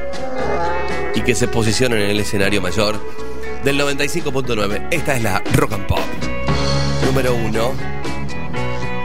y 1.15 1.23
que 1.23 1.35
se 1.35 1.49
posicionen 1.49 2.01
en 2.01 2.11
el 2.11 2.21
escenario 2.21 2.61
mayor 2.61 3.01
del 3.65 3.79
95.9. 3.81 4.89
Esta 4.91 5.17
es 5.17 5.23
la 5.23 5.43
Rock 5.55 5.73
and 5.73 5.87
Pop 5.87 6.01
número 7.15 7.35
uno 7.37 7.73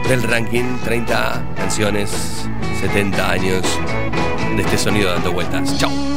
del 0.08 0.24
ranking 0.24 0.78
30 0.82 1.54
canciones, 1.54 2.10
70 2.80 3.30
años 3.30 3.62
de 4.56 4.62
este 4.62 4.78
sonido 4.78 5.12
dando 5.12 5.30
vueltas. 5.32 5.78
Chao. 5.78 6.09